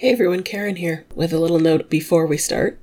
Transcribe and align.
Hey 0.00 0.12
everyone, 0.12 0.44
Karen 0.44 0.76
here 0.76 1.04
with 1.14 1.30
a 1.30 1.38
little 1.38 1.58
note 1.58 1.90
before 1.90 2.24
we 2.24 2.38
start. 2.38 2.80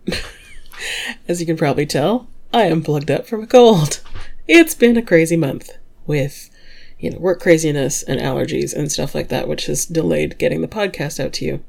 As 1.27 1.39
you 1.39 1.47
can 1.47 1.57
probably 1.57 1.87
tell, 1.87 2.27
I 2.53 2.65
am 2.65 2.83
plugged 2.83 3.09
up 3.09 3.25
from 3.25 3.41
a 3.41 3.47
cold. 3.47 4.01
It's 4.47 4.75
been 4.75 4.95
a 4.97 5.01
crazy 5.01 5.35
month 5.35 5.71
with, 6.05 6.51
you 6.99 7.09
know, 7.09 7.17
work 7.17 7.41
craziness 7.41 8.03
and 8.03 8.21
allergies 8.21 8.71
and 8.71 8.91
stuff 8.91 9.15
like 9.15 9.29
that, 9.29 9.47
which 9.47 9.65
has 9.65 9.87
delayed 9.87 10.37
getting 10.37 10.61
the 10.61 10.67
podcast 10.67 11.19
out 11.19 11.33
to 11.33 11.45
you. 11.45 11.63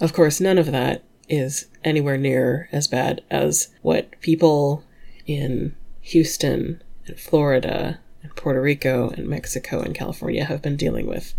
Of 0.00 0.12
course, 0.12 0.40
none 0.40 0.58
of 0.58 0.70
that 0.70 1.02
is 1.28 1.66
anywhere 1.82 2.16
near 2.16 2.68
as 2.70 2.86
bad 2.86 3.24
as 3.32 3.70
what 3.82 4.12
people 4.20 4.84
in 5.26 5.74
Houston 6.02 6.80
and 7.08 7.18
Florida 7.18 7.98
and 8.22 8.36
Puerto 8.36 8.62
Rico 8.62 9.10
and 9.10 9.26
Mexico 9.26 9.80
and 9.80 9.92
California 9.92 10.44
have 10.44 10.62
been 10.62 10.76
dealing 10.76 11.08
with. 11.08 11.34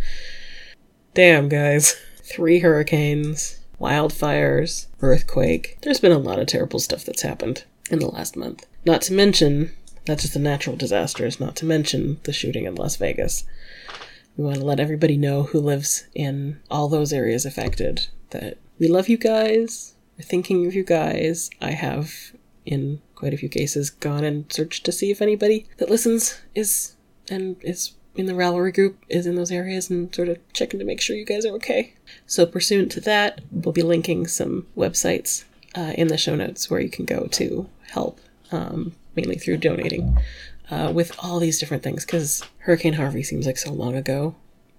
Damn, 1.14 1.48
guys 1.48 1.96
three 2.30 2.60
hurricanes, 2.60 3.60
wildfires, 3.80 4.88
earthquake. 5.02 5.78
There's 5.82 6.00
been 6.00 6.12
a 6.12 6.18
lot 6.18 6.40
of 6.40 6.48
terrible 6.48 6.80
stuff 6.80 7.04
that's 7.04 7.24
happened 7.24 7.64
in 7.90 8.00
the 8.00 8.08
last 8.08 8.36
month. 8.36 8.66
Not 8.86 9.02
to 9.04 9.14
mention, 9.14 9.72
not 10.08 10.20
just 10.20 10.34
the 10.34 10.40
natural 10.40 10.76
disasters, 10.76 11.40
not 11.40 11.56
to 11.58 11.66
mention 11.66 12.20
the 12.24 12.34
shooting 12.34 12.66
in 12.66 12.76
Las 12.76 12.96
Vegas. 12.98 13.46
We 14.38 14.44
want 14.46 14.58
to 14.58 14.66
let 14.66 14.80
everybody 14.80 15.18
know 15.18 15.44
who 15.44 15.60
lives 15.60 16.08
in 16.14 16.60
all 16.70 16.88
those 16.88 17.12
areas 17.12 17.46
affected 17.46 18.08
that 18.30 18.58
we 18.78 18.88
love 18.88 19.10
you 19.10 19.18
guys. 19.18 19.96
We're 20.18 20.24
thinking 20.24 20.66
of 20.66 20.76
you 20.76 20.84
guys. 20.84 21.50
I 21.62 21.72
have, 21.72 22.14
in 22.66 23.02
quite 23.16 23.34
a 23.34 23.38
few 23.38 23.50
cases, 23.50 23.90
gone 23.90 24.24
and 24.24 24.52
searched 24.52 24.86
to 24.86 24.92
see 24.92 25.12
if 25.12 25.22
anybody 25.22 25.68
that 25.78 25.90
listens 25.90 26.40
is 26.56 26.96
and 27.30 27.58
is 27.62 27.94
in 28.16 28.26
the 28.26 28.34
Ravelry 28.34 28.74
group 28.74 29.04
is 29.08 29.26
in 29.26 29.36
those 29.36 29.52
areas 29.52 29.90
and 29.90 30.14
sort 30.14 30.30
of 30.30 30.38
checking 30.54 30.80
to 30.80 30.86
make 30.86 31.02
sure 31.02 31.16
you 31.16 31.26
guys 31.26 31.46
are 31.46 31.54
okay. 31.54 31.94
So, 32.26 32.46
pursuant 32.46 32.92
to 32.94 33.02
that, 33.02 33.42
we'll 33.52 33.74
be 33.74 33.82
linking 33.82 34.28
some 34.28 34.68
websites 34.76 35.46
uh, 35.76 35.94
in 35.96 36.08
the 36.08 36.18
show 36.18 36.36
notes 36.36 36.70
where 36.70 36.80
you 36.80 36.90
can 36.90 37.06
go 37.06 37.28
to 37.28 37.70
help, 37.92 38.20
um, 38.52 38.94
mainly 39.16 39.36
through 39.38 39.58
donating, 39.58 40.18
uh, 40.70 40.92
with 40.94 41.16
all 41.20 41.40
these 41.40 41.60
different 41.60 41.84
things. 41.84 42.06
Because 42.06 42.44
Hurricane 42.60 42.94
Harvey 42.94 43.24
seems 43.24 43.46
like 43.46 43.58
so 43.58 43.72
long 43.72 43.96
ago, 43.96 44.36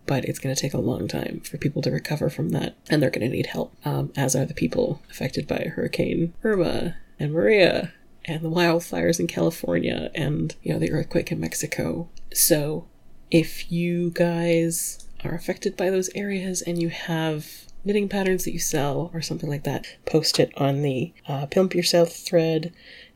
but 0.07 0.25
it's 0.25 0.39
going 0.39 0.55
to 0.55 0.61
take 0.61 0.75
a 0.75 0.79
long 0.79 1.09
time 1.09 1.41
for 1.41 1.57
people 1.57 1.83
to 1.83 1.91
recover 1.91 2.29
from 2.29 2.51
that, 2.51 2.75
and 2.89 3.03
they're 3.03 3.11
going 3.11 3.29
to 3.29 3.35
need 3.35 3.47
help, 3.47 3.75
um, 3.85 4.13
as 4.17 4.35
are 4.35 4.45
the 4.45 4.55
people 4.55 5.01
affected 5.11 5.47
by 5.47 5.71
Hurricane 5.75 6.35
Irma 6.43 6.97
and 7.19 7.33
Maria 7.33 7.93
and 8.25 8.43
the 8.43 8.51
wildfires 8.51 9.19
in 9.19 9.27
California 9.27 10.11
and 10.15 10.55
you 10.63 10.73
know 10.73 10.79
the 10.79 10.93
earthquake 10.93 11.33
in 11.33 11.41
Mexico. 11.41 12.09
So 12.33 12.87
if 13.31 13.71
you 13.71 14.11
guys 14.11 15.07
are 15.25 15.35
affected 15.35 15.77
by 15.77 15.91
those 15.91 16.11
areas 16.15 16.63
and 16.63 16.81
you 16.81 16.89
have 16.89 17.47
knitting 17.85 18.09
patterns 18.09 18.45
that 18.45 18.53
you 18.53 18.59
sell 18.59 19.11
or 19.15 19.23
something 19.23 19.49
like 19.49 19.65
that, 19.65 19.87
post 20.07 20.39
it 20.39 20.53
on 20.57 20.83
the 20.83 21.13
uh, 21.27 21.47
Pimp 21.47 21.75
Yourself 21.75 22.13
thread. 22.13 22.73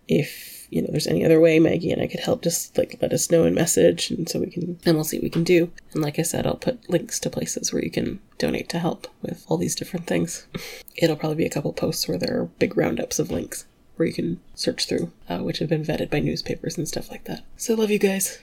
If 0.07 0.67
you 0.71 0.83
know 0.83 0.89
there's 0.91 1.07
any 1.07 1.25
other 1.25 1.41
way 1.41 1.59
Maggie 1.59 1.91
and 1.91 2.03
I 2.03 2.07
could 2.07 2.21
help, 2.21 2.43
just 2.43 2.77
like 2.77 2.99
let 3.01 3.13
us 3.13 3.31
know 3.31 3.45
in 3.45 3.55
message, 3.55 4.11
and 4.11 4.29
so 4.29 4.41
we 4.41 4.51
can 4.51 4.79
and 4.85 4.97
we'll 4.97 5.05
see 5.05 5.19
what 5.19 5.25
we 5.25 5.31
can 5.31 5.45
do. 5.45 5.71
And 5.93 6.03
like 6.03 6.19
I 6.19 6.23
said, 6.23 6.47
I'll 6.47 6.57
put 6.57 6.89
links 6.91 7.19
to 7.21 7.31
places 7.31 7.73
where 7.73 7.83
you 7.83 7.91
can 7.91 8.21
donate 8.39 8.69
to 8.71 8.79
help 8.79 9.07
with 9.23 9.45
all 9.49 9.57
these 9.57 9.75
different 9.75 10.07
things. 10.07 10.47
It'll 10.97 11.17
probably 11.17 11.37
be 11.37 11.47
a 11.47 11.51
couple 11.51 11.73
posts 11.73 12.07
where 12.07 12.19
there 12.19 12.41
are 12.41 12.47
big 12.47 12.77
roundups 12.77 13.19
of 13.19 13.31
links 13.31 13.67
where 13.97 14.09
you 14.09 14.15
can 14.15 14.41
search 14.55 14.87
through, 14.87 15.13
uh, 15.29 15.39
which 15.39 15.59
have 15.59 15.69
been 15.69 15.85
vetted 15.85 16.11
by 16.11 16.19
newspapers 16.19 16.77
and 16.77 16.89
stuff 16.89 17.11
like 17.11 17.25
that. 17.25 17.45
So 17.57 17.75
love 17.75 17.91
you 17.91 17.99
guys. 17.99 18.41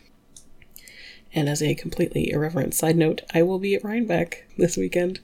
And 1.33 1.47
as 1.47 1.61
a 1.61 1.75
completely 1.75 2.29
irreverent 2.31 2.73
side 2.73 2.97
note, 2.97 3.21
I 3.33 3.43
will 3.43 3.59
be 3.59 3.75
at 3.75 3.83
Rhinebeck 3.83 4.47
this 4.57 4.77
weekend. 4.77 5.21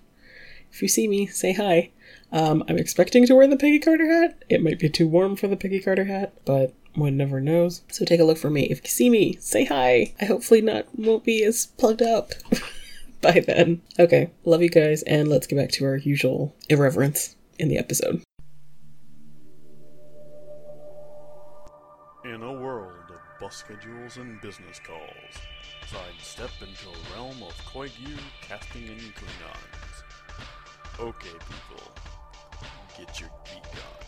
If 0.71 0.81
you 0.81 0.87
see 0.87 1.07
me, 1.07 1.27
say 1.27 1.53
hi. 1.53 1.91
Um, 2.31 2.63
I'm 2.67 2.77
expecting 2.77 3.25
to 3.25 3.35
wear 3.35 3.47
the 3.47 3.57
Peggy 3.57 3.79
Carter 3.79 4.07
hat. 4.07 4.43
It 4.49 4.61
might 4.61 4.79
be 4.79 4.89
too 4.89 5.07
warm 5.07 5.35
for 5.35 5.47
the 5.47 5.57
Peggy 5.57 5.79
Carter 5.79 6.05
hat, 6.05 6.33
but 6.45 6.73
one 6.95 7.15
never 7.15 7.39
knows. 7.39 7.83
So 7.91 8.05
take 8.05 8.19
a 8.19 8.23
look 8.23 8.37
for 8.37 8.49
me. 8.49 8.63
If 8.63 8.83
you 8.83 8.89
see 8.89 9.09
me, 9.09 9.37
say 9.39 9.65
hi. 9.65 10.13
I 10.19 10.25
hopefully 10.25 10.61
not 10.61 10.87
won't 10.97 11.23
be 11.23 11.43
as 11.43 11.67
plugged 11.77 12.01
up 12.01 12.31
by 13.21 13.39
then. 13.45 13.81
Okay, 13.99 14.31
love 14.45 14.61
you 14.61 14.69
guys, 14.69 15.03
and 15.03 15.27
let's 15.27 15.47
get 15.47 15.57
back 15.57 15.71
to 15.71 15.85
our 15.85 15.97
usual 15.97 16.55
irreverence 16.69 17.35
in 17.59 17.69
the 17.69 17.77
episode. 17.77 18.23
In 22.25 22.43
a 22.43 22.51
world 22.51 23.09
of 23.09 23.39
bus 23.39 23.55
schedules 23.55 24.17
and 24.17 24.41
business 24.41 24.79
calls, 24.85 25.41
sidestep 25.87 26.49
into 26.59 26.89
a 26.89 27.15
realm 27.15 27.41
of 27.43 27.55
Koigu 27.65 28.17
casting 28.41 28.89
and 28.89 28.99
Klingons. 28.99 30.03
Okay, 30.99 31.29
people, 31.29 31.91
get 32.97 33.19
your 33.21 33.29
geek 33.45 33.63
on. 33.73 34.07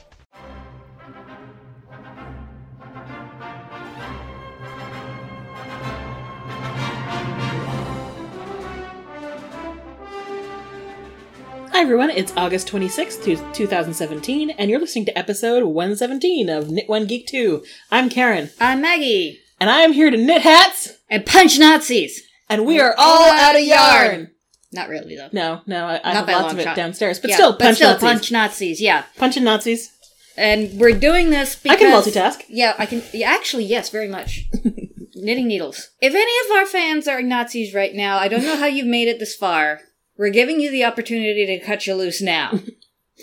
Hi 11.71 11.79
everyone, 11.83 12.09
it's 12.09 12.33
August 12.35 12.67
26th, 12.67 13.53
2017, 13.53 14.49
and 14.49 14.69
you're 14.69 14.81
listening 14.81 15.05
to 15.05 15.17
episode 15.17 15.63
117 15.63 16.49
of 16.49 16.69
Knit 16.69 16.89
One 16.89 17.05
Geek 17.05 17.25
Too. 17.25 17.63
I'm 17.89 18.09
Karen, 18.09 18.49
I'm 18.59 18.81
Maggie. 18.81 19.39
And 19.59 19.69
I 19.69 19.81
am 19.81 19.93
here 19.93 20.09
to 20.09 20.17
knit 20.17 20.41
hats, 20.41 20.93
And 21.09 21.25
punch 21.25 21.57
Nazis! 21.59 22.21
and 22.49 22.65
we 22.65 22.79
are 22.79 22.95
all 22.97 23.29
out 23.31 23.55
of 23.55 23.61
yarn! 23.63 24.31
Not 24.71 24.89
really, 24.89 25.15
though. 25.15 25.29
No, 25.31 25.61
no, 25.65 25.85
I, 25.85 25.99
I 26.03 26.13
have 26.13 26.27
lots 26.27 26.53
of 26.53 26.59
it 26.59 26.63
shot. 26.63 26.75
downstairs, 26.75 27.19
but 27.19 27.29
Yeah, 27.31 27.35
still, 27.37 27.55
punch 27.55 27.77
still, 27.77 27.91
Nazis. 27.93 28.07
punch 28.09 28.31
Nazis, 28.31 28.81
yeah. 28.81 29.03
Punching 29.17 29.43
Nazis. 29.43 29.91
And 30.37 30.79
we're 30.79 30.97
doing 30.97 31.31
this 31.31 31.55
because 31.55 31.75
I 31.75 31.79
can 31.79 31.91
multitask. 31.91 32.43
Yeah, 32.47 32.75
I 32.77 32.85
can... 32.85 33.01
Yeah, 33.11 33.31
actually, 33.31 33.65
yes, 33.65 33.89
very 33.89 34.07
much. 34.07 34.45
Knitting 35.15 35.47
needles. 35.47 35.89
If 36.01 36.13
any 36.13 36.31
of 36.45 36.57
our 36.57 36.65
fans 36.65 37.07
are 37.07 37.21
Nazis 37.21 37.73
right 37.73 37.93
now, 37.93 38.17
I 38.17 38.27
don't 38.27 38.43
know 38.43 38.55
how 38.57 38.67
you've 38.67 38.87
made 38.87 39.07
it 39.07 39.19
this 39.19 39.35
far. 39.35 39.81
We're 40.17 40.29
giving 40.29 40.59
you 40.61 40.69
the 40.71 40.85
opportunity 40.85 41.45
to 41.45 41.59
cut 41.65 41.87
you 41.87 41.95
loose 41.95 42.21
now. 42.21 42.59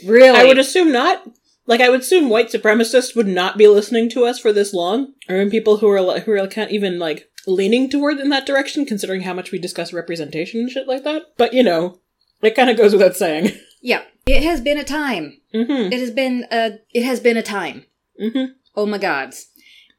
Really? 0.05 0.37
I 0.39 0.45
would 0.45 0.59
assume 0.59 0.93
not. 0.93 1.23
Like, 1.67 1.81
I 1.81 1.89
would 1.89 2.01
assume 2.01 2.29
white 2.29 2.49
supremacists 2.49 3.17
would 3.17 3.27
not 3.27 3.59
be 3.59 3.67
listening 3.69 4.09
to 4.11 4.25
us 4.25 4.39
for 4.39 4.53
this 4.53 4.73
long, 4.73 5.15
or 5.29 5.37
in 5.37 5.51
people 5.51 5.79
who 5.79 5.89
are 5.89 6.21
who 6.21 6.33
are 6.33 6.47
can't 6.47 6.71
even 6.71 6.99
like 6.99 7.29
leaning 7.47 7.91
toward 7.91 8.19
in 8.19 8.29
that 8.31 8.47
direction, 8.47 8.87
considering 8.87 9.23
how 9.23 9.35
much 9.35 9.51
we 9.53 9.59
discuss 9.59 9.93
representation 9.93 10.61
and 10.61 10.71
shit 10.71 10.87
like 10.89 11.05
that. 11.05 11.23
But 11.37 11.53
you 11.53 11.63
know, 11.63 12.01
it 12.43 12.55
kind 12.55 12.71
of 12.71 12.77
goes 12.77 12.93
without 12.93 13.17
saying. 13.17 13.51
Yeah. 13.83 14.03
It 14.27 14.43
has 14.43 14.61
been 14.61 14.79
a 14.79 14.85
time. 14.85 15.39
mm-hmm. 15.55 15.93
It 15.93 16.01
has 16.01 16.11
been 16.11 16.45
a... 16.51 16.79
It 16.93 17.05
has 17.05 17.21
been 17.21 17.37
a 17.37 17.43
time. 17.43 17.85
Mm-hmm. 18.21 18.53
Oh 18.75 18.85
my 18.85 18.99
gods. 18.99 19.47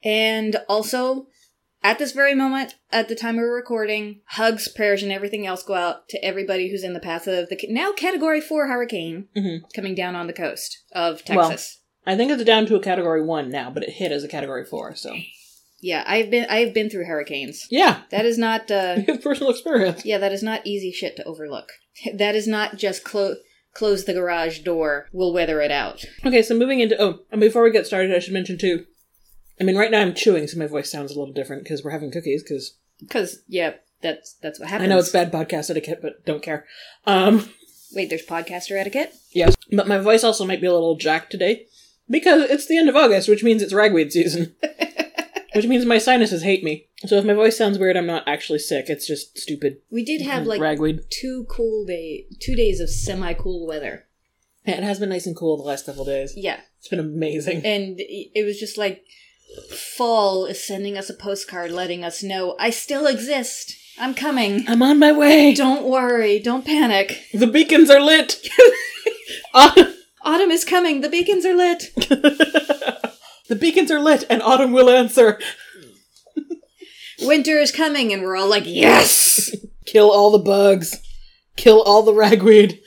And 0.03 0.57
also, 0.67 1.28
at 1.83 1.99
this 1.99 2.11
very 2.11 2.33
moment, 2.35 2.75
at 2.91 3.07
the 3.07 3.15
time 3.15 3.38
we're 3.38 3.55
recording, 3.55 4.21
hugs, 4.29 4.67
prayers, 4.67 5.03
and 5.03 5.11
everything 5.11 5.45
else 5.45 5.63
go 5.63 5.73
out 5.75 6.07
to 6.09 6.23
everybody 6.25 6.69
who's 6.69 6.83
in 6.83 6.93
the 6.93 6.99
path 6.99 7.27
of 7.27 7.49
the 7.49 7.57
now 7.69 7.91
Category 7.93 8.41
4 8.41 8.67
hurricane 8.67 9.27
Mhm. 9.38 9.59
coming 9.75 9.95
down 9.95 10.16
on 10.16 10.27
the 10.27 10.33
coast 10.33 10.83
of 10.91 11.21
Well- 11.29 11.49
Texas. 11.49 11.79
I 12.05 12.16
think 12.16 12.31
it's 12.31 12.43
down 12.45 12.66
to 12.67 12.75
a 12.75 12.81
category 12.81 13.21
one 13.21 13.49
now, 13.49 13.69
but 13.69 13.83
it 13.83 13.89
hit 13.89 14.13
as 14.13 14.23
a 14.23 14.29
category 14.29 14.63
four. 14.63 14.95
So 14.95 15.13
yeah, 15.81 16.05
I've 16.07 16.29
been 16.29 16.45
I've 16.49 16.73
been 16.73 16.89
through 16.89 17.03
hurricanes. 17.05 17.67
yeah, 17.69 18.03
That 18.11 18.25
is 18.25 18.37
not 18.37 18.71
uh 18.71 19.01
personal 19.21 19.51
experience. 19.51 20.05
yeah, 20.05 20.17
that 20.17 20.31
is 20.31 20.41
not 20.41 20.66
easy 20.66 20.91
shit 20.93 21.17
to 21.17 21.23
overlook. 21.25 21.69
That 22.13 22.33
is 22.33 22.47
not 22.47 22.77
just 22.77 23.03
close 23.03 23.35
close 23.73 24.05
the 24.05 24.13
garage 24.13 24.59
door, 24.59 25.07
we'll 25.11 25.33
weather 25.33 25.59
it 25.61 25.69
out. 25.69 26.05
Okay, 26.25 26.41
so 26.41 26.55
moving 26.55 26.79
into 26.79 26.99
oh, 27.01 27.19
and 27.29 27.41
before 27.41 27.61
we 27.63 27.71
get 27.71 27.85
started, 27.85 28.16
I 28.16 28.19
should 28.19 28.33
mention 28.33 28.57
too. 28.57 28.85
I 29.59 29.63
mean, 29.63 29.78
right 29.78 29.91
now 29.91 30.01
I'm 30.01 30.13
chewing, 30.13 30.47
so 30.47 30.57
my 30.59 30.68
voice 30.68 30.91
sounds 30.91 31.12
a 31.12 31.19
little 31.19 31.34
different 31.34 31.63
because 31.63 31.84
we're 31.84 31.91
having 31.91 32.12
cookies. 32.12 32.44
Because 32.44 32.78
Cuz 33.09 33.41
yeah, 33.47 33.73
that's 34.01 34.34
that's 34.41 34.59
what 34.59 34.69
happened. 34.69 34.91
I 34.91 34.95
happens. 34.95 35.13
know 35.13 35.19
it's 35.22 35.31
bad 35.31 35.50
podcast 35.50 35.69
etiquette, 35.69 36.00
but 36.01 36.25
don't 36.25 36.44
care. 36.44 36.66
Um, 37.06 37.50
Wait, 37.94 38.09
there's 38.09 38.25
podcaster 38.25 38.78
etiquette? 38.79 39.13
yes, 39.31 39.56
but 39.72 39.88
my 39.88 39.97
voice 39.97 40.23
also 40.23 40.46
might 40.46 40.61
be 40.61 40.67
a 40.67 40.73
little 40.73 40.96
jacked 40.97 41.31
today 41.31 41.66
because 42.09 42.49
it's 42.49 42.67
the 42.67 42.78
end 42.78 42.90
of 42.90 42.96
August, 42.96 43.29
which 43.29 43.43
means 43.43 43.61
it's 43.61 43.73
ragweed 43.73 44.11
season. 44.11 44.55
which 45.55 45.66
means 45.66 45.85
my 45.85 45.97
sinuses 45.97 46.43
hate 46.43 46.64
me. 46.64 46.87
So 47.05 47.16
if 47.17 47.26
my 47.26 47.34
voice 47.34 47.58
sounds 47.58 47.79
weird, 47.79 47.97
I'm 47.97 48.05
not 48.05 48.28
actually 48.28 48.59
sick. 48.59 48.85
It's 48.90 49.08
just 49.08 49.37
stupid 49.37 49.78
We 49.90 50.03
did 50.03 50.22
have 50.22 50.46
like 50.46 50.61
ragweed. 50.61 51.02
two 51.09 51.46
cool 51.49 51.85
day 51.85 52.28
two 52.40 52.55
days 52.55 52.79
of 52.79 52.90
semi 52.90 53.34
cool 53.34 53.66
weather. 53.66 54.05
Yeah, 54.66 54.78
it 54.78 54.84
has 54.84 54.99
been 54.99 55.09
nice 55.09 55.26
and 55.26 55.35
cool 55.35 55.55
the 55.58 55.64
last 55.64 55.85
couple 55.85 56.03
days. 56.05 56.34
Yeah. 56.35 56.59
It's 56.78 56.90
been 56.90 56.99
amazing. 56.99 57.66
And 57.66 57.96
it 57.99 58.46
was 58.46 58.59
just 58.59 58.78
like 58.78 59.03
fall 59.72 60.46
is 60.46 60.66
sending 60.66 60.97
us 60.97 61.09
a 61.09 61.14
postcard 61.14 61.72
letting 61.72 62.03
us 62.03 62.23
know 62.23 62.55
I 62.59 62.70
still 62.70 63.08
exist. 63.08 63.73
I'm 63.99 64.14
coming. 64.14 64.66
I'm 64.67 64.84
on 64.84 64.99
my 64.99 65.11
way. 65.11 65.53
Don't 65.55 65.85
worry, 65.85 66.40
don't 66.40 66.66
panic. 66.66 67.23
The 67.34 67.47
beacons 67.47 67.90
are 67.90 68.02
lit. 68.02 68.47
Autumn- 69.53 69.94
Autumn 70.22 70.52
is 70.52 70.66
coming. 70.66 71.02
The 71.02 71.09
beacons 71.09 71.46
are 71.46 71.55
lit. 71.55 71.91
the 71.96 73.58
beacons 73.59 73.90
are 73.91 73.99
lit, 73.99 74.26
and 74.29 74.41
autumn 74.41 74.73
will 74.73 74.90
answer. 74.90 75.40
Winter 77.22 77.58
is 77.58 77.72
coming 77.72 78.14
and 78.14 78.22
we're 78.22 78.35
all 78.35 78.47
like, 78.47 78.66
"Yes!" 78.66 79.55
Kill 79.85 80.11
all 80.11 80.32
the 80.32 80.38
bugs. 80.38 80.97
Kill 81.55 81.82
all 81.82 82.03
the 82.03 82.14
ragweed. 82.14 82.82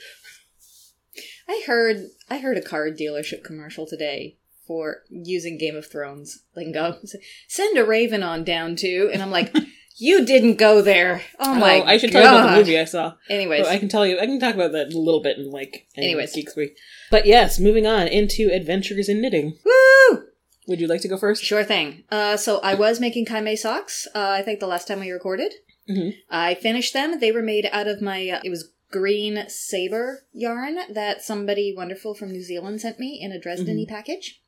I 1.49 1.63
heard 1.65 2.09
I 2.29 2.37
heard 2.37 2.57
a 2.57 2.61
car 2.61 2.89
dealership 2.89 3.43
commercial 3.43 3.85
today 3.85 4.37
for 4.71 5.01
using 5.09 5.57
Game 5.57 5.75
of 5.75 5.85
Thrones 5.91 6.39
lingo. 6.55 6.95
Send 7.49 7.77
a 7.77 7.83
raven 7.83 8.23
on 8.23 8.45
down 8.45 8.77
too, 8.77 9.09
and 9.11 9.21
I'm 9.21 9.31
like, 9.31 9.53
you 9.99 10.23
didn't 10.25 10.55
go 10.55 10.81
there. 10.81 11.21
Oh 11.39 11.53
my! 11.55 11.79
God. 11.79 11.83
Oh, 11.87 11.89
I 11.89 11.97
should 11.97 12.11
tell 12.13 12.21
you 12.23 12.27
about 12.29 12.51
the 12.51 12.55
movie 12.57 12.79
I 12.79 12.85
saw. 12.85 13.15
Anyways, 13.29 13.63
Well, 13.63 13.73
I 13.73 13.79
can 13.79 13.89
tell 13.89 14.07
you. 14.07 14.17
I 14.17 14.25
can 14.25 14.39
talk 14.39 14.55
about 14.55 14.71
that 14.71 14.93
a 14.93 14.97
little 14.97 15.21
bit 15.21 15.37
in 15.37 15.51
like 15.51 15.87
Anyways. 15.97 16.33
Geek 16.33 16.49
Squeak. 16.49 16.77
But 17.09 17.25
yes, 17.25 17.59
moving 17.59 17.85
on 17.85 18.07
into 18.07 18.49
adventures 18.49 19.09
in 19.09 19.21
knitting. 19.21 19.57
woo! 19.65 20.23
Would 20.67 20.79
you 20.79 20.87
like 20.87 21.01
to 21.01 21.09
go 21.09 21.17
first? 21.17 21.43
Sure 21.43 21.63
thing. 21.65 22.03
Uh, 22.09 22.37
so 22.37 22.59
I 22.59 22.75
was 22.75 22.99
making 23.01 23.25
Kai-Mei 23.25 23.55
socks. 23.57 24.07
Uh, 24.15 24.29
I 24.29 24.41
think 24.41 24.59
the 24.61 24.67
last 24.67 24.87
time 24.87 25.01
we 25.01 25.11
recorded, 25.11 25.51
Mhm. 25.89 26.13
I 26.29 26.53
finished 26.53 26.93
them. 26.93 27.19
They 27.19 27.31
were 27.33 27.41
made 27.41 27.67
out 27.73 27.87
of 27.87 28.01
my. 28.01 28.29
Uh, 28.29 28.41
it 28.45 28.49
was 28.49 28.69
green 28.91 29.45
saber 29.47 30.23
yarn 30.33 30.77
that 30.89 31.21
somebody 31.23 31.73
wonderful 31.75 32.13
from 32.13 32.29
New 32.31 32.43
Zealand 32.43 32.81
sent 32.81 32.99
me 32.99 33.19
in 33.21 33.31
a 33.31 33.39
Dresden 33.39 33.85
package, 33.87 34.40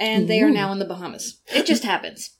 and 0.00 0.28
they 0.28 0.40
are 0.40 0.50
now 0.50 0.72
in 0.72 0.78
the 0.78 0.84
Bahamas. 0.84 1.40
It 1.48 1.66
just 1.66 1.84
happens 1.84 2.30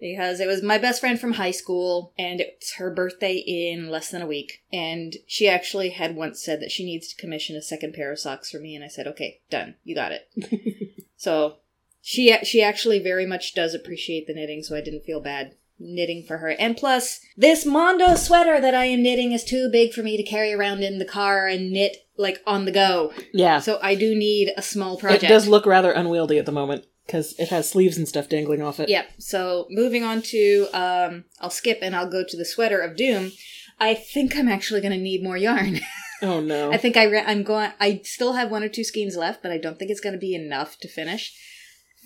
because 0.00 0.40
it 0.40 0.46
was 0.46 0.62
my 0.62 0.78
best 0.78 1.00
friend 1.00 1.20
from 1.20 1.34
high 1.34 1.50
school, 1.50 2.12
and 2.18 2.40
it's 2.40 2.74
her 2.76 2.90
birthday 2.92 3.34
in 3.36 3.90
less 3.90 4.10
than 4.10 4.22
a 4.22 4.26
week. 4.26 4.62
And 4.72 5.16
she 5.26 5.48
actually 5.48 5.90
had 5.90 6.16
once 6.16 6.42
said 6.42 6.60
that 6.60 6.70
she 6.70 6.84
needs 6.84 7.08
to 7.08 7.20
commission 7.20 7.54
a 7.54 7.62
second 7.62 7.94
pair 7.94 8.10
of 8.10 8.18
socks 8.18 8.50
for 8.50 8.58
me, 8.58 8.74
and 8.74 8.84
I 8.84 8.88
said, 8.88 9.06
"Okay, 9.06 9.40
done. 9.50 9.76
You 9.84 9.94
got 9.94 10.12
it." 10.12 10.96
So 11.20 11.56
she 12.00 12.34
she 12.44 12.62
actually 12.62 12.98
very 12.98 13.26
much 13.26 13.54
does 13.54 13.74
appreciate 13.74 14.26
the 14.26 14.32
knitting, 14.32 14.62
so 14.62 14.74
I 14.74 14.80
didn't 14.80 15.04
feel 15.04 15.20
bad 15.20 15.54
knitting 15.78 16.22
for 16.22 16.38
her. 16.38 16.48
And 16.48 16.78
plus, 16.78 17.20
this 17.36 17.66
Mondo 17.66 18.14
sweater 18.14 18.58
that 18.58 18.74
I 18.74 18.86
am 18.86 19.02
knitting 19.02 19.32
is 19.32 19.44
too 19.44 19.68
big 19.70 19.92
for 19.92 20.02
me 20.02 20.16
to 20.16 20.22
carry 20.22 20.54
around 20.54 20.82
in 20.82 20.98
the 20.98 21.04
car 21.04 21.46
and 21.46 21.72
knit 21.72 22.08
like 22.16 22.38
on 22.46 22.64
the 22.64 22.72
go. 22.72 23.12
Yeah. 23.34 23.60
So 23.60 23.78
I 23.82 23.96
do 23.96 24.14
need 24.14 24.50
a 24.56 24.62
small 24.62 24.96
project. 24.96 25.24
It 25.24 25.28
does 25.28 25.46
look 25.46 25.66
rather 25.66 25.92
unwieldy 25.92 26.38
at 26.38 26.46
the 26.46 26.52
moment 26.52 26.86
because 27.06 27.34
it 27.38 27.48
has 27.48 27.68
sleeves 27.70 27.96
and 27.98 28.06
stuff 28.08 28.28
dangling 28.28 28.62
off 28.62 28.78
it. 28.80 28.88
Yep. 28.88 29.06
So 29.18 29.66
moving 29.70 30.04
on 30.04 30.22
to 30.22 30.68
um 30.72 31.24
I'll 31.40 31.50
skip 31.50 31.78
and 31.82 31.94
I'll 31.96 32.10
go 32.10 32.24
to 32.26 32.36
the 32.36 32.44
sweater 32.44 32.80
of 32.80 32.96
doom. 32.96 33.32
I 33.78 33.94
think 33.94 34.36
I'm 34.36 34.48
actually 34.48 34.80
going 34.82 34.92
to 34.92 34.98
need 34.98 35.22
more 35.22 35.36
yarn. 35.36 35.80
Oh 36.22 36.38
no. 36.42 36.70
I 36.70 36.76
think 36.76 36.98
I 36.98 37.04
re- 37.04 37.24
I'm 37.26 37.42
going. 37.42 37.70
I 37.80 38.02
still 38.04 38.34
have 38.34 38.50
one 38.50 38.62
or 38.62 38.68
two 38.68 38.84
skeins 38.84 39.16
left, 39.16 39.42
but 39.42 39.50
I 39.52 39.56
don't 39.56 39.78
think 39.78 39.90
it's 39.90 40.02
going 40.02 40.12
to 40.12 40.18
be 40.18 40.34
enough 40.34 40.78
to 40.80 40.86
finish. 40.88 41.32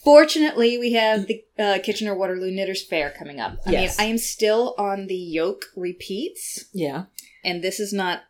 Fortunately, 0.05 0.79
we 0.79 0.93
have 0.93 1.26
the 1.26 1.43
uh, 1.58 1.79
Kitchener 1.82 2.14
Waterloo 2.14 2.52
Knitters 2.52 2.85
Fair 2.85 3.11
coming 3.11 3.41
up. 3.41 3.58
I 3.67 3.73
Yes. 3.73 3.99
mean, 3.99 4.06
I 4.06 4.11
am 4.11 4.19
still 4.19 4.75
on 4.79 5.06
the 5.08 5.17
yoke 5.17 5.64
repeats, 5.75 6.67
yeah. 6.73 7.06
and 7.43 7.61
this 7.61 7.81
is 7.81 7.93
not 7.93 8.20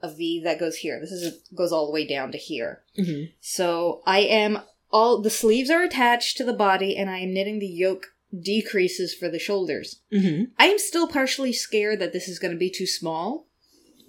a 0.00 0.08
V 0.10 0.40
that 0.44 0.58
goes 0.60 0.76
here. 0.76 0.98
This 1.00 1.10
is 1.12 1.34
a, 1.34 1.54
goes 1.54 1.72
all 1.72 1.86
the 1.86 1.92
way 1.92 2.06
down 2.06 2.32
to 2.32 2.38
here. 2.38 2.82
hmm 2.96 3.24
So 3.40 4.00
I 4.06 4.20
am 4.20 4.60
all 4.94 5.20
the 5.20 5.28
sleeves 5.30 5.70
are 5.70 5.82
attached 5.82 6.36
to 6.36 6.44
the 6.44 6.52
body, 6.52 6.96
and 6.96 7.10
I 7.10 7.18
am 7.18 7.34
knitting 7.34 7.58
the 7.58 7.66
yoke 7.66 8.06
decreases 8.32 9.12
for 9.14 9.28
the 9.28 9.38
shoulders. 9.40 10.00
hmm 10.12 10.44
I 10.58 10.66
am 10.68 10.78
still 10.78 11.08
partially 11.08 11.52
scared 11.52 11.98
that 11.98 12.12
this 12.12 12.28
is 12.28 12.38
going 12.38 12.52
to 12.52 12.58
be 12.58 12.70
too 12.70 12.86
small. 12.86 13.48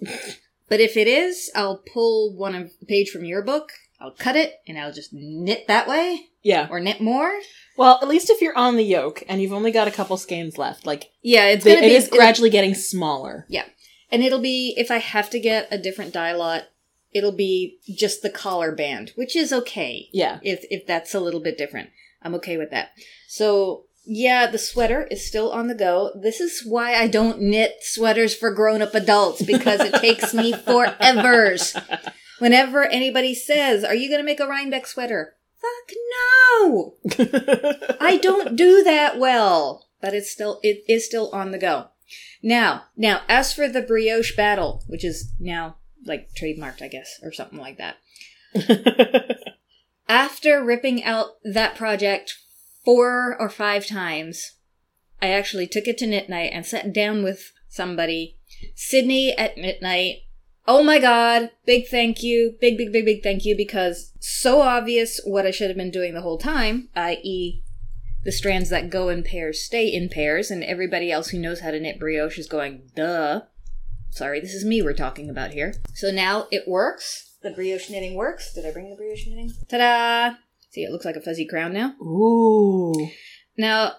but 0.68 0.80
if 0.80 0.96
it 0.96 1.08
is, 1.08 1.50
I'll 1.54 1.78
pull 1.92 2.34
one 2.36 2.54
of 2.54 2.70
page 2.86 3.10
from 3.10 3.24
your 3.24 3.42
book. 3.42 3.72
I'll 4.00 4.12
cut 4.12 4.36
it 4.36 4.54
and 4.66 4.78
I'll 4.78 4.92
just 4.92 5.12
knit 5.12 5.66
that 5.68 5.88
way 5.88 6.26
Yeah. 6.42 6.68
or 6.70 6.80
knit 6.80 7.00
more. 7.00 7.32
Well, 7.78 7.98
at 8.02 8.08
least 8.08 8.30
if 8.30 8.40
you're 8.42 8.56
on 8.56 8.76
the 8.76 8.84
yoke 8.84 9.22
and 9.28 9.40
you've 9.40 9.52
only 9.54 9.70
got 9.72 9.88
a 9.88 9.92
couple 9.92 10.16
skeins 10.18 10.58
left, 10.58 10.86
like 10.86 11.10
Yeah, 11.22 11.46
it's 11.48 11.64
the- 11.64 11.70
it 11.78 11.80
be 11.80 11.94
is 11.94 12.08
gradually 12.08 12.50
getting 12.50 12.74
smaller. 12.74 13.46
Yeah, 13.48 13.64
and 14.10 14.22
it'll 14.22 14.38
be 14.40 14.74
if 14.76 14.90
I 14.90 14.98
have 14.98 15.30
to 15.30 15.40
get 15.40 15.66
a 15.70 15.78
different 15.78 16.12
dye 16.12 16.32
lot, 16.32 16.64
it'll 17.16 17.32
be 17.32 17.78
just 17.88 18.20
the 18.20 18.28
collar 18.28 18.72
band, 18.72 19.12
which 19.16 19.34
is 19.34 19.52
okay. 19.52 20.08
Yeah. 20.12 20.38
if 20.42 20.64
if 20.70 20.86
that's 20.86 21.14
a 21.14 21.20
little 21.20 21.40
bit 21.40 21.56
different. 21.56 21.88
I'm 22.22 22.34
okay 22.34 22.58
with 22.58 22.70
that. 22.70 22.90
So 23.26 23.84
yeah, 24.04 24.46
the 24.46 24.58
sweater 24.58 25.08
is 25.10 25.26
still 25.26 25.50
on 25.50 25.66
the 25.66 25.74
go. 25.74 26.12
This 26.14 26.40
is 26.40 26.62
why 26.64 26.94
I 26.94 27.08
don't 27.08 27.40
knit 27.40 27.78
sweaters 27.80 28.34
for 28.34 28.52
grown 28.52 28.82
up 28.82 28.94
adults 28.94 29.42
because 29.42 29.80
it 29.80 29.94
takes 29.94 30.34
me 30.34 30.52
forevers. 30.66 31.74
Whenever 32.38 32.84
anybody 32.84 33.34
says, 33.34 33.82
"Are 33.82 33.94
you 33.94 34.08
going 34.08 34.20
to 34.20 34.26
make 34.26 34.40
a 34.40 34.46
Rhinebeck 34.46 34.86
sweater?" 34.86 35.34
Fuck 35.56 35.96
no. 36.60 36.94
I 38.00 38.18
don't 38.18 38.56
do 38.56 38.84
that 38.84 39.18
well, 39.18 39.88
but 40.02 40.12
it's 40.12 40.30
still 40.30 40.60
it 40.62 40.84
is 40.86 41.06
still 41.06 41.30
on 41.32 41.50
the 41.50 41.58
go. 41.58 41.88
Now, 42.42 42.84
now 42.96 43.22
as 43.28 43.54
for 43.54 43.68
the 43.68 43.82
brioche 43.82 44.36
battle, 44.36 44.84
which 44.86 45.04
is 45.04 45.32
now 45.40 45.76
like 46.06 46.30
trademarked, 46.34 46.82
I 46.82 46.88
guess, 46.88 47.18
or 47.22 47.32
something 47.32 47.58
like 47.58 47.78
that. 47.78 47.96
After 50.08 50.64
ripping 50.64 51.02
out 51.04 51.30
that 51.44 51.74
project 51.74 52.34
four 52.84 53.36
or 53.38 53.48
five 53.48 53.86
times, 53.86 54.52
I 55.20 55.28
actually 55.28 55.66
took 55.66 55.86
it 55.86 55.98
to 55.98 56.06
knit 56.06 56.28
night 56.28 56.52
and 56.52 56.64
sat 56.64 56.92
down 56.92 57.22
with 57.22 57.52
somebody. 57.68 58.38
Sydney 58.74 59.36
at 59.36 59.56
midnight. 59.56 60.18
Oh 60.68 60.82
my 60.82 60.98
god, 60.98 61.50
big 61.64 61.86
thank 61.86 62.22
you, 62.22 62.56
big, 62.60 62.76
big, 62.76 62.92
big, 62.92 63.04
big 63.04 63.22
thank 63.22 63.44
you, 63.44 63.56
because 63.56 64.12
so 64.18 64.62
obvious 64.62 65.20
what 65.24 65.46
I 65.46 65.52
should 65.52 65.68
have 65.68 65.76
been 65.76 65.92
doing 65.92 66.14
the 66.14 66.22
whole 66.22 66.38
time, 66.38 66.88
i.e., 66.96 67.62
the 68.24 68.32
strands 68.32 68.70
that 68.70 68.90
go 68.90 69.08
in 69.08 69.22
pairs 69.22 69.62
stay 69.62 69.86
in 69.86 70.08
pairs, 70.08 70.50
and 70.50 70.64
everybody 70.64 71.12
else 71.12 71.28
who 71.28 71.38
knows 71.38 71.60
how 71.60 71.70
to 71.70 71.78
knit 71.78 72.00
brioche 72.00 72.38
is 72.38 72.48
going, 72.48 72.90
duh. 72.96 73.42
Sorry, 74.16 74.40
this 74.40 74.54
is 74.54 74.64
me 74.64 74.80
we're 74.80 74.94
talking 74.94 75.28
about 75.28 75.50
here. 75.50 75.74
So 75.92 76.10
now 76.10 76.46
it 76.50 76.66
works. 76.66 77.34
The 77.42 77.50
brioche 77.50 77.90
knitting 77.90 78.14
works. 78.14 78.50
Did 78.54 78.64
I 78.64 78.70
bring 78.72 78.88
the 78.88 78.96
brioche 78.96 79.26
knitting? 79.26 79.52
Ta 79.68 79.76
da! 79.76 80.36
See, 80.70 80.84
it 80.84 80.90
looks 80.90 81.04
like 81.04 81.16
a 81.16 81.20
fuzzy 81.20 81.44
crown 81.44 81.74
now. 81.74 81.94
Ooh. 82.00 83.08
Now, 83.58 83.92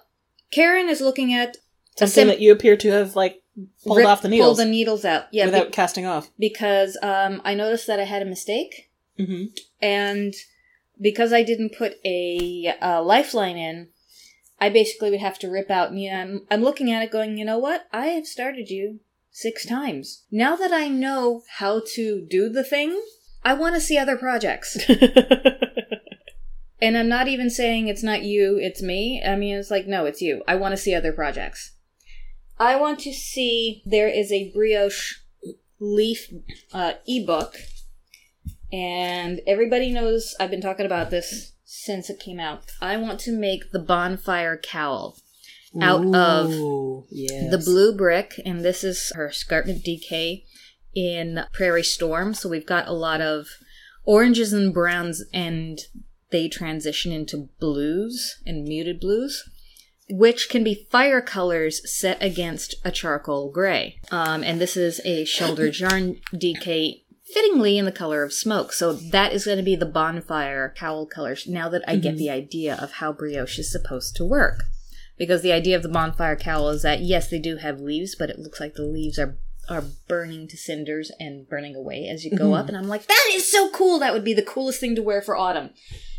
Karen 0.50 0.90
is 0.90 1.02
looking 1.02 1.36
at 1.36 1.58
Something 1.98 2.10
sim- 2.14 2.28
that 2.30 2.40
you 2.40 2.52
appear 2.52 2.76
to 2.78 2.90
have 2.90 3.16
like 3.16 3.44
pulled 3.84 4.00
rip- 4.00 4.08
off 4.08 4.24
the 4.24 4.28
needles 4.28 4.58
Pull 4.58 4.66
the 4.66 4.72
needles 4.72 5.06
out. 5.06 5.26
Yeah, 5.32 5.46
be- 5.46 5.52
without 5.52 5.72
casting 5.72 6.08
off. 6.08 6.32
because 6.40 6.98
um, 7.04 7.40
I 7.46 7.54
noticed 7.54 7.86
that 7.86 8.00
I 8.00 8.06
had 8.06 8.24
a 8.24 8.26
mistake, 8.26 8.90
hmm 9.18 9.46
and 9.84 10.34
because 11.00 11.32
I 11.32 11.44
didn't 11.44 11.78
put 11.78 11.94
a, 12.04 12.74
uh 12.82 13.04
lifeline 13.04 13.58
in, 13.58 13.90
I 14.60 14.70
basically 14.70 15.12
would 15.12 15.20
have 15.20 15.38
to 15.40 15.48
rip 15.48 15.70
out. 15.70 15.92
And, 15.92 16.02
you 16.02 16.10
know, 16.10 16.18
I'm, 16.18 16.42
I'm 16.50 16.64
looking 16.64 16.92
at 16.92 17.04
it, 17.04 17.12
going, 17.12 17.38
you 17.38 17.46
know 17.46 17.60
what? 17.60 17.88
I 17.94 18.08
have 18.08 18.26
started 18.26 18.72
you 18.72 19.00
six 19.38 19.66
times. 19.66 20.24
Now 20.32 20.56
that 20.56 20.72
I 20.72 20.88
know 20.88 21.44
how 21.58 21.82
to 21.94 22.26
do 22.30 22.50
the 22.50 22.64
thing, 22.64 23.02
I 23.44 23.54
want 23.54 23.76
to 23.76 23.82
see 23.82 23.98
other 23.98 24.18
projects. 24.18 24.78
And 26.80 26.98
I'm 26.98 27.10
not 27.10 27.28
even 27.28 27.50
saying 27.50 27.88
it's 27.88 28.04
not 28.04 28.24
you, 28.24 28.58
it's 28.62 28.82
me. 28.82 29.22
I 29.26 29.36
mean, 29.36 29.56
it's 29.56 29.72
like, 29.72 29.88
no, 29.88 30.06
it's 30.06 30.22
you. 30.22 30.44
I 30.48 30.56
want 30.56 30.74
to 30.74 30.78
see 30.78 30.94
other 30.94 31.12
projects. 31.12 31.74
I 32.60 32.76
want 32.76 33.00
to 33.00 33.14
see 33.14 33.82
there 33.86 34.08
is 34.08 34.32
a 34.32 34.52
brioche 34.52 35.16
leaf 35.80 36.32
uh, 36.74 36.94
ebook. 37.08 37.56
And 38.72 39.42
everybody 39.48 39.92
knows 39.92 40.36
I've 40.40 40.52
been 40.52 40.62
talking 40.62 40.86
about 40.86 41.10
this 41.10 41.54
since 41.64 42.10
it 42.10 42.20
came 42.20 42.40
out. 42.40 42.72
I 42.82 42.98
want 42.98 43.20
to 43.22 43.32
make 43.32 43.72
the 43.72 43.80
bonfire 43.80 44.58
cowl 44.58 45.18
out 45.82 46.16
of 46.16 46.52
yes. 47.10 47.52
the 47.52 47.58
blue 47.58 47.96
brick, 47.96 48.40
and 48.46 48.62
this 48.62 48.84
is 48.84 49.12
her 49.16 49.28
Escarpment 49.28 49.84
DK 49.84 50.44
in 50.96 51.46
Prairie 51.54 51.84
Storm. 51.84 52.34
So 52.34 52.50
we've 52.50 52.66
got 52.66 52.88
a 52.88 52.94
lot 52.94 53.22
of 53.22 53.48
oranges 54.04 54.54
and 54.54 54.74
browns, 54.74 55.24
and 55.34 55.80
they 56.32 56.48
transition 56.48 57.12
into 57.12 57.50
blues 57.60 58.42
and 58.46 58.64
muted 58.64 59.00
blues, 59.00 59.44
which 60.10 60.50
can 60.50 60.64
be 60.64 60.88
fire 60.90 61.22
colors 61.22 61.82
set 61.92 62.22
against 62.22 62.76
a 62.84 62.92
charcoal 62.92 63.52
gray. 63.52 64.00
Um, 64.12 64.44
and 64.44 64.60
this 64.60 64.78
is 64.78 65.02
a 65.06 65.26
shoulder 65.26 65.68
yarn 65.74 66.20
DK. 66.34 67.04
Fittingly 67.34 67.78
in 67.78 67.84
the 67.84 67.92
color 67.92 68.24
of 68.24 68.32
smoke. 68.32 68.72
So 68.72 68.94
that 68.94 69.34
is 69.34 69.44
going 69.44 69.58
to 69.58 69.64
be 69.64 69.76
the 69.76 69.86
bonfire 69.86 70.74
cowl 70.78 71.06
colors 71.06 71.46
now 71.46 71.68
that 71.68 71.84
I 71.86 71.98
get 71.98 72.16
the 72.16 72.30
idea 72.30 72.78
of 72.82 72.94
how 72.94 73.12
brioche 73.12 73.60
is 73.60 73.70
supposed 73.70 74.16
to 74.16 74.24
work 74.24 74.64
because 75.18 75.42
the 75.42 75.52
idea 75.52 75.76
of 75.76 75.84
the 75.84 75.90
bonfire 75.90 76.36
cowl 76.36 76.70
is 76.70 76.82
that 76.84 77.02
yes, 77.02 77.30
they 77.30 77.40
do 77.40 77.58
have 77.58 77.80
leaves, 77.80 78.16
but 78.16 78.30
it 78.30 78.40
looks 78.40 78.60
like 78.60 78.76
the 78.76 78.86
leaves 78.86 79.20
are 79.20 79.38
are 79.70 79.84
burning 80.08 80.48
to 80.48 80.56
cinders 80.56 81.12
and 81.20 81.48
burning 81.50 81.76
away 81.76 82.08
as 82.08 82.24
you 82.24 82.32
go 82.32 82.46
mm-hmm. 82.46 82.54
up. 82.54 82.68
And 82.70 82.78
I'm 82.78 82.88
like, 82.88 83.06
that 83.08 83.32
is 83.34 83.52
so 83.52 83.70
cool. 83.72 84.00
That 84.00 84.14
would 84.14 84.24
be 84.24 84.34
the 84.34 84.42
coolest 84.42 84.80
thing 84.80 84.96
to 84.96 85.04
wear 85.04 85.22
for 85.22 85.36
autumn. 85.36 85.72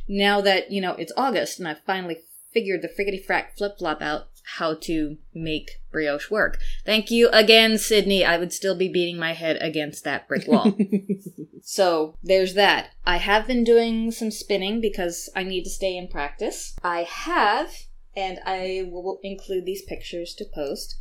Now 0.06 0.40
that 0.42 0.70
you 0.70 0.80
know 0.80 0.92
it's 0.92 1.12
August 1.16 1.58
and 1.58 1.66
I 1.66 1.74
finally 1.86 2.18
figured 2.52 2.82
the 2.82 2.88
friggity 2.88 3.24
frack 3.24 3.56
flip 3.56 3.78
flop 3.78 4.02
out 4.02 4.28
how 4.56 4.74
to 4.74 5.18
make 5.34 5.80
brioche 5.92 6.30
work. 6.30 6.58
Thank 6.84 7.10
you 7.10 7.28
again, 7.30 7.78
Sydney. 7.78 8.24
I 8.24 8.38
would 8.38 8.52
still 8.52 8.76
be 8.76 8.88
beating 8.88 9.18
my 9.18 9.34
head 9.34 9.58
against 9.60 10.04
that 10.04 10.26
brick 10.26 10.48
wall. 10.48 10.72
So 11.68 12.14
there's 12.22 12.54
that. 12.54 12.92
I 13.04 13.18
have 13.18 13.46
been 13.46 13.62
doing 13.62 14.10
some 14.10 14.30
spinning 14.30 14.80
because 14.80 15.28
I 15.36 15.42
need 15.42 15.64
to 15.64 15.70
stay 15.70 15.98
in 15.98 16.08
practice. 16.08 16.74
I 16.82 17.02
have, 17.02 17.70
and 18.18 18.40
I 18.44 18.88
will 18.90 19.20
include 19.22 19.64
these 19.64 19.82
pictures 19.82 20.34
to 20.34 20.44
post. 20.44 20.96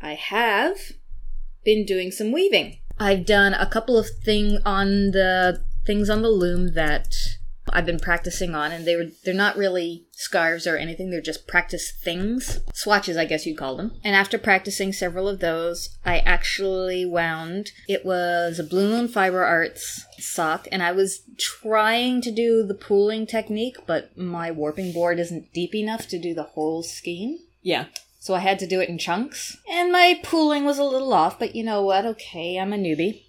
I 0.00 0.14
have 0.14 0.76
been 1.64 1.86
doing 1.86 2.10
some 2.10 2.32
weaving. 2.32 2.78
I've 2.98 3.24
done 3.24 3.54
a 3.54 3.66
couple 3.66 3.96
of 3.96 4.08
things 4.24 4.60
on 4.66 5.12
the 5.12 5.62
things 5.86 6.10
on 6.10 6.22
the 6.22 6.28
loom 6.28 6.74
that 6.74 7.14
I've 7.68 7.86
been 7.86 8.00
practicing 8.00 8.54
on, 8.54 8.72
and 8.72 8.86
they 8.86 8.96
were 8.96 9.06
they're 9.24 9.34
not 9.34 9.56
really 9.56 10.04
scarves 10.12 10.66
or 10.66 10.76
anything. 10.76 11.10
They're 11.10 11.20
just 11.20 11.46
practice 11.46 11.92
things, 11.92 12.58
swatches, 12.74 13.16
I 13.16 13.24
guess 13.24 13.46
you'd 13.46 13.56
call 13.56 13.76
them. 13.76 13.92
And 14.02 14.16
after 14.16 14.36
practicing 14.36 14.92
several 14.92 15.28
of 15.28 15.40
those, 15.40 15.96
I 16.04 16.18
actually 16.18 17.06
wound. 17.06 17.70
It 17.88 18.04
was 18.04 18.58
a 18.58 18.64
Blue 18.64 18.88
Moon 18.90 19.08
Fiber 19.08 19.44
Arts 19.44 20.04
sock, 20.18 20.66
and 20.72 20.82
I 20.82 20.92
was 20.92 21.22
trying 21.38 22.20
to 22.22 22.32
do 22.32 22.64
the 22.64 22.74
pooling 22.74 23.26
technique, 23.26 23.76
but 23.86 24.16
my 24.16 24.50
warping 24.50 24.92
board 24.92 25.18
isn't 25.20 25.52
deep 25.52 25.74
enough 25.74 26.08
to 26.08 26.18
do 26.18 26.34
the 26.34 26.42
whole 26.42 26.82
skein. 26.82 27.38
Yeah. 27.62 27.86
So 28.18 28.34
I 28.34 28.40
had 28.40 28.58
to 28.60 28.68
do 28.68 28.80
it 28.80 28.88
in 28.88 28.98
chunks. 28.98 29.56
And 29.68 29.90
my 29.90 30.20
pooling 30.22 30.64
was 30.64 30.78
a 30.78 30.84
little 30.84 31.12
off, 31.12 31.38
but 31.38 31.56
you 31.56 31.64
know 31.64 31.82
what? 31.82 32.04
Okay, 32.06 32.56
I'm 32.58 32.72
a 32.72 32.76
newbie. 32.76 33.22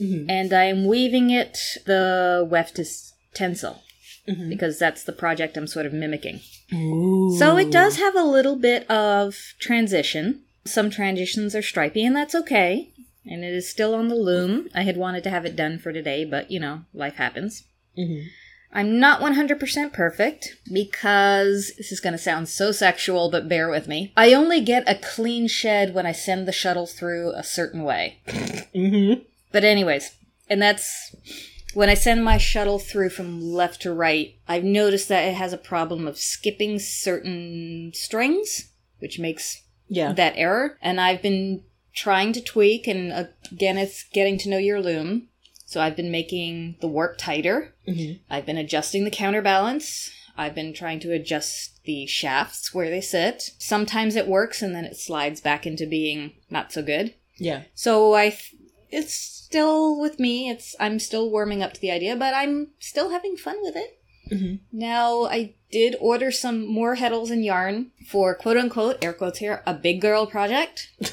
Mhm. 0.00 0.26
And 0.28 0.52
I'm 0.52 0.86
weaving 0.86 1.30
it 1.30 1.58
the 1.84 2.46
weft 2.48 2.78
is 2.78 3.12
tencel 3.34 3.80
Mhm. 4.28 4.48
because 4.48 4.78
that's 4.78 5.04
the 5.04 5.12
project 5.12 5.56
I'm 5.56 5.66
sort 5.66 5.86
of 5.86 5.92
mimicking. 5.92 6.40
Ooh. 6.72 7.34
So 7.38 7.56
it 7.56 7.70
does 7.70 7.96
have 7.98 8.14
a 8.14 8.24
little 8.24 8.56
bit 8.56 8.88
of 8.90 9.36
transition. 9.58 10.42
Some 10.64 10.90
transitions 10.90 11.54
are 11.54 11.62
stripy, 11.62 12.04
and 12.04 12.14
that's 12.14 12.34
okay. 12.34 12.90
And 13.24 13.44
it 13.44 13.52
is 13.54 13.68
still 13.68 13.94
on 13.94 14.08
the 14.08 14.14
loom. 14.14 14.68
I 14.74 14.82
had 14.82 14.96
wanted 14.96 15.22
to 15.24 15.30
have 15.30 15.44
it 15.44 15.56
done 15.56 15.78
for 15.78 15.92
today, 15.92 16.24
but 16.24 16.50
you 16.50 16.60
know, 16.60 16.82
life 16.92 17.16
happens. 17.16 17.64
Mhm. 17.96 18.26
I'm 18.70 19.00
not 19.00 19.22
100% 19.22 19.94
perfect 19.94 20.56
because 20.70 21.72
this 21.78 21.90
is 21.90 22.00
going 22.00 22.12
to 22.12 22.18
sound 22.18 22.50
so 22.50 22.70
sexual, 22.70 23.30
but 23.30 23.48
bear 23.48 23.70
with 23.70 23.88
me. 23.88 24.12
I 24.14 24.34
only 24.34 24.60
get 24.60 24.84
a 24.86 24.94
clean 24.94 25.48
shed 25.48 25.94
when 25.94 26.04
I 26.04 26.12
send 26.12 26.46
the 26.46 26.52
shuttle 26.52 26.86
through 26.86 27.32
a 27.32 27.42
certain 27.42 27.82
way. 27.82 28.18
Mhm. 28.74 29.22
But, 29.52 29.64
anyways, 29.64 30.10
and 30.50 30.60
that's 30.60 31.14
when 31.78 31.88
I 31.88 31.94
send 31.94 32.24
my 32.24 32.38
shuttle 32.38 32.80
through 32.80 33.10
from 33.10 33.40
left 33.40 33.82
to 33.82 33.92
right, 33.92 34.34
I've 34.48 34.64
noticed 34.64 35.06
that 35.10 35.22
it 35.28 35.34
has 35.34 35.52
a 35.52 35.56
problem 35.72 36.08
of 36.08 36.18
skipping 36.18 36.80
certain 36.80 37.92
strings, 37.94 38.70
which 38.98 39.20
makes 39.20 39.62
Yeah. 39.88 40.12
that 40.14 40.32
error. 40.36 40.76
And 40.82 41.00
I've 41.00 41.22
been 41.22 41.62
trying 41.94 42.32
to 42.32 42.40
tweak, 42.40 42.88
and 42.88 43.28
again, 43.52 43.78
it's 43.78 44.02
getting 44.12 44.38
to 44.38 44.48
know 44.48 44.58
your 44.58 44.82
loom. 44.82 45.28
So 45.66 45.80
I've 45.80 45.94
been 45.94 46.10
making 46.10 46.78
the 46.80 46.88
warp 46.88 47.16
tighter. 47.16 47.76
Mhm. 47.86 48.18
I've 48.28 48.44
been 48.44 48.58
adjusting 48.58 49.04
the 49.04 49.10
counterbalance. 49.12 50.10
I've 50.36 50.56
been 50.56 50.72
trying 50.72 50.98
to 51.00 51.12
adjust 51.12 51.84
the 51.84 52.06
shafts 52.06 52.74
where 52.74 52.90
they 52.90 53.00
sit. 53.00 53.52
Sometimes 53.58 54.16
it 54.16 54.26
works 54.26 54.62
and 54.62 54.74
then 54.74 54.84
it 54.84 54.96
slides 54.96 55.40
back 55.40 55.64
into 55.64 55.86
being 55.86 56.32
not 56.50 56.72
so 56.72 56.82
good. 56.82 57.14
Yeah. 57.36 57.62
So 57.76 58.14
I 58.14 58.30
th- 58.30 58.54
it's 58.90 59.14
still 59.14 59.98
with 60.00 60.18
me. 60.18 60.48
It's 60.50 60.74
I'm 60.80 60.98
still 60.98 61.30
warming 61.30 61.62
up 61.62 61.72
to 61.74 61.80
the 61.80 61.90
idea, 61.90 62.16
but 62.16 62.34
I'm 62.34 62.68
still 62.78 63.10
having 63.10 63.36
fun 63.36 63.56
with 63.62 63.76
it. 63.76 63.98
Mhm. 64.30 64.60
Now 64.72 65.24
I 65.24 65.54
did 65.70 65.96
order 66.00 66.30
some 66.30 66.66
more 66.66 66.96
heddles 66.96 67.30
and 67.30 67.44
yarn 67.44 67.92
for 68.06 68.34
quote 68.34 68.56
unquote 68.58 69.02
air 69.02 69.12
quotes 69.14 69.38
here 69.38 69.62
a 69.66 69.74
big 69.74 70.00
girl 70.00 70.26
project. 70.26 70.90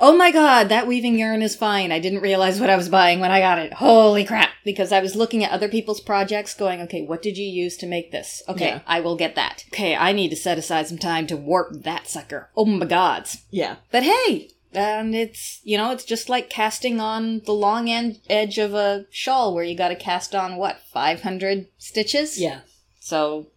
Oh 0.00 0.14
my 0.16 0.32
god, 0.32 0.68
that 0.70 0.88
weaving 0.88 1.16
yarn 1.18 1.40
is 1.40 1.54
fine. 1.54 1.92
I 1.92 2.00
didn't 2.00 2.20
realize 2.20 2.58
what 2.60 2.68
I 2.68 2.76
was 2.76 2.88
buying 2.88 3.20
when 3.20 3.30
I 3.30 3.38
got 3.40 3.60
it. 3.60 3.72
Holy 3.74 4.24
crap. 4.24 4.50
Because 4.64 4.90
I 4.90 5.00
was 5.00 5.14
looking 5.14 5.44
at 5.44 5.52
other 5.52 5.68
people's 5.68 6.00
projects 6.00 6.52
going, 6.52 6.80
okay, 6.82 7.02
what 7.02 7.22
did 7.22 7.38
you 7.38 7.46
use 7.46 7.76
to 7.78 7.86
make 7.86 8.10
this? 8.10 8.42
Okay, 8.48 8.66
Yeah. 8.66 8.80
I 8.88 9.00
will 9.00 9.16
get 9.16 9.36
that. 9.36 9.64
Okay, 9.72 9.94
I 9.94 10.10
need 10.12 10.30
to 10.30 10.36
set 10.36 10.58
aside 10.58 10.88
some 10.88 10.98
time 10.98 11.28
to 11.28 11.36
warp 11.36 11.84
that 11.84 12.08
sucker. 12.08 12.50
Oh 12.56 12.64
my 12.66 12.86
gods. 12.86 13.44
yeah. 13.50 13.76
But 13.92 14.02
hey, 14.02 14.50
and 14.76 15.14
it's, 15.14 15.60
you 15.62 15.76
know, 15.76 15.90
it's 15.90 16.04
just 16.04 16.28
like 16.28 16.50
casting 16.50 17.00
on 17.00 17.40
the 17.46 17.52
long 17.52 17.88
end 17.88 18.20
edge 18.28 18.58
of 18.58 18.74
a 18.74 19.06
shawl 19.10 19.54
where 19.54 19.64
you 19.64 19.76
gotta 19.76 19.96
cast 19.96 20.34
on 20.34 20.56
what, 20.56 20.80
500 20.92 21.68
stitches? 21.78 22.40
Yeah. 22.40 22.60
So, 23.00 23.48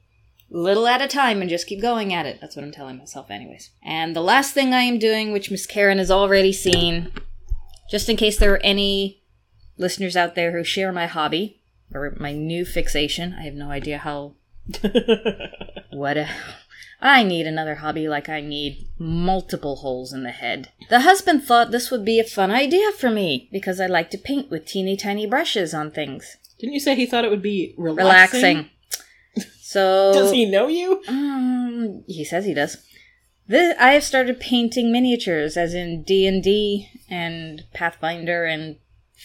little 0.50 0.88
at 0.88 1.02
a 1.02 1.08
time 1.08 1.42
and 1.42 1.50
just 1.50 1.68
keep 1.68 1.82
going 1.82 2.14
at 2.14 2.26
it. 2.26 2.40
That's 2.40 2.56
what 2.56 2.64
I'm 2.64 2.72
telling 2.72 2.98
myself, 2.98 3.30
anyways. 3.30 3.72
And 3.84 4.16
the 4.16 4.22
last 4.22 4.54
thing 4.54 4.74
I 4.74 4.82
am 4.82 5.00
doing, 5.00 5.32
which 5.32 5.52
Miss 5.52 5.66
Karen 5.66 5.98
has 5.98 6.12
already 6.12 6.54
seen, 6.54 7.12
just 7.90 8.10
in 8.10 8.18
case 8.18 8.38
there 8.38 8.54
are 8.54 8.64
any 8.64 9.24
listeners 9.78 10.16
out 10.16 10.36
there 10.36 10.52
who 10.52 10.64
share 10.64 10.92
my 10.92 11.08
hobby 11.08 11.62
or 11.94 12.16
my 12.20 12.34
new 12.34 12.66
fixation, 12.66 13.34
I 13.34 13.44
have 13.44 13.54
no 13.54 13.70
idea 13.70 13.98
how. 14.00 14.36
What 15.98 16.18
a. 16.18 16.30
I 17.02 17.24
need 17.24 17.46
another 17.46 17.76
hobby 17.76 18.08
like 18.08 18.28
I 18.28 18.42
need 18.42 18.88
multiple 18.98 19.78
holes 19.78 20.14
in 20.14 20.24
the 20.24 20.32
head. 20.32 20.72
The 20.90 21.02
husband 21.02 21.44
thought 21.44 21.72
this 21.72 21.92
would 21.92 22.04
be 22.04 22.20
a 22.20 22.24
fun 22.24 22.50
idea 22.50 22.92
for 22.92 23.12
me 23.12 23.50
because 23.52 23.80
I 23.80 23.86
like 23.86 24.10
to 24.12 24.18
paint 24.18 24.50
with 24.50 24.66
teeny 24.66 24.98
tiny 24.98 25.28
brushes 25.28 25.74
on 25.74 25.92
things. 25.92 26.38
Didn't 26.60 26.74
you 26.74 26.80
say 26.80 26.96
he 26.96 27.06
thought 27.06 27.24
it 27.24 27.30
would 27.30 27.42
be 27.42 27.76
relaxing? 27.78 28.42
Relaxing. 28.42 28.70
So 29.60 30.14
Does 30.14 30.32
he 30.32 30.46
know 30.46 30.70
you? 30.70 31.04
Um, 31.10 32.04
he 32.08 32.24
says 32.24 32.46
he 32.46 32.54
does. 32.54 32.78
This, 33.48 33.76
I 33.78 33.92
have 33.92 34.04
started 34.06 34.40
painting 34.40 34.94
miniatures, 34.94 35.58
as 35.58 35.74
in 35.74 36.04
D 36.04 36.26
and 36.26 36.42
D 36.42 36.90
and 37.10 37.66
Pathfinder 37.74 38.46
and 38.46 38.78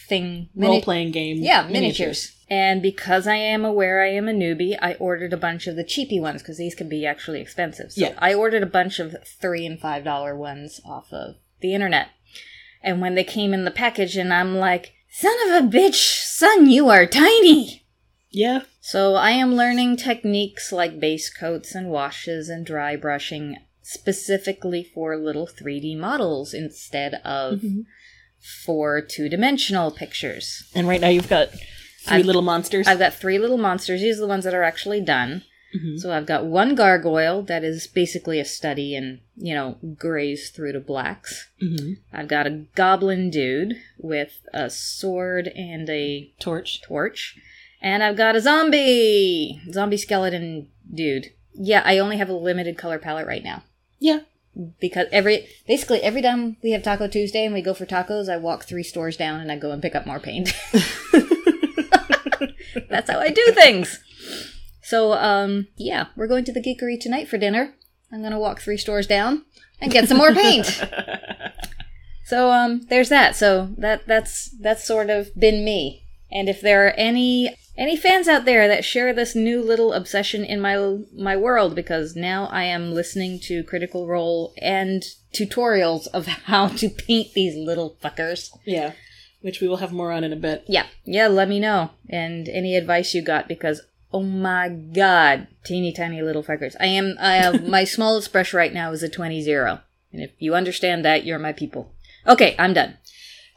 thing 0.09 0.49
role 0.53 0.81
playing 0.81 1.11
game. 1.11 1.37
Yeah, 1.37 1.65
miniatures. 1.67 2.35
And 2.53 2.83
because 2.83 3.25
I 3.25 3.37
am 3.37 3.65
aware 3.65 4.03
I 4.03 4.09
am 4.09 4.29
a 4.29 4.31
newbie, 4.31 4.77
I 4.79 4.93
ordered 4.99 5.33
a 5.33 5.37
bunch 5.37 5.65
of 5.65 5.75
the 5.75 5.83
cheapy 5.83 6.19
ones 6.19 6.43
because 6.43 6.59
these 6.59 6.75
can 6.75 6.87
be 6.87 7.03
actually 7.03 7.41
expensive. 7.41 7.93
So 7.93 8.01
Yeah. 8.01 8.13
I 8.19 8.35
ordered 8.35 8.61
a 8.61 8.67
bunch 8.67 8.99
of 8.99 9.15
three 9.25 9.65
and 9.65 9.79
five 9.79 10.03
dollar 10.03 10.37
ones 10.37 10.79
off 10.85 11.11
of 11.11 11.37
the 11.61 11.73
internet. 11.73 12.09
And 12.83 13.01
when 13.01 13.15
they 13.15 13.23
came 13.23 13.55
in 13.55 13.65
the 13.65 13.71
package, 13.71 14.15
and 14.17 14.31
I'm 14.31 14.55
like, 14.57 14.93
"Son 15.09 15.33
of 15.47 15.63
a 15.63 15.67
bitch, 15.67 16.21
son, 16.25 16.69
you 16.69 16.89
are 16.89 17.07
tiny." 17.07 17.87
Yeah. 18.29 18.61
So 18.81 19.15
I 19.15 19.31
am 19.31 19.55
learning 19.55 19.97
techniques 19.97 20.71
like 20.71 20.99
base 20.99 21.33
coats 21.33 21.73
and 21.73 21.89
washes 21.89 22.49
and 22.49 22.63
dry 22.63 22.95
brushing 22.95 23.57
specifically 23.81 24.83
for 24.83 25.17
little 25.17 25.47
3D 25.47 25.97
models 25.97 26.53
instead 26.53 27.15
of 27.25 27.61
mm-hmm. 27.61 27.81
for 28.63 29.01
two-dimensional 29.01 29.89
pictures. 29.89 30.69
And 30.75 30.87
right 30.87 31.01
now 31.01 31.09
you've 31.09 31.29
got 31.29 31.49
3 32.03 32.17
I've- 32.17 32.23
little 32.23 32.41
monsters. 32.41 32.87
I've 32.87 32.99
got 32.99 33.13
three 33.13 33.37
little 33.39 33.57
monsters. 33.57 34.01
These 34.01 34.17
are 34.17 34.21
the 34.21 34.27
ones 34.27 34.43
that 34.45 34.53
are 34.53 34.63
actually 34.63 35.01
done. 35.01 35.43
Mhm. 35.75 35.99
So 35.99 36.11
I've 36.11 36.27
got 36.27 36.45
one 36.45 36.75
gargoyle 36.75 37.41
that 37.43 37.63
is 37.63 37.87
basically 37.87 38.39
a 38.39 38.45
study 38.45 38.93
in, 38.95 39.21
you 39.35 39.55
know, 39.55 39.77
grays 39.97 40.49
through 40.51 40.73
to 40.73 40.79
blacks. 40.79 41.49
Mhm. 41.61 41.97
I've 42.13 42.27
got 42.27 42.45
a 42.45 42.61
goblin 42.75 43.31
dude 43.31 43.77
with 43.97 44.41
a 44.53 44.69
sword 44.69 45.47
and 45.47 45.89
a 45.89 46.29
Torch. 46.39 46.81
torch. 46.83 47.35
And 47.81 48.03
I've 48.03 48.15
got 48.17 48.35
a 48.35 48.41
zombie! 48.41 49.59
Zombie 49.71 49.97
skeleton 49.97 50.67
dude. 50.93 51.31
Yeah, 51.55 51.81
I 51.85 51.97
only 51.97 52.17
have 52.17 52.29
a 52.29 52.33
limited 52.33 52.77
color 52.77 52.99
palette 52.99 53.25
right 53.27 53.43
now. 53.43 53.63
Yeah. 53.99 54.19
Because 54.79 55.07
every 55.11 55.47
basically 55.67 56.01
every 56.03 56.21
time 56.21 56.57
we 56.61 56.71
have 56.71 56.83
Taco 56.83 57.07
Tuesday 57.07 57.43
and 57.45 57.53
we 57.53 57.63
go 57.63 57.73
for 57.73 57.87
tacos, 57.87 58.29
I 58.31 58.37
walk 58.37 58.65
three 58.65 58.83
stores 58.83 59.17
down 59.17 59.41
and 59.41 59.51
I 59.51 59.57
go 59.57 59.71
and 59.71 59.81
pick 59.81 59.95
up 59.95 60.05
more 60.05 60.19
paint. 60.19 60.53
That's 62.89 63.09
how 63.09 63.19
I 63.19 63.29
do 63.29 63.43
things. 63.53 63.99
So, 64.81 65.13
um, 65.13 65.67
yeah, 65.77 66.07
we're 66.15 66.27
going 66.27 66.45
to 66.45 66.53
the 66.53 66.61
geekery 66.61 66.99
tonight 66.99 67.27
for 67.27 67.37
dinner. 67.37 67.73
I'm 68.11 68.21
gonna 68.21 68.39
walk 68.39 68.61
three 68.61 68.77
stores 68.77 69.07
down 69.07 69.45
and 69.81 69.91
get 69.91 70.07
some 70.07 70.17
more 70.17 70.33
paint. 70.33 70.81
So 72.25 72.51
um 72.51 72.81
there's 72.89 73.09
that. 73.09 73.35
So 73.35 73.69
that 73.77 74.07
that's 74.07 74.49
that's 74.59 74.87
sort 74.87 75.09
of 75.09 75.35
been 75.35 75.63
me. 75.63 76.05
And 76.31 76.49
if 76.49 76.61
there 76.61 76.87
are 76.87 76.91
any 76.91 77.55
any 77.77 77.95
fans 77.95 78.27
out 78.27 78.45
there 78.45 78.67
that 78.67 78.85
share 78.85 79.13
this 79.13 79.35
new 79.35 79.61
little 79.61 79.93
obsession 79.93 80.43
in 80.43 80.61
my 80.61 80.97
my 81.15 81.35
world 81.35 81.75
because 81.75 82.15
now 82.15 82.45
I 82.47 82.63
am 82.63 82.93
listening 82.93 83.39
to 83.41 83.63
Critical 83.63 84.07
Role 84.07 84.53
and 84.57 85.03
tutorials 85.35 86.07
of 86.07 86.25
how 86.27 86.69
to 86.69 86.89
paint 86.89 87.33
these 87.33 87.55
little 87.55 87.97
fuckers. 88.01 88.49
Yeah. 88.65 88.93
Which 89.43 89.59
we 89.59 89.67
will 89.67 89.77
have 89.77 89.91
more 89.91 90.11
on 90.11 90.23
in 90.23 90.31
a 90.31 90.37
bit. 90.37 90.63
Yeah. 90.67 90.85
Yeah, 91.03 91.27
let 91.27 91.49
me 91.49 91.59
know. 91.59 91.91
And 92.09 92.47
any 92.47 92.77
advice 92.77 93.13
you 93.13 93.21
got 93.21 93.47
because 93.49 93.81
oh 94.13 94.23
my 94.23 94.69
god, 94.69 95.47
teeny 95.65 95.91
tiny 95.91 96.21
little 96.21 96.43
fuckers. 96.43 96.75
I 96.79 96.85
am 96.85 97.17
I 97.19 97.35
have 97.35 97.67
my 97.67 97.83
smallest 97.83 98.31
brush 98.31 98.53
right 98.53 98.73
now 98.73 98.93
is 98.93 99.03
a 99.03 99.09
20 99.09 99.41
0. 99.41 99.81
And 100.13 100.21
if 100.21 100.31
you 100.39 100.55
understand 100.55 101.03
that, 101.03 101.25
you're 101.25 101.39
my 101.39 101.51
people. 101.51 101.91
Okay, 102.25 102.55
I'm 102.57 102.73
done. 102.73 102.97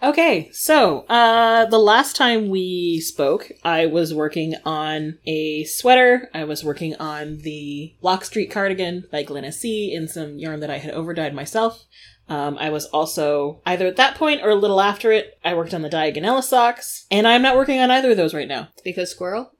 Okay, 0.02 0.50
so 0.50 1.06
uh 1.08 1.66
the 1.66 1.78
last 1.78 2.16
time 2.16 2.48
we 2.48 3.00
spoke, 3.00 3.52
I 3.62 3.86
was 3.86 4.12
working 4.12 4.56
on 4.64 5.18
a 5.24 5.62
sweater. 5.64 6.28
I 6.34 6.42
was 6.42 6.64
working 6.64 6.96
on 6.96 7.38
the 7.38 7.94
Lock 8.02 8.24
Street 8.24 8.50
cardigan 8.50 9.04
by 9.12 9.22
Glenna 9.22 9.52
C 9.52 9.94
in 9.94 10.08
some 10.08 10.36
yarn 10.36 10.58
that 10.60 10.70
I 10.70 10.78
had 10.78 10.94
overdyed 10.94 11.32
myself. 11.32 11.84
Um, 12.28 12.56
I 12.58 12.70
was 12.70 12.86
also 12.86 13.60
either 13.64 13.86
at 13.86 13.96
that 13.96 14.16
point 14.16 14.42
or 14.42 14.50
a 14.50 14.54
little 14.56 14.80
after 14.80 15.12
it. 15.12 15.38
I 15.44 15.54
worked 15.54 15.72
on 15.74 15.82
the 15.82 15.88
Diagonella 15.88 16.42
socks, 16.42 17.06
and 17.10 17.26
I'm 17.26 17.42
not 17.42 17.56
working 17.56 17.78
on 17.80 17.90
either 17.90 18.10
of 18.10 18.16
those 18.16 18.34
right 18.34 18.48
now. 18.48 18.68
Because 18.84 19.10
squirrel? 19.10 19.52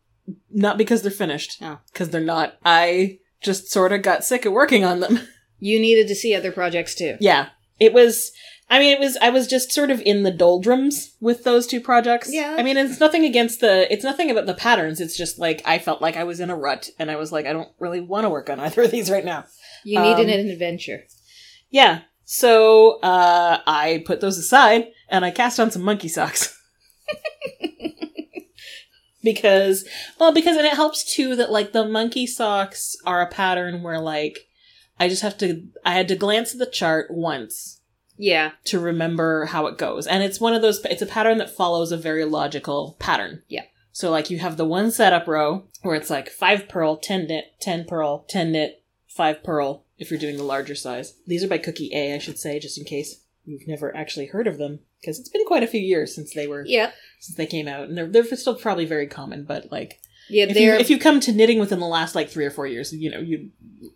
Not 0.50 0.76
because 0.78 1.02
they're 1.02 1.10
finished, 1.12 1.58
Oh. 1.62 1.78
because 1.92 2.10
they're 2.10 2.20
not. 2.20 2.56
I 2.64 3.18
just 3.40 3.70
sort 3.70 3.92
of 3.92 4.02
got 4.02 4.24
sick 4.24 4.44
of 4.44 4.52
working 4.52 4.84
on 4.84 5.00
them. 5.00 5.20
You 5.58 5.80
needed 5.80 6.06
to 6.08 6.14
see 6.14 6.34
other 6.34 6.52
projects 6.52 6.94
too. 6.94 7.16
Yeah. 7.18 7.48
It 7.80 7.94
was 7.94 8.30
I 8.68 8.78
mean, 8.78 8.92
it 8.92 9.00
was 9.00 9.16
I 9.22 9.30
was 9.30 9.46
just 9.46 9.72
sort 9.72 9.90
of 9.90 10.02
in 10.02 10.22
the 10.22 10.30
doldrums 10.30 11.14
with 11.18 11.44
those 11.44 11.66
two 11.66 11.80
projects. 11.80 12.28
Yeah. 12.30 12.56
I 12.58 12.62
mean, 12.62 12.76
it's 12.76 13.00
nothing 13.00 13.24
against 13.24 13.60
the 13.60 13.90
it's 13.90 14.04
nothing 14.04 14.30
about 14.30 14.44
the 14.44 14.52
patterns. 14.52 15.00
It's 15.00 15.16
just 15.16 15.38
like 15.38 15.62
I 15.64 15.78
felt 15.78 16.02
like 16.02 16.14
I 16.14 16.24
was 16.24 16.40
in 16.40 16.50
a 16.50 16.56
rut 16.56 16.90
and 16.98 17.10
I 17.10 17.16
was 17.16 17.32
like 17.32 17.46
I 17.46 17.54
don't 17.54 17.70
really 17.78 18.02
want 18.02 18.24
to 18.24 18.28
work 18.28 18.50
on 18.50 18.60
either 18.60 18.82
of 18.82 18.90
these 18.90 19.10
right 19.10 19.24
now. 19.24 19.46
You 19.82 19.98
needed 20.02 20.28
Um, 20.28 20.40
an 20.40 20.50
adventure. 20.50 21.04
Yeah. 21.70 22.00
So, 22.28 22.98
uh 23.00 23.60
I 23.66 24.02
put 24.04 24.20
those 24.20 24.36
aside 24.36 24.88
and 25.08 25.24
I 25.24 25.30
cast 25.30 25.58
on 25.58 25.70
some 25.70 25.82
monkey 25.82 26.08
socks. 26.08 26.52
because 29.22 29.86
well, 30.20 30.32
because 30.32 30.56
and 30.56 30.66
it 30.66 30.74
helps 30.74 31.14
too 31.14 31.36
that 31.36 31.50
like 31.50 31.72
the 31.72 31.84
monkey 31.86 32.26
socks 32.26 32.96
are 33.04 33.22
a 33.22 33.28
pattern 33.28 33.82
where 33.82 34.00
like 34.00 34.48
I 34.98 35.08
just 35.08 35.22
have 35.22 35.36
to 35.38 35.66
I 35.84 35.94
had 35.94 36.08
to 36.08 36.16
glance 36.16 36.52
at 36.52 36.58
the 36.58 36.66
chart 36.66 37.10
once 37.10 37.80
Yeah. 38.16 38.52
to 38.64 38.78
remember 38.80 39.46
how 39.46 39.66
it 39.66 39.78
goes. 39.78 40.06
And 40.06 40.22
it's 40.22 40.40
one 40.40 40.54
of 40.54 40.62
those, 40.62 40.82
it's 40.86 41.02
a 41.02 41.06
pattern 41.06 41.38
that 41.38 41.54
follows 41.54 41.92
a 41.92 41.96
very 41.96 42.24
logical 42.24 42.96
pattern. 42.98 43.42
Yeah. 43.48 43.64
So, 43.92 44.10
like, 44.10 44.28
you 44.30 44.38
have 44.40 44.56
the 44.58 44.66
one 44.66 44.90
setup 44.90 45.26
row 45.26 45.64
where 45.82 45.96
it's 45.96 46.10
like 46.10 46.28
5 46.28 46.68
purl, 46.68 46.98
10 46.98 47.28
knit, 47.28 47.44
10 47.60 47.86
purl, 47.86 48.26
10 48.28 48.52
knit, 48.52 48.82
5 49.08 49.42
purl, 49.42 49.85
if 49.98 50.10
you're 50.10 50.20
doing 50.20 50.36
the 50.36 50.42
larger 50.42 50.74
size. 50.74 51.14
These 51.26 51.42
are 51.44 51.48
by 51.48 51.58
Cookie 51.58 51.90
A, 51.94 52.14
I 52.14 52.18
should 52.18 52.38
say, 52.38 52.58
just 52.58 52.78
in 52.78 52.84
case 52.84 53.20
you've 53.44 53.66
never 53.68 53.94
actually 53.96 54.26
heard 54.26 54.46
of 54.46 54.58
them, 54.58 54.80
because 55.00 55.18
it's 55.18 55.28
been 55.28 55.44
quite 55.46 55.62
a 55.62 55.66
few 55.68 55.80
years 55.80 56.14
since 56.14 56.34
they 56.34 56.46
were, 56.46 56.64
Yeah. 56.66 56.90
since 57.20 57.36
they 57.36 57.46
came 57.46 57.68
out. 57.68 57.88
And 57.88 57.96
they're, 57.96 58.08
they're 58.08 58.24
still 58.36 58.56
probably 58.56 58.84
very 58.86 59.06
common, 59.06 59.44
but 59.44 59.70
like, 59.70 60.00
Yeah, 60.28 60.46
if 60.48 60.56
you, 60.56 60.72
if 60.72 60.90
you 60.90 60.98
come 60.98 61.20
to 61.20 61.32
knitting 61.32 61.60
within 61.60 61.78
the 61.78 61.86
last 61.86 62.14
like 62.16 62.28
three 62.28 62.44
or 62.44 62.50
four 62.50 62.66
years, 62.66 62.92
you 62.92 63.10
know, 63.10 63.20
you 63.20 63.50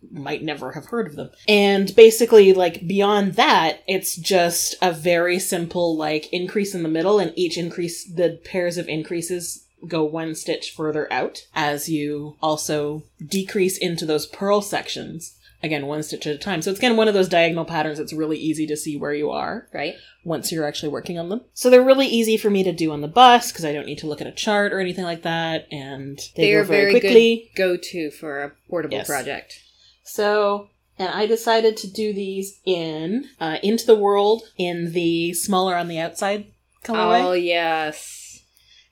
might 0.09 0.41
never 0.43 0.71
have 0.71 0.85
heard 0.85 1.07
of 1.07 1.15
them. 1.17 1.29
And 1.47 1.93
basically, 1.95 2.53
like 2.53 2.87
beyond 2.87 3.33
that, 3.33 3.81
it's 3.87 4.15
just 4.15 4.75
a 4.81 4.91
very 4.93 5.37
simple 5.37 5.97
like 5.97 6.31
increase 6.31 6.73
in 6.73 6.83
the 6.83 6.89
middle, 6.89 7.19
and 7.19 7.33
each 7.35 7.57
increase, 7.57 8.05
the 8.09 8.39
pairs 8.45 8.77
of 8.77 8.87
increases 8.87 9.65
go 9.87 10.03
one 10.03 10.35
stitch 10.35 10.71
further 10.71 11.11
out 11.11 11.45
as 11.55 11.89
you 11.89 12.37
also 12.41 13.03
decrease 13.25 13.77
into 13.77 14.05
those 14.05 14.27
purl 14.27 14.61
sections. 14.61 15.37
Again, 15.63 15.85
one 15.85 16.01
stitch 16.03 16.25
at 16.25 16.35
a 16.35 16.39
time. 16.39 16.61
So 16.61 16.71
it's 16.71 16.79
again 16.79 16.97
one 16.97 17.07
of 17.07 17.13
those 17.13 17.29
diagonal 17.29 17.65
patterns 17.65 17.97
that's 17.99 18.13
really 18.13 18.37
easy 18.37 18.65
to 18.67 18.75
see 18.75 18.97
where 18.97 19.13
you 19.13 19.29
are 19.29 19.67
right. 19.73 19.93
once 20.23 20.51
you're 20.51 20.65
actually 20.67 20.89
working 20.89 21.19
on 21.19 21.29
them. 21.29 21.41
So 21.53 21.69
they're 21.69 21.83
really 21.83 22.07
easy 22.07 22.35
for 22.37 22.49
me 22.49 22.63
to 22.63 22.71
do 22.71 22.91
on 22.91 23.01
the 23.01 23.07
bus 23.07 23.51
because 23.51 23.65
I 23.65 23.71
don't 23.73 23.85
need 23.85 23.99
to 23.99 24.07
look 24.07 24.21
at 24.21 24.27
a 24.27 24.31
chart 24.31 24.73
or 24.73 24.79
anything 24.79 25.03
like 25.03 25.21
that, 25.21 25.67
and 25.71 26.17
they, 26.35 26.43
They 26.43 26.51
go 26.53 26.59
are 26.61 26.63
very, 26.63 26.91
very 26.91 26.99
quickly. 26.99 27.51
go 27.55 27.77
to 27.77 28.11
for 28.11 28.43
a 28.43 28.51
portable 28.69 28.97
Yes. 28.97 29.07
project. 29.07 29.59
So, 30.03 30.69
and 30.97 31.09
I 31.09 31.25
decided 31.27 31.77
to 31.77 31.87
do 31.91 32.11
these 32.11 32.59
in 32.65 33.29
uh, 33.39 33.57
Into 33.61 33.85
the 33.85 33.95
Whirled 33.95 34.41
in 34.57 34.93
the 34.93 35.33
smaller 35.33 35.75
on 35.75 35.87
the 35.87 35.99
outside 35.99 36.47
colorway. 36.83 37.23
Oh 37.23 37.33
yes. 37.33 38.17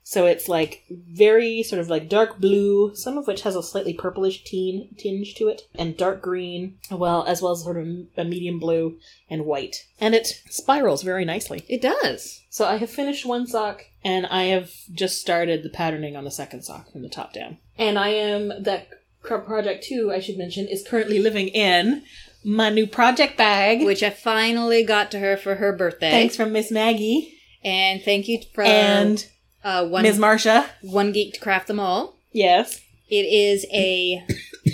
So 0.10 0.26
it's 0.26 0.50
like 0.50 0.86
very 0.90 1.62
sort 1.62 1.80
of 1.80 1.88
like 1.88 2.10
dark 2.10 2.40
blue, 2.40 2.96
some 2.96 3.16
of 3.16 3.28
which 3.28 3.44
has 3.44 3.56
a 3.56 3.62
slightly 3.62 3.94
purplish 3.94 4.44
teen, 4.44 4.90
tinge 4.98 5.36
to 5.36 5.50
it, 5.50 5.68
and 5.76 5.96
dark 5.96 6.24
green, 6.24 6.80
well 6.90 7.24
as 7.26 7.44
well 7.44 7.52
as 7.52 7.62
sort 7.62 7.78
of 7.78 7.86
a 8.18 8.24
medium 8.24 8.58
blue 8.58 8.98
and 9.30 9.46
white, 9.46 9.86
and 10.02 10.16
it 10.16 10.26
spirals 10.50 11.04
very 11.04 11.26
nicely. 11.26 11.64
It 11.70 11.84
does. 11.84 12.42
So 12.50 12.66
I 12.66 12.78
have 12.78 12.90
finished 12.90 13.24
one 13.24 13.46
sock, 13.46 13.84
and 14.04 14.26
I 14.26 14.46
have 14.46 14.72
just 14.92 15.22
started 15.22 15.62
the 15.62 15.70
patterning 15.70 16.16
on 16.16 16.24
the 16.24 16.32
second 16.32 16.64
sock 16.64 16.92
from 16.92 17.04
the 17.04 17.10
top 17.10 17.32
down. 17.32 17.60
And 17.78 18.00
I 18.00 18.08
am 18.08 18.64
that 18.64 18.88
project 19.22 19.84
too. 19.84 20.12
I 20.12 20.22
should 20.22 20.40
mention 20.40 20.68
is 20.68 20.84
currently 20.88 21.20
living 21.20 21.50
in 21.50 22.02
my 22.44 22.72
new 22.72 22.88
project 22.88 23.38
bag, 23.38 23.86
Which 23.86 24.02
I 24.02 24.10
finally 24.10 24.84
got 24.84 25.12
to 25.12 25.20
her 25.20 25.38
for 25.38 25.54
her 25.54 25.72
birthday. 25.72 26.10
thanks 26.10 26.36
from 26.36 26.52
Miss 26.52 26.72
Maggie 26.72 27.38
And 27.64 28.02
thank 28.02 28.28
you 28.28 28.40
for 28.56 28.64
and 28.64 29.24
uh, 29.64 29.86
one 29.88 30.04
Ms. 30.04 30.18
Marcia. 30.20 30.70
one 30.82 31.12
geek 31.12 31.34
to 31.36 31.40
craft 31.40 31.68
them 31.68 31.80
all. 31.80 32.16
Yes, 32.32 32.82
It 33.10 33.26
is 33.26 33.66
a 33.74 34.24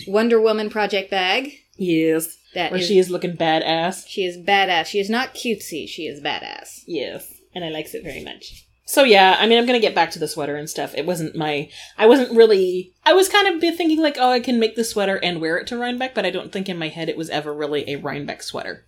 Wonder 0.07 0.39
Woman 0.41 0.69
project 0.69 1.09
bag 1.09 1.51
yes. 1.77 2.37
that 2.53 2.71
Where 2.71 2.79
is- 2.81 2.87
she 2.87 2.99
is 2.99 3.09
looking 3.09 3.35
badass. 3.37 4.05
she 4.07 4.25
is 4.25 4.37
badass. 4.37 4.87
She 4.87 4.99
is 4.99 5.09
not 5.09 5.33
cutesy. 5.33 5.87
She 5.87 6.03
is 6.07 6.21
badass. 6.21 6.83
Yes, 6.85 7.33
and 7.53 7.63
I 7.63 7.69
likes 7.69 7.93
it 7.93 8.03
very 8.03 8.23
much. 8.23 8.63
So 8.87 9.03
yeah, 9.03 9.35
I 9.39 9.47
mean, 9.47 9.57
I'm 9.57 9.65
gonna 9.65 9.79
get 9.79 9.95
back 9.95 10.11
to 10.11 10.19
the 10.19 10.27
sweater 10.27 10.55
and 10.57 10.69
stuff. 10.69 10.93
It 10.95 11.05
wasn't 11.07 11.35
my, 11.35 11.69
I 11.97 12.05
wasn't 12.05 12.35
really, 12.37 12.93
I 13.03 13.13
was 13.13 13.29
kind 13.29 13.47
of 13.47 13.59
be 13.59 13.71
thinking 13.71 13.99
like, 14.01 14.17
oh, 14.19 14.29
I 14.29 14.39
can 14.39 14.59
make 14.59 14.75
the 14.75 14.83
sweater 14.83 15.15
and 15.23 15.41
wear 15.41 15.57
it 15.57 15.65
to 15.67 15.77
Rhinebeck, 15.77 16.13
but 16.13 16.25
I 16.25 16.29
don't 16.29 16.51
think 16.51 16.69
in 16.69 16.77
my 16.77 16.89
head 16.89 17.09
it 17.09 17.17
was 17.17 17.29
ever 17.31 17.51
really 17.53 17.89
a 17.89 17.95
Rhinebeck 17.95 18.43
sweater. 18.43 18.85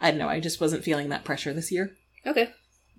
I 0.00 0.10
don't 0.10 0.18
know. 0.18 0.28
I 0.28 0.38
just 0.40 0.60
wasn't 0.60 0.84
feeling 0.84 1.08
that 1.08 1.24
pressure 1.24 1.52
this 1.54 1.72
year, 1.72 1.92
Okay. 2.26 2.50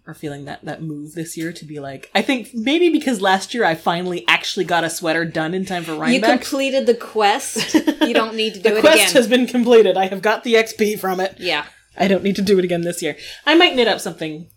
Or 0.10 0.14
feeling 0.16 0.46
that 0.46 0.66
that 0.66 0.82
move 0.82 1.14
this 1.14 1.38
year 1.38 1.54
to 1.54 1.66
be 1.66 1.80
like. 1.80 2.10
I 2.16 2.22
think 2.24 2.50
maybe 2.54 2.90
because 2.90 3.22
last 3.22 3.54
year 3.54 3.64
I 3.64 3.76
finally 3.76 4.26
actually 4.28 4.66
got 4.66 4.84
a 4.84 4.90
sweater 4.90 5.24
done 5.24 5.54
in 5.54 5.66
time 5.66 5.84
for 5.84 5.94
Ryan. 5.96 6.14
You 6.16 6.22
completed 6.22 6.88
the 6.88 6.96
quest. 6.96 7.74
you 7.76 8.14
don't 8.14 8.36
need 8.36 8.56
to 8.56 8.60
do 8.64 8.70
it 8.70 8.72
again 8.72 8.74
the 8.74 8.80
it 8.80 8.82
quest 8.82 9.04
again. 9.12 9.14
has 9.14 9.28
been 9.28 9.46
completed. 9.48 9.98
I 9.98 10.08
have 10.08 10.22
got 10.22 10.44
the 10.44 10.56
XP 10.56 11.00
from 11.00 11.20
it. 11.20 11.36
yeah. 11.38 11.66
I 11.98 12.08
don't 12.08 12.24
need 12.24 12.38
to 12.38 12.42
do 12.42 12.58
it 12.58 12.64
again 12.66 12.82
this 12.82 13.02
year. 13.02 13.18
I 13.46 13.56
might 13.56 13.76
knit 13.76 13.88
up 13.88 14.00
something 14.00 14.48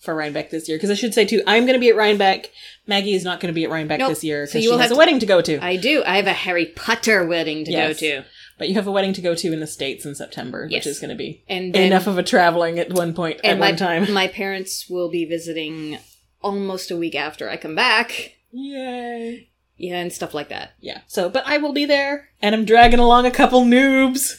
for 0.00 0.14
Rhinebeck 0.14 0.50
this 0.50 0.68
year 0.68 0.76
because 0.76 0.90
I 0.90 0.94
should 0.94 1.14
say 1.14 1.24
too, 1.24 1.42
I'm 1.46 1.64
going 1.64 1.74
to 1.74 1.80
be 1.80 1.88
at 1.90 1.94
Rhinebeck. 1.96 2.50
Maggie 2.86 3.14
is 3.14 3.22
not 3.22 3.38
going 3.38 3.52
to 3.52 3.54
be 3.54 3.64
at 3.64 3.70
Rhinebeck 3.70 4.00
Nope. 4.00 4.08
this 4.10 4.24
year 4.24 4.46
So 4.46 4.52
because 4.54 4.64
you 4.64 4.70
she 4.70 4.72
has 4.72 4.80
have 4.82 4.90
a 4.90 4.94
to- 4.94 4.98
wedding 4.98 5.18
to 5.20 5.26
go 5.26 5.40
to. 5.40 5.64
I 5.64 5.76
do. 5.76 6.02
I 6.04 6.16
have 6.16 6.26
a 6.26 6.32
Harry 6.32 6.66
Potter 6.66 7.24
wedding 7.26 7.64
to 7.66 7.70
Yes. 7.70 8.00
go 8.00 8.06
to. 8.06 8.24
But 8.60 8.68
you 8.68 8.74
have 8.74 8.86
a 8.86 8.92
wedding 8.92 9.12
to 9.14 9.20
go 9.22 9.34
to 9.34 9.52
in 9.52 9.58
the 9.58 9.66
states 9.66 10.04
in 10.06 10.14
September, 10.14 10.68
Yes. 10.70 10.84
which 10.84 10.92
is 10.92 11.00
going 11.00 11.08
to 11.10 11.16
be 11.16 11.42
And 11.48 11.74
then, 11.74 11.86
enough 11.86 12.06
of 12.06 12.18
a 12.18 12.22
traveling 12.22 12.78
at 12.78 12.92
one 12.92 13.14
point 13.14 13.40
at 13.42 13.58
my, 13.58 13.70
one 13.70 13.76
time. 13.76 14.12
my 14.12 14.28
parents 14.28 14.86
will 14.88 15.08
be 15.10 15.24
visiting 15.24 15.98
almost 16.42 16.90
a 16.90 16.96
week 16.96 17.14
after 17.14 17.48
I 17.50 17.56
come 17.56 17.74
back. 17.74 18.34
Yay! 18.52 19.48
Yeah, 19.78 19.96
and 19.96 20.12
stuff 20.12 20.34
like 20.34 20.50
that. 20.50 20.72
Yeah. 20.80 21.00
So, 21.06 21.30
but 21.30 21.42
I 21.46 21.56
will 21.56 21.72
be 21.72 21.86
there, 21.86 22.28
and 22.42 22.54
I'm 22.54 22.66
dragging 22.66 22.98
along 23.00 23.24
a 23.26 23.30
couple 23.30 23.62
noobs. 23.64 24.34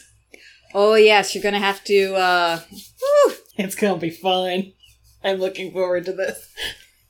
Oh 0.72 0.94
yes, 0.94 1.34
you're 1.34 1.42
gonna 1.42 1.58
have 1.58 1.82
to 1.84 2.14
uh 2.14 2.60
whew. 2.70 3.34
It's 3.58 3.74
gonna 3.74 3.98
be 3.98 4.10
fun. 4.10 4.72
I'm 5.24 5.38
looking 5.38 5.72
forward 5.72 6.04
to 6.06 6.12
this. 6.12 6.48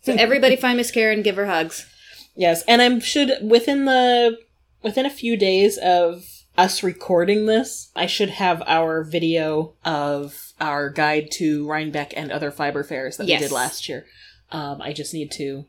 So 0.02 0.14
everybody 0.14 0.56
find 0.56 0.76
Miss 0.78 0.90
Karen, 0.90 1.22
give 1.22 1.36
her 1.36 1.46
hugs. 1.46 1.86
Yes, 2.34 2.62
and 2.66 2.80
I'm 2.82 2.98
should 3.00 3.30
within 3.42 3.84
the 3.84 4.38
within 4.82 5.06
a 5.06 5.10
few 5.10 5.36
days 5.36 5.78
of 5.78 6.24
us 6.56 6.82
recording 6.82 7.46
this, 7.46 7.90
I 7.96 8.06
should 8.06 8.30
have 8.30 8.62
our 8.66 9.02
video 9.04 9.74
of 9.84 10.52
our 10.60 10.90
guide 10.90 11.30
to 11.32 11.66
Rhinebeck 11.66 12.12
and 12.16 12.30
other 12.30 12.50
fiber 12.50 12.84
fairs 12.84 13.16
that 13.16 13.26
Yes. 13.26 13.40
we 13.40 13.46
did 13.48 13.54
last 13.54 13.88
year. 13.88 14.06
Um, 14.50 14.82
I 14.82 14.92
just 14.92 15.14
need 15.14 15.30
to 15.32 15.64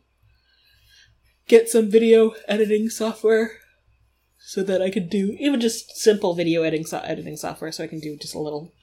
get 1.48 1.70
some 1.70 1.90
video 1.90 2.34
editing 2.48 2.90
software 2.90 3.52
so 4.40 4.62
that 4.64 4.82
I 4.82 4.90
could 4.90 5.10
do 5.10 5.36
even 5.40 5.62
just 5.62 5.96
simple 5.96 6.34
video 6.34 6.64
editing 6.64 6.86
so- 6.86 7.00
editing 7.00 7.38
software, 7.38 7.72
so 7.72 7.84
I 7.84 7.88
can 7.88 8.00
do 8.00 8.18
just 8.18 8.36
a 8.36 8.40
little 8.40 8.74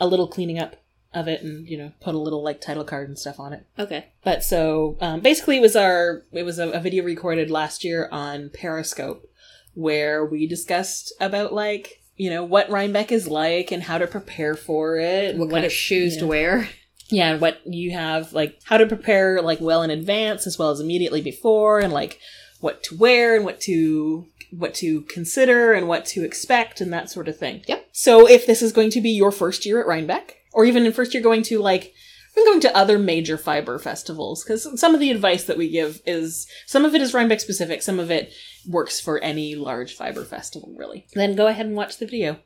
a 0.00 0.06
little 0.06 0.26
cleaning 0.28 0.58
up 0.58 0.76
of 1.14 1.28
it 1.28 1.42
and 1.42 1.66
you 1.66 1.78
know 1.78 1.92
put 2.00 2.14
a 2.14 2.18
little 2.18 2.42
like 2.42 2.60
title 2.60 2.84
card 2.84 3.08
and 3.08 3.16
stuff 3.18 3.38
on 3.38 3.52
it. 3.52 3.64
Okay. 3.78 4.06
But 4.24 4.42
so 4.42 4.96
um, 5.00 5.20
basically, 5.20 5.58
it 5.58 5.62
was 5.62 5.76
our 5.76 6.24
it 6.32 6.42
was 6.42 6.58
a, 6.58 6.70
a 6.70 6.80
video 6.80 7.04
recorded 7.04 7.50
last 7.50 7.84
year 7.84 8.08
on 8.10 8.50
Periscope 8.52 9.30
where 9.76 10.24
we 10.24 10.46
discussed 10.46 11.12
about 11.20 11.52
like 11.52 12.00
you 12.16 12.30
know 12.30 12.42
what 12.42 12.70
Rhinebeck 12.70 13.12
is 13.12 13.28
like 13.28 13.70
and 13.70 13.82
how 13.82 13.98
to 13.98 14.06
prepare 14.06 14.54
for 14.54 14.96
it, 14.98 15.30
and 15.30 15.38
What 15.38 15.50
kind 15.50 15.64
of 15.66 15.72
shoes 15.72 16.14
yeah. 16.14 16.20
to 16.20 16.26
wear? 16.26 16.68
yeah, 17.08 17.32
and 17.32 17.40
what 17.40 17.60
you 17.64 17.92
have 17.92 18.32
like 18.32 18.58
how 18.64 18.78
to 18.78 18.86
prepare 18.86 19.40
like 19.42 19.60
well 19.60 19.82
in 19.82 19.90
advance 19.90 20.46
as 20.46 20.58
well 20.58 20.70
as 20.70 20.80
immediately 20.80 21.20
before, 21.20 21.78
and 21.78 21.92
like 21.92 22.18
what 22.60 22.82
to 22.84 22.96
wear 22.96 23.36
and 23.36 23.44
what 23.44 23.60
to 23.62 24.26
what 24.50 24.74
to 24.74 25.02
consider 25.02 25.72
and 25.72 25.88
what 25.88 26.06
to 26.06 26.24
expect 26.24 26.80
and 26.80 26.92
that 26.92 27.10
sort 27.10 27.28
of 27.28 27.36
thing. 27.36 27.62
Yep. 27.66 27.88
So 27.92 28.26
if 28.28 28.46
this 28.46 28.62
is 28.62 28.72
going 28.72 28.90
to 28.90 29.00
be 29.00 29.10
your 29.10 29.30
first 29.32 29.66
year 29.66 29.80
at 29.80 29.86
Rhinebeck, 29.86 30.36
or 30.54 30.64
even 30.64 30.86
in 30.86 30.92
first 30.92 31.12
year 31.12 31.22
going 31.22 31.42
to 31.44 31.58
like 31.58 31.92
I'm 32.36 32.44
going 32.44 32.60
to 32.60 32.76
other 32.76 32.98
major 32.98 33.38
fiber 33.38 33.78
festivals 33.78 34.42
because 34.44 34.78
some 34.80 34.94
of 34.94 35.00
the 35.00 35.10
advice 35.10 35.44
that 35.44 35.56
we 35.56 35.70
give 35.70 36.00
is 36.06 36.46
some 36.66 36.84
of 36.84 36.94
it 36.94 37.00
is 37.02 37.14
Rhinebeck 37.14 37.40
specific, 37.40 37.82
some 37.82 37.98
of 37.98 38.10
it 38.10 38.32
works 38.66 39.00
for 39.00 39.18
any 39.18 39.54
large 39.54 39.94
fiber 39.94 40.24
festival, 40.24 40.74
really. 40.76 41.06
Then 41.14 41.36
go 41.36 41.46
ahead 41.46 41.66
and 41.66 41.76
watch 41.76 41.98
the 41.98 42.06
video 42.06 42.38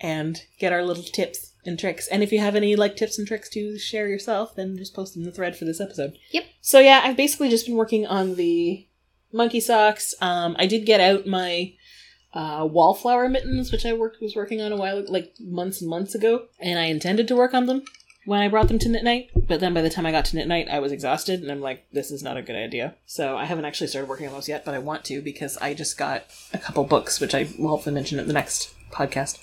and 0.00 0.42
get 0.58 0.72
our 0.72 0.82
little 0.82 1.04
tips 1.04 1.52
and 1.64 1.78
tricks. 1.78 2.08
And 2.08 2.22
if 2.22 2.32
you 2.32 2.40
have 2.40 2.56
any 2.56 2.76
like 2.76 2.96
tips 2.96 3.18
and 3.18 3.26
tricks 3.26 3.48
to 3.50 3.78
share 3.78 4.08
yourself, 4.08 4.56
then 4.56 4.76
just 4.76 4.94
post 4.94 5.14
them 5.14 5.22
in 5.22 5.28
the 5.28 5.34
thread 5.34 5.56
for 5.56 5.64
this 5.64 5.80
episode. 5.80 6.18
Yep. 6.32 6.44
So 6.60 6.78
yeah, 6.80 7.00
I've 7.04 7.16
basically 7.16 7.48
just 7.48 7.66
been 7.66 7.76
working 7.76 8.06
on 8.06 8.34
the 8.34 8.86
monkey 9.32 9.60
socks. 9.60 10.14
Um, 10.20 10.56
I 10.58 10.66
did 10.66 10.86
get 10.86 11.00
out 11.00 11.26
my 11.26 11.74
uh, 12.34 12.66
wallflower 12.70 13.28
mittens, 13.28 13.70
which 13.70 13.86
I 13.86 13.92
worked 13.92 14.20
was 14.20 14.34
working 14.34 14.60
on 14.60 14.72
a 14.72 14.76
while, 14.76 15.04
like 15.06 15.34
months 15.38 15.80
and 15.80 15.90
months 15.90 16.14
ago, 16.14 16.46
and 16.58 16.78
I 16.78 16.84
intended 16.84 17.28
to 17.28 17.36
work 17.36 17.54
on 17.54 17.66
them 17.66 17.82
when 18.24 18.40
I 18.40 18.48
brought 18.48 18.68
them 18.68 18.78
to 18.80 18.88
Knit 18.88 19.04
Night. 19.04 19.30
But 19.34 19.60
then 19.60 19.74
by 19.74 19.82
the 19.82 19.90
time 19.90 20.06
I 20.06 20.12
got 20.12 20.24
to 20.26 20.36
Knit 20.36 20.46
Night, 20.48 20.68
I 20.70 20.78
was 20.80 20.92
exhausted, 20.92 21.42
and 21.42 21.50
I'm 21.50 21.60
like, 21.60 21.84
this 21.92 22.10
is 22.10 22.22
not 22.22 22.36
a 22.36 22.42
good 22.42 22.56
idea. 22.56 22.94
So 23.06 23.36
I 23.36 23.44
haven't 23.44 23.64
actually 23.64 23.88
started 23.88 24.08
working 24.08 24.26
on 24.28 24.32
those 24.32 24.48
yet, 24.48 24.64
but 24.64 24.74
I 24.74 24.78
want 24.78 25.04
to 25.06 25.20
because 25.22 25.56
I 25.58 25.74
just 25.74 25.98
got 25.98 26.24
a 26.52 26.58
couple 26.58 26.84
books, 26.84 27.20
which 27.20 27.34
I 27.34 27.48
will 27.58 27.68
hopefully 27.68 27.94
mention 27.94 28.18
at 28.18 28.26
the 28.26 28.32
next 28.32 28.72
podcast, 28.92 29.38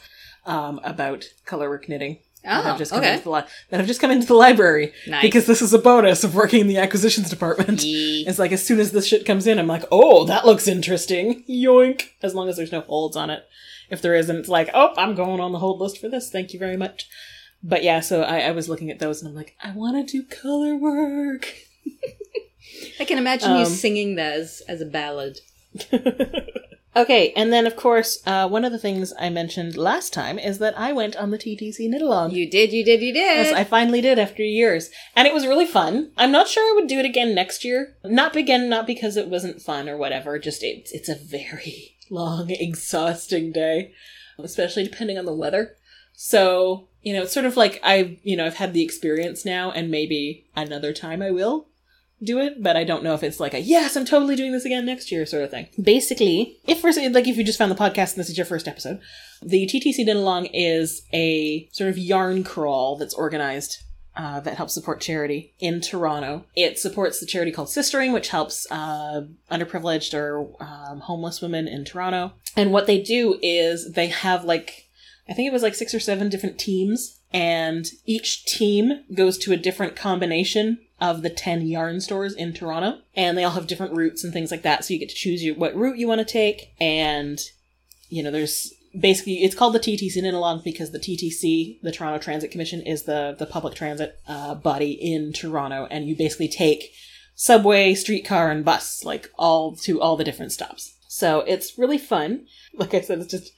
um, 0.46 0.80
about 0.84 1.26
colorwork 1.46 1.90
knitting. 1.90 2.20
that 2.44 2.60
Oh, 2.60 2.70
have 2.70 2.78
just 2.78 2.92
come 2.92 3.02
okay. 3.02 3.12
into 3.14 3.26
the 3.26 3.32
li- 3.32 3.44
that 3.70 3.78
have 3.78 3.88
just 3.88 4.00
come 4.00 4.12
into 4.12 4.26
the 4.28 4.34
library 4.34 4.94
Nice. 5.08 5.22
because 5.24 5.46
this 5.46 5.62
is 5.62 5.74
a 5.74 5.78
bonus 5.80 6.24
of 6.24 6.34
working 6.36 6.62
in 6.62 6.68
the 6.68 6.78
acquisitions 6.78 7.30
department. 7.30 7.84
Yee. 7.84 8.24
It's 8.26 8.40
like 8.40 8.54
as 8.54 8.66
soon 8.66 8.80
as 8.80 8.92
this 8.94 9.06
shit 9.06 9.26
comes 9.26 9.46
in, 9.46 9.60
I'm 9.60 9.68
like, 9.68 9.84
oh, 9.92 10.24
that 10.26 10.46
looks 10.46 10.66
interesting. 10.68 11.44
Yoink. 11.50 12.12
As 12.24 12.34
long 12.34 12.48
as 12.48 12.56
there's 12.56 12.72
no 12.72 12.80
holds 12.82 13.18
on 13.18 13.30
it. 13.30 13.44
If 13.90 14.02
there 14.02 14.16
isn't, 14.16 14.36
it's 14.38 14.48
like, 14.50 14.70
oh, 14.74 14.94
I'm 14.98 15.16
going 15.16 15.42
on 15.42 15.52
the 15.52 15.60
hold 15.60 15.82
list 15.82 15.98
for 16.00 16.08
this. 16.08 16.30
Thank 16.32 16.54
you 16.54 16.60
very 16.60 16.78
much. 16.78 17.10
But 17.62 17.84
yeah, 17.84 18.00
so 18.00 18.22
I, 18.22 18.40
I 18.40 18.52
was 18.52 18.70
looking 18.70 18.90
at 18.90 19.00
those 19.00 19.22
and 19.22 19.30
I'm 19.30 19.36
like, 19.36 19.56
I 19.62 19.72
want 19.72 20.08
to 20.08 20.12
do 20.12 20.24
color 20.28 20.76
work. 20.76 21.54
I 23.00 23.06
can 23.06 23.18
imagine 23.18 23.52
Um, 23.52 23.60
you 23.60 23.66
singing 23.66 24.16
that 24.16 24.34
as, 24.68 24.82
a 24.82 24.86
ballad. 24.86 25.40
okay, 26.96 27.34
and 27.36 27.52
then 27.52 27.68
of 27.68 27.76
course, 27.76 28.22
uh, 28.26 28.48
one 28.48 28.66
of 28.66 28.72
the 28.72 28.78
things 28.78 29.14
I 29.20 29.30
mentioned 29.30 29.78
last 29.78 30.14
time 30.14 30.40
is 30.40 30.60
that 30.60 30.78
I 30.78 30.94
went 30.94 31.16
on 31.16 31.32
the 31.32 31.38
TTC 31.38 31.90
knit 31.90 32.02
along. 32.02 32.32
You 32.32 32.50
did, 32.50 32.72
you 32.72 32.84
did, 32.84 33.02
you 33.02 33.14
did. 33.14 33.20
Yes, 33.20 33.54
I 33.54 33.64
finally 33.64 34.02
did 34.02 34.20
after 34.20 34.44
years. 34.44 34.90
And 35.16 35.28
it 35.28 35.34
was 35.34 35.48
really 35.48 35.66
fun. 35.66 36.12
I'm 36.18 36.32
not 36.32 36.48
sure 36.48 36.64
I 36.64 36.76
would 36.80 36.88
do 36.88 37.00
it 37.00 37.06
again 37.06 37.36
next 37.36 37.64
year. 37.66 37.96
Not 38.04 38.36
again, 38.36 38.70
not 38.70 38.88
because 38.88 39.18
it 39.18 39.28
wasn't 39.30 39.62
fun 39.62 39.90
or 39.90 39.98
whatever, 39.98 40.40
just 40.40 40.64
it's 40.64 40.92
it's 40.92 41.10
a 41.10 41.16
very 41.16 41.98
long, 42.10 42.50
exhausting 42.50 43.52
day. 43.52 43.94
Especially 44.38 44.84
depending 44.84 45.18
on 45.18 45.26
the 45.26 45.34
weather. 45.34 45.76
So, 46.14 46.89
you 47.02 47.14
know, 47.14 47.24
it's 47.24 47.34
sort 47.34 47.46
of 47.46 47.58
like 47.58 47.80
I 47.84 48.18
you 48.24 48.36
know, 48.36 48.46
I've 48.46 48.56
had 48.56 48.74
the 48.74 48.84
experience 48.84 49.46
now 49.46 49.72
and 49.72 49.90
maybe 49.90 50.46
another 50.56 50.94
time 50.94 51.22
I 51.22 51.32
will 51.32 51.68
do 52.22 52.40
it, 52.40 52.62
but 52.62 52.76
I 52.76 52.84
don't 52.84 53.04
know 53.04 53.14
if 53.14 53.24
it's 53.24 53.40
like 53.40 53.54
a 53.54 53.60
yes, 53.60 53.96
I'm 53.96 54.06
totally 54.06 54.36
doing 54.36 54.52
this 54.52 54.66
again 54.66 54.86
next 54.86 55.12
year 55.12 55.26
sort 55.26 55.44
of 55.44 55.52
thing. 55.52 55.68
Basically, 55.82 56.58
if 56.68 56.84
we're 56.84 56.92
like 57.12 57.28
if 57.28 57.38
you 57.38 57.44
just 57.44 57.58
found 57.58 57.72
the 57.72 57.76
podcast 57.76 58.12
and 58.12 58.20
this 58.20 58.30
is 58.30 58.38
your 58.38 58.46
first 58.46 58.68
episode, 58.68 59.00
the 59.42 59.68
TTC 59.68 60.06
Knit 60.06 60.16
Along 60.16 60.46
is 60.48 61.04
a 61.14 61.70
sort 61.72 61.90
of 61.90 61.98
yarn 61.98 62.44
crawl 62.44 62.98
that's 62.98 63.14
organized 63.14 63.84
uh, 64.20 64.42
that 64.42 64.58
helps 64.58 64.74
support 64.74 65.00
charity 65.00 65.54
in 65.60 65.80
Toronto. 65.80 66.44
It 66.54 66.78
supports 66.78 67.22
the 67.22 67.26
charity 67.26 67.52
called 67.52 67.70
Sistering, 67.70 68.12
which 68.12 68.28
helps 68.28 68.70
uh, 68.70 69.22
underprivileged 69.50 70.14
or 70.14 70.50
um, 70.60 71.00
homeless 71.00 71.42
women 71.42 71.70
in 71.70 71.86
Toronto. 71.86 72.34
And 72.58 72.74
what 72.74 72.86
they 72.86 73.02
do 73.02 73.40
is 73.42 73.94
they 73.94 74.08
have 74.08 74.44
like, 74.44 74.89
I 75.30 75.34
think 75.34 75.48
it 75.48 75.54
was 75.54 75.64
like 75.64 75.76
six 75.76 75.94
or 75.94 76.00
seven 76.00 76.30
different 76.30 76.58
teams, 76.58 77.20
and 77.32 77.86
each 78.06 78.46
team 78.46 79.04
goes 79.14 79.38
to 79.40 79.54
a 79.54 79.58
different 79.58 79.96
combination 79.96 80.80
of 81.00 81.22
the 81.22 81.30
10 81.30 81.68
yarn 81.68 82.02
stores 82.02 82.34
in 82.34 82.54
Toronto. 82.54 83.00
And 83.16 83.38
they 83.38 83.44
all 83.44 83.52
have 83.52 83.68
different 83.68 83.96
routes 83.96 84.24
and 84.24 84.34
things 84.34 84.52
like 84.52 84.64
that. 84.64 84.84
So 84.84 84.94
you 84.94 85.00
get 85.00 85.10
to 85.10 85.16
choose 85.16 85.44
your, 85.44 85.56
what 85.56 85.76
route 85.76 85.98
you 85.98 86.08
want 86.08 86.20
to 86.20 86.26
take. 86.26 86.74
And 86.80 87.40
you 88.10 88.24
know, 88.24 88.32
there's 88.32 88.74
basically 89.00 89.44
it's 89.44 89.56
called 89.56 89.74
the 89.74 89.80
TTC 89.80 90.22
Knit 90.22 90.34
Along 90.34 90.62
because 90.64 90.92
the 90.92 91.00
TTC, 91.00 91.82
the 91.82 91.92
Toronto 91.92 92.20
Transit 92.20 92.52
Commission, 92.52 92.82
is 92.82 93.04
the 93.04 93.36
the 93.38 93.46
public 93.46 93.76
transit 93.76 94.20
uh, 94.28 94.56
body 94.56 94.92
in 94.92 95.32
Toronto, 95.32 95.88
and 95.90 96.06
you 96.08 96.16
basically 96.16 96.48
take 96.48 96.92
subway, 97.36 97.94
streetcar, 97.94 98.52
and 98.52 98.66
bus 98.66 99.06
like 99.06 99.30
all 99.38 99.76
to 99.78 100.02
all 100.02 100.18
the 100.18 100.24
different 100.24 100.52
stops. 100.52 100.96
So 101.08 101.42
it's 101.42 101.78
really 101.78 101.98
fun. 101.98 102.48
Like 102.74 102.94
I 102.94 103.02
said, 103.02 103.20
it's 103.20 103.32
just 103.32 103.52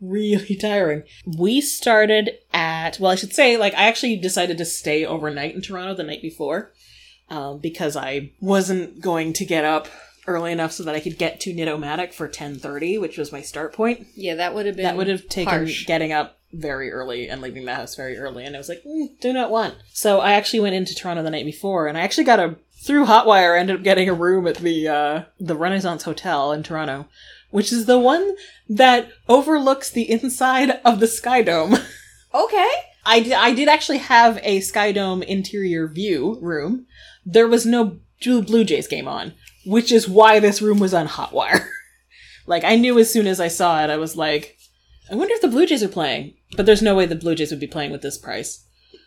really 0.00 0.54
tiring. 0.60 1.02
We 1.26 1.60
started 1.60 2.30
at 2.52 2.98
well, 3.00 3.12
I 3.12 3.16
should 3.16 3.32
say 3.34 3.56
like 3.56 3.74
I 3.74 3.88
actually 3.88 4.16
decided 4.16 4.58
to 4.58 4.64
stay 4.64 5.04
overnight 5.04 5.54
in 5.54 5.62
Toronto 5.62 5.94
the 5.94 6.02
night 6.04 6.22
before 6.22 6.72
um, 7.30 7.58
because 7.58 7.96
I 7.96 8.32
wasn't 8.40 9.00
going 9.00 9.32
to 9.34 9.44
get 9.44 9.64
up 9.64 9.88
early 10.26 10.52
enough 10.52 10.72
so 10.72 10.82
that 10.82 10.94
I 10.94 11.00
could 11.00 11.16
get 11.18 11.40
to 11.40 11.54
Knitomatic 11.54 12.12
for 12.12 12.28
10:30, 12.28 13.00
which 13.00 13.16
was 13.18 13.32
my 13.32 13.40
start 13.40 13.72
point. 13.72 14.06
yeah, 14.14 14.34
that 14.36 14.54
would 14.54 14.66
have 14.66 14.76
been 14.76 14.84
That 14.84 14.96
would 14.96 15.08
have 15.08 15.28
taken 15.28 15.52
harsh. 15.52 15.86
getting 15.86 16.12
up 16.12 16.38
very 16.52 16.90
early 16.90 17.28
and 17.28 17.42
leaving 17.42 17.64
the 17.66 17.74
house 17.74 17.94
very 17.94 18.16
early, 18.18 18.44
and 18.44 18.54
I 18.54 18.58
was 18.58 18.68
like, 18.70 18.82
mm, 18.84 19.08
do 19.20 19.32
not 19.32 19.50
want. 19.50 19.74
So 19.92 20.20
I 20.20 20.32
actually 20.32 20.60
went 20.60 20.74
into 20.74 20.94
Toronto 20.94 21.22
the 21.22 21.30
night 21.30 21.44
before, 21.44 21.86
and 21.88 21.96
I 21.98 22.02
actually 22.02 22.24
got 22.24 22.40
a 22.40 22.56
through 22.84 23.06
Hotwire. 23.06 23.58
Ended 23.58 23.76
up 23.76 23.82
getting 23.82 24.08
a 24.08 24.14
room 24.14 24.46
at 24.46 24.56
the 24.56 24.88
uh, 24.88 25.22
the 25.40 25.56
Renaissance 25.56 26.02
Hotel 26.04 26.52
in 26.52 26.62
Toronto, 26.62 27.06
which 27.50 27.72
is 27.72 27.86
the 27.86 27.98
one 27.98 28.34
that 28.68 29.10
overlooks 29.28 29.90
the 29.90 30.10
inside 30.10 30.80
of 30.84 31.00
the 31.00 31.06
Sky 31.06 31.42
Dome. 31.42 31.76
Okay. 32.34 32.68
I 33.06 33.20
did, 33.20 33.32
I 33.32 33.54
did 33.54 33.68
actually 33.68 33.98
have 33.98 34.38
a 34.42 34.60
Sky 34.60 34.92
Dome 34.92 35.22
interior 35.22 35.88
view 35.88 36.38
room. 36.42 36.86
There 37.24 37.48
was 37.48 37.64
no 37.64 38.00
Blue 38.22 38.64
Jays 38.64 38.86
game 38.86 39.08
on, 39.08 39.32
which 39.64 39.90
is 39.90 40.06
why 40.08 40.38
this 40.38 40.60
room 40.60 40.78
was 40.78 40.92
on 40.92 41.08
Hotwire. 41.08 41.66
like 42.46 42.64
I 42.64 42.76
knew 42.76 42.98
as 42.98 43.10
soon 43.10 43.26
as 43.26 43.40
I 43.40 43.48
saw 43.48 43.82
it, 43.82 43.88
I 43.88 43.96
was 43.96 44.14
like, 44.14 44.58
I 45.10 45.14
wonder 45.14 45.32
if 45.34 45.40
the 45.40 45.48
Blue 45.48 45.64
Jays 45.64 45.82
are 45.82 45.88
playing. 45.88 46.34
But 46.56 46.66
there's 46.66 46.82
no 46.82 46.94
way 46.94 47.06
the 47.06 47.14
Blue 47.14 47.34
Jays 47.34 47.50
would 47.50 47.60
be 47.60 47.66
playing 47.66 47.92
with 47.92 48.02
this 48.02 48.18
price 48.18 48.66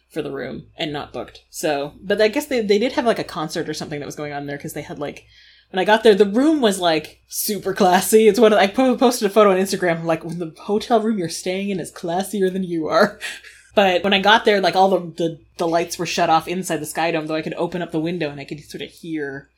for 0.10 0.22
the 0.22 0.32
room 0.32 0.68
and 0.78 0.92
not 0.92 1.14
booked. 1.14 1.44
So, 1.50 1.94
but 2.02 2.22
I 2.22 2.28
guess 2.28 2.48
they 2.48 2.62
they 2.62 2.80
did 2.80 2.94
have 2.94 3.06
like 3.06 3.20
a 3.20 3.24
concert 3.24 3.70
or 3.70 3.74
something 3.74 4.00
that 4.00 4.06
was 4.06 4.16
going 4.16 4.34
on 4.34 4.46
there 4.46 4.58
because 4.58 4.74
they 4.74 4.82
had 4.82 5.00
like 5.00 5.26
when 5.72 5.80
I 5.80 5.86
got 5.86 6.04
there, 6.04 6.16
the 6.16 6.26
room 6.26 6.62
was 6.62 6.80
like 6.80 7.22
super 7.28 7.74
classy. 7.74 8.28
It's 8.28 8.40
one 8.40 8.54
of, 8.54 8.60
I 8.60 8.68
po- 8.68 8.98
posted 8.98 9.30
a 9.30 9.34
photo 9.34 9.52
on 9.52 9.58
Instagram 9.58 10.04
like 10.04 10.24
when 10.24 10.40
the 10.40 10.54
hotel 10.60 11.02
room 11.02 11.18
you're 11.18 11.30
staying 11.30 11.70
in 11.70 11.80
is 11.80 11.92
classier 11.92 12.52
than 12.52 12.64
you 12.64 12.88
are. 12.88 13.20
But 13.74 14.04
when 14.04 14.12
I 14.12 14.20
got 14.20 14.44
there, 14.44 14.60
like 14.60 14.76
all 14.76 14.90
the, 14.90 15.00
the 15.00 15.40
the 15.58 15.66
lights 15.66 15.98
were 15.98 16.06
shut 16.06 16.30
off 16.30 16.46
inside 16.46 16.82
the 16.82 16.86
sky 16.86 17.12
dome, 17.12 17.28
though 17.28 17.36
I 17.36 17.42
could 17.42 17.54
open 17.54 17.82
up 17.82 17.94
the 17.94 18.02
window 18.02 18.30
and 18.30 18.38
I 18.38 18.44
could 18.44 18.60
sort 18.70 18.82
of 18.82 18.90
hear 18.90 19.50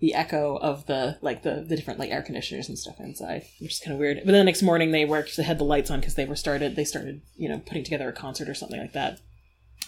the 0.00 0.14
echo 0.14 0.56
of 0.56 0.86
the 0.86 1.18
like 1.20 1.42
the 1.42 1.64
the 1.66 1.76
different 1.76 2.00
like 2.00 2.10
air 2.10 2.22
conditioners 2.22 2.68
and 2.68 2.78
stuff 2.78 2.98
inside, 2.98 3.44
which 3.60 3.74
is 3.74 3.78
kind 3.78 3.94
of 3.94 4.00
weird. 4.00 4.16
But 4.24 4.32
then 4.32 4.40
the 4.40 4.44
next 4.44 4.62
morning 4.62 4.90
they 4.90 5.04
worked, 5.04 5.36
they 5.36 5.44
had 5.44 5.58
the 5.58 5.64
lights 5.64 5.90
on 5.90 6.00
because 6.00 6.16
they 6.16 6.24
were 6.24 6.36
started 6.36 6.74
they 6.74 6.84
started 6.84 7.20
you 7.36 7.48
know 7.48 7.60
putting 7.64 7.84
together 7.84 8.08
a 8.08 8.12
concert 8.12 8.48
or 8.48 8.54
something 8.54 8.80
like 8.80 8.92
that, 8.94 9.20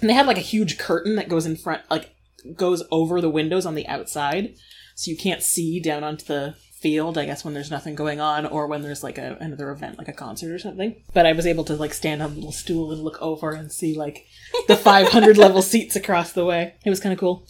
and 0.01 0.09
they 0.09 0.15
had 0.15 0.27
like 0.27 0.39
a 0.39 0.43
huge 0.43 0.79
curtain 0.79 1.17
that 1.17 1.29
goes 1.29 1.47
in 1.47 1.57
front 1.57 1.83
like 1.91 2.15
goes 2.55 2.83
over 2.91 3.21
the 3.21 3.31
windows 3.31 3.67
on 3.67 3.75
the 3.75 3.87
outside, 3.89 4.55
so 5.03 5.11
you 5.11 5.17
can't 5.17 5.43
see 5.43 5.81
down 5.81 6.05
onto 6.05 6.25
the 6.25 6.55
field 6.81 7.17
i 7.17 7.25
guess 7.25 7.45
when 7.45 7.55
there's 7.55 7.71
nothing 7.71 7.95
going 7.95 8.21
on 8.21 8.45
or 8.45 8.67
when 8.67 8.83
there's 8.83 9.05
like 9.05 9.17
a, 9.19 9.37
another 9.41 9.71
event 9.71 9.99
like 9.99 10.09
a 10.09 10.13
concert 10.13 10.51
or 10.53 10.59
something 10.59 10.97
but 11.15 11.27
i 11.27 11.33
was 11.33 11.47
able 11.47 11.63
to 11.65 11.75
like 11.77 11.95
stand 11.95 12.21
on 12.21 12.33
a 12.33 12.35
little 12.35 12.51
stool 12.53 12.91
and 12.93 13.03
look 13.03 13.21
over 13.23 13.53
and 13.53 13.71
see 13.71 13.95
like 13.95 14.25
the 14.67 14.77
500 14.91 15.37
level 15.39 15.63
seats 15.63 15.95
across 15.95 16.33
the 16.33 16.45
way 16.45 16.75
it 16.85 16.91
was 16.91 16.99
kind 16.99 17.13
of 17.13 17.19
cool 17.21 17.47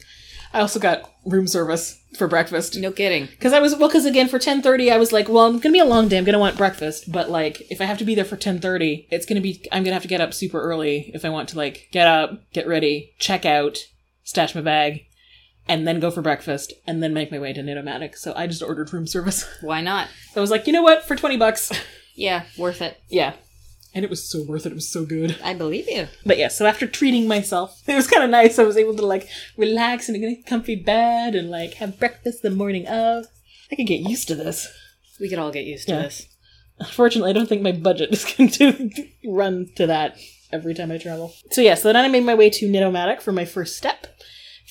i 0.52 0.60
also 0.60 0.78
got 0.78 1.10
room 1.24 1.46
service 1.46 1.98
for 2.18 2.28
breakfast 2.28 2.76
No 2.78 2.92
kidding. 2.92 3.24
because 3.24 3.54
I 3.54 3.60
was 3.60 3.74
well, 3.74 3.88
because 3.88 4.04
again 4.04 4.28
for 4.28 4.38
ten 4.38 4.60
thirty, 4.60 4.90
I 4.90 4.98
was 4.98 5.12
like, 5.12 5.28
well, 5.30 5.46
I'm 5.46 5.58
gonna 5.60 5.72
be 5.72 5.78
a 5.78 5.84
long 5.86 6.08
day. 6.08 6.18
I'm 6.18 6.24
gonna 6.24 6.38
want 6.38 6.58
breakfast, 6.58 7.10
but 7.10 7.30
like 7.30 7.62
if 7.70 7.80
I 7.80 7.84
have 7.86 7.96
to 7.98 8.04
be 8.04 8.14
there 8.14 8.26
for 8.26 8.36
ten 8.36 8.60
thirty, 8.60 9.06
it's 9.10 9.24
gonna 9.24 9.40
be 9.40 9.64
I'm 9.72 9.82
gonna 9.82 9.94
have 9.94 10.02
to 10.02 10.08
get 10.08 10.20
up 10.20 10.34
super 10.34 10.60
early 10.60 11.10
if 11.14 11.24
I 11.24 11.30
want 11.30 11.48
to 11.50 11.56
like 11.56 11.88
get 11.90 12.06
up, 12.06 12.52
get 12.52 12.66
ready, 12.68 13.14
check 13.18 13.46
out, 13.46 13.78
stash 14.24 14.54
my 14.54 14.60
bag, 14.60 15.06
and 15.68 15.86
then 15.86 16.00
go 16.00 16.10
for 16.10 16.22
breakfast, 16.22 16.72
and 16.86 17.02
then 17.02 17.14
make 17.14 17.30
my 17.30 17.38
way 17.38 17.52
to 17.52 17.60
Knitomatic. 17.62 18.16
So 18.16 18.32
I 18.36 18.46
just 18.46 18.62
ordered 18.62 18.92
room 18.92 19.06
service. 19.06 19.44
Why 19.60 19.80
not? 19.80 20.08
I 20.36 20.40
was 20.40 20.50
like, 20.50 20.66
you 20.66 20.72
know 20.72 20.82
what, 20.82 21.04
for 21.04 21.16
twenty 21.16 21.36
bucks, 21.36 21.70
Yeah, 22.14 22.44
worth 22.58 22.82
it. 22.82 23.00
yeah. 23.08 23.34
And 23.94 24.04
it 24.06 24.10
was 24.10 24.26
so 24.26 24.42
worth 24.42 24.64
it. 24.64 24.72
It 24.72 24.74
was 24.74 24.88
so 24.90 25.04
good. 25.04 25.38
I 25.44 25.52
believe 25.52 25.86
you. 25.86 26.08
But 26.24 26.38
yeah, 26.38 26.48
so 26.48 26.64
after 26.64 26.86
treating 26.86 27.28
myself, 27.28 27.82
it 27.86 27.94
was 27.94 28.06
kind 28.08 28.24
of 28.24 28.30
nice. 28.30 28.58
I 28.58 28.62
was 28.64 28.76
able 28.78 28.96
to 28.96 29.04
like 29.04 29.28
relax 29.58 30.08
in 30.08 30.16
a 30.24 30.42
comfy 30.48 30.76
bed 30.76 31.34
and 31.34 31.50
like 31.50 31.74
have 31.74 31.98
breakfast 31.98 32.40
the 32.42 32.50
morning 32.50 32.86
of. 32.86 33.26
I 33.70 33.76
could 33.76 33.86
get 33.86 34.00
used 34.00 34.28
to 34.28 34.34
this. 34.34 34.66
We 35.20 35.28
could 35.28 35.38
all 35.38 35.50
get 35.52 35.64
used 35.64 35.88
to 35.88 35.94
Yeah. 35.94 36.02
this. 36.02 36.26
Unfortunately, 36.78 37.30
I 37.30 37.32
don't 37.34 37.48
think 37.48 37.60
my 37.62 37.72
budget 37.72 38.10
is 38.12 38.24
going 38.36 38.48
to 38.50 38.90
run 39.26 39.68
to 39.76 39.86
that 39.86 40.16
every 40.50 40.74
time 40.74 40.90
I 40.90 40.96
travel. 40.98 41.32
So 41.50 41.60
yeah, 41.60 41.74
so 41.74 41.92
then 41.92 42.02
I 42.04 42.08
made 42.08 42.24
my 42.24 42.34
way 42.34 42.48
to 42.50 42.66
Knitomatic 42.68 43.20
for 43.22 43.30
my 43.32 43.44
first 43.44 43.76
step, 43.76 44.06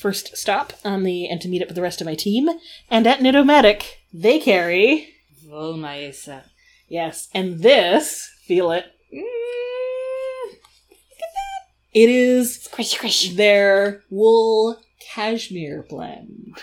first 0.01 0.35
stop 0.35 0.73
on 0.83 1.03
the 1.03 1.27
and 1.29 1.39
to 1.41 1.47
meet 1.47 1.61
up 1.61 1.67
with 1.67 1.75
the 1.75 1.81
rest 1.81 2.01
of 2.01 2.05
my 2.07 2.15
team. 2.15 2.49
And 2.89 3.05
at 3.07 3.19
Knitomatic, 3.19 3.83
they 4.13 4.39
carry 4.39 5.07
Oh. 5.53 5.81
Uh, 5.83 6.41
yes, 6.87 7.27
and 7.33 7.59
this 7.59 8.29
feel 8.47 8.71
it. 8.71 8.85
mm, 9.13 10.53
It 11.93 12.09
is 12.09 12.63
squish, 12.63 12.91
squish. 12.91 13.29
their 13.33 14.03
wool 14.09 14.81
cashmere 15.13 15.85
blend 15.89 16.57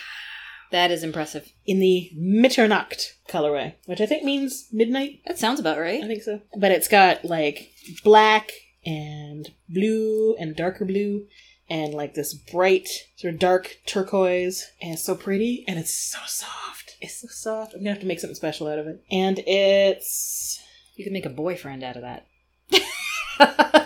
That 0.72 0.90
is 0.90 1.02
impressive. 1.02 1.52
in 1.66 1.80
the 1.80 2.10
Mitternacht 2.18 3.12
colorway, 3.28 3.74
which 3.84 4.00
I 4.00 4.06
think 4.06 4.24
means 4.24 4.68
midnight. 4.72 5.20
That 5.26 5.38
sounds 5.38 5.60
about 5.60 5.78
right. 5.78 6.02
I 6.02 6.06
think 6.06 6.22
so. 6.22 6.40
But 6.58 6.72
it's 6.72 6.88
got 6.88 7.24
like 7.26 7.70
black 8.02 8.50
and 8.86 9.50
blue 9.68 10.34
and 10.40 10.56
darker 10.56 10.86
blue 10.86 11.26
and 11.70 11.92
like 11.94 12.14
this 12.14 12.34
bright 12.34 12.88
sort 13.16 13.34
of 13.34 13.40
dark 13.40 13.76
turquoise 13.86 14.64
and 14.80 14.94
it's 14.94 15.04
so 15.04 15.14
pretty 15.14 15.64
and 15.68 15.78
it's 15.78 15.94
so 15.94 16.18
soft. 16.26 16.96
It's 17.00 17.20
so 17.20 17.28
soft. 17.28 17.74
I'm 17.74 17.80
gonna 17.80 17.90
have 17.90 18.00
to 18.00 18.06
make 18.06 18.20
something 18.20 18.34
special 18.34 18.66
out 18.68 18.78
of 18.78 18.86
it. 18.86 19.02
And 19.10 19.38
it's 19.46 20.60
You 20.96 21.04
can 21.04 21.12
make 21.12 21.26
a 21.26 21.30
boyfriend 21.30 21.82
out 21.84 21.96
of 21.96 22.02
that. 22.02 22.26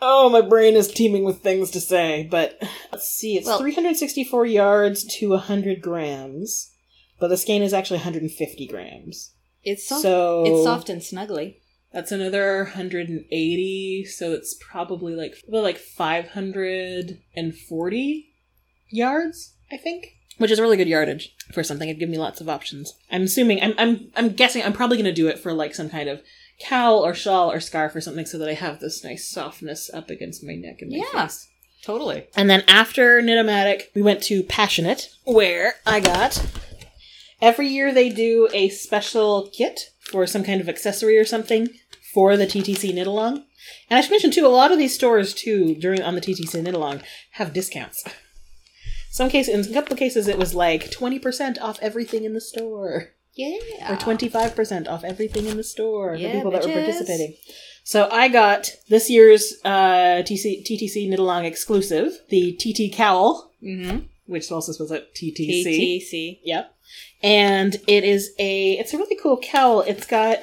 oh 0.00 0.28
my 0.28 0.40
brain 0.40 0.74
is 0.74 0.88
teeming 0.88 1.24
with 1.24 1.40
things 1.40 1.70
to 1.72 1.80
say, 1.80 2.26
but 2.30 2.58
let's 2.92 3.08
see, 3.08 3.36
it's 3.36 3.46
Well- 3.46 3.58
364 3.58 4.46
yards 4.46 5.04
to 5.18 5.30
100 5.30 5.80
grams. 5.80 6.70
But 7.18 7.28
the 7.28 7.36
skein 7.38 7.62
is 7.62 7.72
actually 7.72 7.98
150 7.98 8.66
grams. 8.66 9.30
It's 9.64 9.88
soft. 9.88 10.02
So 10.02 10.44
It's 10.46 10.64
soft 10.64 10.90
and 10.90 11.00
snuggly. 11.00 11.56
That's 11.96 12.12
another 12.12 12.64
180, 12.64 14.04
so 14.04 14.32
it's 14.32 14.54
probably 14.60 15.14
like 15.14 15.34
probably 15.44 15.62
like 15.62 15.78
540 15.78 18.34
yards, 18.90 19.54
I 19.72 19.78
think. 19.78 20.12
Which 20.36 20.50
is 20.50 20.60
really 20.60 20.76
good 20.76 20.88
yardage 20.88 21.34
for 21.54 21.64
something. 21.64 21.88
It'd 21.88 21.98
give 21.98 22.10
me 22.10 22.18
lots 22.18 22.42
of 22.42 22.50
options. 22.50 22.92
I'm 23.10 23.22
assuming 23.22 23.62
I'm 23.62 23.72
I'm 23.78 24.10
I'm 24.14 24.28
guessing 24.34 24.62
I'm 24.62 24.74
probably 24.74 24.98
gonna 24.98 25.10
do 25.10 25.28
it 25.28 25.38
for 25.38 25.54
like 25.54 25.74
some 25.74 25.88
kind 25.88 26.10
of 26.10 26.20
cowl 26.60 26.98
or 26.98 27.14
shawl 27.14 27.50
or 27.50 27.60
scarf 27.60 27.96
or 27.96 28.02
something 28.02 28.26
so 28.26 28.36
that 28.40 28.48
I 28.50 28.54
have 28.54 28.78
this 28.78 29.02
nice 29.02 29.26
softness 29.30 29.88
up 29.94 30.10
against 30.10 30.44
my 30.44 30.54
neck 30.54 30.82
and 30.82 30.90
my 30.90 30.98
Yeah. 31.14 31.22
face. 31.26 31.48
Totally. 31.82 32.26
And 32.36 32.50
then 32.50 32.62
after 32.68 33.22
Knitomatic, 33.22 33.84
we 33.94 34.02
went 34.02 34.22
to 34.24 34.42
Passionknit, 34.42 35.08
where 35.24 35.76
I 35.86 36.00
got 36.00 36.44
every 37.40 37.68
year 37.68 37.94
they 37.94 38.10
do 38.10 38.50
a 38.52 38.68
special 38.68 39.48
kit 39.56 39.80
for 40.10 40.26
some 40.26 40.44
kind 40.44 40.60
of 40.60 40.68
accessory 40.68 41.18
or 41.18 41.24
something 41.24 41.68
for 42.14 42.36
the 42.36 42.46
TTC 42.46 42.94
knit 42.94 43.06
along. 43.06 43.44
And 43.90 43.98
I 43.98 44.00
should 44.00 44.10
mention 44.12 44.30
too, 44.30 44.46
a 44.46 44.48
lot 44.48 44.72
of 44.72 44.78
these 44.78 44.94
stores 44.94 45.34
too 45.34 45.74
during 45.74 46.02
on 46.02 46.14
the 46.14 46.20
TTC 46.20 46.62
knit 46.62 46.74
along 46.74 47.02
have 47.32 47.52
discounts. 47.52 48.04
Some 49.10 49.28
cases, 49.30 49.66
in 49.66 49.72
a 49.72 49.74
couple 49.74 49.92
of 49.94 49.98
cases, 49.98 50.28
it 50.28 50.38
was 50.38 50.54
like 50.54 50.90
twenty 50.90 51.18
percent 51.18 51.58
off 51.60 51.78
everything 51.80 52.24
in 52.24 52.34
the 52.34 52.40
store 52.40 53.10
Yeah. 53.34 53.56
or 53.92 53.96
25% 53.96 54.88
off 54.88 55.04
everything 55.04 55.46
in 55.46 55.56
the 55.56 55.64
store 55.64 56.14
Yeah, 56.14 56.28
for 56.28 56.36
people 56.36 56.50
that 56.52 56.66
were 56.66 56.72
participating. 56.72 57.34
So 57.84 58.08
I 58.10 58.28
got 58.28 58.68
this 58.88 59.08
year's 59.08 59.54
uh, 59.64 60.22
TC, 60.26 60.66
TTC 60.66 61.08
Knit 61.08 61.18
Along 61.18 61.44
exclusive, 61.44 62.18
the 62.30 62.52
TT 62.52 62.94
Cowl, 62.94 63.52
Mm-hmm. 63.62 64.06
Which 64.26 64.50
also 64.50 64.72
spells 64.72 64.92
out 64.92 65.14
TTC. 65.14 65.64
TTC. 65.64 66.38
Yep. 66.44 66.74
And 67.22 67.76
it 67.86 68.04
is 68.04 68.32
a, 68.38 68.72
it's 68.72 68.94
a 68.94 68.98
really 68.98 69.16
cool 69.16 69.38
cowl. 69.38 69.80
It's 69.80 70.06
got 70.06 70.38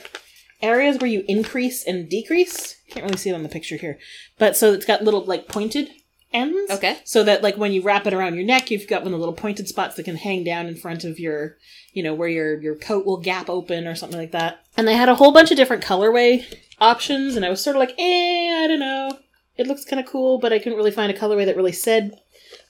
areas 0.62 0.98
where 0.98 1.10
you 1.10 1.24
increase 1.28 1.84
and 1.86 2.10
decrease. 2.10 2.78
Can't 2.90 3.06
really 3.06 3.18
see 3.18 3.30
it 3.30 3.34
on 3.34 3.44
the 3.44 3.50
picture 3.50 3.76
here. 3.76 4.00
But 4.38 4.58
so 4.58 4.74
it's 4.74 4.86
got 4.86 5.04
little 5.04 5.24
like 5.26 5.48
pointed 5.48 5.90
ends. 6.34 6.72
Okay. 6.72 6.98
So 7.04 7.24
that 7.24 7.44
like 7.44 7.58
when 7.58 7.72
you 7.72 7.82
wrap 7.82 8.08
it 8.08 8.14
around 8.14 8.36
your 8.36 8.46
neck, 8.46 8.72
you've 8.72 8.88
got 8.88 9.04
one 9.04 9.14
of 9.14 9.20
the 9.20 9.26
little 9.26 9.36
pointed 9.36 9.68
spots 9.68 9.96
that 9.96 10.04
can 10.04 10.16
hang 10.16 10.44
down 10.44 10.66
in 10.66 10.76
front 10.76 11.04
of 11.04 11.20
your, 11.20 11.58
you 11.94 12.02
know, 12.02 12.14
where 12.14 12.28
your 12.28 12.60
your 12.62 12.76
coat 12.76 13.06
will 13.06 13.18
gap 13.18 13.50
open 13.50 13.88
or 13.88 13.96
something 13.96 14.20
like 14.20 14.32
that. 14.32 14.66
And 14.76 14.88
they 14.88 14.96
had 14.96 15.10
a 15.10 15.16
whole 15.16 15.32
bunch 15.32 15.52
of 15.52 15.58
different 15.58 15.84
colorway 15.84 16.44
options, 16.80 17.36
and 17.36 17.46
I 17.46 17.50
was 17.50 17.64
sort 17.64 17.76
of 17.76 17.80
like, 17.80 17.94
eh, 17.98 18.64
I 18.64 18.68
don't 18.68 18.80
know. 18.80 19.20
It 19.56 19.68
looks 19.68 19.86
kind 19.86 20.00
of 20.00 20.08
cool, 20.08 20.40
but 20.40 20.52
I 20.52 20.58
couldn't 20.58 20.78
really 20.78 20.92
find 20.92 21.12
a 21.12 21.18
colorway 21.18 21.46
that 21.46 21.56
really 21.56 21.72
said 21.72 22.20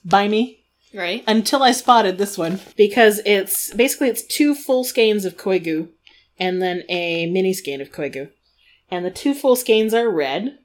"buy 0.04 0.28
me" 0.28 0.63
Right. 0.94 1.24
until 1.26 1.62
I 1.62 1.72
spotted 1.72 2.18
this 2.18 2.38
one 2.38 2.60
because 2.76 3.20
it's 3.26 3.74
basically 3.74 4.08
it's 4.08 4.22
two 4.24 4.54
full 4.54 4.84
skeins 4.84 5.24
of 5.24 5.36
koigu 5.36 5.88
and 6.38 6.62
then 6.62 6.84
a 6.88 7.26
mini 7.26 7.52
skein 7.52 7.80
of 7.80 7.90
koigu, 7.92 8.30
and 8.90 9.04
the 9.04 9.10
two 9.10 9.34
full 9.34 9.56
skeins 9.56 9.92
are 9.94 10.08
red. 10.10 10.58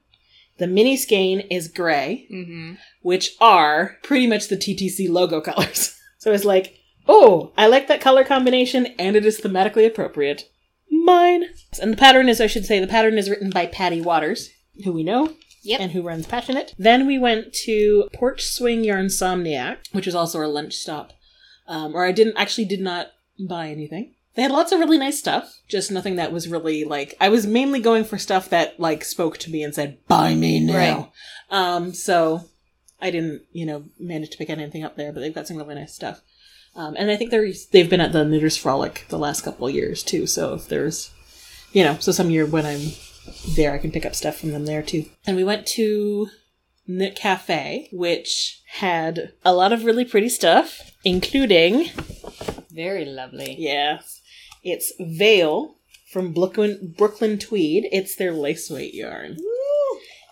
The 0.58 0.66
mini 0.66 0.96
skein 0.96 1.40
is 1.40 1.68
gray 1.68 2.26
Mm-hmm. 2.32 2.74
which 3.02 3.34
are 3.40 3.96
pretty 4.02 4.26
much 4.26 4.48
the 4.48 4.56
TTC 4.56 5.08
logo 5.08 5.40
colors. 5.48 5.96
So 6.18 6.32
it's 6.32 6.44
like, 6.44 6.76
oh, 7.08 7.52
I 7.56 7.66
like 7.66 7.88
that 7.88 8.00
color 8.02 8.24
combination 8.24 8.86
and 8.98 9.16
it 9.16 9.24
is 9.24 9.40
thematically 9.40 9.86
appropriate. 9.86 10.50
Mine. 10.90 11.44
And 11.80 11.92
the 11.92 11.96
pattern 11.96 12.28
is, 12.28 12.40
I 12.42 12.46
should 12.46 12.66
say, 12.66 12.78
the 12.78 12.86
pattern 12.86 13.16
is 13.16 13.30
written 13.30 13.48
by 13.50 13.64
Patty 13.66 14.00
Waters, 14.02 14.50
who 14.84 14.92
we 14.92 15.02
know. 15.02 15.32
Yep. 15.62 15.80
And 15.80 15.92
who 15.92 16.02
runs 16.02 16.26
Passionknit. 16.26 16.72
Then 16.78 17.06
we 17.06 17.18
went 17.18 17.52
to 17.64 18.08
Porch 18.14 18.44
Swing 18.44 18.82
Yarn 18.82 19.06
Somniac, 19.06 19.78
which 19.92 20.06
was 20.06 20.14
also 20.14 20.38
our 20.38 20.48
lunch 20.48 20.74
stop. 20.74 21.12
Um, 21.66 21.94
or 21.94 22.04
I 22.04 22.12
didn't 22.12 22.36
actually 22.36 22.64
did 22.64 22.80
not 22.80 23.08
buy 23.38 23.68
anything. 23.68 24.14
They 24.34 24.42
had 24.42 24.52
lots 24.52 24.72
of 24.72 24.80
really 24.80 24.98
nice 24.98 25.18
stuff, 25.18 25.60
just 25.68 25.90
nothing 25.90 26.16
that 26.16 26.32
was 26.32 26.48
really 26.48 26.84
like 26.84 27.14
I 27.20 27.28
was 27.28 27.46
mainly 27.46 27.80
going 27.80 28.04
for 28.04 28.16
stuff 28.16 28.48
that 28.50 28.78
like 28.78 29.04
spoke 29.04 29.38
to 29.38 29.50
me 29.50 29.62
and 29.62 29.74
said, 29.74 29.98
"Buy 30.06 30.34
me 30.34 30.60
now." 30.60 30.76
Right. 30.76 31.08
Um, 31.50 31.92
so 31.92 32.44
I 33.02 33.10
didn't, 33.10 33.42
you 33.52 33.66
know, 33.66 33.84
manage 33.98 34.30
to 34.30 34.38
pick 34.38 34.48
anything 34.50 34.84
up 34.84 34.96
there, 34.96 35.12
but 35.12 35.20
they've 35.20 35.34
got 35.34 35.46
some 35.46 35.56
really 35.56 35.74
nice 35.74 35.94
stuff. 35.94 36.22
Um, 36.76 36.94
and 36.96 37.10
I 37.10 37.16
think 37.16 37.30
they're 37.30 37.52
they've 37.72 37.90
been 37.90 38.00
at 38.00 38.12
the 38.12 38.24
Knitters 38.24 38.56
Frolic 38.56 39.06
the 39.08 39.18
last 39.18 39.42
couple 39.42 39.66
of 39.66 39.74
years 39.74 40.02
too. 40.02 40.26
So 40.26 40.54
if 40.54 40.68
there's, 40.68 41.10
you 41.72 41.82
know, 41.82 41.96
so 41.98 42.12
some 42.12 42.30
year 42.30 42.46
when 42.46 42.64
I'm 42.64 42.92
there, 43.56 43.72
I 43.72 43.78
can 43.78 43.90
pick 43.92 44.06
up 44.06 44.14
stuff 44.14 44.38
from 44.38 44.52
them 44.52 44.66
there 44.66 44.82
too. 44.82 45.06
And 45.26 45.36
we 45.36 45.44
went 45.44 45.66
to 45.68 46.28
Knit 46.86 47.14
Cafe, 47.16 47.88
which 47.92 48.60
had 48.68 49.32
a 49.44 49.54
lot 49.54 49.72
of 49.72 49.84
really 49.84 50.04
pretty 50.04 50.28
stuff, 50.28 50.92
including 51.04 51.90
Very 52.70 53.04
lovely. 53.04 53.56
yes, 53.58 54.20
it's 54.62 54.92
Vale 54.98 55.76
from 56.12 56.32
Brooklyn 56.32 56.94
Brooklyn 56.98 57.38
Tweed. 57.38 57.88
It's 57.92 58.16
their 58.16 58.32
lace 58.32 58.68
weight 58.70 58.94
yarn. 58.94 59.36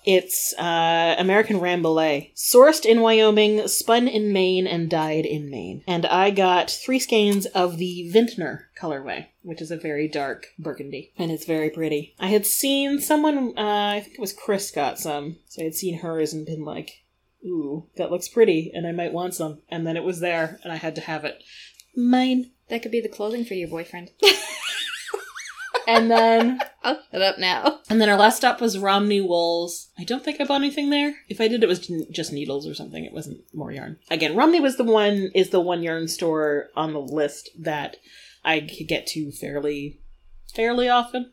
It's 0.04 0.54
uh, 0.58 1.16
American 1.18 1.60
Rambouillet, 1.60 2.34
sourced 2.34 2.84
in 2.84 3.00
Wyoming, 3.00 3.66
spun 3.68 4.08
in 4.08 4.32
Maine, 4.32 4.66
and 4.66 4.88
dyed 4.88 5.26
in 5.26 5.50
Maine. 5.50 5.82
And 5.86 6.06
I 6.06 6.30
got 6.30 6.70
three 6.70 6.98
skeins 6.98 7.46
of 7.46 7.78
the 7.78 8.10
Vintner 8.12 8.70
colorway, 8.80 9.26
which 9.42 9.60
is 9.60 9.70
a 9.70 9.76
very 9.76 10.08
dark 10.08 10.46
burgundy, 10.58 11.12
and 11.18 11.30
it's 11.30 11.44
very 11.44 11.70
pretty. 11.70 12.14
I 12.18 12.28
had 12.28 12.46
seen 12.46 13.00
someone, 13.00 13.54
uh, 13.58 13.92
I 13.94 14.00
think 14.00 14.14
it 14.14 14.20
was 14.20 14.32
Chris, 14.32 14.70
got 14.70 14.98
some, 14.98 15.36
so 15.46 15.62
I 15.62 15.64
had 15.64 15.74
seen 15.74 15.98
hers 15.98 16.32
and 16.32 16.46
been 16.46 16.64
like, 16.64 17.04
"Ooh, 17.44 17.88
that 17.96 18.10
looks 18.10 18.28
pretty," 18.28 18.70
and 18.74 18.86
I 18.86 18.92
might 18.92 19.12
want 19.12 19.34
some. 19.34 19.62
And 19.68 19.86
then 19.86 19.96
it 19.96 20.04
was 20.04 20.20
there, 20.20 20.60
and 20.62 20.72
I 20.72 20.76
had 20.76 20.94
to 20.96 21.00
have 21.02 21.24
it. 21.24 21.42
Mine. 21.96 22.52
That 22.68 22.82
could 22.82 22.92
be 22.92 23.00
the 23.00 23.08
clothing 23.08 23.46
for 23.46 23.54
your 23.54 23.68
boyfriend. 23.68 24.10
And 25.88 26.10
then 26.10 26.60
I'll 26.84 27.00
it 27.12 27.22
up 27.22 27.38
now. 27.38 27.80
And 27.88 28.00
then 28.00 28.10
our 28.10 28.18
last 28.18 28.36
stop 28.36 28.60
was 28.60 28.76
Romni 28.76 29.26
Wools. 29.26 29.88
I 29.98 30.04
don't 30.04 30.22
think 30.22 30.38
I 30.38 30.44
bought 30.44 30.60
anything 30.60 30.90
there. 30.90 31.16
If 31.28 31.40
I 31.40 31.48
did, 31.48 31.62
it 31.62 31.68
was 31.68 31.90
just 32.10 32.32
needles 32.32 32.68
or 32.68 32.74
something. 32.74 33.04
It 33.04 33.14
wasn't 33.14 33.42
more 33.54 33.72
yarn. 33.72 33.98
Again, 34.10 34.36
Romni 34.36 34.60
was 34.60 34.76
the 34.76 34.84
one 34.84 35.30
is 35.34 35.48
the 35.48 35.60
one 35.60 35.82
yarn 35.82 36.06
store 36.06 36.68
on 36.76 36.92
the 36.92 37.00
list 37.00 37.48
that 37.58 37.96
I 38.44 38.60
could 38.60 38.86
get 38.86 39.06
to 39.08 39.32
fairly 39.32 39.98
fairly 40.54 40.88
often. 40.88 41.32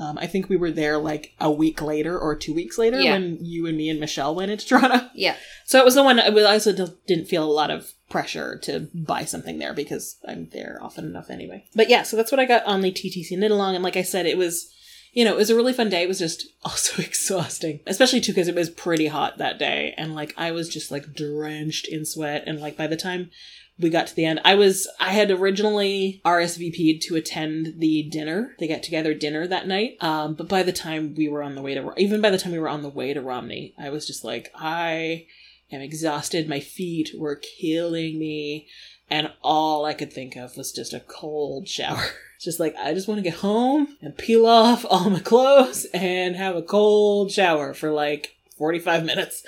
Um, 0.00 0.16
I 0.18 0.26
think 0.28 0.48
we 0.48 0.56
were 0.56 0.70
there 0.70 0.96
like 0.98 1.34
a 1.40 1.50
week 1.50 1.82
later 1.82 2.16
or 2.18 2.36
two 2.36 2.54
weeks 2.54 2.78
later 2.78 3.00
Yeah. 3.00 3.12
when 3.14 3.38
you 3.44 3.66
and 3.66 3.76
me 3.76 3.88
and 3.90 3.98
Michelle 3.98 4.34
went 4.34 4.50
into 4.52 4.66
Toronto. 4.68 5.08
Yeah. 5.14 5.34
So 5.64 5.78
it 5.78 5.84
was 5.84 5.94
the 5.96 6.04
one 6.04 6.20
I 6.20 6.28
also 6.44 6.72
didn't 7.06 7.26
feel 7.26 7.44
a 7.44 7.50
lot 7.50 7.70
of 7.70 7.92
pressure 8.08 8.58
to 8.62 8.88
buy 8.94 9.24
something 9.24 9.58
there 9.58 9.74
because 9.74 10.16
I'm 10.26 10.48
there 10.52 10.78
often 10.80 11.04
enough 11.04 11.30
anyway. 11.30 11.64
But 11.74 11.88
yeah, 11.90 12.04
so 12.04 12.16
that's 12.16 12.30
what 12.32 12.40
I 12.40 12.44
got 12.46 12.64
on 12.64 12.80
the 12.80 12.92
TTC 12.92 13.36
knit 13.36 13.50
along, 13.50 13.74
and 13.74 13.84
like 13.84 13.96
I 13.96 14.02
said, 14.02 14.24
it 14.26 14.38
was 14.38 14.72
you 15.12 15.24
know 15.24 15.32
it 15.32 15.36
was 15.38 15.50
a 15.50 15.56
really 15.56 15.72
fun 15.72 15.88
day. 15.88 16.02
It 16.02 16.08
was 16.08 16.18
just 16.18 16.46
also 16.64 17.02
exhausting, 17.02 17.80
especially 17.86 18.20
too 18.20 18.32
because 18.32 18.48
it 18.48 18.54
was 18.54 18.70
pretty 18.70 19.08
hot 19.08 19.38
that 19.38 19.58
day, 19.58 19.94
and 19.98 20.14
like 20.14 20.32
I 20.38 20.52
was 20.52 20.68
just 20.68 20.90
like 20.90 21.12
drenched 21.14 21.88
in 21.88 22.04
sweat, 22.04 22.44
and 22.46 22.60
like 22.60 22.76
by 22.76 22.86
the 22.86 22.96
time 22.96 23.30
we 23.78 23.90
got 23.90 24.06
to 24.08 24.14
the 24.14 24.24
end. 24.24 24.40
I 24.44 24.54
was 24.54 24.88
I 24.98 25.12
had 25.12 25.30
originally 25.30 26.20
RSVP'd 26.24 27.02
to 27.02 27.16
attend 27.16 27.74
the 27.78 28.02
dinner, 28.04 28.54
the 28.58 28.66
get 28.66 28.82
together 28.82 29.14
dinner 29.14 29.46
that 29.46 29.68
night. 29.68 29.96
Um, 30.00 30.34
but 30.34 30.48
by 30.48 30.62
the 30.62 30.72
time 30.72 31.14
we 31.16 31.28
were 31.28 31.42
on 31.42 31.54
the 31.54 31.62
way 31.62 31.74
to 31.74 31.92
even 31.96 32.20
by 32.20 32.30
the 32.30 32.38
time 32.38 32.52
we 32.52 32.58
were 32.58 32.68
on 32.68 32.82
the 32.82 32.88
way 32.88 33.12
to 33.14 33.20
Romni, 33.20 33.74
I 33.78 33.90
was 33.90 34.06
just 34.06 34.24
like 34.24 34.50
I 34.54 35.26
am 35.70 35.80
exhausted. 35.80 36.48
My 36.48 36.60
feet 36.60 37.10
were 37.16 37.36
killing 37.36 38.18
me, 38.18 38.68
and 39.08 39.32
all 39.42 39.84
I 39.84 39.94
could 39.94 40.12
think 40.12 40.36
of 40.36 40.56
was 40.56 40.72
just 40.72 40.92
a 40.92 41.00
cold 41.00 41.68
shower. 41.68 42.02
Just 42.40 42.60
like 42.60 42.76
I 42.76 42.94
just 42.94 43.08
want 43.08 43.18
to 43.18 43.28
get 43.28 43.40
home 43.40 43.96
and 44.00 44.16
peel 44.16 44.46
off 44.46 44.86
all 44.88 45.10
my 45.10 45.18
clothes 45.18 45.88
and 45.92 46.36
have 46.36 46.54
a 46.54 46.62
cold 46.62 47.32
shower 47.32 47.74
for 47.74 47.90
like 47.90 48.36
45 48.56 49.04
minutes 49.04 49.42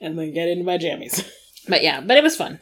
and 0.00 0.18
then 0.18 0.32
get 0.32 0.48
into 0.48 0.64
my 0.64 0.78
jammies. 0.78 1.22
But 1.68 1.82
yeah, 1.82 2.00
but 2.00 2.16
it 2.16 2.22
was 2.22 2.36
fun 2.38 2.58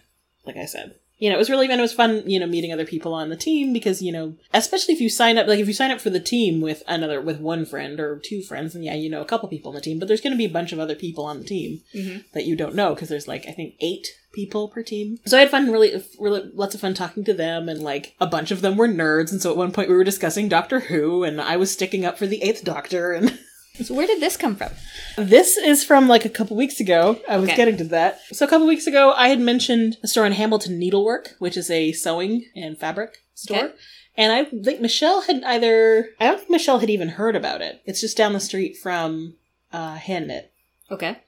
like 0.48 0.56
I 0.56 0.64
said. 0.64 0.94
You 1.18 1.30
know, 1.30 1.36
it 1.36 1.38
was 1.38 1.50
really 1.50 1.66
fun. 1.66 1.78
It 1.78 1.82
was 1.82 1.92
fun, 1.92 2.22
you 2.26 2.38
know, 2.38 2.46
meeting 2.46 2.72
other 2.72 2.84
people 2.86 3.12
on 3.12 3.28
the 3.28 3.36
team 3.36 3.72
because, 3.72 4.00
you 4.00 4.12
know, 4.12 4.34
especially 4.54 4.94
if 4.94 5.00
you 5.00 5.08
sign 5.10 5.36
up, 5.36 5.46
like 5.48 5.58
if 5.58 5.66
you 5.66 5.72
sign 5.74 5.90
up 5.90 6.00
for 6.00 6.10
the 6.10 6.20
team 6.20 6.60
with 6.60 6.82
another, 6.86 7.20
with 7.20 7.40
one 7.40 7.64
friend 7.66 7.98
or 7.98 8.18
two 8.18 8.40
friends, 8.42 8.74
and 8.74 8.84
yeah, 8.84 8.94
you 8.94 9.10
know 9.10 9.20
a 9.20 9.24
couple 9.24 9.48
people 9.48 9.70
on 9.70 9.74
the 9.74 9.80
team, 9.80 9.98
but 9.98 10.06
there's 10.06 10.20
going 10.20 10.32
to 10.32 10.36
be 10.38 10.44
a 10.44 10.48
bunch 10.48 10.72
of 10.72 10.78
other 10.78 10.94
people 10.94 11.24
on 11.24 11.38
the 11.40 11.44
team 11.44 11.80
Mhm. 11.94 12.24
that 12.34 12.44
you 12.46 12.54
don't 12.54 12.74
know 12.76 12.94
because 12.94 13.08
there's 13.08 13.26
like, 13.28 13.46
I 13.48 13.52
think 13.52 13.74
eight 13.80 14.06
people 14.32 14.68
per 14.68 14.82
team. 14.82 15.18
So 15.26 15.36
I 15.36 15.40
had 15.40 15.50
fun, 15.50 15.72
really, 15.72 16.00
really, 16.20 16.50
lots 16.54 16.74
of 16.76 16.80
fun 16.80 16.94
talking 16.94 17.24
to 17.24 17.34
them 17.34 17.68
and 17.68 17.82
like 17.82 18.14
a 18.20 18.26
bunch 18.26 18.50
of 18.52 18.60
them 18.60 18.76
were 18.76 18.86
nerds. 18.88 19.32
And 19.32 19.42
so 19.42 19.50
at 19.50 19.56
one 19.56 19.72
point 19.72 19.88
we 19.88 19.96
were 19.96 20.04
discussing 20.04 20.48
Doctor 20.48 20.80
Who 20.80 21.24
and 21.24 21.40
I 21.40 21.56
was 21.56 21.72
sticking 21.72 22.04
up 22.04 22.16
for 22.18 22.26
the 22.28 22.42
eighth 22.42 22.62
Doctor 22.64 23.12
and. 23.12 23.38
So 23.84 23.94
where 23.94 24.06
did 24.06 24.20
this 24.20 24.36
come 24.36 24.56
from? 24.56 24.70
This 25.16 25.56
is 25.56 25.84
from 25.84 26.08
like 26.08 26.24
a 26.24 26.28
couple 26.28 26.56
weeks 26.56 26.80
ago. 26.80 27.20
I 27.28 27.36
was 27.38 27.48
Okay. 27.48 27.56
getting 27.56 27.76
to 27.78 27.84
that. 27.84 28.20
So 28.32 28.44
a 28.44 28.48
couple 28.48 28.66
weeks 28.66 28.86
ago, 28.86 29.12
I 29.16 29.28
had 29.28 29.40
mentioned 29.40 29.96
a 30.02 30.08
store 30.08 30.26
in 30.26 30.32
Hamilton 30.32 30.78
Needlework, 30.78 31.34
which 31.38 31.56
is 31.56 31.70
a 31.70 31.92
sewing 31.92 32.44
and 32.56 32.76
fabric 32.78 33.18
store. 33.34 33.56
Okay. 33.58 33.74
And 34.16 34.32
I 34.32 34.44
think 34.44 34.80
Michelle 34.80 35.22
had 35.22 35.44
either, 35.44 36.08
I 36.18 36.26
don't 36.26 36.38
think 36.38 36.50
Michelle 36.50 36.80
had 36.80 36.90
even 36.90 37.10
heard 37.10 37.36
about 37.36 37.62
it. 37.62 37.80
It's 37.84 38.00
just 38.00 38.16
down 38.16 38.32
the 38.32 38.40
street 38.40 38.76
from 38.76 39.34
uh, 39.72 39.94
Hand 39.94 40.26
Knit. 40.28 40.52
Okay. 40.90 41.18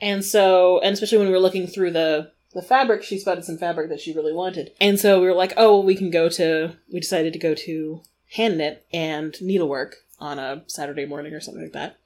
And 0.00 0.24
so, 0.24 0.78
and 0.80 0.94
especially 0.94 1.18
when 1.18 1.26
we 1.26 1.32
were 1.32 1.40
looking 1.40 1.66
through 1.66 1.90
the 1.92 2.30
the 2.54 2.62
fabric, 2.62 3.02
she 3.02 3.18
spotted 3.18 3.44
some 3.44 3.58
fabric 3.58 3.90
that 3.90 4.00
she 4.00 4.14
really 4.14 4.32
wanted. 4.32 4.70
And 4.80 4.98
so 4.98 5.20
we 5.20 5.26
were 5.26 5.34
like, 5.34 5.52
oh, 5.58 5.80
we 5.80 5.94
can 5.94 6.10
go 6.10 6.30
to, 6.30 6.76
we 6.92 6.98
decided 6.98 7.34
to 7.34 7.38
go 7.38 7.54
to 7.54 8.02
Hand 8.36 8.56
Knit 8.58 8.86
and 8.92 9.34
Needlework 9.42 9.96
on 10.18 10.38
a 10.38 10.62
Saturday 10.66 11.06
morning 11.06 11.32
or 11.32 11.40
something 11.40 11.62
like 11.62 11.72
that. 11.72 11.98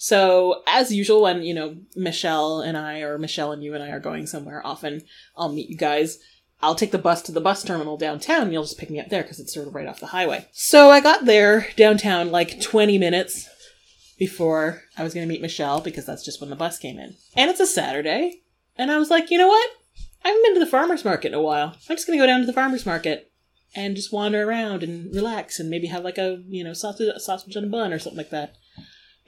So, 0.00 0.62
as 0.68 0.92
usual, 0.92 1.22
when, 1.22 1.42
you 1.42 1.52
know, 1.52 1.76
Michelle 1.96 2.60
and 2.60 2.76
I, 2.76 3.00
or 3.00 3.18
Michelle 3.18 3.50
and 3.50 3.64
you 3.64 3.74
and 3.74 3.82
I 3.82 3.90
are 3.90 3.98
going 3.98 4.28
somewhere, 4.28 4.64
often 4.64 5.02
I'll 5.36 5.52
meet 5.52 5.68
you 5.68 5.76
guys. 5.76 6.18
I'll 6.60 6.76
take 6.76 6.92
the 6.92 6.98
bus 6.98 7.22
to 7.22 7.32
the 7.32 7.40
bus 7.40 7.64
terminal 7.64 7.96
downtown 7.96 8.42
and 8.42 8.52
you'll 8.52 8.62
just 8.62 8.78
pick 8.78 8.90
me 8.90 9.00
up 9.00 9.08
there 9.08 9.22
because 9.22 9.40
it's 9.40 9.54
sort 9.54 9.66
of 9.66 9.74
right 9.74 9.86
off 9.86 10.00
the 10.00 10.06
highway. 10.06 10.46
So 10.52 10.90
I 10.90 11.00
got 11.00 11.24
there 11.24 11.68
downtown 11.76 12.30
like 12.30 12.60
20 12.60 12.98
minutes 12.98 13.48
before 14.18 14.82
I 14.96 15.04
was 15.04 15.14
going 15.14 15.26
to 15.26 15.32
meet 15.32 15.42
Michelle 15.42 15.80
because 15.80 16.06
that's 16.06 16.24
just 16.24 16.40
when 16.40 16.50
the 16.50 16.56
bus 16.56 16.78
came 16.78 16.98
in. 16.98 17.14
And 17.36 17.50
it's 17.50 17.60
a 17.60 17.66
Saturday. 17.66 18.42
And 18.76 18.90
I 18.90 18.98
was 18.98 19.10
like, 19.10 19.30
you 19.30 19.38
know 19.38 19.48
what? 19.48 19.70
I 20.24 20.28
haven't 20.28 20.42
been 20.42 20.54
to 20.54 20.60
the 20.60 20.70
farmer's 20.70 21.04
market 21.04 21.28
in 21.28 21.34
a 21.34 21.42
while. 21.42 21.76
I'm 21.88 21.96
just 21.96 22.06
going 22.06 22.18
to 22.18 22.22
go 22.22 22.26
down 22.26 22.40
to 22.40 22.46
the 22.46 22.52
farmer's 22.52 22.86
market 22.86 23.27
and 23.74 23.96
just 23.96 24.12
wander 24.12 24.48
around 24.48 24.82
and 24.82 25.14
relax 25.14 25.60
and 25.60 25.70
maybe 25.70 25.86
have 25.88 26.04
like 26.04 26.18
a, 26.18 26.42
you 26.48 26.64
know, 26.64 26.72
sausage, 26.72 27.16
sausage 27.18 27.56
on 27.56 27.64
a 27.64 27.68
bun 27.68 27.92
or 27.92 27.98
something 27.98 28.18
like 28.18 28.30
that. 28.30 28.54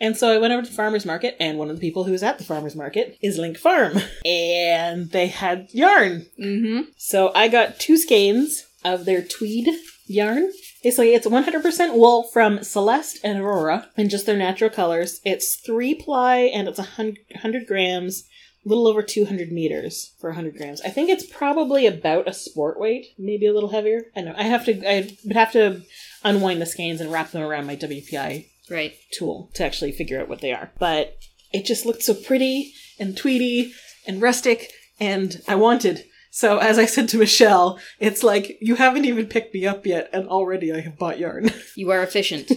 And 0.00 0.16
so 0.16 0.32
I 0.32 0.38
went 0.38 0.54
over 0.54 0.62
to 0.62 0.68
the 0.68 0.74
farmer's 0.74 1.04
market, 1.04 1.36
and 1.38 1.58
one 1.58 1.68
of 1.68 1.76
the 1.76 1.80
people 1.80 2.04
who 2.04 2.12
was 2.12 2.22
at 2.22 2.38
the 2.38 2.44
farmer's 2.44 2.74
market 2.74 3.18
is 3.20 3.36
Link 3.36 3.58
Farm. 3.58 3.98
And 4.24 5.10
they 5.10 5.26
had 5.26 5.68
yarn. 5.72 6.26
Mm-hmm. 6.42 6.90
So 6.96 7.32
I 7.34 7.48
got 7.48 7.78
two 7.78 7.98
skeins 7.98 8.64
of 8.82 9.04
their 9.04 9.22
tweed 9.22 9.68
yarn. 10.06 10.50
Basically, 10.82 11.12
it's 11.12 11.26
100% 11.26 11.94
wool 11.94 12.22
from 12.32 12.62
Celeste 12.62 13.18
and 13.22 13.38
Aurora 13.38 13.90
in 13.98 14.08
just 14.08 14.24
their 14.24 14.38
natural 14.38 14.70
colors. 14.70 15.20
It's 15.22 15.56
three 15.56 15.94
ply 15.94 16.50
and 16.54 16.66
it's 16.66 16.78
100 16.78 17.66
grams, 17.66 18.24
little 18.64 18.86
over 18.86 19.02
200 19.02 19.50
meters 19.50 20.12
for 20.20 20.30
100 20.30 20.56
grams. 20.56 20.80
I 20.82 20.90
think 20.90 21.08
it's 21.08 21.24
probably 21.26 21.86
about 21.86 22.28
a 22.28 22.32
sport 22.34 22.78
weight, 22.78 23.06
maybe 23.18 23.46
a 23.46 23.52
little 23.54 23.70
heavier. 23.70 24.02
I 24.14 24.20
know. 24.20 24.34
I 24.36 24.42
have 24.44 24.64
to, 24.66 24.86
I 24.88 25.16
would 25.24 25.36
have 25.36 25.52
to 25.52 25.82
unwind 26.24 26.60
the 26.60 26.66
skeins 26.66 27.00
and 27.00 27.10
wrap 27.10 27.30
them 27.30 27.42
around 27.42 27.66
my 27.66 27.76
WPI 27.76 28.46
Right. 28.70 28.94
tool 29.12 29.50
to 29.54 29.64
actually 29.64 29.92
figure 29.92 30.20
out 30.20 30.28
what 30.28 30.40
they 30.42 30.52
are. 30.52 30.70
But 30.78 31.16
it 31.52 31.64
just 31.64 31.86
looked 31.86 32.02
so 32.02 32.14
pretty 32.14 32.72
and 32.98 33.16
tweedy 33.16 33.72
and 34.06 34.20
rustic, 34.22 34.70
and 35.00 35.40
I 35.48 35.54
wanted. 35.56 36.04
So 36.30 36.58
as 36.58 36.78
I 36.78 36.84
said 36.86 37.08
to 37.08 37.18
Michelle, 37.18 37.80
it's 37.98 38.22
like 38.22 38.58
you 38.60 38.76
haven't 38.76 39.04
even 39.06 39.26
picked 39.26 39.52
me 39.54 39.66
up 39.66 39.84
yet, 39.86 40.08
and 40.12 40.28
already 40.28 40.72
I 40.72 40.80
have 40.80 40.98
bought 40.98 41.18
yarn. 41.18 41.50
You 41.76 41.90
are 41.92 42.02
efficient, 42.02 42.50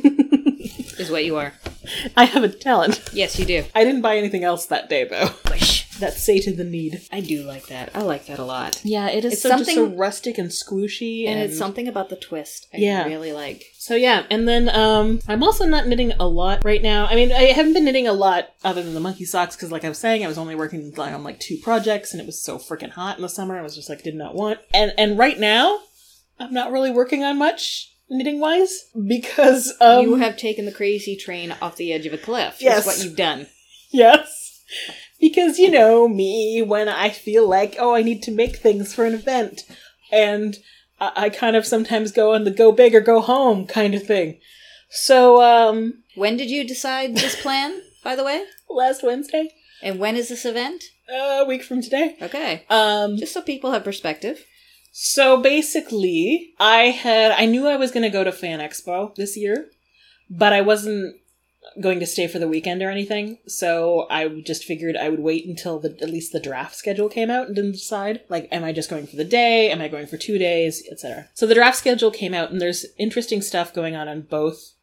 is 0.99 1.09
what 1.09 1.23
you 1.25 1.37
are. 1.37 1.53
I 2.17 2.25
have 2.25 2.43
a 2.43 2.49
talent. 2.49 3.01
Yes, 3.13 3.39
you 3.39 3.45
do. 3.45 3.63
I 3.73 3.83
didn't 3.83 4.01
buy 4.01 4.17
anything 4.17 4.43
else 4.43 4.65
that 4.67 4.89
day 4.89 5.05
though. 5.05 5.29
That 6.03 6.13
sated 6.13 6.57
the 6.57 6.65
need. 6.65 7.01
I 7.13 7.21
do 7.21 7.43
like 7.43 7.67
that. 7.67 7.91
I 7.95 8.01
like 8.01 8.25
that 8.25 8.37
a 8.37 8.43
lot. 8.43 8.81
Yeah, 8.83 9.07
it 9.07 9.23
is 9.23 9.33
It's 9.33 9.41
so, 9.41 9.49
just 9.51 9.65
so 9.69 9.75
something- 9.75 9.97
rustic 9.97 10.37
and 10.37 10.49
squishy, 10.49 11.25
And 11.27 11.39
it's 11.39 11.57
something 11.57 11.87
about 11.87 12.09
the 12.09 12.17
twist 12.17 12.67
I 12.73 12.77
Yeah. 12.77 13.05
really 13.05 13.31
like. 13.31 13.63
So 13.77 13.95
yeah, 13.95 14.25
and 14.29 14.45
then 14.45 14.67
um, 14.67 15.21
I'm 15.29 15.43
also 15.43 15.65
not 15.65 15.87
knitting 15.87 16.11
a 16.19 16.27
lot 16.27 16.65
right 16.65 16.81
now. 16.81 17.05
I 17.05 17.15
mean, 17.15 17.31
I 17.31 17.43
haven't 17.53 17.71
been 17.71 17.85
knitting 17.85 18.05
a 18.07 18.11
lot 18.11 18.49
other 18.65 18.83
than 18.83 18.93
the 18.93 18.99
monkey 18.99 19.23
socks 19.23 19.55
because, 19.55 19.71
like 19.71 19.85
I 19.85 19.89
was 19.89 19.97
saying, 19.97 20.25
I 20.25 20.27
was 20.27 20.37
only 20.37 20.55
working 20.55 20.91
like, 20.97 21.13
on 21.13 21.23
like 21.23 21.39
two 21.39 21.57
projects, 21.63 22.11
and 22.11 22.19
it 22.19 22.25
was 22.25 22.41
so 22.43 22.57
freaking 22.57 22.91
hot 22.91 23.15
in 23.15 23.21
the 23.21 23.29
summer. 23.29 23.57
I 23.57 23.61
was 23.61 23.75
just 23.75 23.89
like, 23.89 24.03
did 24.03 24.15
not 24.15 24.35
want. 24.35 24.59
And 24.73 24.93
and 24.97 25.17
right 25.17 25.39
now, 25.39 25.79
I'm 26.37 26.53
not 26.53 26.71
really 26.73 26.91
working 26.91 27.23
on 27.23 27.37
much 27.37 27.93
knitting 28.09 28.41
wise 28.41 28.85
because 29.07 29.73
um, 29.79 30.03
you 30.03 30.15
have 30.15 30.35
taken 30.35 30.65
the 30.65 30.71
crazy 30.73 31.15
train 31.15 31.55
off 31.61 31.77
the 31.77 31.93
edge 31.93 32.05
of 32.05 32.11
a 32.13 32.17
cliff. 32.17 32.57
Yes. 32.59 32.83
That's 32.83 32.97
what 32.97 33.05
you've 33.05 33.15
done. 33.17 33.47
yes, 33.91 34.61
because 35.19 35.60
you 35.60 35.69
know 35.71 36.08
me 36.08 36.62
when 36.62 36.88
I 36.89 37.10
feel 37.10 37.47
like 37.47 37.76
oh 37.80 37.93
I 37.95 38.02
need 38.02 38.21
to 38.23 38.32
make 38.32 38.58
things 38.58 38.93
for 38.93 39.06
an 39.06 39.13
event, 39.13 39.62
and 40.12 40.56
I, 40.99 41.12
I 41.15 41.30
kind 41.30 41.56
of 41.56 41.65
sometimes 41.65 42.12
go 42.12 42.34
on 42.34 42.43
the 42.43 42.52
go 42.52 42.71
big 42.71 42.93
or 42.95 43.02
go 43.02 43.21
home 43.21 43.65
kind 43.67 43.95
of 43.95 44.04
thing. 44.06 44.39
So 44.89 45.41
um, 45.41 46.04
When 46.15 46.38
did 46.38 46.49
you 46.52 46.67
decide 46.67 47.15
this 47.15 47.41
plan, 47.41 47.82
by 48.04 48.15
the 48.15 48.23
way? 48.23 48.43
last 48.69 49.04
Wednesday. 49.04 49.49
And 49.82 49.99
when 49.99 50.15
is 50.15 50.30
this 50.30 50.45
event? 50.45 50.84
a 51.10 51.45
week 51.45 51.63
from 51.63 51.82
today. 51.82 52.15
Okay. 52.21 52.63
Um, 52.69 53.17
Just 53.17 53.34
so 53.34 53.41
people 53.41 53.71
have 53.71 53.84
perspective. 53.84 54.43
so 54.91 55.41
basically, 55.41 56.54
I 56.60 56.86
had 56.86 57.32
I 57.32 57.45
knew 57.45 57.67
I 57.67 57.76
was 57.76 57.91
going 57.91 58.04
to 58.04 58.10
go 58.10 58.23
to 58.23 58.32
Fan 58.32 58.60
Expo 58.60 59.13
this 59.15 59.36
year, 59.38 59.69
but 60.30 60.54
I 60.54 60.62
wasn't 60.62 61.15
going 61.79 61.99
to 61.99 62.05
stay 62.05 62.27
for 62.27 62.39
the 62.39 62.47
weekend 62.47 62.81
or 62.81 62.89
anything. 62.89 63.39
So 63.47 64.07
I 64.09 64.27
just 64.27 64.63
figured 64.63 64.95
I 64.97 65.09
would 65.09 65.19
wait 65.19 65.45
until 65.45 65.79
the 65.79 65.97
at 66.01 66.09
least 66.09 66.31
the 66.31 66.39
draft 66.39 66.75
schedule 66.75 67.09
came 67.09 67.29
out 67.29 67.47
and 67.47 67.55
decide. 67.55 68.21
Like, 68.29 68.47
am 68.51 68.63
I 68.63 68.71
just 68.71 68.89
going 68.89 69.07
for 69.07 69.15
the 69.15 69.23
day? 69.23 69.71
Am 69.71 69.81
I 69.81 69.88
going 69.88 70.07
for 70.07 70.17
two 70.17 70.38
days, 70.38 70.83
etc. 70.91 71.29
So 71.33 71.45
the 71.45 71.55
draft 71.55 71.77
schedule 71.77 72.12
came 72.12 72.33
out, 72.33 72.51
and 72.51 72.59
there's 72.62 72.86
interesting 72.97 73.41
stuff 73.41 73.73
going 73.73 73.95
on 73.95 74.07
on 74.07 74.21
both 74.21 74.73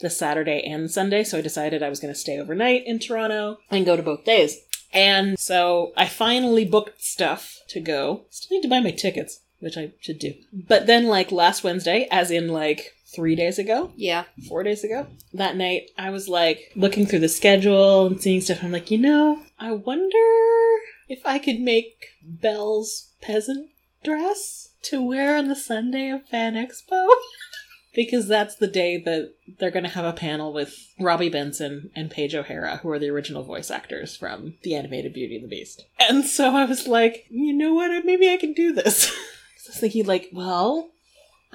the 0.00 0.10
Saturday 0.10 0.62
and 0.62 0.90
Sunday. 0.90 1.24
So 1.24 1.38
I 1.38 1.42
decided 1.42 1.82
I 1.82 1.88
was 1.88 2.00
going 2.00 2.12
to 2.12 2.18
stay 2.18 2.38
overnight 2.38 2.86
in 2.86 2.98
Toronto 2.98 3.58
and 3.70 3.86
go 3.86 3.96
to 3.96 4.02
both 4.02 4.24
days. 4.24 4.60
And 4.92 5.38
so 5.38 5.92
I 5.96 6.06
finally 6.06 6.64
booked 6.64 7.02
stuff 7.02 7.60
to 7.68 7.80
go. 7.80 8.26
Still 8.30 8.56
need 8.56 8.62
to 8.62 8.68
buy 8.68 8.80
my 8.80 8.92
tickets, 8.92 9.40
which 9.58 9.76
I 9.76 9.92
should 10.00 10.20
do. 10.20 10.34
But 10.52 10.86
then, 10.86 11.06
like 11.06 11.32
last 11.32 11.64
Wednesday, 11.64 12.06
as 12.10 12.30
in 12.30 12.48
like 12.48 12.92
three 13.14 13.34
days 13.34 13.58
ago, 13.58 13.92
Yeah. 13.96 14.24
four 14.48 14.62
days 14.62 14.84
ago, 14.84 15.06
that 15.32 15.56
night, 15.56 15.90
I 15.98 16.10
was 16.10 16.28
like 16.28 16.72
looking 16.76 17.06
through 17.06 17.20
the 17.20 17.28
schedule 17.28 18.06
and 18.06 18.20
seeing 18.20 18.40
stuff. 18.40 18.62
I'm 18.62 18.72
like, 18.72 18.90
you 18.90 18.98
know, 18.98 19.42
I 19.58 19.72
wonder 19.72 20.18
if 21.08 21.20
I 21.24 21.38
could 21.38 21.60
make 21.60 22.08
Belle's 22.22 23.10
peasant 23.20 23.70
dress 24.02 24.70
to 24.84 25.02
wear 25.02 25.36
on 25.36 25.48
the 25.48 25.56
Sunday 25.56 26.10
of 26.10 26.26
Fan 26.28 26.54
Expo. 26.54 27.08
because 27.94 28.26
that's 28.26 28.56
the 28.56 28.66
day 28.66 28.96
that 28.98 29.32
they're 29.58 29.70
going 29.70 29.84
to 29.84 29.88
have 29.90 30.04
a 30.04 30.12
panel 30.12 30.52
with 30.52 30.74
Robby 30.98 31.28
Benson 31.28 31.90
and 31.94 32.10
Paige 32.10 32.34
O'Hara, 32.34 32.78
who 32.78 32.90
are 32.90 32.98
the 32.98 33.08
original 33.08 33.44
voice 33.44 33.70
actors 33.70 34.16
from 34.16 34.54
the 34.64 34.74
animated 34.74 35.14
Beauty 35.14 35.36
and 35.36 35.44
the 35.44 35.48
Beast. 35.48 35.84
And 36.00 36.24
so 36.24 36.56
I 36.56 36.64
was 36.64 36.88
like, 36.88 37.24
you 37.30 37.52
know 37.52 37.72
what? 37.74 38.04
Maybe 38.04 38.28
I 38.28 38.36
can 38.36 38.52
do 38.52 38.72
this. 38.72 39.04
so 39.58 39.68
I 39.68 39.70
was 39.70 39.78
thinking, 39.78 40.06
like, 40.06 40.28
well, 40.32 40.90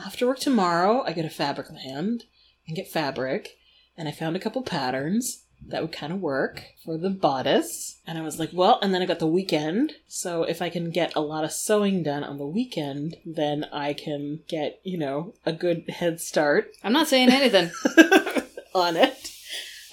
after 0.06 0.28
work 0.28 0.40
tomorrow, 0.40 1.04
I 1.06 1.14
get 1.14 1.26
a 1.26 1.30
Fabricland 1.30 2.24
and 2.68 2.76
get 2.76 2.88
fabric, 2.88 3.58
and 3.98 4.08
I 4.08 4.12
found 4.12 4.36
a 4.36 4.40
couple 4.40 4.62
patterns 4.62 5.44
that 5.68 5.82
would 5.82 5.92
kind 5.92 6.14
of 6.14 6.22
work 6.22 6.64
for 6.86 6.98
the 6.98 7.10
bodice. 7.10 8.00
And 8.08 8.18
I 8.18 8.22
was 8.22 8.40
like, 8.40 8.52
well, 8.54 8.80
and 8.82 8.94
then 8.94 9.02
I 9.02 9.06
got 9.06 9.20
the 9.20 9.28
weekend. 9.28 9.94
So 10.08 10.44
if 10.44 10.62
I 10.62 10.70
can 10.70 10.90
get 10.90 11.16
a 11.16 11.22
lot 11.22 11.44
of 11.44 11.52
sewing 11.52 12.04
done 12.04 12.24
on 12.24 12.38
the 12.38 12.48
weekend, 12.48 13.18
then 13.26 13.66
I 13.72 13.94
can 13.94 14.40
get, 14.48 14.80
you 14.84 14.98
know, 14.98 15.34
a 15.46 15.52
good 15.52 15.90
head 15.90 16.22
start 16.22 16.72
I'm 16.84 16.94
not 16.94 17.08
saying 17.08 17.30
anything. 17.30 17.72
on 18.74 18.96
it. 18.96 19.32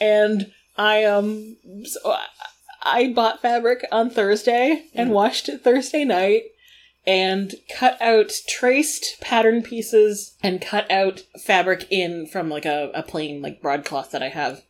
And 0.00 0.52
I 0.76 1.04
um 1.04 1.56
so 1.84 2.10
I, 2.10 2.26
I 2.82 3.12
bought 3.12 3.42
fabric 3.42 3.84
on 3.90 4.10
Thursday 4.10 4.84
and 4.94 5.10
washed 5.10 5.48
it 5.48 5.64
Thursday 5.64 6.04
night 6.04 6.42
and 7.06 7.54
cut 7.74 8.00
out 8.02 8.32
traced 8.48 9.20
pattern 9.20 9.62
pieces 9.62 10.36
and 10.42 10.60
cut 10.60 10.90
out 10.90 11.22
fabric 11.44 11.86
in 11.90 12.26
from 12.26 12.48
like 12.48 12.66
a, 12.66 12.90
a 12.94 13.02
plain 13.02 13.40
like 13.40 13.62
broadcloth 13.62 14.10
that 14.10 14.22
I 14.22 14.28
have 14.28 14.62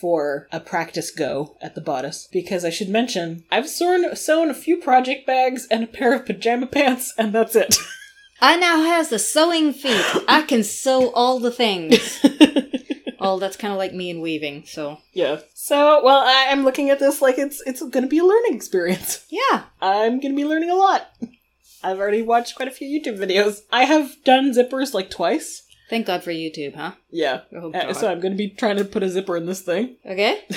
for 0.00 0.48
a 0.52 0.60
practice 0.60 1.10
go 1.10 1.56
at 1.62 1.74
the 1.74 1.80
bodice 1.80 2.28
because 2.32 2.64
I 2.64 2.70
should 2.70 2.88
mention 2.88 3.44
I've 3.50 3.68
sewn 3.68 4.14
sewn 4.16 4.50
a 4.50 4.54
few 4.54 4.76
project 4.76 5.26
bags 5.26 5.66
and 5.70 5.84
a 5.84 5.86
pair 5.86 6.14
of 6.14 6.26
pajama 6.26 6.66
pants 6.66 7.14
and 7.16 7.32
that's 7.32 7.56
it. 7.56 7.76
I 8.40 8.56
now 8.56 8.82
has 8.82 9.08
the 9.08 9.18
sewing 9.18 9.72
feet. 9.72 10.04
I 10.28 10.42
can 10.42 10.62
sew 10.62 11.10
all 11.10 11.40
the 11.40 11.50
things. 11.50 12.24
oh, 13.20 13.40
that's 13.40 13.56
kind 13.56 13.72
of 13.72 13.78
like 13.78 13.92
me 13.92 14.10
and 14.10 14.22
weaving. 14.22 14.64
So 14.66 14.98
yeah. 15.12 15.40
So 15.54 16.02
well 16.04 16.18
I, 16.18 16.48
I'm 16.50 16.64
looking 16.64 16.90
at 16.90 16.98
this 16.98 17.22
like 17.22 17.38
it's 17.38 17.62
it's 17.66 17.82
gonna 17.82 18.06
be 18.08 18.18
a 18.18 18.24
learning 18.24 18.54
experience. 18.54 19.24
yeah, 19.30 19.64
I'm 19.80 20.20
gonna 20.20 20.34
be 20.34 20.44
learning 20.44 20.70
a 20.70 20.74
lot. 20.76 21.08
I've 21.82 21.98
already 21.98 22.22
watched 22.22 22.54
quite 22.56 22.68
a 22.68 22.72
few 22.72 22.88
YouTube 22.88 23.18
videos. 23.18 23.60
I 23.72 23.84
have 23.84 24.22
done 24.24 24.52
zippers 24.52 24.94
like 24.94 25.10
twice. 25.10 25.62
thank 25.90 26.06
God 26.06 26.22
for 26.22 26.30
YouTube, 26.30 26.74
huh? 26.76 26.92
Yeah. 27.10 27.42
Oh, 27.54 27.72
Uh, 27.72 27.92
so 27.94 28.10
I'm 28.10 28.20
gonna 28.20 28.34
be 28.34 28.50
trying 28.50 28.76
to 28.76 28.84
put 28.84 29.02
a 29.02 29.08
zipper 29.08 29.36
in 29.36 29.46
this 29.46 29.62
thing. 29.62 29.96
Okay. 30.06 30.42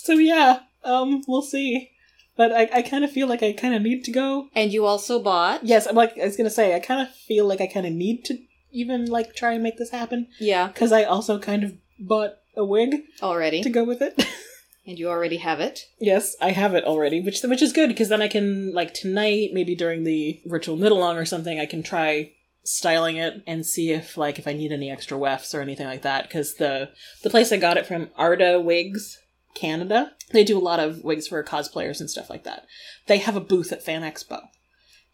So 0.00 0.14
yeah, 0.14 0.60
um, 0.84 1.22
we'll 1.28 1.42
see. 1.42 1.90
But 2.34 2.50
I, 2.52 2.70
I 2.72 2.82
kind 2.82 3.04
of 3.04 3.10
feel 3.12 3.26
like 3.28 3.42
I 3.42 3.52
kind 3.52 3.74
of 3.74 3.82
need 3.82 4.04
to 4.04 4.10
go. 4.10 4.48
And 4.54 4.72
you 4.72 4.86
also 4.86 5.20
bought. 5.22 5.64
Yes, 5.64 5.86
I'm 5.86 5.96
like 5.96 6.16
I 6.16 6.24
was 6.24 6.34
gonna 6.36 6.48
say 6.48 6.74
I 6.74 6.80
kind 6.80 7.02
of 7.02 7.12
feel 7.14 7.44
like 7.46 7.60
I 7.60 7.66
kind 7.66 7.84
of 7.84 7.92
need 7.92 8.24
to 8.26 8.38
even 8.72 9.04
like 9.06 9.34
try 9.34 9.52
and 9.52 9.62
make 9.62 9.76
this 9.76 9.90
happen 9.90 10.28
Yeah, 10.40 10.68
because 10.68 10.92
I 10.92 11.04
also 11.04 11.38
kind 11.38 11.62
of 11.62 11.74
bought 11.98 12.36
a 12.56 12.64
wig 12.64 13.02
already. 13.22 13.62
to 13.62 13.68
go 13.68 13.84
with 13.84 14.00
it. 14.00 14.14
And 14.88 14.98
you 14.98 15.10
already 15.10 15.36
have 15.36 15.60
it. 15.60 15.80
Yes, 16.00 16.34
I 16.40 16.52
have 16.52 16.74
it 16.74 16.84
already, 16.84 17.20
which 17.20 17.42
which 17.42 17.60
is 17.60 17.74
good 17.74 17.88
because 17.88 18.08
then 18.08 18.22
I 18.22 18.28
can 18.28 18.72
like 18.72 18.94
tonight, 18.94 19.50
maybe 19.52 19.76
during 19.76 20.04
the 20.04 20.40
virtual 20.46 20.78
knit 20.78 20.92
along 20.92 21.18
or 21.18 21.26
something, 21.26 21.60
I 21.60 21.66
can 21.66 21.82
try 21.82 22.32
styling 22.64 23.16
it 23.16 23.42
and 23.46 23.66
see 23.66 23.92
if 23.92 24.16
like 24.16 24.38
if 24.38 24.48
I 24.48 24.54
need 24.54 24.72
any 24.72 24.90
extra 24.90 25.18
wefts 25.18 25.54
or 25.54 25.60
anything 25.60 25.86
like 25.86 26.00
that. 26.02 26.22
Because 26.22 26.54
the 26.54 26.88
the 27.22 27.28
place 27.28 27.52
I 27.52 27.58
got 27.58 27.76
it 27.76 27.84
from, 27.84 28.08
Arda 28.16 28.62
Wigs 28.62 29.18
Canada, 29.54 30.12
they 30.32 30.42
do 30.42 30.56
a 30.56 30.58
lot 30.58 30.80
of 30.80 31.04
wigs 31.04 31.28
for 31.28 31.44
cosplayers 31.44 32.00
and 32.00 32.08
stuff 32.08 32.30
like 32.30 32.44
that. 32.44 32.64
They 33.08 33.18
have 33.18 33.36
a 33.36 33.40
booth 33.40 33.72
at 33.72 33.84
Fan 33.84 34.00
Expo, 34.00 34.40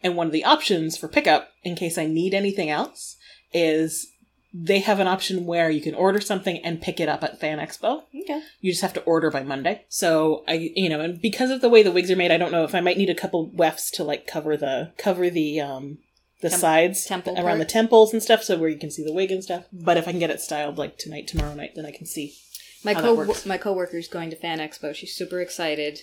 and 0.01 0.15
one 0.15 0.27
of 0.27 0.33
the 0.33 0.45
options 0.45 0.95
for 0.95 1.09
pickup 1.09 1.49
in 1.63 1.75
case 1.75 1.97
I 1.97 2.05
need 2.05 2.33
anything 2.33 2.69
else 2.69 3.17
is 3.51 4.07
they 4.57 4.79
have 4.79 5.01
an 5.01 5.07
option 5.07 5.45
where 5.45 5.69
you 5.69 5.81
can 5.81 5.93
order 5.93 6.21
something 6.21 6.59
and 6.59 6.81
pick 6.81 7.01
it 7.01 7.09
up 7.09 7.23
at 7.25 7.41
Fan 7.41 7.57
Expo. 7.59 8.03
Okay. 8.21 8.41
You 8.61 8.71
just 8.71 8.81
have 8.83 8.93
to 8.93 9.01
order 9.01 9.29
by 9.29 9.43
Monday. 9.43 9.83
So 9.89 10.45
I, 10.47 10.71
you 10.75 10.87
know, 10.87 11.01
and 11.01 11.21
because 11.21 11.51
of 11.51 11.59
the 11.59 11.67
way 11.67 11.83
the 11.83 11.91
wigs 11.91 12.09
are 12.09 12.15
made, 12.15 12.31
I 12.31 12.37
don't 12.37 12.53
know 12.53 12.63
if 12.63 12.73
I 12.73 12.79
might 12.79 12.97
need 12.97 13.09
a 13.09 13.15
couple 13.15 13.51
wefts 13.51 13.91
to 13.91 14.03
like 14.05 14.27
cover 14.27 14.55
the 14.55 14.93
cover 14.97 15.29
the 15.29 15.59
um 15.59 15.97
the 16.41 16.49
Tem- 16.49 16.59
sides 16.59 17.05
temple 17.05 17.33
around 17.35 17.45
part? 17.45 17.59
the 17.59 17.65
temples 17.65 18.13
and 18.13 18.23
stuff, 18.23 18.43
so 18.43 18.57
where 18.57 18.69
you 18.69 18.79
can 18.79 18.91
see 18.91 19.03
the 19.03 19.13
wig 19.13 19.31
and 19.31 19.43
stuff. 19.43 19.65
But 19.73 19.97
if 19.97 20.07
I 20.07 20.11
can 20.11 20.19
get 20.19 20.29
it 20.29 20.39
styled 20.39 20.77
like 20.77 20.97
tonight, 20.97 21.27
tomorrow 21.27 21.53
night, 21.53 21.71
then 21.75 21.85
I 21.85 21.91
can 21.91 22.05
see. 22.05 22.35
My 22.83 22.93
co 22.93 23.25
my 23.45 23.57
coworker's 23.57 24.07
going 24.07 24.29
to 24.29 24.35
Fan 24.37 24.59
Expo. 24.59 24.95
She's 24.95 25.13
super 25.13 25.41
excited 25.41 26.01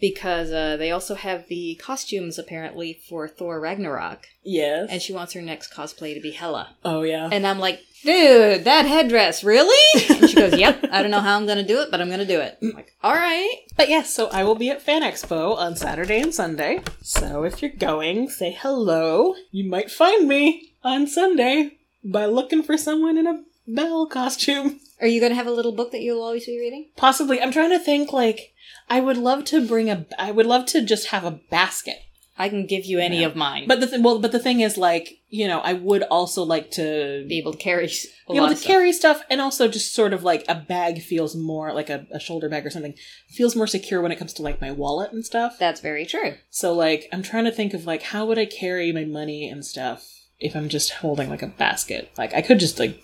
because 0.00 0.52
uh, 0.52 0.76
they 0.76 0.90
also 0.90 1.14
have 1.14 1.48
the 1.48 1.74
costumes 1.76 2.38
apparently 2.38 3.00
for 3.08 3.26
Thor 3.28 3.60
Ragnarok, 3.60 4.26
Yes. 4.42 4.88
and 4.90 5.00
she 5.00 5.12
wants 5.12 5.32
her 5.34 5.42
next 5.42 5.72
cosplay 5.72 6.14
to 6.14 6.20
be 6.20 6.32
Hela. 6.32 6.76
oh 6.84 7.02
yeah. 7.02 7.28
And 7.32 7.46
I'm 7.46 7.58
like, 7.58 7.80
dude, 8.02 8.64
that 8.64 8.84
headdress, 8.86 9.42
really? 9.44 10.00
And 10.10 10.28
she 10.28 10.36
goes, 10.36 10.54
yep. 10.58 10.84
I 10.92 11.00
don't 11.02 11.10
know 11.10 11.20
how 11.20 11.36
I'm 11.36 11.46
gonna 11.46 11.66
do 11.66 11.80
it, 11.80 11.90
but 11.90 12.00
I'm 12.00 12.10
gonna 12.10 12.26
do 12.26 12.40
it. 12.40 12.58
I'm 12.60 12.70
like, 12.72 12.92
all 13.02 13.14
right. 13.14 13.56
But 13.76 13.88
yes, 13.88 14.12
so 14.14 14.28
I 14.28 14.44
will 14.44 14.54
be 14.56 14.70
at 14.70 14.82
Fan 14.82 15.02
Expo 15.02 15.56
on 15.56 15.76
Saturday 15.76 16.20
and 16.20 16.34
Sunday. 16.34 16.82
So 17.02 17.44
if 17.44 17.62
you're 17.62 17.70
going, 17.72 18.28
say 18.28 18.52
hello. 18.60 19.34
You 19.52 19.68
might 19.68 19.90
find 19.90 20.28
me 20.28 20.72
on 20.82 21.06
Sunday 21.06 21.78
by 22.04 22.26
looking 22.26 22.62
for 22.62 22.76
someone 22.76 23.16
in 23.16 23.26
a 23.26 23.42
Belle 23.66 24.06
costume. 24.06 24.80
Are 25.00 25.06
you 25.06 25.20
gonna 25.20 25.34
have 25.34 25.46
a 25.46 25.50
little 25.52 25.72
book 25.72 25.92
that 25.92 26.00
you'll 26.02 26.22
always 26.22 26.46
be 26.46 26.58
reading? 26.58 26.90
Possibly. 26.96 27.40
I'm 27.40 27.52
trying 27.52 27.70
to 27.70 27.78
think 27.78 28.12
like 28.12 28.52
I 28.88 29.00
would 29.00 29.16
love 29.16 29.44
to 29.46 29.66
bring 29.66 29.90
a 29.90 30.06
I 30.18 30.30
would 30.30 30.46
love 30.46 30.66
to 30.66 30.82
just 30.82 31.08
have 31.08 31.24
a 31.24 31.30
basket. 31.50 31.96
I 32.36 32.48
can 32.48 32.66
give 32.66 32.84
you 32.84 32.98
any 32.98 33.20
Yeah. 33.20 33.26
of 33.28 33.36
mine, 33.36 33.66
But 33.68 33.78
the 33.78 33.86
th- 33.86 34.02
well, 34.02 34.18
but 34.18 34.32
the 34.32 34.40
thing 34.40 34.58
is 34.60 34.76
like, 34.76 35.18
you 35.28 35.46
know, 35.46 35.60
I 35.60 35.72
would 35.72 36.02
also 36.02 36.42
like 36.42 36.72
to 36.72 37.24
be 37.28 37.38
able 37.38 37.52
to 37.52 37.58
carry 37.58 37.86
be 37.86 38.36
able 38.36 38.48
to 38.48 38.56
stuff. 38.56 38.66
carry 38.66 38.92
stuff 38.92 39.22
and 39.30 39.40
also 39.40 39.68
just 39.68 39.94
sort 39.94 40.12
of 40.12 40.24
like 40.24 40.44
a 40.48 40.56
bag 40.56 41.00
feels 41.00 41.36
more 41.36 41.72
like 41.72 41.88
a, 41.90 42.06
a 42.10 42.18
shoulder 42.18 42.48
bag 42.48 42.66
or 42.66 42.70
something 42.70 42.94
feels 43.28 43.54
more 43.54 43.68
secure 43.68 44.00
when 44.02 44.10
it 44.10 44.16
comes 44.18 44.32
to 44.34 44.42
like 44.42 44.60
my 44.60 44.72
wallet 44.72 45.12
and 45.12 45.24
stuff. 45.24 45.56
That's 45.60 45.80
very 45.80 46.04
true. 46.06 46.34
So 46.50 46.72
like 46.72 47.08
I'm 47.12 47.22
trying 47.22 47.44
to 47.44 47.52
think 47.52 47.72
of 47.72 47.86
like 47.86 48.02
how 48.02 48.26
would 48.26 48.38
I 48.38 48.46
carry 48.46 48.90
my 48.92 49.04
money 49.04 49.48
and 49.48 49.64
stuff 49.64 50.04
if 50.40 50.56
I'm 50.56 50.68
just 50.68 50.90
holding 50.90 51.28
like 51.30 51.42
a 51.42 51.46
basket. 51.46 52.10
Like 52.18 52.34
I 52.34 52.42
could 52.42 52.58
just 52.58 52.80
like 52.80 53.00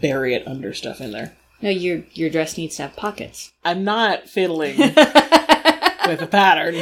bury 0.00 0.34
it 0.34 0.46
under 0.46 0.72
stuff 0.74 1.00
in 1.00 1.12
there. 1.12 1.36
No, 1.62 1.70
your 1.70 2.02
your 2.12 2.30
dress 2.30 2.56
needs 2.56 2.76
to 2.76 2.82
have 2.82 2.96
pockets. 2.96 3.52
I'm 3.64 3.84
not 3.84 4.28
fiddling 4.28 4.76
with 4.78 4.96
a 6.22 6.28
pattern, 6.30 6.76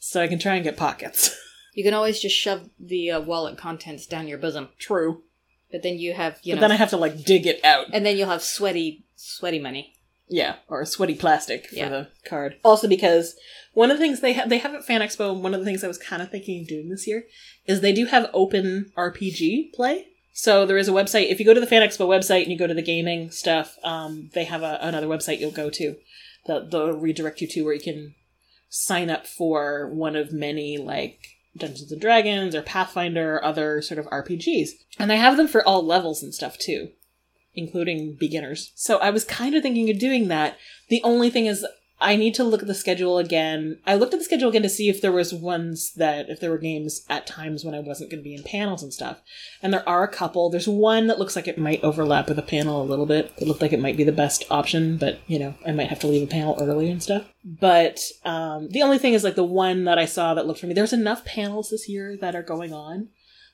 so 0.00 0.22
I 0.22 0.28
can 0.28 0.38
try 0.38 0.54
and 0.56 0.64
get 0.64 0.76
pockets. 0.76 1.36
You 1.74 1.82
can 1.84 1.94
always 1.94 2.20
just 2.20 2.36
shove 2.36 2.68
the 2.78 3.10
uh, 3.12 3.20
wallet 3.20 3.56
contents 3.56 4.06
down 4.06 4.28
your 4.28 4.36
bosom, 4.38 4.68
True. 4.78 5.22
but 5.70 5.82
then 5.82 5.98
you 5.98 6.12
have 6.12 6.38
you 6.42 6.52
but 6.54 6.56
know, 6.56 6.60
then 6.68 6.72
I 6.72 6.76
have 6.76 6.90
to 6.90 6.98
like 6.98 7.24
dig 7.24 7.46
it 7.46 7.64
out. 7.64 7.86
and 7.92 8.04
then 8.04 8.16
you'll 8.18 8.28
have 8.28 8.42
sweaty 8.42 9.04
sweaty 9.16 9.58
money. 9.58 9.94
Yeah, 10.28 10.56
or 10.68 10.84
sweaty 10.84 11.14
plastic 11.14 11.66
for 11.68 11.74
Yeah. 11.76 11.88
the 11.88 12.08
card. 12.26 12.56
Also, 12.64 12.88
because 12.88 13.34
one 13.74 13.90
of 13.90 13.96
the 13.98 14.02
things 14.04 14.20
they 14.20 14.34
have 14.34 14.48
they 14.50 14.58
have 14.58 14.74
at 14.74 14.84
Fan 14.84 15.00
Expo, 15.00 15.34
one 15.38 15.54
of 15.54 15.60
the 15.60 15.66
things 15.66 15.82
I 15.82 15.88
was 15.88 15.98
kind 15.98 16.20
of 16.22 16.30
thinking 16.30 16.60
of 16.62 16.68
doing 16.68 16.88
this 16.90 17.06
year 17.06 17.24
is 17.66 17.80
they 17.80 17.92
do 17.94 18.04
have 18.06 18.28
open 18.34 18.92
RPG 18.96 19.72
play. 19.72 20.08
So 20.32 20.64
there 20.64 20.78
is 20.78 20.88
a 20.88 20.92
website. 20.92 21.30
If 21.30 21.38
you 21.38 21.46
go 21.46 21.54
to 21.54 21.60
the 21.60 21.66
Fan 21.66 21.86
Expo 21.86 22.06
website 22.06 22.42
and 22.42 22.52
you 22.52 22.58
go 22.58 22.66
to 22.66 22.74
the 22.74 22.82
gaming 22.82 23.30
stuff, 23.30 23.76
um, 23.84 24.30
they 24.34 24.44
have 24.44 24.62
a, 24.62 24.78
another 24.80 25.06
website 25.06 25.40
you'll 25.40 25.50
go 25.50 25.70
to 25.70 25.96
that 26.46 26.70
they'll 26.70 26.92
redirect 26.92 27.40
you 27.40 27.48
to 27.48 27.62
where 27.62 27.74
you 27.74 27.80
can 27.80 28.14
sign 28.68 29.10
up 29.10 29.26
for 29.26 29.88
one 29.92 30.16
of 30.16 30.32
many 30.32 30.78
like 30.78 31.18
Dungeons 31.56 31.92
and 31.92 32.00
Dragons 32.00 32.54
or 32.54 32.62
Pathfinder 32.62 33.36
or 33.36 33.44
other 33.44 33.82
sort 33.82 33.98
of 33.98 34.06
RPGs. 34.06 34.70
And 34.98 35.10
they 35.10 35.18
have 35.18 35.36
them 35.36 35.48
for 35.48 35.66
all 35.66 35.84
levels 35.84 36.22
and 36.22 36.34
stuff 36.34 36.58
too 36.58 36.88
including 37.54 38.16
beginners. 38.18 38.72
So 38.74 38.98
I 38.98 39.10
was 39.10 39.24
kind 39.24 39.54
of 39.54 39.62
thinking 39.62 39.90
of 39.90 39.98
doing 39.98 40.28
that. 40.28 40.56
The 40.88 41.02
only 41.04 41.30
thing 41.30 41.46
is 41.46 41.66
I 42.02 42.16
need 42.16 42.34
to 42.34 42.44
look 42.44 42.62
at 42.62 42.68
the 42.68 42.74
schedule 42.74 43.18
again. 43.18 43.78
I 43.86 43.94
looked 43.94 44.12
at 44.12 44.20
the 44.20 44.24
schedule 44.24 44.48
again 44.48 44.62
to 44.62 44.68
see 44.68 44.88
if 44.88 45.00
there 45.00 45.12
was 45.12 45.32
ones 45.32 45.92
that 45.94 46.28
if 46.28 46.40
there 46.40 46.50
were 46.50 46.58
games 46.58 47.06
at 47.08 47.26
times 47.26 47.64
when 47.64 47.74
I 47.74 47.80
wasn't 47.80 48.10
going 48.10 48.20
to 48.20 48.28
be 48.28 48.34
in 48.34 48.42
panels 48.42 48.82
and 48.82 48.92
stuff. 48.92 49.20
And 49.62 49.72
there 49.72 49.88
are 49.88 50.02
a 50.02 50.08
couple. 50.08 50.50
There's 50.50 50.68
one 50.68 51.06
that 51.06 51.18
looks 51.18 51.36
like 51.36 51.48
it 51.48 51.58
might 51.58 51.82
overlap 51.82 52.28
with 52.28 52.38
a 52.38 52.42
panel 52.42 52.82
a 52.82 52.84
little 52.84 53.06
bit. 53.06 53.32
It 53.38 53.46
looked 53.46 53.62
like 53.62 53.72
it 53.72 53.80
might 53.80 53.96
be 53.96 54.04
the 54.04 54.12
best 54.12 54.44
option, 54.50 54.96
but 54.96 55.20
you 55.26 55.38
know, 55.38 55.54
I 55.66 55.72
might 55.72 55.88
have 55.88 56.00
to 56.00 56.06
leave 56.08 56.24
a 56.24 56.30
panel 56.30 56.58
early 56.60 56.90
and 56.90 57.02
stuff. 57.02 57.24
But 57.44 58.00
um, 58.24 58.68
the 58.70 58.82
only 58.82 58.98
thing 58.98 59.14
is 59.14 59.24
like 59.24 59.36
the 59.36 59.44
one 59.44 59.84
that 59.84 59.98
I 59.98 60.04
saw 60.04 60.34
that 60.34 60.46
looked 60.46 60.60
for 60.60 60.66
me. 60.66 60.74
There's 60.74 60.92
enough 60.92 61.24
panels 61.24 61.70
this 61.70 61.88
year 61.88 62.16
that 62.20 62.34
are 62.34 62.42
going 62.42 62.72
on 62.72 63.08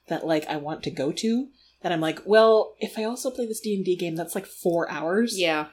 that 0.09 0.27
like 0.27 0.47
I 0.47 0.57
want 0.57 0.83
to 0.85 0.91
go 0.91 1.13
to 1.13 1.49
that 1.83 1.93
I'm 1.93 2.01
like, 2.01 2.21
well, 2.25 2.75
if 2.81 2.99
I 2.99 3.05
also 3.05 3.31
play 3.31 3.47
this 3.47 3.61
D 3.61 3.75
and 3.77 3.85
D 3.85 3.97
game, 3.97 4.17
that's 4.17 4.35
like 4.35 4.47
four 4.47 4.91
hours. 4.91 5.39
Yeah. 5.39 5.67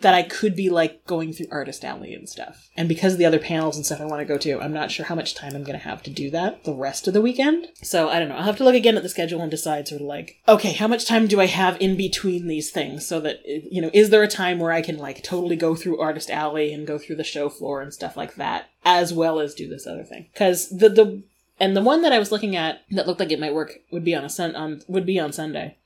That 0.00 0.14
I 0.14 0.22
could 0.22 0.54
be 0.54 0.70
like 0.70 1.04
going 1.06 1.32
through 1.32 1.48
Artist 1.50 1.84
Alley 1.84 2.14
and 2.14 2.28
stuff. 2.28 2.68
And 2.76 2.88
because 2.88 3.14
of 3.14 3.18
the 3.18 3.24
other 3.24 3.40
panels 3.40 3.76
and 3.76 3.84
stuff 3.84 4.00
I 4.00 4.04
want 4.04 4.20
to 4.20 4.24
go 4.24 4.38
to, 4.38 4.60
I'm 4.60 4.72
not 4.72 4.92
sure 4.92 5.06
how 5.06 5.16
much 5.16 5.34
time 5.34 5.56
I'm 5.56 5.64
going 5.64 5.78
to 5.78 5.84
have 5.84 6.04
to 6.04 6.10
do 6.10 6.30
that 6.30 6.62
the 6.64 6.74
rest 6.74 7.08
of 7.08 7.14
the 7.14 7.20
weekend. 7.20 7.66
So 7.82 8.08
I 8.08 8.20
don't 8.20 8.28
know. 8.28 8.36
I'll 8.36 8.44
have 8.44 8.58
to 8.58 8.64
look 8.64 8.76
again 8.76 8.96
at 8.96 9.02
the 9.02 9.08
schedule 9.08 9.40
and 9.40 9.50
decide 9.50 9.88
sort 9.88 10.00
of 10.00 10.06
like, 10.06 10.36
okay, 10.46 10.72
how 10.72 10.86
much 10.86 11.04
time 11.04 11.26
do 11.26 11.40
I 11.40 11.46
have 11.46 11.80
in 11.80 11.96
between 11.96 12.46
these 12.46 12.70
things 12.70 13.06
so 13.06 13.18
that, 13.20 13.40
eh, 13.44 13.62
you 13.68 13.82
know, 13.82 13.90
is 13.92 14.10
there 14.10 14.22
a 14.22 14.28
time 14.28 14.60
where 14.60 14.72
I 14.72 14.82
can 14.82 14.98
like 14.98 15.24
totally 15.24 15.56
go 15.56 15.74
through 15.74 16.00
Artist 16.00 16.30
Alley 16.30 16.72
and 16.72 16.86
go 16.86 16.96
through 16.96 17.16
the 17.16 17.24
show 17.24 17.48
floor 17.48 17.80
and 17.80 17.92
stuff 17.92 18.16
like 18.16 18.36
that, 18.36 18.70
as 18.84 19.12
well 19.12 19.40
as 19.40 19.54
do 19.54 19.68
this 19.68 19.86
other 19.86 20.04
thing? 20.04 20.28
Because 20.32 20.68
the, 20.68 20.88
the, 20.88 21.22
and 21.58 21.76
the 21.76 21.82
one 21.82 22.02
that 22.02 22.12
I 22.12 22.18
was 22.18 22.30
looking 22.30 22.54
at 22.54 22.82
that 22.90 23.06
looked 23.06 23.20
like 23.20 23.32
it 23.32 23.40
might 23.40 23.54
work 23.54 23.72
would 23.90 24.04
be 24.04 24.14
on 24.14 24.24
a 24.24 24.28
sun 24.28 24.54
on 24.54 24.82
would 24.86 25.06
be 25.06 25.18
on 25.18 25.32
Sunday. 25.32 25.76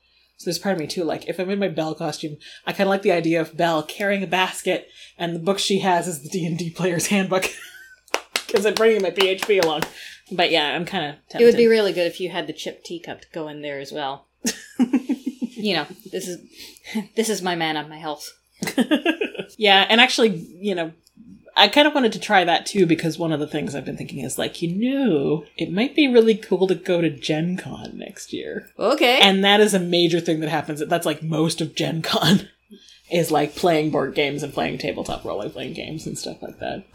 So 0.41 0.49
there's 0.49 0.57
part 0.57 0.73
of 0.73 0.79
me 0.79 0.87
too, 0.87 1.03
like 1.03 1.29
if 1.29 1.37
I'm 1.37 1.51
in 1.51 1.59
my 1.59 1.67
Belle 1.67 1.93
costume, 1.93 2.37
I 2.65 2.71
kind 2.71 2.87
of 2.87 2.89
like 2.89 3.03
the 3.03 3.11
idea 3.11 3.39
of 3.39 3.55
Belle 3.55 3.83
carrying 3.83 4.23
a 4.23 4.27
basket, 4.27 4.87
and 5.15 5.35
the 5.35 5.39
book 5.39 5.59
she 5.59 5.81
has 5.81 6.07
is 6.07 6.23
the 6.23 6.29
D 6.29 6.47
and 6.47 6.57
D 6.57 6.71
player's 6.71 7.05
handbook, 7.05 7.47
because 8.47 8.65
I'm 8.65 8.73
bringing 8.73 9.03
my 9.03 9.11
PHB 9.11 9.63
along. 9.63 9.83
But 10.31 10.49
yeah, 10.49 10.75
I'm 10.75 10.83
kind 10.85 11.05
of. 11.05 11.39
It 11.39 11.45
would 11.45 11.57
be 11.57 11.67
really 11.67 11.93
good 11.93 12.07
if 12.07 12.19
you 12.19 12.29
had 12.29 12.47
the 12.47 12.53
chip 12.53 12.83
teacup 12.83 13.21
to 13.21 13.27
go 13.31 13.49
in 13.49 13.61
there 13.61 13.79
as 13.79 13.91
well. 13.91 14.29
you 14.79 15.75
know, 15.75 15.85
this 16.11 16.27
is 16.27 16.41
this 17.15 17.29
is 17.29 17.43
my 17.43 17.53
man 17.53 17.77
on 17.77 17.87
my 17.87 17.99
health. 17.99 18.27
yeah, 19.59 19.85
and 19.87 20.01
actually, 20.01 20.29
you 20.29 20.73
know, 20.73 20.91
I 21.55 21.67
kind 21.67 21.87
of 21.87 21.93
wanted 21.93 22.13
to 22.13 22.19
try 22.19 22.43
that 22.43 22.65
too 22.65 22.85
because 22.85 23.17
one 23.19 23.31
of 23.31 23.39
the 23.39 23.47
things 23.47 23.75
I've 23.75 23.85
been 23.85 23.97
thinking 23.97 24.19
is 24.19 24.37
like, 24.37 24.61
you 24.61 24.69
know, 24.73 25.45
it 25.57 25.71
might 25.71 25.95
be 25.95 26.07
really 26.07 26.35
cool 26.35 26.67
to 26.67 26.75
go 26.75 27.01
to 27.01 27.09
Gen 27.09 27.57
Con 27.57 27.97
next 27.97 28.33
year. 28.33 28.69
Okay. 28.79 29.19
And 29.21 29.43
that 29.43 29.59
is 29.59 29.73
a 29.73 29.79
major 29.79 30.19
thing 30.19 30.39
that 30.39 30.49
happens. 30.49 30.81
That's 30.85 31.05
like 31.05 31.21
most 31.21 31.61
of 31.61 31.75
Gen 31.75 32.01
Con 32.01 32.47
is 33.11 33.31
like 33.31 33.55
playing 33.55 33.91
board 33.91 34.15
games 34.15 34.43
and 34.43 34.53
playing 34.53 34.77
tabletop 34.77 35.25
role 35.25 35.47
playing 35.49 35.73
games 35.73 36.07
and 36.07 36.17
stuff 36.17 36.41
like 36.41 36.59
that. 36.59 36.85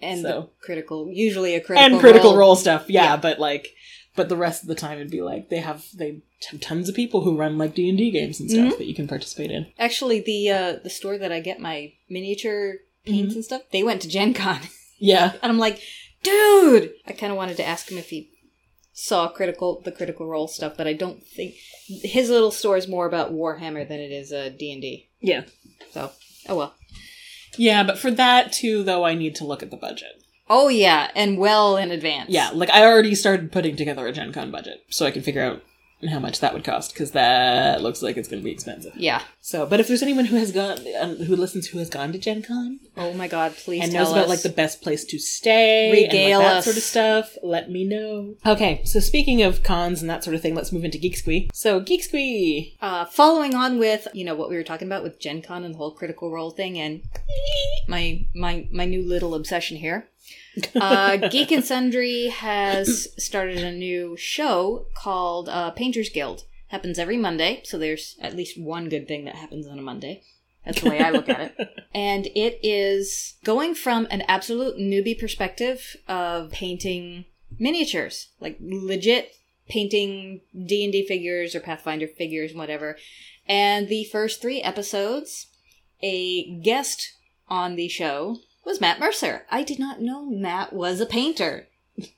and 0.00 0.22
so- 0.22 0.40
the 0.40 0.66
critical, 0.66 1.10
usually 1.10 1.54
a 1.54 1.60
critical 1.60 1.92
and 1.92 2.00
critical 2.00 2.30
role, 2.30 2.38
role. 2.38 2.56
stuff, 2.56 2.88
yeah, 2.88 3.04
Yeah. 3.04 3.16
But 3.16 3.38
like, 3.38 3.68
but 4.14 4.28
the 4.28 4.36
rest 4.36 4.62
of 4.62 4.68
the 4.68 4.74
time 4.74 4.98
it'd 4.98 5.10
be 5.10 5.22
like 5.22 5.48
they 5.48 5.60
have 5.60 5.84
they 5.94 6.22
have 6.50 6.60
tons 6.60 6.88
of 6.88 6.94
people 6.94 7.22
who 7.22 7.36
run 7.36 7.56
like 7.56 7.74
D 7.74 7.88
and 7.88 7.96
D 7.96 8.10
games 8.10 8.40
and 8.40 8.50
stuff 8.50 8.76
that 8.78 8.86
you 8.86 8.94
can 8.94 9.08
participate 9.08 9.50
in. 9.50 9.66
Actually, 9.78 10.20
the 10.20 10.50
uh, 10.50 10.72
the 10.82 10.90
store 10.90 11.16
that 11.18 11.32
I 11.32 11.40
get 11.40 11.60
my 11.60 11.92
miniature 12.10 12.76
paints 13.04 13.30
Mm-hmm. 13.30 13.36
and 13.38 13.44
stuff, 13.44 13.62
they 13.72 13.82
went 13.82 14.02
to 14.02 14.08
Gen 14.08 14.34
Con. 14.34 14.60
Yeah, 15.04 15.32
and 15.42 15.50
I'm 15.50 15.58
like, 15.58 15.80
dude! 16.22 16.92
I 17.08 17.12
kind 17.12 17.32
of 17.32 17.36
wanted 17.36 17.56
to 17.56 17.66
ask 17.66 17.90
him 17.90 17.98
if 17.98 18.10
he 18.10 18.30
saw 18.92 19.26
critical 19.28 19.80
the 19.84 19.90
critical 19.90 20.26
role 20.28 20.46
stuff, 20.46 20.76
but 20.76 20.86
I 20.86 20.92
don't 20.92 21.26
think 21.26 21.54
his 21.88 22.30
little 22.30 22.52
store 22.52 22.76
is 22.76 22.86
more 22.86 23.06
about 23.06 23.32
Warhammer 23.32 23.88
than 23.88 23.98
it 23.98 24.12
is 24.12 24.32
uh, 24.32 24.50
D&D. 24.56 25.08
yeah, 25.20 25.42
So, 25.90 26.12
oh 26.48 26.56
well. 26.56 26.74
yeah. 27.56 27.82
But 27.82 27.98
for 27.98 28.12
that 28.12 28.52
too, 28.52 28.84
though, 28.84 29.04
I 29.04 29.14
need 29.14 29.34
to 29.36 29.44
look 29.44 29.64
at 29.64 29.72
the 29.72 29.76
budget. 29.76 30.22
Oh 30.48 30.68
yeah, 30.68 31.10
and 31.16 31.36
well 31.36 31.76
in 31.76 31.90
advance. 31.90 32.30
Yeah, 32.30 32.50
like 32.54 32.70
I 32.70 32.84
already 32.84 33.16
started 33.16 33.50
putting 33.50 33.74
together 33.74 34.06
a 34.06 34.12
Gen 34.12 34.32
Con 34.32 34.52
budget, 34.52 34.84
so 34.88 35.04
I 35.04 35.10
can 35.10 35.22
figure 35.22 35.42
out 35.42 35.62
how 36.10 36.18
much 36.18 36.40
that 36.40 36.52
would 36.52 36.64
cost 36.64 36.92
because 36.92 37.12
that 37.12 37.80
looks 37.82 38.02
like 38.02 38.16
it's 38.16 38.28
going 38.28 38.40
to 38.42 38.44
be 38.44 38.50
expensive. 38.50 38.92
Yeah. 38.96 39.22
So, 39.40 39.66
but 39.66 39.80
if 39.80 39.88
there's 39.88 40.02
anyone 40.02 40.24
who 40.24 40.36
has 40.36 40.52
gone, 40.52 40.78
um, 41.00 41.16
who 41.16 41.36
listens, 41.36 41.68
who 41.68 41.78
has 41.78 41.88
gone 41.90 42.12
to 42.12 42.18
Gen 42.18 42.42
Con 42.42 42.80
Oh 42.96 43.12
my 43.14 43.28
god, 43.28 43.54
please 43.56 43.82
and 43.84 43.92
knows 43.92 44.10
about 44.12 44.28
like 44.28 44.42
the 44.42 44.48
best 44.48 44.82
place 44.82 45.04
to 45.06 45.18
stay, 45.18 45.90
Regale 45.92 46.40
and, 46.40 46.44
like, 46.44 46.52
that 46.52 46.56
us. 46.58 46.64
sort 46.64 46.76
of 46.76 46.82
stuff, 46.82 47.36
let 47.42 47.70
me 47.70 47.84
know. 47.84 48.34
Okay, 48.44 48.82
so 48.84 49.00
speaking 49.00 49.42
of 49.42 49.62
cons 49.62 50.00
and 50.00 50.10
that 50.10 50.22
sort 50.24 50.34
of 50.34 50.42
thing, 50.42 50.54
let's 50.54 50.72
move 50.72 50.84
into 50.84 50.98
Geek 50.98 51.16
Squee. 51.16 51.50
So 51.52 51.80
Geek 51.80 52.02
Squee, 52.02 52.76
Uh, 52.80 53.04
following 53.04 53.54
on 53.54 53.78
with 53.78 54.08
you 54.12 54.24
know 54.24 54.34
what 54.34 54.48
we 54.50 54.56
were 54.56 54.62
talking 54.62 54.88
about 54.88 55.02
with 55.02 55.18
Gen 55.20 55.42
Con 55.42 55.64
and 55.64 55.74
the 55.74 55.78
whole 55.78 55.92
critical 55.92 56.30
role 56.30 56.50
thing 56.50 56.78
and 56.78 57.02
my 57.88 58.26
my 58.34 58.66
my 58.70 58.84
new 58.84 59.02
little 59.02 59.34
obsession 59.34 59.76
here. 59.78 60.08
Uh, 60.74 61.16
Geek 61.16 61.50
and 61.50 61.64
Sundry 61.64 62.28
has 62.28 63.08
started 63.16 63.58
a 63.58 63.72
new 63.72 64.16
show 64.16 64.86
called 64.94 65.48
uh, 65.48 65.70
Painters 65.70 66.10
Guild. 66.10 66.44
Happens 66.68 66.98
every 66.98 67.16
Monday, 67.16 67.62
so 67.64 67.78
there's 67.78 68.16
at 68.20 68.36
least 68.36 68.58
one 68.58 68.88
good 68.88 69.06
thing 69.06 69.24
that 69.24 69.36
happens 69.36 69.66
on 69.66 69.78
a 69.78 69.82
Monday. 69.82 70.22
That's 70.64 70.80
the 70.80 70.90
way 70.90 71.00
I 71.00 71.10
look 71.10 71.28
at 71.28 71.54
it. 71.58 71.68
And 71.94 72.28
it 72.34 72.58
is 72.62 73.34
going 73.44 73.74
from 73.74 74.06
an 74.10 74.22
absolute 74.22 74.78
newbie 74.78 75.18
perspective 75.18 75.94
of 76.08 76.50
painting 76.50 77.26
miniatures, 77.58 78.28
like 78.40 78.56
legit 78.60 79.32
painting 79.68 80.40
D&D 80.54 81.06
figures 81.06 81.54
or 81.54 81.60
Pathfinder 81.60 82.06
figures, 82.06 82.54
whatever, 82.54 82.96
And 83.46 83.88
the 83.88 84.04
first 84.04 84.40
three 84.40 84.62
episodes, 84.62 85.48
a 86.02 86.58
guest 86.60 87.12
on 87.48 87.76
the 87.76 87.88
show 87.88 88.38
was 88.64 88.80
Matt 88.80 89.00
Mercer. 89.00 89.46
I 89.50 89.62
did 89.62 89.78
not 89.78 90.00
know 90.00 90.24
Matt 90.24 90.72
was 90.72 91.00
a 91.00 91.06
painter. 91.06 91.68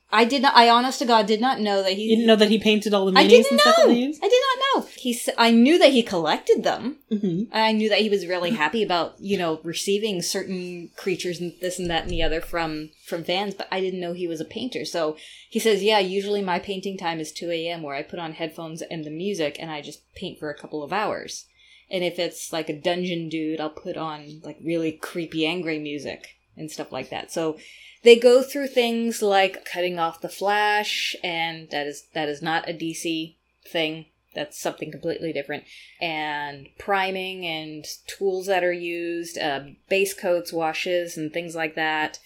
I 0.09 0.23
did 0.23 0.41
not. 0.41 0.55
I, 0.55 0.69
honest 0.69 0.99
to 0.99 1.05
God, 1.05 1.25
did 1.25 1.41
not 1.41 1.59
know 1.59 1.83
that 1.83 1.93
he. 1.93 2.03
You 2.03 2.15
didn't 2.15 2.27
know 2.27 2.37
that 2.37 2.49
he 2.49 2.57
painted 2.57 2.93
all 2.93 3.05
the 3.05 3.19
I 3.19 3.25
minis 3.25 3.29
didn't 3.29 3.51
and 3.51 3.59
stuff 3.59 3.77
know. 3.79 3.87
that 3.87 3.93
they? 3.93 4.05
I 4.05 4.29
did 4.29 4.43
not 4.47 4.83
know. 4.83 4.89
He. 4.95 5.19
I 5.37 5.51
knew 5.51 5.77
that 5.77 5.91
he 5.91 6.01
collected 6.01 6.63
them. 6.63 6.99
Mm-hmm. 7.11 7.53
I 7.53 7.73
knew 7.73 7.89
that 7.89 7.99
he 7.99 8.09
was 8.09 8.25
really 8.25 8.51
happy 8.51 8.81
about 8.81 9.15
you 9.19 9.37
know 9.37 9.59
receiving 9.63 10.21
certain 10.21 10.91
creatures 10.95 11.41
and 11.41 11.53
this 11.59 11.77
and 11.77 11.89
that 11.89 12.03
and 12.03 12.11
the 12.11 12.23
other 12.23 12.39
from 12.39 12.91
from 13.05 13.25
fans, 13.25 13.53
but 13.53 13.67
I 13.69 13.81
didn't 13.81 13.99
know 13.99 14.13
he 14.13 14.27
was 14.27 14.39
a 14.39 14.45
painter. 14.45 14.85
So 14.85 15.17
he 15.49 15.59
says, 15.59 15.83
yeah, 15.83 15.99
usually 15.99 16.41
my 16.41 16.59
painting 16.59 16.97
time 16.97 17.19
is 17.19 17.33
two 17.33 17.51
a.m. 17.51 17.81
where 17.81 17.95
I 17.95 18.01
put 18.01 18.19
on 18.19 18.33
headphones 18.33 18.81
and 18.81 19.03
the 19.03 19.11
music 19.11 19.57
and 19.59 19.69
I 19.69 19.81
just 19.81 20.13
paint 20.15 20.39
for 20.39 20.49
a 20.49 20.57
couple 20.57 20.83
of 20.83 20.93
hours. 20.93 21.47
And 21.91 22.03
if 22.03 22.17
it's 22.17 22.53
like 22.53 22.69
a 22.69 22.79
dungeon 22.79 23.27
dude, 23.27 23.59
I'll 23.59 23.69
put 23.69 23.97
on 23.97 24.39
like 24.43 24.57
really 24.63 24.93
creepy, 24.93 25.45
angry 25.45 25.79
music 25.79 26.34
and 26.57 26.71
stuff 26.71 26.91
like 26.91 27.09
that. 27.09 27.31
So 27.31 27.57
they 28.03 28.15
go 28.15 28.43
through 28.43 28.67
things 28.67 29.21
like 29.21 29.65
cutting 29.65 29.97
off 29.97 30.21
the 30.21 30.29
flash, 30.29 31.15
and 31.23 31.69
that 31.71 31.87
is 31.87 32.05
that 32.13 32.29
is 32.29 32.41
not 32.41 32.69
a 32.69 32.73
DC 32.73 33.35
thing. 33.67 34.05
That's 34.35 34.59
something 34.59 34.91
completely 34.91 35.33
different. 35.33 35.63
And 36.01 36.67
priming 36.77 37.45
and 37.45 37.85
tools 38.05 38.47
that 38.47 38.63
are 38.63 38.73
used, 38.73 39.37
uh, 39.37 39.61
base 39.89 40.13
coats, 40.13 40.51
washes, 40.53 41.17
and 41.17 41.31
things 41.33 41.55
like 41.55 41.75
that. 41.75 42.19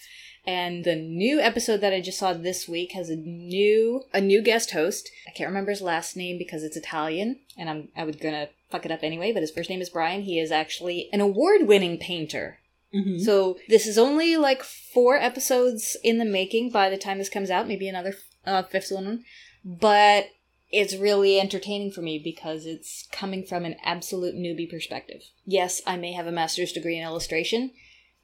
And 0.46 0.84
the 0.84 0.96
new 0.96 1.40
episode 1.40 1.80
that 1.80 1.92
I 1.92 2.00
just 2.00 2.18
saw 2.18 2.32
this 2.32 2.66
week 2.68 2.92
has 2.92 3.10
a 3.10 3.16
new 3.16 4.02
a 4.12 4.20
new 4.20 4.42
guest 4.42 4.72
host. 4.72 5.10
I 5.26 5.30
can't 5.30 5.48
remember 5.48 5.70
his 5.70 5.82
last 5.82 6.16
name 6.16 6.38
because 6.38 6.62
it's 6.62 6.76
Italian, 6.76 7.40
and 7.56 7.70
I'm 7.70 7.88
I 7.96 8.04
was 8.04 8.16
gonna 8.16 8.48
fuck 8.70 8.84
it 8.84 8.92
up 8.92 9.02
anyway. 9.02 9.32
But 9.32 9.42
his 9.42 9.50
first 9.50 9.70
name 9.70 9.80
is 9.80 9.90
Brian. 9.90 10.22
He 10.22 10.38
is 10.38 10.50
actually 10.50 11.08
an 11.12 11.20
award 11.20 11.66
winning 11.66 11.98
painter. 11.98 12.59
Mm-hmm. 12.94 13.18
So 13.20 13.58
this 13.68 13.86
is 13.86 13.98
only 13.98 14.36
like 14.36 14.62
four 14.62 15.16
episodes 15.16 15.96
in 16.02 16.18
the 16.18 16.24
making 16.24 16.70
by 16.70 16.90
the 16.90 16.98
time 16.98 17.18
this 17.18 17.28
comes 17.28 17.50
out, 17.50 17.68
maybe 17.68 17.88
another 17.88 18.14
uh, 18.46 18.62
fifth 18.64 18.90
one. 18.90 19.24
But 19.64 20.26
it's 20.72 20.96
really 20.96 21.38
entertaining 21.40 21.90
for 21.92 22.00
me 22.00 22.18
because 22.22 22.64
it's 22.66 23.08
coming 23.12 23.44
from 23.44 23.64
an 23.64 23.76
absolute 23.84 24.34
newbie 24.34 24.70
perspective. 24.70 25.22
Yes, 25.44 25.80
I 25.86 25.96
may 25.96 26.12
have 26.12 26.26
a 26.26 26.32
master's 26.32 26.72
degree 26.72 26.96
in 26.96 27.04
illustration. 27.04 27.72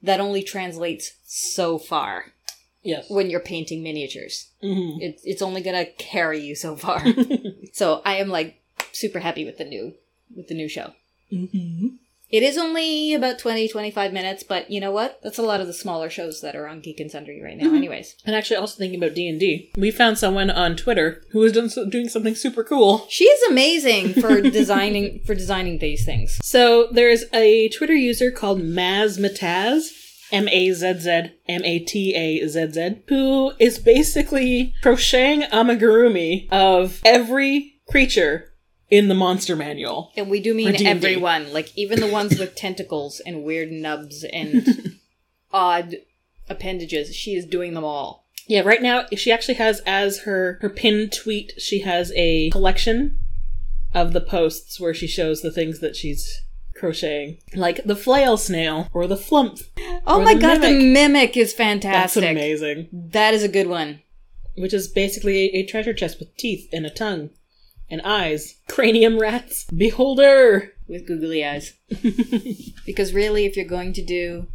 That 0.01 0.19
only 0.19 0.43
translates 0.43 1.13
so 1.25 1.77
far 1.77 2.33
Yes. 2.83 3.09
when 3.09 3.29
you're 3.29 3.39
painting 3.39 3.83
miniatures. 3.83 4.49
Mm-hmm. 4.63 5.01
It, 5.01 5.19
it's 5.23 5.41
only 5.41 5.61
gonna 5.61 5.85
carry 5.85 6.39
you 6.39 6.55
so 6.55 6.75
far. 6.75 7.03
so 7.73 8.01
I 8.05 8.15
am 8.15 8.29
like 8.29 8.61
super 8.91 9.19
happy 9.19 9.43
with 9.45 9.57
the 9.57 9.65
new 9.65 9.93
with 10.35 10.47
the 10.47 10.55
new 10.55 10.69
show. 10.69 10.93
mm-hmm. 11.31 11.87
It 12.29 12.43
is 12.43 12.57
only 12.57 13.13
about 13.13 13.39
20, 13.39 13.69
25 13.69 14.11
minutes, 14.11 14.43
but 14.43 14.69
you 14.69 14.81
know 14.81 14.91
what? 14.91 15.19
That's 15.23 15.37
a 15.37 15.43
lot 15.43 15.61
of 15.61 15.67
the 15.67 15.73
smaller 15.73 16.09
shows 16.09 16.41
that 16.41 16.55
are 16.55 16.67
on 16.67 16.81
Geek 16.81 16.99
and 16.99 17.09
Sundry 17.09 17.41
right 17.41 17.57
now, 17.57 17.67
mm-hmm. 17.67 17.75
anyways. 17.75 18.15
And 18.25 18.35
actually, 18.35 18.57
also 18.57 18.77
thinking 18.77 19.01
about 19.01 19.15
D 19.15 19.29
and 19.29 19.39
D, 19.39 19.71
we 19.77 19.91
found 19.91 20.17
someone 20.17 20.49
on 20.49 20.75
Twitter 20.75 21.23
who 21.31 21.39
was 21.39 21.53
done, 21.53 21.69
doing 21.89 22.09
something 22.09 22.35
super 22.35 22.63
cool. 22.63 23.05
She 23.09 23.23
is 23.23 23.49
amazing 23.49 24.13
for 24.13 24.41
designing 24.49 25.21
for 25.25 25.35
designing 25.35 25.79
these 25.79 26.05
things. 26.05 26.37
So 26.43 26.87
there's 26.91 27.23
a 27.33 27.69
Twitter 27.69 27.95
user 27.95 28.29
called 28.29 28.59
Mazzmatazz, 28.59 29.91
M 30.31 30.49
A 30.49 30.71
Z 30.73 30.99
Z 30.99 31.31
M 31.47 31.63
A 31.63 31.79
T 31.79 32.13
A 32.13 32.45
Z 32.45 32.71
Z, 32.71 33.03
who 33.07 33.53
is 33.57 33.79
basically 33.79 34.73
crocheting 34.81 35.43
amigurumi 35.43 36.51
of 36.51 37.01
every 37.05 37.79
creature 37.87 38.51
in 38.89 39.07
the 39.07 39.15
monster 39.15 39.55
manual. 39.55 40.11
And 40.15 40.29
we 40.29 40.39
do 40.39 40.53
mean 40.53 40.85
everyone, 40.85 41.51
like 41.51 41.75
even 41.77 41.99
the 41.99 42.07
ones 42.07 42.39
with 42.39 42.55
tentacles 42.55 43.19
and 43.25 43.43
weird 43.43 43.71
nubs 43.71 44.23
and 44.23 44.97
odd 45.53 45.95
appendages. 46.49 47.15
She 47.15 47.35
is 47.35 47.45
doing 47.45 47.73
them 47.73 47.83
all. 47.83 48.25
Yeah, 48.47 48.61
right 48.61 48.81
now 48.81 49.05
she 49.15 49.31
actually 49.31 49.55
has 49.55 49.81
as 49.85 50.21
her 50.21 50.57
her 50.61 50.69
pinned 50.69 51.11
tweet, 51.11 51.53
she 51.57 51.79
has 51.79 52.13
a 52.15 52.49
collection 52.51 53.19
of 53.93 54.13
the 54.13 54.21
posts 54.21 54.79
where 54.79 54.93
she 54.93 55.07
shows 55.07 55.41
the 55.41 55.51
things 55.51 55.79
that 55.79 55.95
she's 55.95 56.43
crocheting, 56.75 57.39
like 57.55 57.83
the 57.83 57.95
flail 57.95 58.37
snail 58.37 58.87
or 58.93 59.05
the 59.05 59.15
flumph. 59.15 59.63
Oh 60.05 60.21
my 60.21 60.33
the 60.33 60.39
god, 60.39 60.61
the 60.61 60.71
mimic. 60.71 61.35
is 61.35 61.51
fantastic. 61.53 62.21
That's 62.21 62.31
amazing. 62.31 62.87
That 62.93 63.33
is 63.33 63.43
a 63.43 63.49
good 63.49 63.67
one. 63.67 64.01
Which 64.55 64.73
is 64.73 64.87
basically 64.87 65.53
a 65.53 65.65
treasure 65.65 65.93
chest 65.93 66.17
with 66.19 66.35
teeth 66.37 66.67
and 66.71 66.85
a 66.85 66.89
tongue 66.89 67.29
and 67.89 68.01
eyes, 68.01 68.57
cranium 68.67 69.19
rats. 69.19 69.65
Beholder. 69.65 70.73
With 70.87 71.07
googly 71.07 71.45
eyes. 71.45 71.73
because 72.85 73.13
really, 73.13 73.45
if 73.45 73.55
you're 73.55 73.65
going 73.65 73.93
to 73.93 74.03
do 74.03 74.47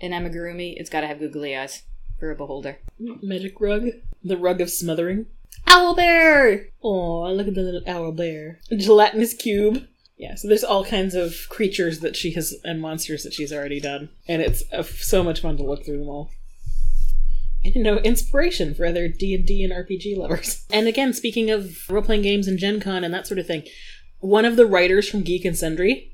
an 0.00 0.10
amigurumi, 0.10 0.74
it's 0.76 0.90
gotta 0.90 1.06
have 1.06 1.20
googly 1.20 1.56
eyes 1.56 1.82
for 2.18 2.30
a 2.30 2.36
beholder. 2.36 2.78
Magic 2.98 3.60
rug. 3.60 3.88
The 4.22 4.36
rug 4.36 4.60
of 4.60 4.70
smothering. 4.70 5.26
Owl 5.66 5.94
bear! 5.94 6.68
Oh, 6.82 7.32
look 7.32 7.48
at 7.48 7.54
the 7.54 7.62
little 7.62 7.82
owl 7.86 8.12
bear. 8.12 8.60
A 8.70 8.76
gelatinous 8.76 9.34
cube. 9.34 9.86
Yeah, 10.16 10.34
so 10.36 10.46
there's 10.46 10.64
all 10.64 10.84
kinds 10.84 11.14
of 11.14 11.34
creatures 11.48 12.00
that 12.00 12.14
she 12.14 12.32
has 12.32 12.54
and 12.64 12.80
monsters 12.80 13.24
that 13.24 13.32
she's 13.32 13.52
already 13.52 13.80
done, 13.80 14.10
and 14.28 14.40
it's 14.40 14.62
uh, 14.72 14.82
so 14.82 15.24
much 15.24 15.40
fun 15.40 15.56
to 15.56 15.64
look 15.64 15.84
through 15.84 15.98
them 15.98 16.08
all. 16.08 16.30
You 17.74 17.82
know, 17.82 17.98
inspiration 17.98 18.74
for 18.74 18.84
other 18.84 19.08
D 19.08 19.34
and 19.34 19.46
D 19.46 19.62
and 19.62 19.72
RPG 19.72 20.16
lovers. 20.16 20.66
And 20.72 20.88
again, 20.88 21.12
speaking 21.12 21.50
of 21.50 21.88
role 21.88 22.02
playing 22.02 22.22
games 22.22 22.48
and 22.48 22.58
Gen 22.58 22.80
Con 22.80 23.04
and 23.04 23.14
that 23.14 23.26
sort 23.26 23.38
of 23.38 23.46
thing, 23.46 23.64
one 24.18 24.44
of 24.44 24.56
the 24.56 24.66
writers 24.66 25.08
from 25.08 25.22
Geek 25.22 25.44
and 25.44 25.56
Sundry 25.56 26.12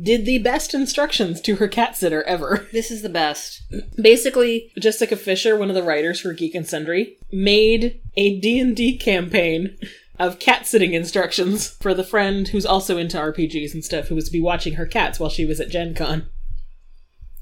did 0.00 0.24
the 0.24 0.38
best 0.38 0.74
instructions 0.74 1.40
to 1.42 1.56
her 1.56 1.68
cat 1.68 1.96
sitter 1.96 2.22
ever. 2.24 2.66
This 2.72 2.90
is 2.90 3.02
the 3.02 3.08
best. 3.08 3.62
Basically, 4.00 4.72
Jessica 4.78 5.16
Fisher, 5.16 5.56
one 5.56 5.68
of 5.68 5.74
the 5.74 5.82
writers 5.82 6.20
for 6.20 6.32
Geek 6.32 6.54
and 6.54 6.66
Sundry, 6.66 7.18
made 7.30 8.00
a 8.16 8.40
D&D 8.40 8.98
campaign 8.98 9.76
of 10.18 10.38
cat 10.38 10.66
sitting 10.66 10.94
instructions 10.94 11.68
for 11.68 11.94
the 11.94 12.04
friend 12.04 12.48
who's 12.48 12.66
also 12.66 12.96
into 12.96 13.18
RPGs 13.18 13.74
and 13.74 13.84
stuff 13.84 14.08
who 14.08 14.14
was 14.14 14.26
to 14.26 14.32
be 14.32 14.40
watching 14.40 14.74
her 14.74 14.86
cats 14.86 15.20
while 15.20 15.30
she 15.30 15.44
was 15.44 15.60
at 15.60 15.68
Gen 15.68 15.94
Con. 15.94 16.26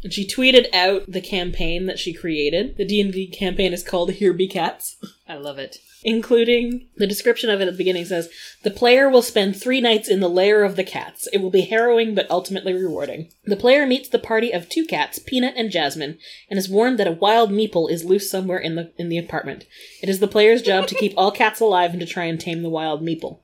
And 0.02 0.12
she 0.12 0.26
tweeted 0.26 0.72
out 0.72 1.04
the 1.06 1.20
campaign 1.20 1.86
that 1.86 1.98
she 1.98 2.12
created. 2.14 2.76
The 2.78 2.86
D&D 2.86 3.28
campaign 3.28 3.72
is 3.72 3.82
called 3.82 4.12
Here 4.12 4.32
Be 4.32 4.48
Cats. 4.48 4.96
I 5.28 5.34
love 5.34 5.58
it. 5.58 5.76
including 6.02 6.88
the 6.96 7.06
description 7.06 7.50
of 7.50 7.60
it 7.60 7.68
at 7.68 7.72
the 7.72 7.76
beginning 7.76 8.06
says 8.06 8.30
the 8.62 8.70
player 8.70 9.08
will 9.10 9.20
spend 9.22 9.54
three 9.54 9.80
nights 9.80 10.08
in 10.08 10.20
the 10.20 10.28
lair 10.30 10.64
of 10.64 10.76
the 10.76 10.84
cats. 10.84 11.28
It 11.32 11.42
will 11.42 11.50
be 11.50 11.60
harrowing 11.62 12.14
but 12.14 12.30
ultimately 12.30 12.72
rewarding. 12.72 13.30
The 13.44 13.56
player 13.56 13.86
meets 13.86 14.08
the 14.08 14.18
party 14.18 14.50
of 14.52 14.68
two 14.68 14.86
cats 14.86 15.18
peanut 15.18 15.54
and 15.56 15.70
jasmine 15.70 16.18
and 16.48 16.58
is 16.58 16.70
warned 16.70 16.98
that 16.98 17.06
a 17.06 17.12
wild 17.12 17.50
meeple 17.50 17.90
is 17.90 18.04
loose 18.04 18.30
somewhere 18.30 18.58
in 18.58 18.76
the 18.76 18.92
in 18.96 19.10
the 19.10 19.18
apartment. 19.18 19.66
It 20.02 20.08
is 20.08 20.20
the 20.20 20.26
player's 20.26 20.62
job 20.62 20.86
to 20.86 20.94
keep 20.94 21.12
all 21.16 21.30
cats 21.30 21.60
alive 21.60 21.90
and 21.90 22.00
to 22.00 22.06
try 22.06 22.24
and 22.24 22.40
tame 22.40 22.62
the 22.62 22.70
wild 22.70 23.02
meeple. 23.02 23.40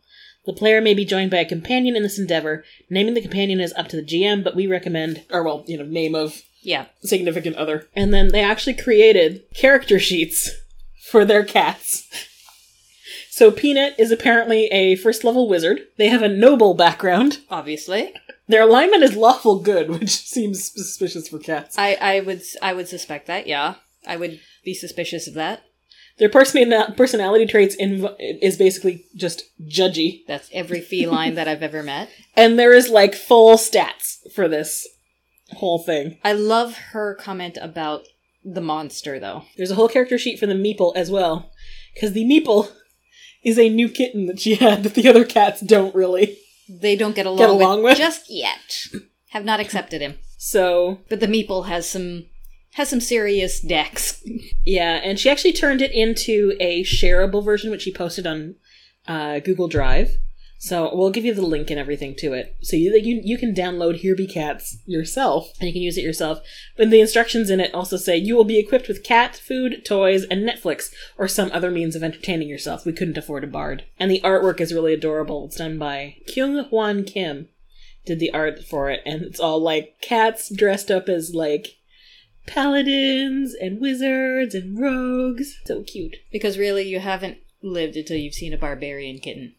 The 0.47 0.53
player 0.53 0.81
may 0.81 0.95
be 0.95 1.05
joined 1.05 1.33
by 1.33 1.39
a 1.39 1.45
companion 1.45 1.97
in 1.97 2.05
this 2.05 2.19
endeavor. 2.19 2.65
Naming 2.89 3.15
the 3.15 3.21
companion 3.21 3.61
is 3.61 3.75
up 3.75 3.89
to 3.89 3.97
the 3.97 4.03
gm 4.03 4.43
but 4.43 4.57
we 4.57 4.67
recommend 4.67 5.25
or 5.31 5.43
well 5.43 5.63
you 5.67 5.77
know 5.77 5.85
name 5.85 6.15
of 6.15 6.41
Yeah. 6.67 6.87
significant 7.03 7.57
other. 7.57 7.87
And 7.95 8.13
then 8.13 8.29
they 8.29 8.43
actually 8.43 8.75
created 8.75 9.43
character 9.55 9.99
sheets 9.99 10.51
for 11.11 11.25
their 11.25 11.45
cats. 11.45 12.05
So 13.31 13.51
Peanut 13.51 13.95
is 13.99 14.11
apparently 14.11 14.67
a 14.67 14.97
first 14.97 15.23
level 15.23 15.49
wizard. 15.49 15.81
They 15.97 16.09
have 16.09 16.23
a 16.23 16.29
noble 16.29 16.75
background. 16.75 17.39
Obviously. 17.51 18.13
Their 18.49 18.63
alignment 18.63 19.03
is 19.03 19.15
lawful 19.15 19.61
good, 19.61 19.91
which 20.01 20.11
seems 20.11 20.73
suspicious 20.73 21.29
for 21.29 21.39
cats. 21.39 21.79
I, 21.79 21.97
I 22.01 22.21
would 22.21 22.43
I 22.61 22.73
would 22.73 22.89
suspect 22.89 23.27
that, 23.27 23.47
yeah. 23.47 23.75
I 24.07 24.17
would 24.17 24.41
be 24.65 24.75
suspicious 24.75 25.29
of 25.29 25.35
that. 25.35 25.63
Their 26.19 26.31
person- 26.31 26.73
personality 26.97 27.47
traits 27.47 27.77
inv- 27.77 28.17
is 28.19 28.57
basically 28.57 29.05
just 29.15 29.45
judgy. 29.69 30.23
That's 30.27 30.49
every 30.53 30.81
feline 30.81 31.35
that 31.35 31.47
I've 31.47 31.63
ever 31.63 31.83
met. 31.83 32.09
And 32.35 32.59
there 32.59 32.73
is 32.73 32.89
like 32.89 33.15
full 33.15 33.57
stats 33.57 34.17
for 34.35 34.49
this 34.49 34.87
whole 35.55 35.79
thing. 35.83 36.19
I 36.25 36.33
love 36.33 36.77
her 36.93 37.15
comment 37.15 37.59
about 37.61 38.03
the 38.45 38.61
monster 38.61 39.19
though. 39.19 39.43
There's 39.57 39.71
a 39.71 39.75
whole 39.77 39.89
character 39.89 40.19
sheet 40.19 40.39
for 40.39 40.47
the 40.47 40.55
Meeple 40.55 40.95
as 40.97 41.11
well. 41.11 41.51
Because 41.95 42.13
the 42.13 42.25
Meeple 42.25 42.71
is 43.45 43.59
a 43.59 43.69
new 43.69 43.89
kitten 43.89 44.27
that 44.27 44.41
she 44.41 44.57
had 44.57 44.83
that 44.83 44.95
the 44.95 45.09
other 45.09 45.25
cats 45.25 45.61
don't 45.61 45.95
really. 45.95 46.37
They 46.69 46.97
don't 46.97 47.15
get 47.15 47.27
along, 47.27 47.39
Get 47.39 47.51
along 47.51 47.83
with? 47.85 47.97
just 47.97 48.25
yet. 48.29 48.83
Have 49.31 49.45
not 49.45 49.61
accepted 49.61 50.01
him. 50.01 50.19
So, 50.39 50.99
But 51.09 51.21
the 51.21 51.27
meeple 51.29 51.67
has 51.69 51.89
some 51.89 52.27
has 52.75 52.89
some 52.91 53.01
serious 53.01 53.61
decks. 53.61 54.23
yeah, 54.65 55.01
and 55.03 55.19
she 55.19 55.31
actually 55.31 55.53
turned 55.55 55.81
it 55.81 55.93
into 55.93 56.55
a 56.61 56.83
shareable 56.85 57.43
version, 57.45 57.71
which 57.71 57.83
she 57.83 57.93
posted 57.93 58.27
on 58.27 58.57
uh, 59.09 59.39
Google 59.39 59.69
Drive. 59.69 60.17
So 60.59 60.91
we'll 60.95 61.11
give 61.11 61.25
you 61.25 61.35
the 61.35 61.43
link 61.43 61.71
and 61.71 61.79
everything 61.79 62.15
to 62.17 62.33
it, 62.33 62.57
so 62.63 62.77
you 62.77 62.97
you, 62.97 63.21
you 63.23 63.37
can 63.37 63.55
download 63.55 63.97
Here 63.97 64.17
Be 64.17 64.27
Cats 64.27 64.79
yourself, 64.87 65.53
and 65.61 65.69
you 65.69 65.73
can 65.73 65.83
use 65.83 65.99
it 65.99 66.05
yourself. 66.05 66.41
But 66.79 66.91
the 66.91 67.01
instructions 67.01 67.51
in 67.51 67.61
it 67.61 67.75
also 67.75 67.99
say 67.99 68.17
you 68.17 68.35
will 68.35 68.45
be 68.45 68.59
equipped 68.59 68.89
with 68.89 69.05
cat 69.05 69.37
food, 69.37 69.85
toys, 69.85 70.25
and 70.25 70.49
Netflix 70.49 70.91
or 71.19 71.29
some 71.29 71.51
other 71.53 71.71
means 71.71 71.95
of 71.95 72.03
entertaining 72.03 72.49
yourself. 72.49 72.87
We 72.87 72.95
couldn't 72.95 73.19
afford 73.19 73.45
a 73.45 73.49
bard, 73.49 73.85
and 73.99 74.11
the 74.11 74.23
artwork 74.23 74.61
is 74.61 74.73
really 74.73 74.95
adorable. 74.95 75.45
It's 75.45 75.57
done 75.57 75.79
by 75.79 76.17
Kyung 76.27 76.65
Hwan 76.65 77.05
Kim, 77.05 77.49
did 78.07 78.19
the 78.19 78.33
art 78.33 78.65
for 78.65 78.91
it, 78.91 79.03
and 79.05 79.23
it's 79.23 79.41
all 79.41 79.61
like 79.61 80.01
cats 80.01 80.49
dressed 80.49 80.91
up 80.91 81.09
as 81.09 81.35
like 81.35 81.77
paladins 82.47 83.55
and 83.55 83.79
wizards 83.79 84.55
and 84.55 84.81
rogues. 84.81 85.59
So 85.67 85.83
cute. 85.83 86.17
Because 86.33 86.57
really, 86.57 86.89
you 86.89 87.01
haven't 87.01 87.39
lived 87.61 87.97
until 87.97 88.17
you've 88.17 88.35
seen 88.35 88.55
a 88.55 88.59
barbarian 88.59 89.19
kitten. 89.19 89.56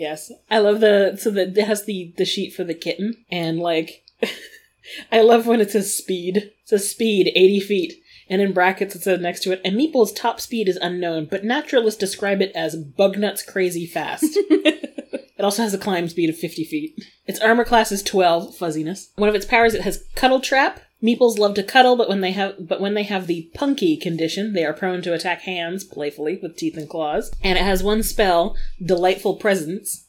Yes, 0.00 0.32
I 0.50 0.60
love 0.60 0.80
the 0.80 1.18
so 1.20 1.30
that 1.32 1.58
it 1.58 1.66
has 1.66 1.84
the 1.84 2.14
the 2.16 2.24
sheet 2.24 2.54
for 2.54 2.64
the 2.64 2.72
kitten, 2.72 3.22
and 3.30 3.58
like 3.58 4.02
I 5.12 5.20
love 5.20 5.46
when 5.46 5.60
it 5.60 5.72
says 5.72 5.94
speed. 5.94 6.38
It 6.38 6.54
says 6.64 6.90
speed 6.90 7.30
eighty 7.36 7.60
feet, 7.60 8.02
and 8.26 8.40
in 8.40 8.54
brackets 8.54 8.96
it 8.96 9.02
says 9.02 9.20
next 9.20 9.42
to 9.42 9.52
it. 9.52 9.60
And 9.62 9.76
Meeple's 9.76 10.14
top 10.14 10.40
speed 10.40 10.70
is 10.70 10.78
unknown, 10.80 11.28
but 11.30 11.44
naturalists 11.44 12.00
describe 12.00 12.40
it 12.40 12.50
as 12.54 12.82
bugnuts 12.82 13.46
crazy 13.46 13.86
fast. 13.86 14.24
it 14.34 15.44
also 15.44 15.64
has 15.64 15.74
a 15.74 15.78
climb 15.78 16.08
speed 16.08 16.30
of 16.30 16.38
fifty 16.38 16.64
feet. 16.64 16.94
Its 17.26 17.38
armor 17.38 17.66
class 17.66 17.92
is 17.92 18.02
twelve 18.02 18.56
fuzziness. 18.56 19.10
One 19.16 19.28
of 19.28 19.34
its 19.34 19.44
powers 19.44 19.74
it 19.74 19.82
has 19.82 20.02
cuddle 20.14 20.40
trap. 20.40 20.80
Meeples 21.02 21.38
love 21.38 21.54
to 21.54 21.62
cuddle, 21.62 21.96
but 21.96 22.08
when 22.08 22.20
they 22.20 22.32
have 22.32 22.68
but 22.68 22.80
when 22.80 22.94
they 22.94 23.04
have 23.04 23.26
the 23.26 23.50
punky 23.54 23.96
condition, 23.96 24.52
they 24.52 24.64
are 24.64 24.74
prone 24.74 25.02
to 25.02 25.14
attack 25.14 25.42
hands 25.42 25.82
playfully 25.82 26.38
with 26.42 26.56
teeth 26.56 26.76
and 26.76 26.88
claws. 26.88 27.32
And 27.42 27.58
it 27.58 27.64
has 27.64 27.82
one 27.82 28.02
spell, 28.02 28.56
Delightful 28.84 29.36
Presence. 29.36 30.06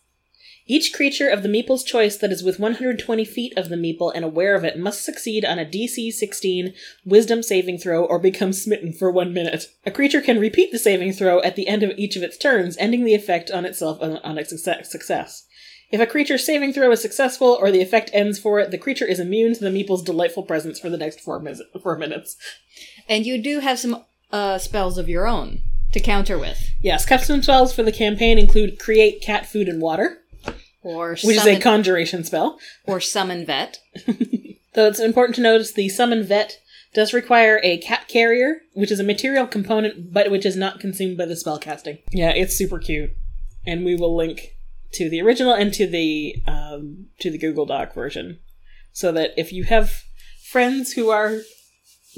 Each 0.68 0.94
creature 0.94 1.28
of 1.28 1.44
the 1.44 1.50
Meeple's 1.50 1.84
choice 1.84 2.16
that 2.18 2.32
is 2.32 2.44
within 2.44 2.62
120 2.62 3.26
feet 3.26 3.54
of 3.58 3.70
the 3.70 3.76
Meeple 3.76 4.12
and 4.14 4.24
aware 4.24 4.56
of 4.56 4.64
it 4.64 4.80
must 4.80 5.04
succeed 5.04 5.44
on 5.44 5.60
a 5.60 5.66
DC 5.66 6.12
16 6.14 6.74
Wisdom 7.04 7.42
saving 7.42 7.78
throw 7.78 8.06
or 8.06 8.20
become 8.20 8.54
smitten 8.54 8.94
for 8.94 9.12
one 9.12 9.34
minute. 9.34 9.66
A 9.86 9.92
creature 9.92 10.22
can 10.22 10.40
repeat 10.40 10.72
the 10.72 10.80
saving 10.80 11.14
throw 11.14 11.42
at 11.42 11.56
the 11.56 11.68
end 11.68 11.84
of 11.84 11.92
each 11.98 12.16
of 12.16 12.24
its 12.24 12.38
turns, 12.38 12.78
ending 12.78 13.04
the 13.04 13.16
effect 13.16 13.50
on 13.52 13.66
itself 13.66 14.02
on, 14.02 14.18
success- 14.46 14.90
success. 14.90 15.46
If 15.92 16.00
a 16.00 16.06
creature's 16.06 16.46
saving 16.46 16.74
throw 16.74 16.92
is 16.92 17.02
successful 17.02 17.58
or 17.60 17.70
the 17.72 17.82
effect 17.82 18.10
ends 18.14 18.40
for 18.40 18.60
it, 18.60 18.72
the 18.72 18.78
creature 18.78 19.06
is 19.06 19.20
immune 19.20 19.54
to 19.56 19.60
the 19.60 19.70
Meeple's 19.72 20.04
delightful 20.04 20.44
presence 20.44 20.80
for 20.80 20.90
the 20.90 20.98
next 20.98 21.20
four, 21.20 21.40
mis- 21.40 21.62
four 21.84 21.98
minutes. 21.98 22.38
And 23.10 23.26
you 23.26 23.42
do 23.42 23.60
have 23.60 23.78
some 23.80 24.04
uh, 24.32 24.58
spells 24.58 24.98
of 24.98 25.10
your 25.10 25.28
own 25.28 25.60
to 25.92 26.00
counter 26.00 26.38
with. 26.40 26.58
Yes, 26.82 27.06
custom 27.06 27.44
spells 27.44 27.74
for 27.74 27.84
the 27.84 27.92
campaign 27.92 28.38
include 28.38 28.80
create 28.80 29.22
cat 29.22 29.46
food 29.46 29.68
and 29.68 29.82
water, 29.82 30.22
Or 30.82 31.12
which 31.24 31.36
is 31.38 31.46
a 31.46 31.60
conjuration 31.60 32.24
spell. 32.24 32.58
or 32.86 33.02
summon 33.02 33.46
vet. 33.46 33.80
Though 34.74 34.88
it's 34.88 35.02
important 35.02 35.36
to 35.36 35.42
notice 35.42 35.74
the 35.74 35.90
summon 35.90 36.24
vet 36.24 36.58
does 36.94 37.14
require 37.14 37.60
a 37.64 37.78
cat 37.80 38.08
carrier, 38.08 38.62
which 38.74 38.92
is 38.92 39.00
a 39.02 39.04
material 39.04 39.46
component 39.48 40.14
but 40.14 40.32
which 40.32 40.46
is 40.46 40.56
not 40.56 40.80
consumed 40.80 41.18
by 41.18 41.26
the 41.26 41.36
spell 41.36 41.60
casting. 41.60 41.98
Yeah, 42.12 42.30
it's 42.32 42.56
super 42.58 42.80
cute. 42.80 43.12
And 43.68 43.84
we 43.84 43.96
will 43.96 44.16
link 44.16 44.56
to 44.94 45.10
the 45.10 45.22
original 45.22 45.54
and 45.54 45.74
to 45.74 45.88
the 45.88 46.36
um, 46.48 47.08
to 47.20 47.30
the 47.32 47.38
Google 47.38 47.66
Doc 47.66 47.94
version. 47.94 48.40
So 48.94 49.12
that 49.14 49.32
if 49.38 49.54
you 49.54 49.64
have 49.66 50.04
friends 50.50 50.94
who 50.94 51.10
are 51.10 51.40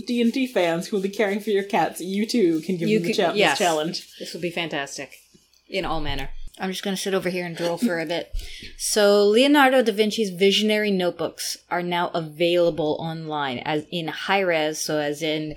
D 0.08 0.22
and 0.22 0.34
D 0.34 0.48
fans 0.48 0.88
who 0.88 0.96
will 0.98 1.04
be 1.04 1.10
caring 1.10 1.40
for 1.40 1.52
your 1.52 1.64
cats, 1.64 2.02
you 2.02 2.26
too 2.26 2.62
can 2.62 2.78
give 2.78 2.90
You 2.90 3.00
them 3.00 3.08
the 3.08 3.14
could- 3.14 3.22
cha- 3.24 3.34
this 3.34 3.58
challenge. 3.58 4.08
This 4.20 4.34
would 4.34 4.42
be 4.42 4.50
fantastic 4.52 5.16
in 5.70 5.86
all 5.86 6.02
manner. 6.02 6.30
I'm 6.60 6.70
just 6.70 6.84
going 6.84 6.96
to 6.96 7.02
sit 7.02 7.16
over 7.16 7.30
here 7.30 7.48
and 7.48 7.56
drool 7.58 7.78
for 7.80 8.00
a 8.00 8.06
bit. 8.06 8.32
So, 8.78 9.26
Leonardo 9.26 9.82
da 9.82 9.92
Vinci's 9.92 10.30
visionary 10.30 10.92
notebooks 10.92 11.58
are 11.72 11.82
now 11.82 12.10
available 12.14 12.96
online 13.00 13.58
as 13.60 13.86
in 13.92 14.08
high 14.08 14.42
res, 14.42 14.80
so 14.80 15.00
as 15.00 15.24
in 15.24 15.56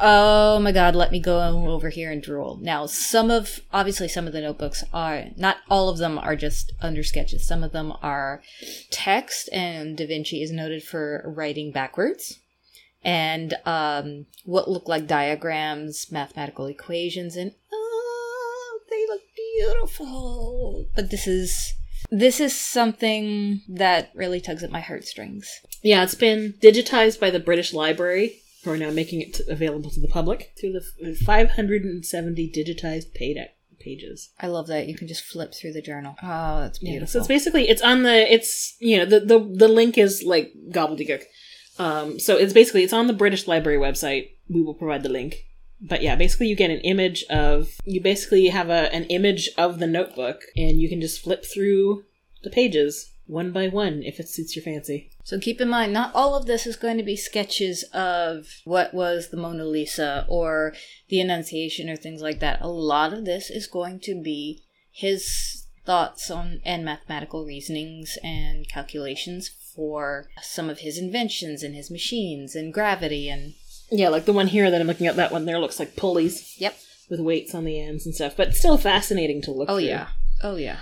Oh 0.00 0.58
my 0.60 0.72
god, 0.72 0.94
let 0.94 1.12
me 1.12 1.20
go 1.20 1.40
over 1.68 1.90
here 1.90 2.10
and 2.10 2.22
drool. 2.22 2.58
Now, 2.60 2.86
some 2.86 3.30
of 3.30 3.60
obviously 3.72 4.08
some 4.08 4.26
of 4.26 4.32
the 4.32 4.40
notebooks 4.40 4.84
are 4.92 5.26
not 5.36 5.58
all 5.68 5.88
of 5.88 5.98
them 5.98 6.18
are 6.18 6.36
just 6.36 6.72
under 6.80 7.02
sketches. 7.02 7.46
Some 7.46 7.62
of 7.62 7.72
them 7.72 7.92
are 8.02 8.42
text 8.90 9.48
and 9.52 9.96
Da 9.96 10.06
Vinci 10.06 10.42
is 10.42 10.52
noted 10.52 10.82
for 10.82 11.22
writing 11.26 11.72
backwards 11.72 12.38
and 13.02 13.54
um, 13.64 14.26
what 14.44 14.68
look 14.68 14.88
like 14.88 15.06
diagrams, 15.06 16.10
mathematical 16.12 16.66
equations, 16.66 17.36
and 17.36 17.52
oh, 17.72 18.80
they 18.90 19.06
look 19.08 19.22
beautiful. 19.34 20.86
But 20.94 21.10
this 21.10 21.26
is 21.26 21.74
this 22.10 22.40
is 22.40 22.58
something 22.58 23.62
that 23.68 24.10
really 24.14 24.40
tugs 24.40 24.62
at 24.62 24.70
my 24.70 24.80
heartstrings. 24.80 25.60
Yeah, 25.82 26.02
it's 26.02 26.14
been 26.14 26.54
digitized 26.60 27.20
by 27.20 27.30
the 27.30 27.40
British 27.40 27.72
Library, 27.72 28.39
who 28.64 28.70
are 28.70 28.76
now 28.76 28.90
making 28.90 29.20
it 29.22 29.40
available 29.48 29.90
to 29.90 30.00
the 30.00 30.08
public 30.08 30.52
through 30.60 30.72
the 30.72 31.14
570 31.24 32.50
digitized 32.52 33.14
paid 33.14 33.38
pages. 33.78 34.30
I 34.38 34.48
love 34.48 34.66
that 34.66 34.86
you 34.88 34.94
can 34.94 35.08
just 35.08 35.24
flip 35.24 35.54
through 35.54 35.72
the 35.72 35.80
journal. 35.82 36.14
Oh, 36.22 36.60
that's 36.60 36.82
Yeah, 36.82 36.90
beautiful. 36.92 37.12
so 37.12 37.18
it's 37.20 37.28
basically 37.28 37.68
it's 37.68 37.82
on 37.82 38.02
the 38.02 38.32
it's 38.32 38.76
you 38.78 38.98
know 38.98 39.04
the 39.06 39.20
the 39.20 39.38
the 39.38 39.68
link 39.68 39.96
is 39.96 40.22
like 40.22 40.52
gobbledygook. 40.70 41.22
Um, 41.78 42.18
so 42.20 42.36
it's 42.36 42.52
basically 42.52 42.82
it's 42.84 42.92
on 42.92 43.06
the 43.06 43.14
British 43.14 43.46
Library 43.48 43.78
website. 43.78 44.30
We 44.48 44.60
will 44.62 44.74
provide 44.74 45.02
the 45.02 45.08
link. 45.08 45.46
But 45.80 46.02
yeah, 46.02 46.14
basically 46.14 46.48
you 46.48 46.56
get 46.56 46.70
an 46.70 46.80
image 46.80 47.24
of 47.30 47.70
you 47.86 48.02
basically 48.02 48.48
have 48.48 48.68
a 48.68 48.92
an 48.94 49.04
image 49.04 49.48
of 49.56 49.78
the 49.78 49.86
notebook 49.86 50.42
and 50.56 50.78
you 50.78 50.88
can 50.90 51.00
just 51.00 51.22
flip 51.22 51.44
through 51.46 52.04
the 52.42 52.50
pages 52.50 53.12
one 53.30 53.52
by 53.52 53.68
one 53.68 54.02
if 54.02 54.18
it 54.18 54.28
suits 54.28 54.56
your 54.56 54.62
fancy. 54.64 55.10
So 55.24 55.38
keep 55.38 55.60
in 55.60 55.68
mind, 55.68 55.92
not 55.92 56.14
all 56.14 56.34
of 56.34 56.46
this 56.46 56.66
is 56.66 56.76
going 56.76 56.96
to 56.96 57.02
be 57.04 57.16
sketches 57.16 57.84
of 57.94 58.46
what 58.64 58.92
was 58.92 59.28
the 59.30 59.36
Mona 59.36 59.64
Lisa 59.64 60.26
or 60.28 60.74
the 61.08 61.20
Annunciation 61.20 61.88
or 61.88 61.96
things 61.96 62.20
like 62.20 62.40
that. 62.40 62.60
A 62.60 62.68
lot 62.68 63.12
of 63.12 63.24
this 63.24 63.48
is 63.48 63.66
going 63.66 64.00
to 64.00 64.20
be 64.20 64.62
his 64.90 65.66
thoughts 65.86 66.30
on 66.30 66.60
and 66.64 66.84
mathematical 66.84 67.44
reasonings 67.46 68.18
and 68.22 68.68
calculations 68.68 69.50
for 69.74 70.28
some 70.42 70.68
of 70.68 70.80
his 70.80 70.98
inventions 70.98 71.62
and 71.62 71.74
his 71.74 71.90
machines 71.90 72.54
and 72.56 72.74
gravity 72.74 73.28
and 73.28 73.54
Yeah, 73.90 74.08
like 74.08 74.24
the 74.24 74.32
one 74.32 74.48
here 74.48 74.70
that 74.70 74.80
I'm 74.80 74.86
looking 74.88 75.06
at, 75.06 75.16
that 75.16 75.32
one 75.32 75.46
there 75.46 75.60
looks 75.60 75.78
like 75.78 75.96
pulleys 75.96 76.56
yep. 76.58 76.76
with 77.08 77.20
weights 77.20 77.54
on 77.54 77.64
the 77.64 77.80
ends 77.80 78.04
and 78.04 78.14
stuff, 78.14 78.36
but 78.36 78.54
still 78.54 78.76
fascinating 78.76 79.40
to 79.42 79.52
look 79.52 79.70
Oh 79.70 79.76
through. 79.78 79.86
yeah. 79.86 80.08
Oh 80.42 80.56
yeah. 80.56 80.80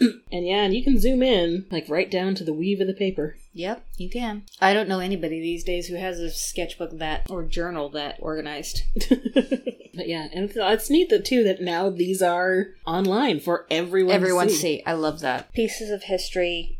And 0.30 0.46
yeah, 0.46 0.62
and 0.62 0.74
you 0.74 0.84
can 0.84 1.00
zoom 1.00 1.22
in, 1.22 1.64
like 1.70 1.88
right 1.88 2.10
down 2.10 2.34
to 2.34 2.44
the 2.44 2.52
weave 2.52 2.80
of 2.80 2.86
the 2.86 2.92
paper. 2.92 3.36
Yep, 3.54 3.84
you 3.96 4.10
can. 4.10 4.42
I 4.60 4.74
don't 4.74 4.88
know 4.88 5.00
anybody 5.00 5.40
these 5.40 5.64
days 5.64 5.86
who 5.86 5.94
has 5.96 6.18
a 6.18 6.30
sketchbook 6.30 6.98
that 6.98 7.26
or 7.30 7.44
journal 7.44 7.88
that 7.90 8.16
organized. 8.20 8.82
but 9.08 10.06
yeah, 10.06 10.28
and 10.32 10.44
it's, 10.44 10.54
it's 10.56 10.90
neat 10.90 11.08
that 11.08 11.24
too 11.24 11.44
that 11.44 11.62
now 11.62 11.88
these 11.88 12.20
are 12.20 12.68
online 12.86 13.40
for 13.40 13.66
everyone. 13.70 14.14
everyone 14.14 14.48
to 14.48 14.54
see. 14.54 14.82
I 14.84 14.92
love 14.92 15.20
that. 15.20 15.52
Pieces 15.54 15.90
of 15.90 16.02
history, 16.02 16.78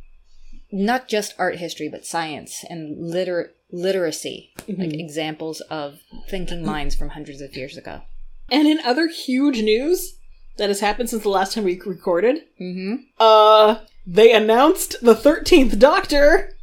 not 0.70 1.08
just 1.08 1.34
art 1.38 1.56
history, 1.56 1.88
but 1.88 2.04
science 2.04 2.64
and 2.68 2.98
liter- 3.10 3.54
literacy, 3.72 4.52
like 4.68 4.76
mm-hmm. 4.76 5.00
examples 5.00 5.62
of 5.62 6.00
thinking 6.28 6.64
minds 6.64 6.94
from 6.94 7.08
hundreds 7.08 7.40
of 7.40 7.56
years 7.56 7.78
ago. 7.78 8.02
And 8.50 8.68
in 8.68 8.78
other 8.80 9.08
huge 9.08 9.62
news 9.62 10.17
that 10.58 10.68
has 10.68 10.80
happened 10.80 11.08
since 11.10 11.22
the 11.22 11.28
last 11.28 11.54
time 11.54 11.64
we 11.64 11.80
recorded, 11.80 12.44
Mm-hmm. 12.60 12.96
uh, 13.18 13.76
they 14.06 14.32
announced 14.32 14.96
the 15.02 15.14
Thirteenth 15.14 15.78
Doctor, 15.78 16.54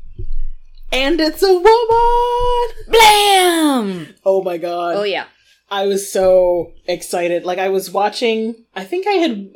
and 0.91 1.19
it's 1.19 1.43
a 1.43 1.53
woman. 1.53 2.75
Blam! 2.87 4.15
Oh 4.25 4.41
my 4.43 4.57
god! 4.57 4.95
Oh 4.97 5.03
yeah. 5.03 5.25
I 5.69 5.87
was 5.87 6.11
so 6.11 6.73
excited. 6.87 7.43
Like 7.43 7.57
I 7.59 7.69
was 7.69 7.89
watching. 7.91 8.65
I 8.75 8.83
think 8.83 9.07
I 9.07 9.13
had, 9.13 9.49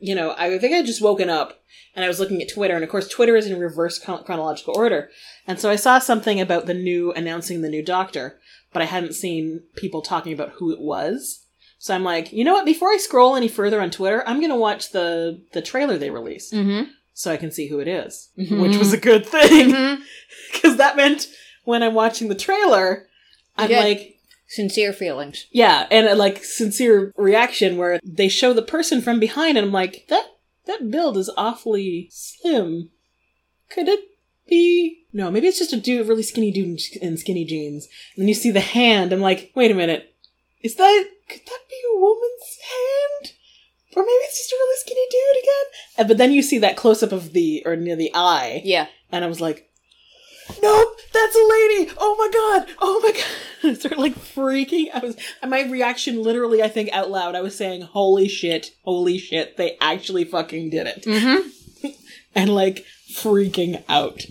you 0.00 0.14
know, 0.14 0.34
I 0.36 0.58
think 0.58 0.72
I 0.72 0.78
had 0.78 0.86
just 0.86 1.00
woken 1.02 1.30
up 1.30 1.60
and 1.94 2.04
I 2.04 2.08
was 2.08 2.20
looking 2.20 2.42
at 2.42 2.52
Twitter, 2.52 2.74
and 2.74 2.84
of 2.84 2.90
course 2.90 3.08
Twitter 3.08 3.36
is 3.36 3.46
in 3.46 3.58
reverse 3.58 3.98
chronological 3.98 4.76
order, 4.76 5.08
and 5.46 5.58
so 5.58 5.70
I 5.70 5.76
saw 5.76 5.98
something 5.98 6.40
about 6.40 6.66
the 6.66 6.74
new 6.74 7.12
announcing 7.12 7.62
the 7.62 7.70
new 7.70 7.82
Doctor, 7.82 8.38
but 8.72 8.82
I 8.82 8.86
hadn't 8.86 9.14
seen 9.14 9.62
people 9.76 10.02
talking 10.02 10.32
about 10.32 10.50
who 10.58 10.70
it 10.72 10.80
was. 10.80 11.45
So 11.78 11.94
I'm 11.94 12.04
like, 12.04 12.32
you 12.32 12.44
know 12.44 12.54
what? 12.54 12.64
Before 12.64 12.88
I 12.90 12.96
scroll 12.96 13.36
any 13.36 13.48
further 13.48 13.80
on 13.80 13.90
Twitter, 13.90 14.22
I'm 14.26 14.40
gonna 14.40 14.56
watch 14.56 14.92
the 14.92 15.40
the 15.52 15.62
trailer 15.62 15.98
they 15.98 16.10
released 16.10 16.52
Mm-hmm. 16.52 16.90
so 17.12 17.30
I 17.32 17.36
can 17.36 17.50
see 17.50 17.68
who 17.68 17.80
it 17.80 17.88
is, 17.88 18.30
Mhm. 18.38 18.60
which 18.62 18.76
was 18.76 18.92
a 18.92 18.96
good 18.98 19.26
thing 19.26 19.70
Mm-hmm. 19.72 20.02
because 20.52 20.76
that 20.78 20.96
meant 20.96 21.28
when 21.64 21.82
I'm 21.82 21.94
watching 21.94 22.28
the 22.28 22.34
trailer, 22.34 23.06
I'm 23.56 23.70
Yeah. 23.70 23.80
like. 23.80 24.12
Sincere 24.48 24.92
feelings. 24.92 25.46
Yeah, 25.50 25.88
and 25.90 26.06
a 26.06 26.14
like 26.14 26.44
sincere 26.44 27.12
reaction 27.16 27.76
where 27.76 27.98
they 28.04 28.28
show 28.28 28.52
the 28.52 28.62
person 28.62 29.02
from 29.02 29.18
behind, 29.18 29.58
and 29.58 29.66
I'm 29.66 29.72
like, 29.72 30.06
that 30.08 30.24
that 30.66 30.88
build 30.88 31.16
is 31.16 31.28
awfully 31.36 32.08
slim. 32.12 32.90
Could 33.68 33.88
it 33.88 34.04
be? 34.48 35.04
No, 35.12 35.32
maybe 35.32 35.48
it's 35.48 35.58
just 35.58 35.72
a 35.72 35.76
dude, 35.80 36.06
really 36.06 36.22
skinny 36.22 36.52
dude 36.52 36.66
in- 36.68 37.02
in 37.08 37.16
skinny 37.16 37.44
jeans. 37.44 37.88
And 38.14 38.22
then 38.22 38.28
you 38.28 38.34
see 38.34 38.52
the 38.52 38.60
hand. 38.60 39.12
I'm 39.12 39.20
like, 39.20 39.50
wait 39.56 39.72
a 39.72 39.74
minute, 39.74 40.14
is 40.62 40.76
that 40.76 41.04
could 41.28 41.40
that 41.46 41.60
be 41.68 41.76
a 41.94 41.98
woman's 42.00 42.58
hand? 42.62 43.32
Or 43.96 44.02
maybe 44.02 44.10
it's 44.24 44.38
just 44.38 44.52
a 44.52 44.56
really 44.56 44.78
skinny 44.80 45.06
dude 45.10 45.42
again. 45.42 45.80
And, 45.98 46.08
but 46.08 46.18
then 46.18 46.32
you 46.32 46.42
see 46.42 46.58
that 46.58 46.76
close 46.76 47.02
up 47.02 47.12
of 47.12 47.32
the 47.32 47.62
or 47.64 47.76
near 47.76 47.96
the 47.96 48.10
eye, 48.14 48.60
Yeah. 48.64 48.86
and 49.10 49.24
I 49.24 49.28
was 49.28 49.40
like, 49.40 49.68
nope, 50.62 50.98
that's 51.12 51.34
a 51.34 51.38
lady. 51.38 51.92
Oh 51.98 52.14
my 52.18 52.30
god. 52.32 52.76
Oh 52.80 53.00
my 53.02 53.12
god. 53.12 53.24
I 53.70 53.74
started 53.74 53.98
like 53.98 54.14
freaking. 54.14 54.88
I 54.92 54.98
was 55.00 55.16
my 55.46 55.62
reaction 55.62 56.22
literally, 56.22 56.62
I 56.62 56.68
think 56.68 56.90
out 56.92 57.10
loud, 57.10 57.34
I 57.34 57.40
was 57.40 57.56
saying, 57.56 57.82
Holy 57.82 58.28
shit, 58.28 58.70
holy 58.84 59.18
shit, 59.18 59.56
they 59.56 59.76
actually 59.80 60.24
fucking 60.24 60.70
did 60.70 60.86
it. 60.86 61.02
Mm-hmm. 61.04 61.88
and 62.34 62.54
like 62.54 62.84
freaking 63.14 63.82
out. 63.88 64.22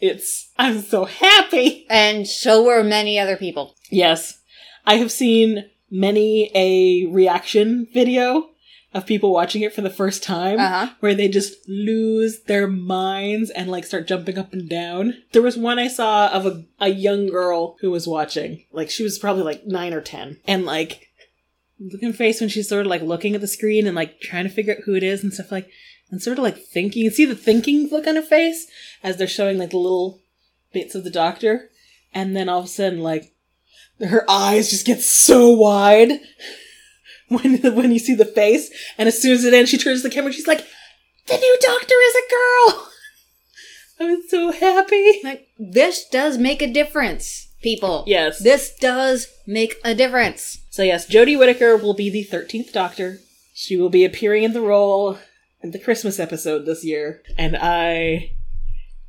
It's, 0.00 0.50
I'm 0.58 0.80
so 0.82 1.04
happy. 1.06 1.86
And 1.88 2.26
so 2.26 2.64
were 2.64 2.82
many 2.84 3.18
other 3.18 3.36
people. 3.36 3.74
Yes. 3.90 4.38
I 4.84 4.96
have 4.96 5.10
seen 5.10 5.70
many 5.90 6.50
a 6.54 7.06
reaction 7.12 7.86
video 7.92 8.50
of 8.94 9.04
people 9.06 9.32
watching 9.32 9.62
it 9.62 9.74
for 9.74 9.82
the 9.82 9.90
first 9.90 10.22
time 10.22 10.58
Uh-huh. 10.58 10.88
where 11.00 11.14
they 11.14 11.28
just 11.28 11.54
lose 11.68 12.40
their 12.44 12.66
minds 12.66 13.50
and 13.50 13.70
like 13.70 13.84
start 13.84 14.06
jumping 14.08 14.38
up 14.38 14.52
and 14.52 14.68
down. 14.70 15.14
There 15.32 15.42
was 15.42 15.56
one 15.56 15.78
I 15.78 15.88
saw 15.88 16.28
of 16.28 16.46
a, 16.46 16.64
a 16.80 16.88
young 16.88 17.26
girl 17.28 17.76
who 17.80 17.90
was 17.90 18.06
watching. 18.08 18.64
Like 18.72 18.88
she 18.90 19.02
was 19.02 19.18
probably 19.18 19.42
like 19.42 19.66
nine 19.66 19.92
or 19.92 20.00
ten. 20.00 20.38
And 20.46 20.64
like 20.64 21.08
looking 21.78 22.14
face 22.14 22.40
when 22.40 22.48
she's 22.48 22.68
sort 22.68 22.86
of 22.86 22.90
like 22.90 23.02
looking 23.02 23.34
at 23.34 23.42
the 23.42 23.46
screen 23.46 23.86
and 23.86 23.94
like 23.94 24.20
trying 24.20 24.44
to 24.44 24.50
figure 24.50 24.74
out 24.74 24.84
who 24.86 24.94
it 24.94 25.02
is 25.02 25.22
and 25.22 25.32
stuff 25.34 25.52
like 25.52 25.68
and 26.10 26.22
sort 26.22 26.38
of 26.38 26.44
like 26.44 26.56
thinking. 26.56 27.02
You 27.02 27.10
see 27.10 27.26
the 27.26 27.34
thinking 27.34 27.88
look 27.90 28.06
on 28.06 28.16
her 28.16 28.22
face 28.22 28.66
as 29.02 29.18
they're 29.18 29.26
showing 29.26 29.58
like 29.58 29.70
the 29.70 29.76
little 29.78 30.20
bits 30.72 30.94
of 30.94 31.04
the 31.04 31.10
doctor. 31.10 31.68
And 32.14 32.34
then 32.34 32.48
all 32.48 32.60
of 32.60 32.64
a 32.64 32.68
sudden 32.68 33.00
like 33.00 33.34
her 34.00 34.28
eyes 34.28 34.70
just 34.70 34.86
get 34.86 35.00
so 35.00 35.50
wide 35.50 36.20
when 37.28 37.58
when 37.74 37.92
you 37.92 37.98
see 37.98 38.14
the 38.14 38.24
face, 38.24 38.70
and 38.98 39.08
as 39.08 39.20
soon 39.20 39.32
as 39.32 39.44
it 39.44 39.54
ends, 39.54 39.70
she 39.70 39.78
turns 39.78 40.02
to 40.02 40.08
the 40.08 40.14
camera. 40.14 40.32
She's 40.32 40.46
like, 40.46 40.66
"The 41.26 41.36
new 41.36 41.56
doctor 41.60 41.94
is 41.94 42.14
a 42.14 42.30
girl." 42.30 42.88
I 44.00 44.04
was 44.14 44.30
so 44.30 44.52
happy. 44.52 45.20
Like, 45.24 45.48
this 45.58 46.06
does 46.08 46.36
make 46.36 46.60
a 46.60 46.70
difference, 46.70 47.48
people. 47.62 48.04
Yes. 48.06 48.38
This 48.38 48.74
does 48.78 49.26
make 49.46 49.76
a 49.82 49.94
difference. 49.94 50.58
So 50.68 50.82
yes, 50.82 51.08
Jodie 51.08 51.38
Whittaker 51.38 51.76
will 51.76 51.94
be 51.94 52.10
the 52.10 52.22
thirteenth 52.22 52.72
Doctor. 52.72 53.20
She 53.54 53.76
will 53.78 53.88
be 53.88 54.04
appearing 54.04 54.42
in 54.44 54.52
the 54.52 54.60
role 54.60 55.18
in 55.62 55.70
the 55.70 55.78
Christmas 55.78 56.20
episode 56.20 56.66
this 56.66 56.84
year, 56.84 57.22
and 57.38 57.56
I 57.56 58.32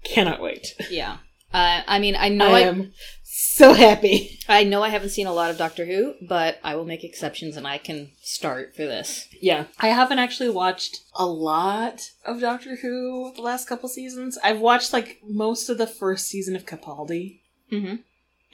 cannot 0.03 0.41
wait. 0.41 0.73
Yeah. 0.89 1.17
Uh, 1.53 1.81
I 1.87 1.99
mean, 1.99 2.15
I 2.15 2.29
know 2.29 2.47
I 2.47 2.59
I, 2.59 2.61
am 2.61 2.93
so 3.23 3.73
happy. 3.73 4.39
I 4.49 4.63
know 4.63 4.83
I 4.83 4.89
haven't 4.89 5.09
seen 5.09 5.27
a 5.27 5.33
lot 5.33 5.49
of 5.49 5.57
Doctor 5.57 5.85
Who, 5.85 6.15
but 6.21 6.59
I 6.63 6.75
will 6.75 6.85
make 6.85 7.03
exceptions 7.03 7.55
and 7.55 7.67
I 7.67 7.77
can 7.77 8.11
start 8.21 8.75
for 8.75 8.83
this. 8.83 9.27
Yeah. 9.41 9.65
I 9.79 9.87
haven't 9.87 10.19
actually 10.19 10.49
watched 10.49 11.01
a 11.15 11.25
lot 11.25 12.11
of 12.25 12.41
Doctor 12.41 12.77
Who 12.77 13.31
the 13.35 13.41
last 13.41 13.67
couple 13.67 13.89
seasons. 13.89 14.37
I've 14.43 14.59
watched 14.59 14.93
like 14.93 15.19
most 15.23 15.69
of 15.69 15.77
the 15.77 15.87
first 15.87 16.27
season 16.27 16.55
of 16.55 16.65
Capaldi. 16.65 17.39
Mm-hmm. 17.71 17.95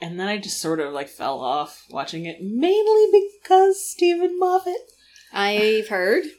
And 0.00 0.20
then 0.20 0.28
I 0.28 0.38
just 0.38 0.60
sort 0.60 0.80
of 0.80 0.92
like 0.92 1.08
fell 1.08 1.40
off 1.40 1.84
watching 1.90 2.26
it, 2.26 2.42
mainly 2.42 3.06
because 3.40 3.84
Steven 3.84 4.38
Moffat. 4.38 4.92
I've 5.32 5.88
heard. 5.88 6.24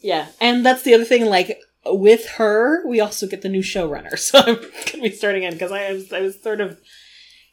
Yeah, 0.00 0.28
and 0.40 0.64
that's 0.64 0.82
the 0.82 0.94
other 0.94 1.04
thing. 1.04 1.24
Like 1.24 1.60
with 1.94 2.26
her, 2.36 2.86
we 2.86 3.00
also 3.00 3.26
get 3.26 3.42
the 3.42 3.48
new 3.48 3.62
showrunner, 3.62 4.18
so 4.18 4.38
I'm 4.38 4.56
gonna 4.56 5.02
be 5.02 5.10
starting 5.10 5.42
in 5.42 5.52
because 5.52 5.72
I 5.72 5.92
was 5.92 6.12
I 6.12 6.20
was 6.20 6.40
sort 6.42 6.60
of, 6.60 6.78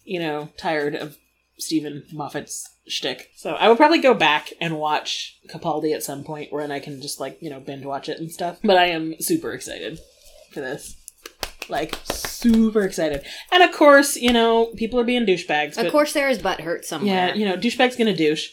you 0.04 0.20
know, 0.20 0.50
tired 0.58 0.96
of 0.96 1.18
Steven 1.58 2.04
Moffat's 2.14 2.68
shtick. 2.88 3.32
So 3.36 3.54
I 3.54 3.68
will 3.68 3.76
probably 3.76 4.00
go 4.00 4.14
back 4.14 4.54
and 4.62 4.78
watch 4.78 5.38
Capaldi 5.50 5.94
at 5.94 6.04
some 6.04 6.24
point, 6.24 6.52
when 6.52 6.72
I 6.72 6.80
can 6.80 7.02
just 7.02 7.20
like 7.20 7.38
you 7.42 7.50
know 7.50 7.60
binge 7.60 7.86
watch 7.86 8.10
it 8.10 8.20
and 8.20 8.32
stuff. 8.32 8.60
But 8.64 8.78
I 8.78 8.88
am 8.88 9.16
super 9.20 9.54
excited 9.54 10.00
for 10.52 10.62
this. 10.62 10.96
Like 11.68 11.96
super 12.04 12.84
excited, 12.84 13.26
and 13.52 13.64
of 13.64 13.72
course, 13.72 14.16
you 14.16 14.32
know, 14.32 14.68
people 14.76 15.00
are 15.00 15.04
being 15.04 15.26
douchebags. 15.26 15.78
Of 15.80 15.92
course, 15.92 16.14
there 16.14 16.30
is 16.30 16.38
butt 16.38 16.62
hurt 16.62 16.86
somewhere. 16.86 17.30
yeah, 17.30 17.34
you 17.34 17.44
know, 17.44 17.58
douchebag's 17.58 17.96
gonna 17.96 18.16
douche, 18.16 18.50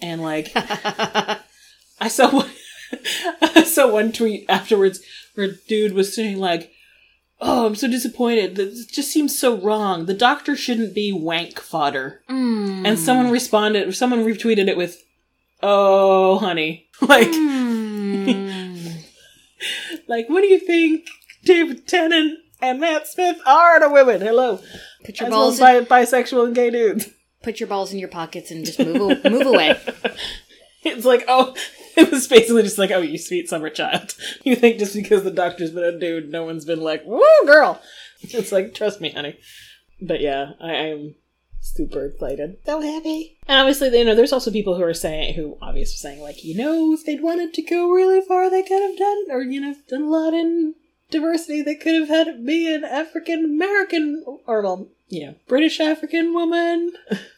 and 0.00 0.22
like 0.22 0.50
I 0.54 2.08
saw 2.08 2.30
one, 2.30 2.50
Saw 3.64 3.90
one 3.92 4.12
tweet 4.12 4.46
afterwards 4.48 5.00
where 5.34 5.48
a 5.48 5.52
dude 5.68 5.92
was 5.94 6.14
saying 6.14 6.38
like, 6.38 6.70
"Oh, 7.40 7.66
I'm 7.66 7.74
so 7.74 7.88
disappointed. 7.88 8.56
This 8.56 8.86
just 8.86 9.10
seems 9.10 9.38
so 9.38 9.56
wrong. 9.56 10.06
The 10.06 10.14
doctor 10.14 10.54
shouldn't 10.56 10.94
be 10.94 11.12
wank 11.12 11.60
fodder." 11.60 12.22
Mm. 12.30 12.86
And 12.86 12.98
someone 12.98 13.30
responded, 13.30 13.94
someone 13.94 14.24
retweeted 14.24 14.68
it 14.68 14.76
with, 14.76 15.02
"Oh, 15.62 16.38
honey, 16.38 16.86
like, 17.00 17.28
Mm. 17.28 19.02
like, 20.08 20.28
what 20.28 20.40
do 20.42 20.46
you 20.48 20.58
think, 20.58 21.06
David 21.44 21.86
Tennant?" 21.88 22.38
And 22.60 22.80
Matt 22.80 23.06
Smith 23.08 23.38
are 23.46 23.78
the 23.80 23.90
women. 23.90 24.20
Hello. 24.22 24.58
put 25.04 25.20
your 25.20 25.26
As 25.26 25.30
well 25.32 25.40
balls 25.40 25.58
bi- 25.60 25.80
bisexual 25.80 26.46
and 26.46 26.54
gay 26.54 26.70
dudes. 26.70 27.08
put 27.42 27.60
your 27.60 27.66
balls 27.68 27.92
in 27.92 27.98
your 27.98 28.08
pockets 28.08 28.50
and 28.50 28.64
just 28.64 28.78
move 28.78 29.22
move 29.24 29.46
away. 29.46 29.78
It's 30.82 31.04
like, 31.04 31.24
oh, 31.28 31.54
it 31.96 32.10
was 32.10 32.26
basically 32.26 32.62
just 32.62 32.78
like, 32.78 32.90
oh, 32.90 33.00
you 33.00 33.18
sweet 33.18 33.48
summer 33.48 33.70
child. 33.70 34.14
You 34.44 34.56
think 34.56 34.78
just 34.78 34.94
because 34.94 35.24
the 35.24 35.30
doctor's 35.30 35.70
been 35.70 35.84
a 35.84 35.98
dude, 35.98 36.30
no 36.30 36.44
one's 36.44 36.64
been 36.64 36.80
like, 36.80 37.04
woo, 37.04 37.22
girl. 37.46 37.80
It's 38.22 38.52
like, 38.52 38.74
trust 38.74 39.00
me, 39.00 39.10
honey. 39.10 39.38
But 40.00 40.20
yeah, 40.20 40.52
I 40.58 40.72
am 40.72 41.14
super 41.60 42.06
excited. 42.06 42.56
So 42.64 42.80
happy. 42.80 43.38
And 43.46 43.58
obviously, 43.58 43.96
you 43.96 44.04
know, 44.04 44.14
there's 44.14 44.32
also 44.32 44.50
people 44.50 44.76
who 44.76 44.82
are 44.82 44.94
saying, 44.94 45.34
who 45.34 45.58
obviously 45.60 45.96
saying, 45.96 46.22
like, 46.22 46.42
you 46.42 46.56
know, 46.56 46.94
if 46.94 47.04
they'd 47.04 47.22
wanted 47.22 47.52
to 47.54 47.62
go 47.62 47.90
really 47.90 48.20
far, 48.22 48.48
they 48.50 48.62
could 48.62 48.82
have 48.82 48.96
done, 48.96 49.24
or, 49.30 49.42
you 49.42 49.60
know, 49.60 49.74
done 49.88 50.02
a 50.02 50.10
lot 50.10 50.32
in 50.32 50.74
diversity. 51.10 51.62
They 51.62 51.74
could 51.74 51.94
have 51.94 52.08
had 52.08 52.44
be 52.46 52.72
an 52.72 52.84
African 52.84 53.44
American, 53.44 54.24
or, 54.46 54.62
well, 54.62 54.88
you 55.08 55.26
know, 55.26 55.34
British 55.48 55.80
African 55.80 56.32
woman, 56.34 56.92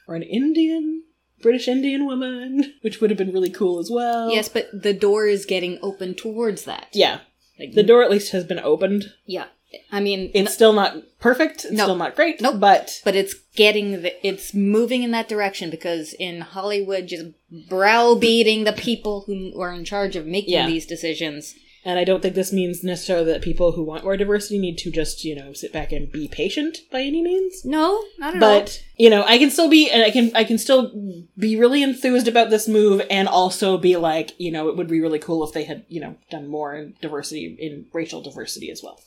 or 0.06 0.14
an 0.14 0.22
Indian. 0.22 1.02
British 1.42 1.68
Indian 1.68 2.06
woman, 2.06 2.74
which 2.82 3.00
would 3.00 3.10
have 3.10 3.18
been 3.18 3.32
really 3.32 3.50
cool 3.50 3.78
as 3.78 3.90
well. 3.90 4.30
yes, 4.30 4.48
but 4.48 4.68
the 4.72 4.92
door 4.94 5.26
is 5.26 5.44
getting 5.46 5.78
open 5.82 6.14
towards 6.14 6.64
that. 6.64 6.88
Yeah. 6.92 7.20
Like, 7.58 7.72
The 7.72 7.82
door 7.82 8.02
at 8.02 8.10
least 8.10 8.32
has 8.32 8.44
been 8.44 8.60
opened. 8.60 9.12
yeah. 9.26 9.46
I 9.92 10.00
mean, 10.00 10.30
It's 10.32 10.54
still 10.54 10.72
not 10.72 10.96
perfect. 11.18 11.64
It's 11.66 11.72
No. 11.74 11.84
still 11.84 11.96
not 11.96 12.14
great. 12.16 12.40
Nope. 12.40 12.60
But 12.60 13.00
but 13.04 13.14
it's 13.16 13.34
getting 13.56 14.00
the, 14.02 14.26
it's 14.26 14.54
moving 14.54 15.02
in 15.02 15.10
that 15.10 15.28
direction 15.28 15.68
because 15.70 16.14
in 16.14 16.40
Hollywood, 16.40 17.08
just 17.08 17.26
browbeating 17.68 18.64
the 18.64 18.72
people 18.72 19.22
who 19.26 19.60
are 19.60 19.72
in 19.72 19.84
charge 19.84 20.16
of 20.16 20.26
making 20.26 20.54
Yeah. 20.54 20.66
these 20.66 20.86
decisions. 20.86 21.54
And 21.86 22.00
I 22.00 22.04
don't 22.04 22.20
think 22.20 22.34
this 22.34 22.52
means 22.52 22.82
necessarily 22.82 23.32
that 23.32 23.42
people 23.42 23.70
who 23.70 23.84
want 23.84 24.02
more 24.02 24.16
diversity 24.16 24.58
need 24.58 24.76
to 24.78 24.90
just, 24.90 25.24
you 25.24 25.36
know, 25.36 25.52
sit 25.52 25.72
back 25.72 25.92
and 25.92 26.10
be 26.10 26.26
patient 26.26 26.78
by 26.90 27.02
any 27.02 27.22
means. 27.22 27.64
No, 27.64 28.02
not 28.18 28.34
at 28.34 28.42
all. 28.42 28.60
But, 28.60 28.82
you 28.96 29.08
know, 29.08 29.22
I 29.22 29.38
can 29.38 29.52
still 29.52 29.70
be 29.70 29.88
and 29.88 30.02
I 30.02 30.10
can 30.10 30.32
I 30.34 30.42
can 30.42 30.58
still 30.58 30.90
be 31.38 31.54
really 31.54 31.84
enthused 31.84 32.26
about 32.26 32.50
this 32.50 32.66
move 32.66 33.02
and 33.08 33.28
also 33.28 33.78
be 33.78 33.96
like, 33.96 34.32
you 34.36 34.50
know, 34.50 34.68
it 34.68 34.76
would 34.76 34.88
be 34.88 35.00
really 35.00 35.20
cool 35.20 35.46
if 35.46 35.54
they 35.54 35.62
had, 35.62 35.84
you 35.88 36.00
know, 36.00 36.16
done 36.28 36.48
more 36.48 36.74
in 36.74 36.94
diversity 37.00 37.56
in 37.60 37.86
racial 37.92 38.20
diversity 38.20 38.68
as 38.72 38.82
well. 38.82 39.00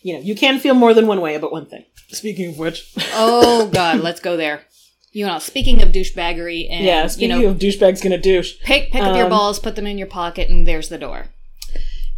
You 0.00 0.14
know, 0.14 0.20
you 0.20 0.34
can 0.34 0.58
feel 0.58 0.74
more 0.74 0.94
than 0.94 1.06
one 1.06 1.20
way 1.20 1.34
about 1.34 1.52
one 1.52 1.66
thing. 1.66 1.84
Speaking 2.08 2.52
of 2.52 2.58
which, 2.58 2.94
oh 3.12 3.68
God, 3.74 4.00
let's 4.00 4.20
go 4.20 4.38
there. 4.38 4.62
You 5.10 5.26
know, 5.26 5.38
speaking 5.38 5.82
of 5.82 5.90
douchebaggery, 5.90 6.70
and 6.70 6.82
yeah, 6.82 7.02
you 7.02 7.08
speaking 7.10 7.42
know, 7.42 7.48
of 7.50 7.58
douchebags 7.58 8.02
gonna 8.02 8.16
douche. 8.16 8.54
pick 8.62 8.90
pick 8.90 9.02
up 9.02 9.16
your 9.16 9.26
um, 9.26 9.30
balls, 9.30 9.58
put 9.58 9.76
them 9.76 9.86
in 9.86 9.98
your 9.98 10.06
pocket, 10.06 10.48
and 10.48 10.66
there's 10.66 10.88
the 10.88 10.96
door. 10.96 11.26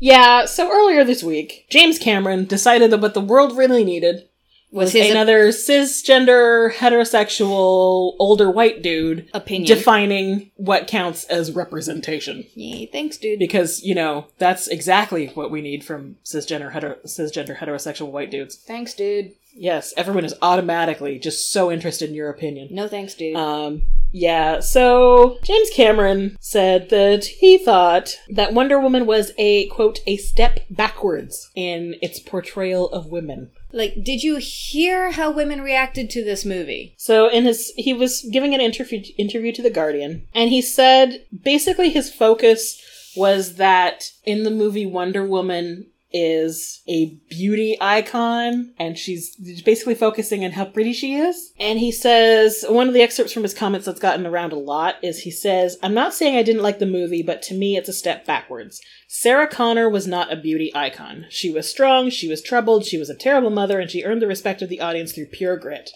Yeah, 0.00 0.44
so 0.44 0.70
earlier 0.70 1.04
this 1.04 1.22
week, 1.22 1.66
James 1.70 1.98
Cameron 1.98 2.44
decided 2.44 2.90
that 2.90 3.00
what 3.00 3.14
the 3.14 3.20
world 3.20 3.56
really 3.56 3.84
needed 3.84 4.28
was, 4.70 4.86
Was 4.86 4.92
his 4.92 5.10
another 5.10 5.48
cisgender, 5.48 6.72
heterosexual, 6.72 8.14
older 8.18 8.50
white 8.50 8.82
dude 8.82 9.28
opinion? 9.32 9.66
defining 9.76 10.50
what 10.56 10.86
counts 10.86 11.24
as 11.24 11.52
representation. 11.52 12.46
Yay, 12.54 12.86
thanks, 12.86 13.16
dude. 13.16 13.38
Because, 13.38 13.82
you 13.82 13.94
know, 13.94 14.26
that's 14.38 14.66
exactly 14.68 15.28
what 15.28 15.50
we 15.50 15.60
need 15.62 15.84
from 15.84 16.16
cisgender, 16.24 16.72
hetero- 16.72 16.96
cisgender 17.06 17.56
heterosexual 17.56 18.10
white 18.10 18.30
dudes. 18.30 18.56
Thanks, 18.56 18.94
dude. 18.94 19.32
Yes, 19.56 19.94
everyone 19.96 20.24
is 20.24 20.34
automatically 20.42 21.18
just 21.20 21.52
so 21.52 21.70
interested 21.70 22.08
in 22.08 22.16
your 22.16 22.28
opinion. 22.28 22.68
No 22.72 22.88
thanks, 22.88 23.14
dude. 23.14 23.36
Um, 23.36 23.82
yeah, 24.10 24.58
so 24.58 25.38
James 25.44 25.70
Cameron 25.72 26.36
said 26.40 26.90
that 26.90 27.24
he 27.24 27.58
thought 27.58 28.16
that 28.30 28.52
Wonder 28.52 28.80
Woman 28.80 29.06
was 29.06 29.30
a, 29.38 29.66
quote, 29.68 30.00
a 30.08 30.16
step 30.16 30.60
backwards 30.70 31.50
in 31.54 31.94
its 32.02 32.18
portrayal 32.18 32.88
of 32.90 33.06
women. 33.06 33.50
Like, 33.74 34.02
did 34.02 34.22
you 34.22 34.36
hear 34.36 35.10
how 35.10 35.30
women 35.30 35.60
reacted 35.60 36.08
to 36.10 36.24
this 36.24 36.44
movie? 36.44 36.94
So 36.96 37.28
in 37.28 37.44
his, 37.44 37.72
he 37.76 37.92
was 37.92 38.26
giving 38.32 38.54
an 38.54 38.60
interview, 38.60 39.02
interview 39.18 39.52
to 39.52 39.62
The 39.62 39.70
Guardian, 39.70 40.26
and 40.34 40.50
he 40.50 40.62
said 40.62 41.24
basically 41.42 41.90
his 41.90 42.12
focus 42.12 42.80
was 43.16 43.56
that 43.56 44.10
in 44.24 44.42
the 44.44 44.50
movie 44.50 44.86
Wonder 44.86 45.24
Woman 45.24 45.86
is 46.16 46.80
a 46.88 47.18
beauty 47.28 47.76
icon 47.80 48.72
and 48.78 48.96
she's 48.96 49.34
basically 49.62 49.96
focusing 49.96 50.44
on 50.44 50.52
how 50.52 50.64
pretty 50.64 50.92
she 50.92 51.16
is. 51.16 51.52
And 51.58 51.80
he 51.80 51.90
says, 51.90 52.64
one 52.68 52.86
of 52.86 52.94
the 52.94 53.02
excerpts 53.02 53.32
from 53.32 53.42
his 53.42 53.52
comments 53.52 53.84
that's 53.84 53.98
gotten 53.98 54.24
around 54.24 54.52
a 54.52 54.58
lot 54.58 54.94
is 55.02 55.18
he 55.18 55.32
says, 55.32 55.76
I'm 55.82 55.92
not 55.92 56.14
saying 56.14 56.36
I 56.36 56.44
didn't 56.44 56.62
like 56.62 56.78
the 56.78 56.86
movie, 56.86 57.24
but 57.24 57.42
to 57.42 57.54
me 57.54 57.76
it's 57.76 57.88
a 57.88 57.92
step 57.92 58.24
backwards. 58.24 58.80
Sarah 59.08 59.48
Connor 59.48 59.90
was 59.90 60.06
not 60.06 60.32
a 60.32 60.36
beauty 60.36 60.70
icon. 60.72 61.26
She 61.30 61.50
was 61.50 61.68
strong, 61.68 62.10
she 62.10 62.28
was 62.28 62.40
troubled, 62.40 62.84
she 62.84 62.96
was 62.96 63.10
a 63.10 63.16
terrible 63.16 63.50
mother, 63.50 63.80
and 63.80 63.90
she 63.90 64.04
earned 64.04 64.22
the 64.22 64.28
respect 64.28 64.62
of 64.62 64.68
the 64.68 64.80
audience 64.80 65.12
through 65.12 65.26
pure 65.26 65.56
grit. 65.56 65.90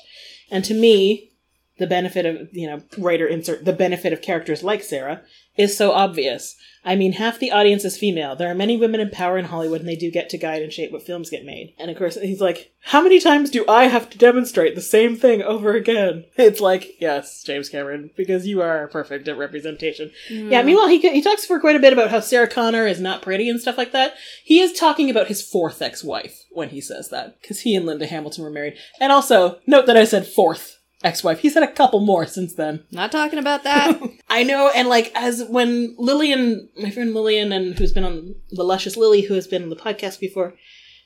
And 0.51 0.65
to 0.65 0.75
me, 0.75 1.31
the 1.79 1.87
benefit 1.87 2.27
of, 2.27 2.49
you 2.51 2.67
know, 2.67 2.83
writer 2.99 3.27
insert, 3.27 3.65
the 3.65 3.73
benefit 3.73 4.13
of 4.13 4.21
characters 4.21 4.65
like 4.65 4.83
Sarah 4.83 5.23
is 5.59 5.77
so 5.77 5.93
obvious. 5.93 6.57
I 6.85 6.97
mean, 6.97 7.13
half 7.13 7.39
the 7.39 7.51
audience 7.51 7.85
is 7.85 7.99
female. 7.99 8.35
There 8.35 8.51
are 8.51 8.55
many 8.55 8.77
women 8.77 9.01
in 9.01 9.11
power 9.11 9.37
in 9.37 9.47
Hollywood 9.47 9.81
and 9.81 9.89
they 9.89 9.97
do 9.97 10.11
get 10.11 10.31
to 10.31 10.39
guide 10.39 10.63
and 10.63 10.73
shape 10.73 10.91
what 10.91 11.03
films 11.03 11.29
get 11.29 11.45
made. 11.45 11.75
And 11.79 11.91
of 11.91 11.99
course, 11.99 12.15
he's 12.15 12.41
like, 12.41 12.73
how 12.81 13.03
many 13.03 13.21
times 13.21 13.51
do 13.51 13.65
I 13.69 13.89
have 13.89 14.09
to 14.11 14.17
demonstrate 14.17 14.75
the 14.75 14.81
same 14.81 15.17
thing 15.17 15.43
over 15.43 15.75
again? 15.75 16.25
It's 16.49 16.61
like, 16.61 16.99
yes, 16.99 17.43
James 17.43 17.69
Cameron, 17.69 18.11
because 18.17 18.47
you 18.47 18.63
are 18.63 18.89
perfect 18.89 19.29
at 19.29 19.37
representation. 19.37 20.11
Mm. 20.31 20.51
Yeah, 20.51 20.63
meanwhile, 20.63 20.89
he, 20.89 20.99
he 20.99 21.21
talks 21.21 21.45
for 21.45 21.61
quite 21.61 21.77
a 21.77 21.81
bit 21.81 21.93
about 21.93 22.11
how 22.11 22.21
Sarah 22.21 22.49
Connor 22.49 22.87
is 22.87 23.01
not 23.01 23.21
pretty 23.21 23.51
and 23.51 23.61
stuff 23.61 23.77
like 23.77 23.93
that. 23.93 24.15
He 24.43 24.61
is 24.61 24.73
talking 24.73 25.11
about 25.11 25.27
his 25.27 25.43
fourth 25.43 25.83
ex-wife 25.83 26.45
when 26.51 26.71
he 26.71 26.81
says 26.81 27.11
that, 27.11 27.39
because 27.43 27.61
he 27.61 27.75
and 27.75 27.85
Linda 27.85 28.07
Hamilton 28.07 28.45
were 28.45 28.51
married. 28.51 28.79
And 28.99 29.13
also, 29.13 29.59
note 29.67 29.85
that 29.87 29.97
I 29.99 30.05
said 30.05 30.27
fourth 30.27 30.78
ex-wife. 31.03 31.41
He's 31.41 31.55
had 31.55 31.63
a 31.63 31.73
couple 31.73 32.01
more 32.01 32.27
since 32.27 32.55
then. 32.55 32.85
Not 32.91 33.13
talking 33.13 33.39
about 33.39 33.65
that. 33.65 34.01
I 34.29 34.43
know, 34.43 34.71
and 34.75 34.89
like 34.89 35.13
as 35.15 35.45
when 35.49 35.95
Lillian, 35.99 36.69
my 36.81 36.91
friend 36.91 37.15
Lillian, 37.15 37.53
and 37.53 37.79
who's 37.79 37.93
been 37.93 38.05
on 38.05 38.35
the 38.51 38.65
Luscious 38.65 38.97
Lily, 38.97 39.23
who 39.23 39.35
has 39.35 39.47
been 39.47 39.63
on 39.63 39.71
the 39.71 39.77
podcast 39.77 40.21
before, 40.21 40.55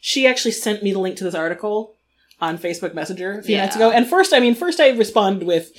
she 0.00 0.26
actually 0.26 0.52
sent 0.52 0.82
me 0.82 0.92
the 0.92 0.98
link 0.98 1.16
to 1.18 1.24
this 1.24 1.34
article 1.34 1.96
on 2.40 2.58
Facebook 2.58 2.94
Messenger 2.94 3.38
a 3.38 3.42
few 3.42 3.56
nights 3.56 3.76
ago. 3.76 3.90
And 3.90 4.06
first, 4.06 4.32
I 4.32 4.40
mean, 4.40 4.54
first 4.54 4.80
I 4.80 4.90
responded 4.90 5.46
with 5.46 5.70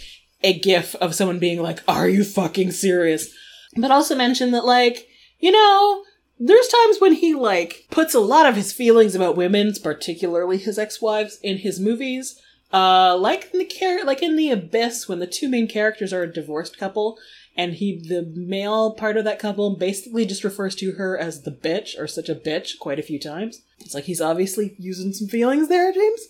a 0.42 0.58
GIF 0.58 0.96
of 0.96 1.16
someone 1.16 1.40
being 1.40 1.62
like, 1.62 1.80
"Are 1.88 2.08
you 2.08 2.24
fucking 2.24 2.72
serious?" 2.72 3.34
But 3.76 3.92
also 3.92 4.16
mentioned 4.16 4.54
that 4.54 4.66
like, 4.66 5.08
you 5.40 5.52
know. 5.52 6.04
There's 6.40 6.68
times 6.68 7.00
when 7.00 7.14
he 7.14 7.36
like 7.36 7.86
puts 7.90 8.14
a 8.14 8.20
lot 8.20 8.48
of 8.48 8.56
his 8.56 8.74
feelings 8.74 9.16
about 9.16 9.38
women, 9.38 9.72
particularly 9.82 10.58
his 10.58 10.78
ex-wives, 10.78 11.40
in 11.42 11.58
his 11.60 11.80
movies. 11.80 12.42
Uh, 12.74 13.16
like 13.16 13.52
in 13.54 13.60
the 13.60 13.66
char- 13.66 14.04
like 14.04 14.24
in 14.24 14.36
the 14.36 14.50
abyss, 14.50 15.08
when 15.08 15.20
the 15.20 15.28
two 15.28 15.48
main 15.48 15.68
characters 15.68 16.12
are 16.12 16.24
a 16.24 16.34
divorced 16.34 16.78
couple, 16.78 17.20
and 17.56 17.76
he, 17.76 18.00
the 18.00 18.34
male 18.36 18.96
part 18.96 19.16
of 19.16 19.26
that 19.26 19.38
couple, 19.38 19.76
basically 19.76 20.26
just 20.26 20.44
refers 20.44 20.74
to 20.76 20.94
her 20.94 21.18
as 21.18 21.44
the 21.44 21.52
bitch 21.52 22.00
or 22.00 22.08
such 22.08 22.30
a 22.30 22.36
bitch 22.36 22.80
quite 22.80 22.98
a 22.98 23.04
few 23.04 23.20
times. 23.20 23.62
It's 23.80 23.94
like 23.94 24.06
he's 24.06 24.22
obviously 24.22 24.76
using 24.80 25.14
some 25.14 25.28
feelings 25.28 25.70
there, 25.70 25.94
James. 25.94 26.22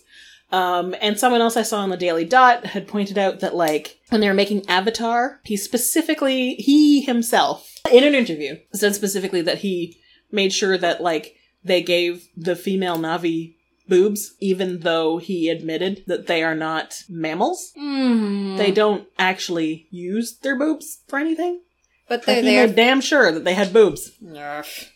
Um, 0.52 0.94
and 1.00 1.18
someone 1.18 1.40
else 1.40 1.56
I 1.56 1.62
saw 1.62 1.80
on 1.80 1.88
the 1.88 1.96
Daily 1.96 2.24
Dot 2.24 2.66
had 2.66 2.86
pointed 2.86 3.16
out 3.16 3.40
that 3.40 3.56
like 3.56 3.98
when 4.10 4.20
they 4.20 4.28
were 4.28 4.34
making 4.34 4.68
Avatar, 4.68 5.40
he 5.44 5.56
specifically 5.56 6.54
he 6.56 7.00
himself 7.00 7.74
in 7.90 8.04
an 8.04 8.14
interview 8.14 8.56
said 8.72 8.94
specifically 8.94 9.42
that 9.42 9.58
he 9.58 9.98
made 10.30 10.52
sure 10.52 10.76
that 10.78 11.02
like 11.02 11.36
they 11.64 11.82
gave 11.82 12.28
the 12.36 12.54
female 12.54 12.96
Na'vi 12.96 13.53
boobs, 13.88 14.34
even 14.40 14.80
though 14.80 15.18
he 15.18 15.48
admitted 15.48 16.04
that 16.06 16.26
they 16.26 16.42
are 16.42 16.54
not 16.54 17.02
mammals. 17.08 17.72
Mm. 17.78 18.56
They 18.56 18.70
don't 18.70 19.06
actually 19.18 19.86
use 19.90 20.36
their 20.38 20.58
boobs 20.58 21.00
for 21.08 21.18
anything. 21.18 21.60
but 22.08 22.24
they're 22.26 22.36
he 22.42 22.48
there. 22.48 22.66
damn 22.68 23.00
sure 23.00 23.32
that 23.32 23.44
they 23.44 23.54
had 23.54 23.72
boobs. 23.72 24.10
Nerf. 24.22 24.88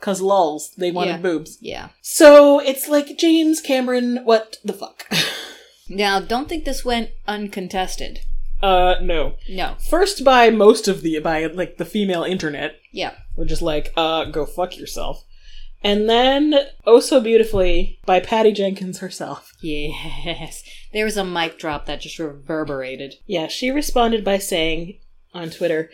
Cause 0.00 0.20
lulls, 0.22 0.70
they 0.78 0.90
wanted 0.90 1.12
Yeah. 1.12 1.18
boobs. 1.18 1.58
Yeah. 1.60 1.88
So 2.02 2.58
it's 2.60 2.88
like 2.88 3.18
James 3.18 3.60
Cameron, 3.60 4.18
what 4.24 4.56
the 4.64 4.72
fuck? 4.72 5.06
Now, 5.92 6.20
don't 6.20 6.48
think 6.48 6.64
this 6.64 6.84
went 6.84 7.10
uncontested. 7.26 8.20
uh, 8.62 8.94
no. 9.02 9.34
No. 9.48 9.74
First 9.88 10.22
by 10.22 10.50
most 10.50 10.86
of 10.86 11.02
the, 11.02 11.18
by 11.18 11.46
like 11.46 11.78
the 11.78 11.84
female 11.84 12.22
internet, 12.22 12.76
Yeah. 12.92 13.14
were 13.36 13.44
just 13.44 13.60
like, 13.62 13.92
uh, 13.96 14.26
go 14.26 14.46
fuck 14.46 14.76
yourself. 14.78 15.24
And 15.82 16.08
then, 16.08 16.54
oh 16.86 17.00
so 17.00 17.20
beautifully, 17.20 17.98
by 18.04 18.20
Patty 18.20 18.52
Jenkins 18.52 18.98
herself. 18.98 19.52
Yes. 19.60 20.62
There 20.92 21.04
was 21.04 21.16
a 21.16 21.24
mic 21.24 21.58
drop 21.58 21.86
that 21.86 22.02
just 22.02 22.18
reverberated. 22.18 23.14
Yeah, 23.26 23.46
she 23.48 23.70
responded 23.70 24.24
by 24.24 24.38
saying 24.38 24.98
on 25.32 25.50
Twitter, 25.50 25.90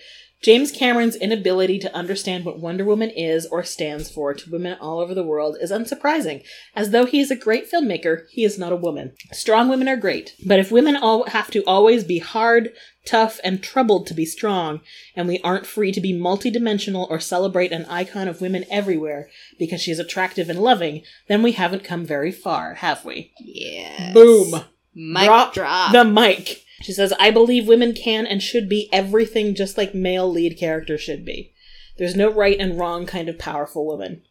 James 0.46 0.70
Cameron's 0.70 1.16
inability 1.16 1.76
to 1.80 1.92
understand 1.92 2.44
what 2.44 2.60
Wonder 2.60 2.84
Woman 2.84 3.10
is 3.10 3.46
or 3.46 3.64
stands 3.64 4.08
for 4.08 4.32
to 4.32 4.48
women 4.48 4.78
all 4.80 5.00
over 5.00 5.12
the 5.12 5.24
world 5.24 5.56
is 5.60 5.72
unsurprising. 5.72 6.44
As 6.72 6.90
though 6.90 7.04
he 7.04 7.18
is 7.18 7.32
a 7.32 7.36
great 7.36 7.68
filmmaker, 7.68 8.26
he 8.30 8.44
is 8.44 8.56
not 8.56 8.70
a 8.70 8.76
woman. 8.76 9.16
Strong 9.32 9.68
women 9.68 9.88
are 9.88 9.96
great, 9.96 10.36
but 10.46 10.60
if 10.60 10.70
women 10.70 10.94
all 10.94 11.24
have 11.30 11.50
to 11.50 11.64
always 11.64 12.04
be 12.04 12.20
hard, 12.20 12.72
tough, 13.04 13.40
and 13.42 13.60
troubled 13.60 14.06
to 14.06 14.14
be 14.14 14.24
strong, 14.24 14.82
and 15.16 15.26
we 15.26 15.40
aren't 15.40 15.66
free 15.66 15.90
to 15.90 16.00
be 16.00 16.12
multidimensional 16.12 17.10
or 17.10 17.18
celebrate 17.18 17.72
an 17.72 17.84
icon 17.86 18.28
of 18.28 18.40
women 18.40 18.64
everywhere 18.70 19.28
because 19.58 19.80
she 19.80 19.90
is 19.90 19.98
attractive 19.98 20.48
and 20.48 20.60
loving, 20.60 21.02
then 21.26 21.42
we 21.42 21.52
haven't 21.52 21.82
come 21.82 22.04
very 22.04 22.30
far, 22.30 22.74
have 22.74 23.04
we? 23.04 23.32
Yes. 23.40 24.14
Boom. 24.14 24.62
Mic 24.94 25.24
Drop 25.24 25.54
drop. 25.54 25.90
the 25.90 26.04
mic. 26.04 26.62
She 26.82 26.92
says, 26.92 27.12
I 27.18 27.30
believe 27.30 27.66
women 27.66 27.94
can 27.94 28.26
and 28.26 28.42
should 28.42 28.68
be 28.68 28.88
everything 28.92 29.54
just 29.54 29.78
like 29.78 29.94
male 29.94 30.30
lead 30.30 30.58
characters 30.58 31.00
should 31.00 31.24
be. 31.24 31.52
There's 31.98 32.16
no 32.16 32.30
right 32.30 32.58
and 32.58 32.78
wrong 32.78 33.06
kind 33.06 33.28
of 33.28 33.38
powerful 33.38 33.86
woman. 33.86 34.22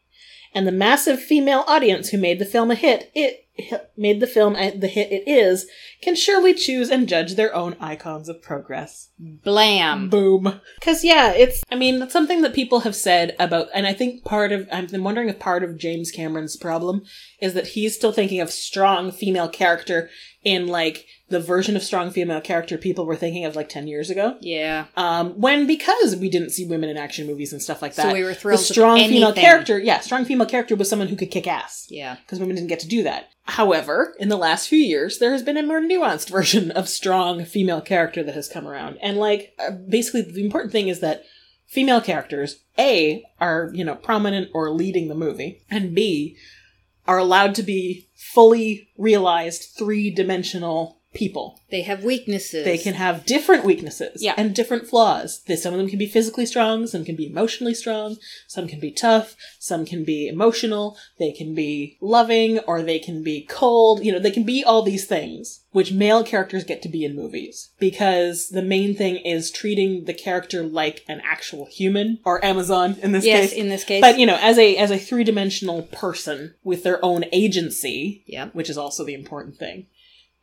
And 0.53 0.67
the 0.67 0.71
massive 0.71 1.19
female 1.19 1.63
audience 1.67 2.09
who 2.09 2.17
made 2.17 2.39
the 2.39 2.45
film 2.45 2.71
a 2.71 2.75
hit, 2.75 3.11
it 3.13 3.44
made 3.97 4.19
the 4.19 4.27
film 4.27 4.53
the 4.53 4.87
hit 4.87 5.11
it 5.11 5.27
is, 5.29 5.65
can 6.01 6.15
surely 6.15 6.53
choose 6.53 6.89
and 6.89 7.07
judge 7.07 7.35
their 7.35 7.55
own 7.55 7.75
icons 7.79 8.27
of 8.29 8.41
progress. 8.41 9.09
Blam. 9.17 10.09
Boom. 10.09 10.59
Because, 10.79 11.03
yeah, 11.03 11.31
it's, 11.31 11.63
I 11.71 11.75
mean, 11.75 11.99
that's 11.99 12.13
something 12.13 12.41
that 12.41 12.53
people 12.53 12.81
have 12.81 12.95
said 12.95 13.35
about, 13.39 13.67
and 13.73 13.87
I 13.87 13.93
think 13.93 14.25
part 14.25 14.51
of, 14.51 14.67
I'm 14.71 14.87
wondering 15.03 15.29
if 15.29 15.39
part 15.39 15.63
of 15.63 15.77
James 15.77 16.11
Cameron's 16.11 16.57
problem 16.57 17.03
is 17.41 17.53
that 17.53 17.67
he's 17.67 17.95
still 17.95 18.11
thinking 18.11 18.41
of 18.41 18.51
strong 18.51 19.11
female 19.11 19.47
character 19.47 20.09
in, 20.43 20.67
like, 20.67 21.05
the 21.29 21.39
version 21.39 21.75
of 21.75 21.81
strong 21.81 22.11
female 22.11 22.41
character 22.41 22.77
people 22.77 23.05
were 23.05 23.15
thinking 23.15 23.45
of, 23.45 23.55
like, 23.55 23.69
10 23.69 23.87
years 23.87 24.09
ago. 24.09 24.37
Yeah. 24.41 24.85
Um, 24.95 25.31
when, 25.39 25.65
because 25.65 26.15
we 26.17 26.29
didn't 26.29 26.51
see 26.51 26.67
women 26.67 26.89
in 26.89 26.97
action 26.97 27.25
movies 27.25 27.51
and 27.53 27.61
stuff 27.61 27.81
like 27.81 27.95
that. 27.95 28.09
So 28.09 28.13
we 28.13 28.21
were 28.23 28.29
the 28.29 28.35
thrilled 28.35 28.59
with 28.59 28.67
strong 28.67 28.97
female 28.99 29.33
character, 29.33 29.79
yeah, 29.79 30.01
strong 30.01 30.25
female 30.25 30.45
character 30.45 30.75
was 30.75 30.89
someone 30.89 31.07
who 31.07 31.15
could 31.15 31.31
kick 31.31 31.47
ass 31.47 31.87
Yeah. 31.89 32.17
because 32.17 32.39
women 32.39 32.55
didn't 32.57 32.69
get 32.69 32.81
to 32.81 32.87
do 32.87 33.03
that. 33.03 33.29
However, 33.47 34.15
in 34.19 34.29
the 34.29 34.37
last 34.37 34.67
few 34.67 34.79
years, 34.79 35.19
there 35.19 35.31
has 35.31 35.43
been 35.43 35.57
a 35.57 35.63
more 35.63 35.81
nuanced 35.81 36.29
version 36.31 36.71
of 36.71 36.89
strong 36.89 37.45
female 37.45 37.81
character 37.81 38.23
that 38.23 38.35
has 38.35 38.47
come 38.47 38.67
around. 38.67 38.97
And, 39.01 39.17
like, 39.17 39.53
uh, 39.59 39.71
basically, 39.71 40.21
the 40.23 40.43
important 40.43 40.71
thing 40.71 40.87
is 40.87 40.99
that 41.01 41.23
female 41.67 42.01
characters, 42.01 42.63
A, 42.77 43.23
are, 43.39 43.69
you 43.73 43.83
know, 43.83 43.95
prominent 43.95 44.49
or 44.53 44.71
leading 44.71 45.07
the 45.07 45.15
movie, 45.15 45.61
and 45.69 45.93
B, 45.93 46.37
are 47.07 47.19
allowed 47.19 47.53
to 47.55 47.63
be 47.63 48.09
fully 48.15 48.89
realized 48.97 49.75
three 49.77 50.09
dimensional 50.09 50.94
people. 51.15 51.59
They 51.71 51.81
have 51.81 52.03
weaknesses. 52.03 52.63
They 52.65 52.77
can 52.77 52.93
have 52.93 53.25
different 53.25 53.65
weaknesses 53.65 54.21
Yeah. 54.21 54.35
and 54.37 54.53
different 54.53 54.87
flaws. 54.87 55.41
Some 55.59 55.73
of 55.73 55.79
them 55.79 55.89
can 55.89 55.97
be 55.97 56.05
physically 56.05 56.45
strong, 56.45 56.85
some 56.87 57.03
can 57.03 57.15
be 57.15 57.25
emotionally 57.25 57.73
strong, 57.73 58.17
some 58.47 58.67
can 58.67 58.79
be 58.79 58.91
tough, 58.91 59.35
some 59.59 59.85
can 59.85 60.03
be 60.03 60.27
emotional, 60.27 60.95
they 61.17 61.31
can 61.31 61.55
be 61.55 61.97
loving, 62.01 62.59
or 62.59 62.81
they 62.83 62.99
can 62.99 63.23
be 63.23 63.45
cold. 63.49 64.03
You 64.05 64.11
know, 64.11 64.19
they 64.19 64.31
can 64.31 64.43
be 64.43 64.63
all 64.63 64.83
these 64.83 65.05
things, 65.05 65.61
which 65.71 65.91
male 65.91 66.23
characters 66.23 66.63
get 66.63 66.81
to 66.83 66.89
be 66.89 67.03
in 67.03 67.15
movies. 67.15 67.69
Because 67.79 68.49
the 68.49 68.61
main 68.61 68.95
thing 68.95 69.17
is 69.17 69.49
treating 69.51 70.05
the 70.05 70.13
character 70.13 70.61
like 70.63 71.03
an 71.07 71.21
actual 71.25 71.65
human, 71.65 72.19
or 72.25 72.43
Amazon 72.45 72.97
in 73.01 73.11
this 73.11 73.25
Yes, 73.25 73.49
case. 73.49 73.57
in 73.59 73.69
this 73.69 73.83
case. 73.83 74.01
But 74.01 74.19
you 74.19 74.25
know, 74.25 74.37
as 74.41 74.57
a 74.57 74.75
as 74.77 74.91
a 74.91 74.97
three 74.99 75.23
dimensional 75.23 75.83
person 75.83 76.53
with 76.63 76.83
their 76.83 77.03
own 77.03 77.25
agency, 77.31 78.23
yeah. 78.27 78.49
which 78.53 78.69
is 78.69 78.77
also 78.77 79.03
the 79.05 79.13
important 79.13 79.57
thing, 79.57 79.87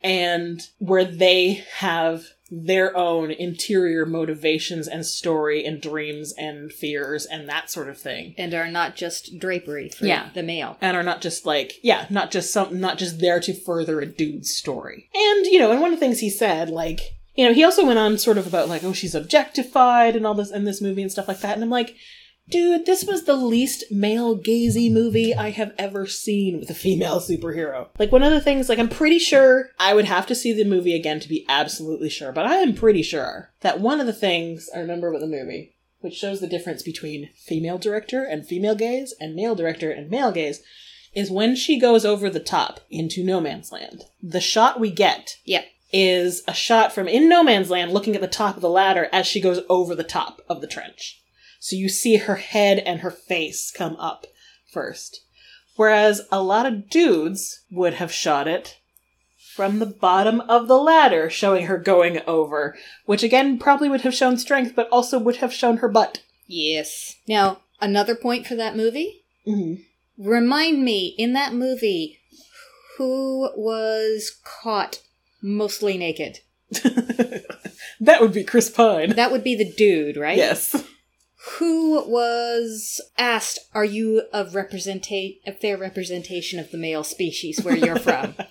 and 0.03 0.61
where 0.79 1.05
they 1.05 1.63
have 1.77 2.25
their 2.55 2.95
own 2.95 3.31
interior 3.31 4.05
motivations 4.05 4.87
and 4.87 5.03
story 5.05 5.65
and 5.65 5.81
dreams 5.81 6.33
and 6.37 6.71
fears 6.71 7.25
and 7.25 7.49
that 7.49 7.71
sort 7.71 7.89
of 7.89 7.97
thing. 7.97 8.35
and 8.37 8.53
are 8.53 8.69
not 8.69 8.95
just 8.95 9.39
drapery 9.39 9.89
for 9.89 10.05
Yeah. 10.05 10.29
the 10.35 10.43
male. 10.43 10.77
And 10.79 10.95
are 10.95 11.01
not 11.01 11.19
just 11.21 11.47
like, 11.47 11.79
yeah, 11.81 12.05
not 12.11 12.29
just 12.29 12.53
some, 12.53 12.79
not 12.79 12.99
just 12.99 13.19
there 13.19 13.39
to 13.39 13.53
further 13.53 14.01
a 14.01 14.05
dude's 14.05 14.53
story. 14.53 15.09
And, 15.15 15.45
you 15.47 15.57
know, 15.57 15.71
and 15.71 15.81
one 15.81 15.93
of 15.93 15.99
the 15.99 16.05
things 16.05 16.19
he 16.19 16.29
said, 16.29 16.69
like, 16.69 16.99
you 17.35 17.43
know, 17.45 17.53
he 17.53 17.63
also 17.63 17.83
went 17.85 17.97
on 17.97 18.19
sort 18.19 18.37
of 18.37 18.45
about 18.45 18.69
like, 18.69 18.83
oh, 18.83 18.93
she's 18.93 19.15
objectified 19.15 20.15
and 20.15 20.27
all 20.27 20.35
this 20.35 20.51
in 20.51 20.65
this 20.65 20.81
movie 20.81 21.01
and 21.01 21.11
stuff 21.11 21.27
like 21.27 21.39
that. 21.39 21.55
And 21.55 21.63
I'm 21.63 21.69
like, 21.71 21.95
dude, 22.49 22.85
this 22.85 23.03
was 23.05 23.23
the 23.23 23.35
least 23.35 23.85
male 23.91 24.37
gazy 24.37 24.91
movie 24.91 25.33
I 25.33 25.49
have 25.51 25.73
ever 25.77 26.05
seen 26.05 26.59
with 26.59 26.69
a 26.69 26.73
female 26.75 27.19
superhero. 27.19 27.87
Like 27.99 28.11
one 28.11 28.23
of 28.23 28.31
the 28.31 28.41
things, 28.41 28.69
like 28.69 28.79
I'm 28.79 28.89
pretty 28.89 29.19
sure 29.19 29.69
I 29.79 29.93
would 29.93 30.05
have 30.05 30.27
to 30.27 30.35
see 30.35 30.53
the 30.53 30.65
movie 30.65 30.95
again 30.95 31.19
to 31.21 31.29
be 31.29 31.45
absolutely 31.49 32.09
sure, 32.09 32.31
but 32.31 32.45
I 32.45 32.55
am 32.55 32.73
pretty 32.75 33.03
sure 33.03 33.51
that 33.61 33.79
one 33.79 33.99
of 33.99 34.05
the 34.07 34.13
things 34.13 34.69
I 34.75 34.79
remember 34.79 35.11
with 35.11 35.21
the 35.21 35.27
movie, 35.27 35.75
which 36.01 36.15
shows 36.15 36.41
the 36.41 36.47
difference 36.47 36.83
between 36.83 37.29
female 37.37 37.77
director 37.77 38.23
and 38.23 38.45
female 38.45 38.75
gaze 38.75 39.13
and 39.19 39.35
male 39.35 39.55
director 39.55 39.89
and 39.91 40.09
male 40.09 40.31
gaze, 40.31 40.61
is 41.15 41.31
when 41.31 41.55
she 41.55 41.79
goes 41.79 42.05
over 42.05 42.29
the 42.29 42.39
top 42.39 42.79
into 42.89 43.23
no 43.23 43.39
man's 43.39 43.71
land. 43.71 44.03
The 44.21 44.41
shot 44.41 44.79
we 44.79 44.91
get 44.91 45.37
Yep. 45.45 45.65
is 45.91 46.43
a 46.47 46.53
shot 46.53 46.91
from 46.91 47.07
in 47.07 47.29
no 47.29 47.43
man's 47.43 47.69
land 47.69 47.91
looking 47.91 48.15
at 48.15 48.21
the 48.21 48.27
top 48.27 48.55
of 48.55 48.61
the 48.61 48.69
ladder 48.69 49.07
as 49.13 49.27
she 49.27 49.39
goes 49.39 49.61
over 49.69 49.93
the 49.95 50.03
top 50.03 50.41
of 50.49 50.59
the 50.59 50.67
trench. 50.67 51.22
So 51.63 51.77
you 51.77 51.87
see 51.87 52.17
her 52.17 52.35
head 52.35 52.79
and 52.79 52.99
her 52.99 53.09
face 53.09 53.71
come 53.71 53.95
up 53.95 54.27
first. 54.73 55.21
Whereas 55.77 56.23
a 56.29 56.43
lot 56.43 56.65
of 56.65 56.89
dudes 56.89 57.61
would 57.71 57.93
have 57.93 58.11
shot 58.11 58.49
it 58.49 58.81
from 59.55 59.79
the 59.79 59.85
bottom 59.85 60.41
of 60.41 60.67
the 60.67 60.77
ladder, 60.77 61.29
showing 61.29 61.67
her 61.67 61.77
going 61.77 62.19
over, 62.27 62.75
which 63.05 63.23
again 63.23 63.57
probably 63.57 63.87
would 63.87 64.01
have 64.01 64.13
shown 64.13 64.35
strength, 64.35 64.73
but 64.75 64.89
also 64.89 65.17
would 65.17 65.37
have 65.37 65.53
shown 65.53 65.77
her 65.77 65.87
butt. 65.87 66.21
Yes. 66.47 67.15
Now, 67.29 67.61
another 67.79 68.13
point 68.13 68.45
for 68.45 68.55
that 68.55 68.75
movie. 68.75 69.23
Mm-hmm. 69.47 69.83
Remind 70.21 70.83
me, 70.83 71.15
in 71.17 71.31
that 71.31 71.53
movie, 71.53 72.19
who 72.97 73.49
was 73.55 74.37
caught 74.43 74.99
mostly 75.41 75.97
naked? 75.97 76.39
that 78.01 78.19
would 78.19 78.33
be 78.33 78.43
Chris 78.43 78.69
Pine. 78.69 79.11
That 79.11 79.31
would 79.31 79.45
be 79.45 79.55
the 79.55 79.71
dude, 79.71 80.17
right? 80.17 80.35
Yes. 80.35 80.83
Who 81.59 82.03
was 82.07 83.01
asked, 83.17 83.59
"Are 83.73 83.85
you 83.85 84.23
a 84.31 84.45
representate 84.45 85.39
a 85.45 85.51
fair 85.51 85.77
representation 85.77 86.59
of 86.59 86.71
the 86.71 86.77
male 86.77 87.03
species 87.03 87.63
where 87.63 87.75
you're 87.75 87.99
from?" 87.99 88.35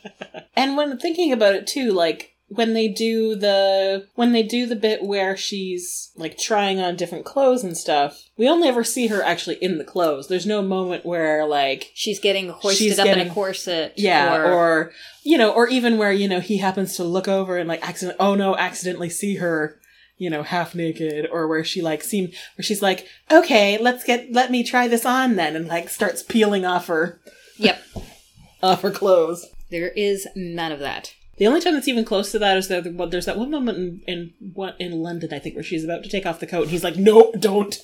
And 0.55 0.76
when 0.76 0.99
thinking 0.99 1.32
about 1.32 1.55
it 1.55 1.66
too, 1.66 1.93
like 1.93 2.34
when 2.49 2.74
they 2.74 2.86
do 2.86 3.34
the 3.34 4.07
when 4.16 4.32
they 4.32 4.43
do 4.43 4.66
the 4.66 4.76
bit 4.76 5.03
where 5.03 5.34
she's 5.34 6.11
like 6.14 6.36
trying 6.36 6.78
on 6.78 6.95
different 6.95 7.24
clothes 7.24 7.64
and 7.64 7.74
stuff, 7.76 8.28
we 8.36 8.47
only 8.47 8.68
ever 8.68 8.84
see 8.84 9.07
her 9.07 9.22
actually 9.22 9.57
in 9.57 9.78
the 9.78 9.84
clothes. 9.84 10.28
There's 10.28 10.45
no 10.47 10.61
moment 10.61 11.07
where 11.07 11.47
like 11.47 11.90
She's 11.95 12.20
getting 12.20 12.51
hoisted 12.51 12.76
She's 12.78 12.99
up 12.99 13.07
in 13.07 13.14
getting- 13.14 13.30
a 13.30 13.34
corset. 13.34 13.95
yeah, 13.97 14.36
or, 14.36 14.53
or, 14.53 14.93
you 15.24 15.38
know, 15.38 15.51
or 15.51 15.66
even 15.68 15.97
where 15.97 16.12
you 16.12 16.28
know 16.28 16.40
he 16.40 16.59
happens 16.59 16.97
to 16.97 17.05
look 17.05 17.26
over 17.28 17.57
and 17.57 17.66
like 17.68 17.82
accident 17.84 18.18
oh 18.20 18.34
no, 18.34 18.55
accidentally 18.55 19.09
see 19.09 19.36
her, 19.36 19.80
you 20.22 20.30
know, 20.30 20.42
half 20.42 20.74
naked, 20.74 21.26
or 21.32 21.48
where 21.48 21.64
she 21.64 21.80
like 21.82 22.02
seem 22.02 22.26
where 22.56 22.62
she's 22.62 22.82
like, 22.82 23.06
okay, 23.30 23.76
let's 23.78 24.04
get 24.04 24.32
let 24.32 24.50
me 24.50 24.62
try 24.62 24.88
this 24.88 25.04
on 25.04 25.36
then, 25.36 25.56
and 25.56 25.66
like 25.68 25.88
starts 25.88 26.22
peeling 26.22 26.64
off 26.64 26.86
her 26.86 27.20
Yep. 27.58 27.82
off 28.62 28.82
her 28.82 28.90
clothes. 28.90 29.46
There 29.70 29.88
is 29.88 30.26
none 30.36 30.72
of 30.72 30.80
that. 30.80 31.14
The 31.38 31.46
only 31.46 31.60
time 31.60 31.74
that's 31.74 31.88
even 31.88 32.04
close 32.04 32.30
to 32.32 32.38
that 32.38 32.56
is 32.56 32.68
that 32.68 32.94
well, 32.94 33.08
there's 33.08 33.26
that 33.26 33.38
one 33.38 33.50
moment 33.50 33.78
in 33.78 34.00
in 34.06 34.32
what 34.54 34.76
in 34.78 34.92
London, 35.02 35.32
I 35.34 35.38
think, 35.40 35.54
where 35.56 35.64
she's 35.64 35.84
about 35.84 36.02
to 36.04 36.10
take 36.10 36.26
off 36.26 36.40
the 36.40 36.46
coat, 36.46 36.62
and 36.62 36.70
he's 36.70 36.84
like, 36.84 36.96
"Nope, 36.96 37.34
don't." 37.40 37.76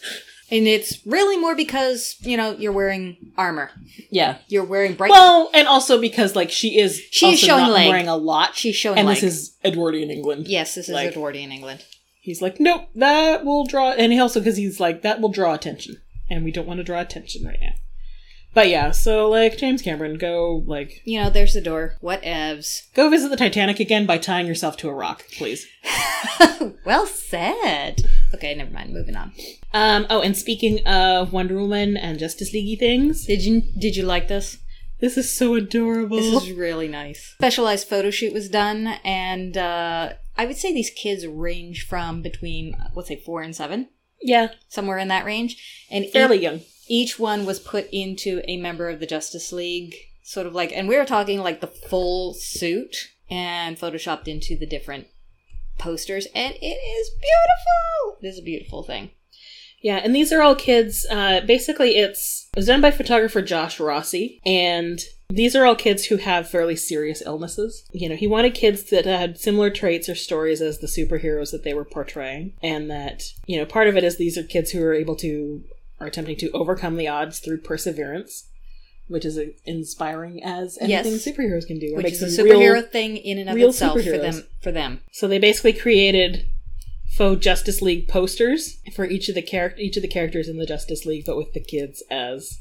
And 0.51 0.67
it's 0.67 1.05
really 1.07 1.37
more 1.39 1.55
because, 1.55 2.17
you 2.21 2.35
know, 2.39 2.53
you're 2.53 2.73
wearing 2.73 3.19
armor. 3.37 3.71
Yeah. 4.11 4.39
You're 4.49 4.65
wearing 4.65 4.95
bright 4.95 5.11
Well, 5.11 5.51
and 5.53 5.69
also 5.69 6.01
because 6.01 6.35
like 6.35 6.51
she 6.51 6.79
is 6.79 7.03
she's 7.11 7.39
showing 7.39 7.65
not 7.65 7.73
leg. 7.73 7.89
wearing 7.91 8.09
a 8.09 8.17
lot, 8.17 8.55
She's 8.57 8.75
showing 8.75 8.97
and 8.99 9.07
leg. 9.07 9.17
this 9.21 9.25
is 9.31 9.57
Edwardian 9.63 10.11
England. 10.11 10.49
Yes, 10.49 10.75
this 10.75 10.89
is 10.89 10.95
like- 10.95 11.09
Edwardian 11.11 11.53
England. 11.53 11.85
He's 12.29 12.43
like, 12.43 12.61
"Nope, 12.61 12.89
that 12.95 13.45
will 13.45 13.65
draw," 13.65 13.93
and 13.93 14.13
he 14.13 14.21
also 14.21 14.39
because 14.41 14.59
he's 14.59 14.79
like, 14.79 15.01
"That 15.03 15.21
will 15.21 15.31
draw 15.31 15.55
attention," 15.55 15.97
and 16.29 16.45
we 16.45 16.53
don't 16.53 16.67
want 16.67 16.79
to 16.79 16.85
draw 16.85 17.01
attention 17.01 17.47
right 17.47 17.59
now. 17.61 17.73
But 18.55 18.69
yeah, 18.69 18.91
so 18.91 19.29
like 19.29 19.57
James 19.57 19.83
Cameron, 19.83 20.19
go 20.19 20.63
like 20.67 21.01
You 21.05 21.23
know, 21.23 21.31
there's 21.31 21.55
the 21.55 21.61
door. 21.61 21.95
What 22.01 22.23
evs? 22.23 22.93
go 22.95 23.09
visit 23.09 23.31
the 23.31 23.37
Titanic 23.37 23.81
again 23.81 24.05
by 24.05 24.19
tying 24.19 24.47
yourself 24.47 24.77
to 24.79 24.89
a 24.89 24.95
rock, 24.95 25.25
please. 25.39 25.67
well 26.85 27.07
said. 27.07 28.03
Okay, 28.35 28.55
never 28.55 28.71
mind. 28.71 28.93
Moving 28.93 29.17
on. 29.17 29.33
Um. 29.73 30.07
Oh, 30.11 30.21
and 30.21 30.37
speaking 30.37 30.85
of 30.87 31.33
Wonder 31.33 31.59
Woman 31.59 31.97
and 31.97 32.19
Justice 32.19 32.53
Leaguey 32.53 32.79
things, 32.79 33.25
Did 33.27 33.43
you 33.45 33.63
did 33.79 33.97
you 33.97 34.03
like 34.05 34.29
this? 34.29 34.59
this 35.01 35.17
is 35.17 35.33
so 35.33 35.55
adorable. 35.55 36.17
This 36.17 36.43
is 36.45 36.53
really 36.53 36.89
nice. 36.89 37.35
Specialized 37.35 37.87
photo 37.89 38.11
shoot 38.11 38.33
was 38.33 38.49
done, 38.49 38.87
and 39.05 39.57
uh, 39.57 40.15
I 40.39 40.47
would 40.47 40.57
say 40.57 40.73
these 40.73 40.91
kids 40.91 41.27
range 41.27 41.85
from 41.87 42.23
between 42.23 42.77
let's 42.95 43.09
say 43.09 43.17
four 43.17 43.43
and 43.43 43.55
seven, 43.55 43.89
yeah, 44.23 44.53
somewhere 44.69 44.99
in 44.99 45.09
that 45.09 45.25
range, 45.25 45.85
and 45.91 46.07
fairly 46.07 46.39
young. 46.39 46.61
each 46.87 47.19
one 47.19 47.45
was 47.45 47.59
put 47.59 47.89
into 47.91 48.41
a 48.45 48.57
member 48.57 48.89
of 48.89 49.01
the 49.01 49.07
Justice 49.07 49.53
League, 49.53 49.97
sort 50.23 50.47
of 50.47 50.55
like, 50.55 50.73
and 50.73 50.89
we 50.89 50.97
were 50.97 51.05
talking 51.05 51.41
like 51.41 51.61
the 51.61 51.67
full 51.67 52.35
suit 52.35 53.09
and 53.29 53.77
photoshopped 53.77 54.29
into 54.29 54.57
the 54.57 54.67
different 54.67 55.09
posters, 55.77 56.27
and 56.35 56.55
it 56.55 56.67
is 56.67 57.11
beautiful. 57.11 58.19
It 58.23 58.29
is 58.29 58.39
a 58.39 58.43
beautiful 58.43 58.85
thing. 58.85 59.11
Yeah, 59.83 59.97
and 59.97 60.15
these 60.15 60.33
are 60.33 60.43
all 60.43 60.57
kids. 60.57 61.07
Uh, 61.11 61.41
basically, 61.41 61.97
it's 61.97 62.49
it 62.53 62.57
was 62.57 62.67
done 62.67 62.81
by 62.81 62.91
photographer 62.93 63.43
Josh 63.43 63.79
Rossi, 63.81 64.41
and 64.47 65.01
these 65.31 65.55
are 65.55 65.67
all 65.67 65.75
kids 65.77 66.07
who 66.07 66.17
have 66.17 66.49
fairly 66.49 66.75
serious 66.77 67.23
illnesses. 67.25 67.85
You 67.93 68.09
know, 68.09 68.17
he 68.17 68.27
wanted 68.27 68.55
kids 68.55 68.85
that 68.85 69.05
had 69.05 69.39
similar 69.39 69.71
traits 69.71 70.09
or 70.09 70.15
stories 70.15 70.61
as 70.63 70.79
the 70.79 70.87
superheroes 70.87 71.51
that 71.53 71.65
they 71.65 71.75
were 71.75 71.85
portraying, 71.85 72.55
and 72.63 72.91
that 72.91 73.25
you 73.47 73.59
know, 73.59 73.67
part 73.67 73.89
of 73.89 73.97
it 73.97 74.05
is 74.05 74.17
these 74.17 74.39
are 74.39 74.43
kids 74.43 74.71
who 74.71 74.83
are 74.83 74.95
able 74.95 75.17
to 75.17 75.63
are 76.01 76.07
attempting 76.07 76.37
to 76.37 76.51
overcome 76.53 76.97
the 76.97 77.09
odds 77.09 77.41
through 77.41 77.59
perseverance, 77.59 78.47
which 79.09 79.25
is 79.25 79.39
inspiring 79.67 80.43
as 80.43 80.79
anything 80.81 81.13
Yes. 81.13 81.25
superheroes 81.27 81.67
can 81.67 81.79
do. 81.79 81.89
It 81.89 81.97
Which 81.97 82.05
makes 82.05 82.23
is 82.23 82.39
a 82.39 82.43
superhero 82.43 82.75
real- 82.75 82.83
thing 82.83 83.17
in 83.19 83.39
and 83.39 83.51
of 83.51 83.59
itself 83.59 84.01
for 84.03 84.17
them. 84.17 84.45
For 84.63 84.73
them, 84.73 85.01
So 85.13 85.27
they 85.29 85.39
basically 85.39 85.73
created 85.75 86.47
faux 87.17 87.43
Justice 87.45 87.83
League 87.83 88.07
posters 88.09 88.79
for 88.95 89.05
each 89.05 89.29
of 89.29 89.35
the 89.35 89.43
char- 89.43 89.75
each 89.77 89.97
of 89.97 90.03
the 90.03 90.09
characters 90.09 90.49
in 90.49 90.57
the 90.57 90.67
Justice 90.67 91.05
League, 91.05 91.25
but 91.27 91.37
with 91.37 91.53
the 91.53 91.61
kids 91.61 92.03
as 92.11 92.61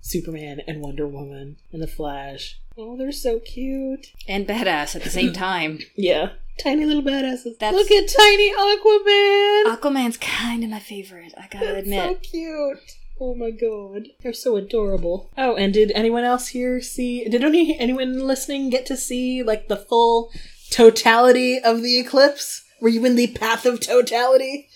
Superman 0.00 0.60
and 0.66 0.80
Wonder 0.80 1.06
Woman 1.06 1.56
and 1.72 1.82
the 1.82 1.86
Flash. 1.86 2.58
Oh, 2.76 2.96
they're 2.96 3.12
so 3.12 3.40
cute. 3.40 4.06
and 4.28 4.46
badass 4.46 4.94
at 4.96 5.02
the 5.02 5.10
same 5.10 5.32
time. 5.48 5.80
Yeah, 5.96 6.30
tiny 6.60 6.84
little 6.84 7.02
badasses. 7.02 7.58
That's- 7.58 7.74
Look 7.74 7.90
at 7.90 8.08
tiny 8.08 8.52
Aquaman. 8.52 9.76
Aquaman's 9.76 10.16
kind 10.16 10.62
of 10.64 10.70
my 10.70 10.78
favorite. 10.78 11.34
I 11.36 11.48
gotta 11.50 11.66
so 11.66 11.74
admit. 11.76 12.04
So 12.04 12.14
cute. 12.30 12.78
Oh 13.20 13.34
my 13.34 13.50
god, 13.50 14.06
they're 14.22 14.32
so 14.32 14.54
adorable. 14.54 15.28
Oh, 15.36 15.56
and 15.56 15.74
did 15.74 15.90
anyone 15.96 16.22
else 16.22 16.48
here 16.48 16.80
see? 16.80 17.24
Did 17.28 17.42
any 17.42 17.76
anyone 17.76 18.20
listening 18.20 18.70
get 18.70 18.86
to 18.86 18.96
see 18.96 19.42
like 19.42 19.66
the 19.66 19.76
full 19.76 20.30
totality 20.70 21.58
of 21.58 21.82
the 21.82 21.98
eclipse? 21.98 22.62
Were 22.80 22.88
you 22.88 23.04
in 23.04 23.16
the 23.16 23.26
path 23.28 23.66
of 23.66 23.80
totality? 23.80 24.68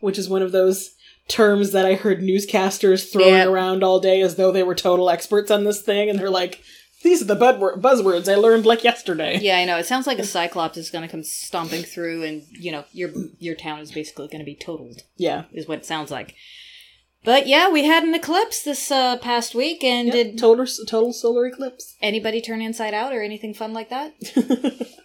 Which 0.00 0.18
is 0.18 0.28
one 0.28 0.42
of 0.42 0.50
those 0.50 0.90
terms 1.28 1.72
that 1.72 1.86
I 1.86 1.94
heard 1.94 2.20
newscasters 2.20 3.10
throwing 3.10 3.34
Yeah. 3.34 3.44
around 3.46 3.82
all 3.82 4.00
day 4.00 4.20
as 4.20 4.36
though 4.36 4.52
they 4.52 4.62
were 4.62 4.74
total 4.74 5.08
experts 5.10 5.50
on 5.50 5.64
this 5.64 5.80
thing, 5.82 6.10
and 6.10 6.18
they're 6.18 6.28
like, 6.30 6.60
"These 7.02 7.22
are 7.22 7.26
the 7.26 7.36
buzzwords 7.36 8.30
I 8.30 8.34
learned 8.36 8.66
like 8.66 8.84
yesterday." 8.84 9.38
Yeah, 9.40 9.56
I 9.58 9.64
know. 9.64 9.78
It 9.78 9.86
sounds 9.86 10.06
like 10.06 10.18
a 10.18 10.24
cyclops 10.24 10.76
is 10.76 10.90
going 10.90 11.02
to 11.02 11.10
come 11.10 11.22
stomping 11.24 11.82
through, 11.82 12.24
and 12.24 12.42
you 12.52 12.70
know 12.72 12.84
your 12.92 13.10
your 13.38 13.54
town 13.54 13.80
is 13.80 13.90
basically 13.92 14.28
going 14.28 14.40
to 14.40 14.44
be 14.44 14.56
totaled. 14.56 15.00
Yeah, 15.16 15.44
Is 15.52 15.66
what 15.68 15.78
it 15.78 15.86
sounds 15.86 16.10
like. 16.10 16.34
But 17.24 17.46
yeah, 17.46 17.70
we 17.70 17.84
had 17.84 18.02
an 18.04 18.14
eclipse 18.14 18.62
this 18.62 18.90
uh, 18.90 19.16
past 19.16 19.54
week, 19.54 19.82
and 19.82 20.08
Yep, 20.08 20.14
did 20.14 20.38
total 20.38 20.66
total 20.86 21.12
solar 21.14 21.46
eclipse. 21.46 21.96
anybody 22.02 22.42
turn 22.42 22.60
inside 22.60 22.92
out 22.92 23.14
or 23.14 23.22
anything 23.22 23.54
fun 23.54 23.72
like 23.72 23.88
that? 23.88 24.12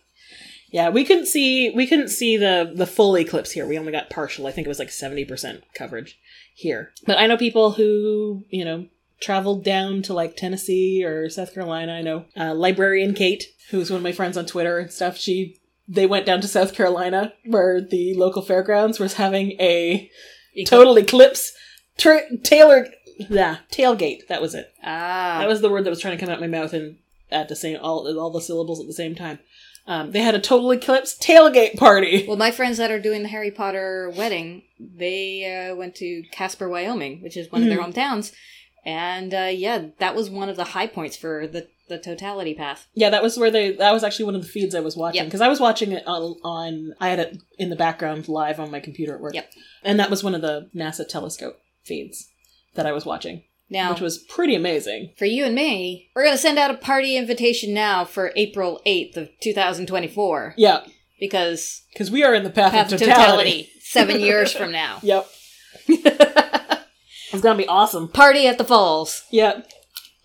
Yeah, 0.72 0.90
we 0.90 1.04
couldn't 1.04 1.26
see 1.26 1.72
we 1.72 1.88
couldn't 1.88 2.10
see 2.10 2.38
the 2.38 2.72
the 2.74 2.86
full 2.88 3.16
eclipse 3.18 3.52
here. 3.52 3.66
We 3.68 3.78
only 3.80 3.92
got 3.92 4.10
partial. 4.10 4.48
I 4.48 4.52
think 4.52 4.66
it 4.66 4.70
was 4.70 4.80
like 4.80 4.92
seventy 4.92 5.26
percent 5.26 5.64
coverage 5.74 6.18
here. 6.56 6.92
But 7.06 7.18
I 7.18 7.28
know 7.28 7.38
people 7.38 7.72
who 7.72 8.44
you 8.50 8.66
know 8.66 8.88
traveled 9.22 9.64
down 9.64 10.02
to 10.04 10.14
like 10.14 10.38
Tennessee 10.38 11.04
or 11.04 11.30
South 11.30 11.54
Carolina. 11.54 11.94
I 11.94 12.02
know 12.02 12.26
uh, 12.38 12.54
librarian 12.54 13.14
Kate, 13.14 13.46
who's 13.72 13.90
one 13.90 13.98
of 13.98 14.04
my 14.04 14.12
friends 14.12 14.38
on 14.38 14.46
Twitter 14.46 14.78
and 14.80 14.92
stuff. 14.92 15.18
She 15.18 15.58
they 15.88 16.06
went 16.06 16.26
down 16.28 16.40
to 16.42 16.48
South 16.48 16.74
Carolina 16.76 17.34
where 17.46 17.82
the 17.82 18.14
local 18.16 18.44
fairgrounds 18.44 19.00
was 19.00 19.14
having 19.16 19.52
a 19.60 20.10
total 20.68 20.98
eclipse 20.98 21.52
tra- 21.98 22.30
yeah 23.18 23.58
tailgate. 23.72 24.28
That 24.28 24.42
was 24.42 24.54
it. 24.54 24.72
Ah, 24.84 25.40
That 25.40 25.48
was 25.48 25.62
the 25.62 25.70
word 25.70 25.84
that 25.86 25.90
was 25.90 26.00
trying 26.00 26.18
to 26.18 26.24
come 26.24 26.32
out 26.32 26.40
my 26.40 26.48
mouth 26.48 26.74
and 26.74 26.98
at 27.32 27.50
the 27.50 27.56
same 27.56 27.78
all 27.82 28.08
all 28.20 28.32
the 28.32 28.42
syllables 28.42 28.80
at 28.80 28.88
the 28.88 28.94
same 28.94 29.16
time. 29.16 29.40
Um, 29.88 30.12
they 30.12 30.22
had 30.22 30.36
a 30.36 30.40
total 30.40 30.72
eclipse 30.72 31.18
tailgate 31.18 31.78
party. 31.78 32.26
well, 32.28 32.38
my 32.38 32.52
friends 32.52 32.78
that 32.78 32.92
are 32.92 33.00
doing 33.00 33.24
the 33.24 33.30
Harry 33.30 33.52
Potter 33.52 34.12
wedding, 34.16 34.64
they 34.80 35.70
uh, 35.72 35.76
went 35.76 35.96
to 35.96 36.24
Casper, 36.32 36.70
Wyoming, 36.70 37.22
which 37.22 37.36
is 37.36 37.52
one 37.52 37.64
of 37.64 37.70
their 37.70 37.80
hometowns, 37.80 38.32
and 38.86 39.34
uh, 39.34 39.50
yeah, 39.52 39.86
that 40.00 40.16
was 40.16 40.30
one 40.30 40.48
of 40.50 40.56
the 40.58 40.64
high 40.66 40.88
points 40.88 41.18
for 41.18 41.48
the 41.48 41.68
the 41.88 41.98
totality 41.98 42.54
path. 42.54 42.88
Yeah, 42.94 43.10
that 43.10 43.24
was 43.24 43.36
where 43.38 43.50
they. 43.50 43.72
That 43.72 43.92
was 43.94 44.04
actually 44.04 44.26
one 44.26 44.36
of 44.36 44.44
the 44.44 44.48
feeds 44.48 44.76
I 44.76 44.80
was 44.80 44.96
watching 44.96 45.18
Yep. 45.22 45.26
because 45.26 45.42
I 45.42 45.48
was 45.48 45.60
watching 45.60 45.92
it 45.92 46.04
on, 46.06 46.36
on. 46.44 46.94
I 47.00 47.10
had 47.10 47.18
it 47.20 47.38
in 47.58 47.72
the 47.72 47.76
background 47.76 48.28
live 48.28 48.60
on 48.60 48.70
my 48.70 48.80
computer 48.80 49.16
at 49.16 49.22
work. 49.22 49.34
Yep. 49.34 49.50
and 49.84 50.00
that 50.00 50.12
was 50.12 50.24
one 50.24 50.36
of 50.36 50.42
the 50.42 50.70
NASA 50.76 51.08
telescope 51.08 51.60
feeds 51.84 52.30
that 52.76 52.86
I 52.86 52.92
was 52.92 53.06
watching, 53.08 53.44
Now, 53.72 53.92
which 53.92 54.02
was 54.02 54.18
pretty 54.18 54.56
amazing. 54.56 55.12
for 55.18 55.26
you 55.26 55.46
and 55.46 55.54
me, 55.54 56.10
we're 56.16 56.24
going 56.24 56.34
to 56.36 56.42
send 56.42 56.58
out 56.58 56.72
a 56.72 56.78
party 56.78 57.16
invitation 57.16 57.74
now 57.74 58.04
for 58.06 58.32
April 58.36 58.82
8th 58.86 59.16
of 59.18 59.30
2024 59.42 60.56
Yeah, 60.58 60.82
because 61.20 61.84
because 61.94 62.10
we 62.10 62.24
are 62.24 62.34
in 62.34 62.44
the 62.44 62.50
path, 62.50 62.72
path 62.72 62.92
of 62.92 63.00
totality. 63.00 63.64
totality 63.64 63.70
7 63.82 64.20
years 64.30 64.52
from 64.52 64.72
now. 64.72 64.98
Yep, 65.04 65.28
it's 65.88 67.42
gonna 67.42 67.58
be 67.58 67.68
awesome. 67.68 68.08
Party 68.08 68.48
at 68.48 68.58
the 68.58 68.64
falls. 68.66 69.24
Yep. 69.32 69.70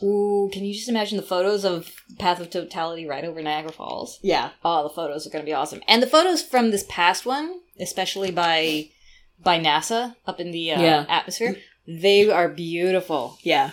Ooh, 0.02 0.50
can 0.52 0.64
you 0.64 0.74
just 0.74 0.88
imagine 0.88 1.16
the 1.16 1.22
photos 1.22 1.64
of 1.64 1.90
Path 2.18 2.40
of 2.40 2.50
Totality 2.50 3.06
right 3.06 3.24
over 3.24 3.40
Niagara 3.40 3.72
Falls? 3.72 4.18
Yeah. 4.22 4.50
Oh, 4.64 4.82
the 4.82 4.90
photos 4.90 5.26
are 5.26 5.30
going 5.30 5.42
to 5.44 5.48
be 5.48 5.54
awesome. 5.54 5.80
And 5.86 6.02
the 6.02 6.06
photos 6.08 6.42
from 6.42 6.72
this 6.72 6.84
past 6.90 7.24
one, 7.24 7.60
especially 7.80 8.30
by 8.32 8.90
by 9.42 9.58
NASA 9.60 10.16
up 10.26 10.40
in 10.40 10.50
the 10.50 10.72
uh, 10.72 10.80
Yeah. 10.82 11.06
atmosphere, 11.08 11.56
they 11.86 12.30
are 12.30 12.48
beautiful. 12.48 13.38
Yeah. 13.42 13.72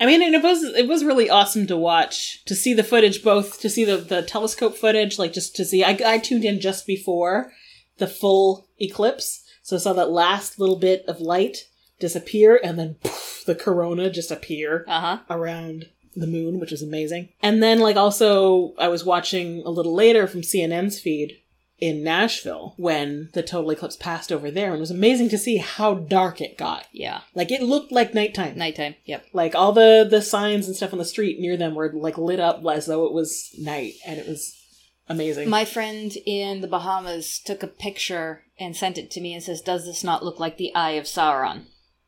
I 0.00 0.06
mean, 0.06 0.22
and 0.22 0.34
it 0.34 0.42
was 0.42 0.62
it 0.64 0.88
was 0.88 1.04
really 1.04 1.30
awesome 1.30 1.66
to 1.68 1.76
watch 1.76 2.44
to 2.46 2.54
see 2.54 2.74
the 2.74 2.82
footage, 2.82 3.22
both 3.22 3.60
to 3.60 3.70
see 3.70 3.84
the 3.84 3.98
the 3.98 4.22
telescope 4.22 4.76
footage, 4.76 5.18
like 5.18 5.32
just 5.32 5.54
to 5.56 5.64
see. 5.64 5.84
I, 5.84 5.96
I 6.04 6.18
tuned 6.18 6.44
in 6.44 6.60
just 6.60 6.86
before 6.86 7.52
the 7.98 8.08
full 8.08 8.66
eclipse, 8.80 9.44
so 9.62 9.76
I 9.76 9.78
saw 9.78 9.92
that 9.92 10.10
last 10.10 10.58
little 10.58 10.76
bit 10.76 11.04
of 11.06 11.20
light 11.20 11.68
disappear, 12.00 12.58
and 12.64 12.78
then 12.78 12.96
poof, 13.04 13.44
the 13.46 13.54
corona 13.54 14.10
just 14.10 14.30
appear 14.32 14.84
Uh 14.88 15.00
huh. 15.00 15.18
around 15.30 15.86
the 16.16 16.26
moon, 16.26 16.58
which 16.58 16.72
is 16.72 16.82
amazing. 16.82 17.28
And 17.40 17.62
then, 17.62 17.78
like, 17.78 17.96
also, 17.96 18.74
I 18.78 18.88
was 18.88 19.04
watching 19.04 19.62
a 19.64 19.70
little 19.70 19.94
later 19.94 20.26
from 20.26 20.40
CNN's 20.40 20.98
feed 21.00 21.38
in 21.82 22.04
Nashville 22.04 22.74
when 22.76 23.28
the 23.32 23.42
total 23.42 23.68
eclipse 23.70 23.96
passed 23.96 24.30
over 24.30 24.52
there, 24.52 24.66
and 24.68 24.76
it 24.76 24.80
was 24.80 24.92
amazing 24.92 25.28
to 25.30 25.36
see 25.36 25.56
how 25.56 25.94
dark 25.94 26.40
it 26.40 26.56
got. 26.56 26.86
Yeah. 26.92 27.22
Like, 27.34 27.50
it 27.50 27.60
looked 27.60 27.90
like 27.90 28.14
nighttime. 28.14 28.56
Nighttime. 28.56 28.94
Yep. 29.04 29.26
Like 29.32 29.56
all 29.56 29.72
the 29.72 30.06
the 30.08 30.22
signs 30.22 30.68
and 30.68 30.76
stuff 30.76 30.92
on 30.92 31.00
the 31.00 31.04
street 31.04 31.40
near 31.40 31.56
them 31.56 31.74
were 31.74 31.90
like 31.92 32.16
lit 32.16 32.38
up 32.38 32.62
as 32.72 32.86
though 32.86 33.04
it 33.06 33.12
was 33.12 33.52
night, 33.58 33.94
and 34.06 34.20
it 34.20 34.28
was 34.28 34.56
amazing. 35.08 35.50
My 35.50 35.64
friend 35.64 36.16
in 36.24 36.60
the 36.60 36.68
Bahamas 36.68 37.40
took 37.40 37.64
a 37.64 37.66
picture 37.66 38.44
and 38.60 38.76
sent 38.76 38.96
it 38.96 39.10
to 39.10 39.20
me 39.20 39.34
and 39.34 39.42
says, 39.42 39.60
"Does 39.60 39.84
this 39.84 40.04
not 40.04 40.24
look 40.24 40.38
like 40.38 40.58
the 40.58 40.72
Eye 40.76 40.92
of 40.92 41.06
Sauron?" 41.06 41.64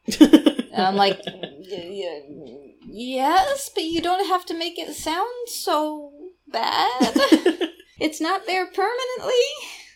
And 0.20 0.83
I'm 0.87 0.97
like, 0.97 1.20
"Y- 1.25 2.22
y- 2.29 2.75
"Yes, 2.87 3.70
but 3.75 3.85
you 3.85 4.01
don't 4.01 4.27
have 4.29 4.45
to 4.47 4.55
make 4.59 4.77
it 4.79 4.93
sound 4.95 5.49
so 5.49 6.12
bad. 6.49 7.14
it's 8.01 8.20
not 8.20 8.47
there 8.47 8.66
permanently." 8.66 9.34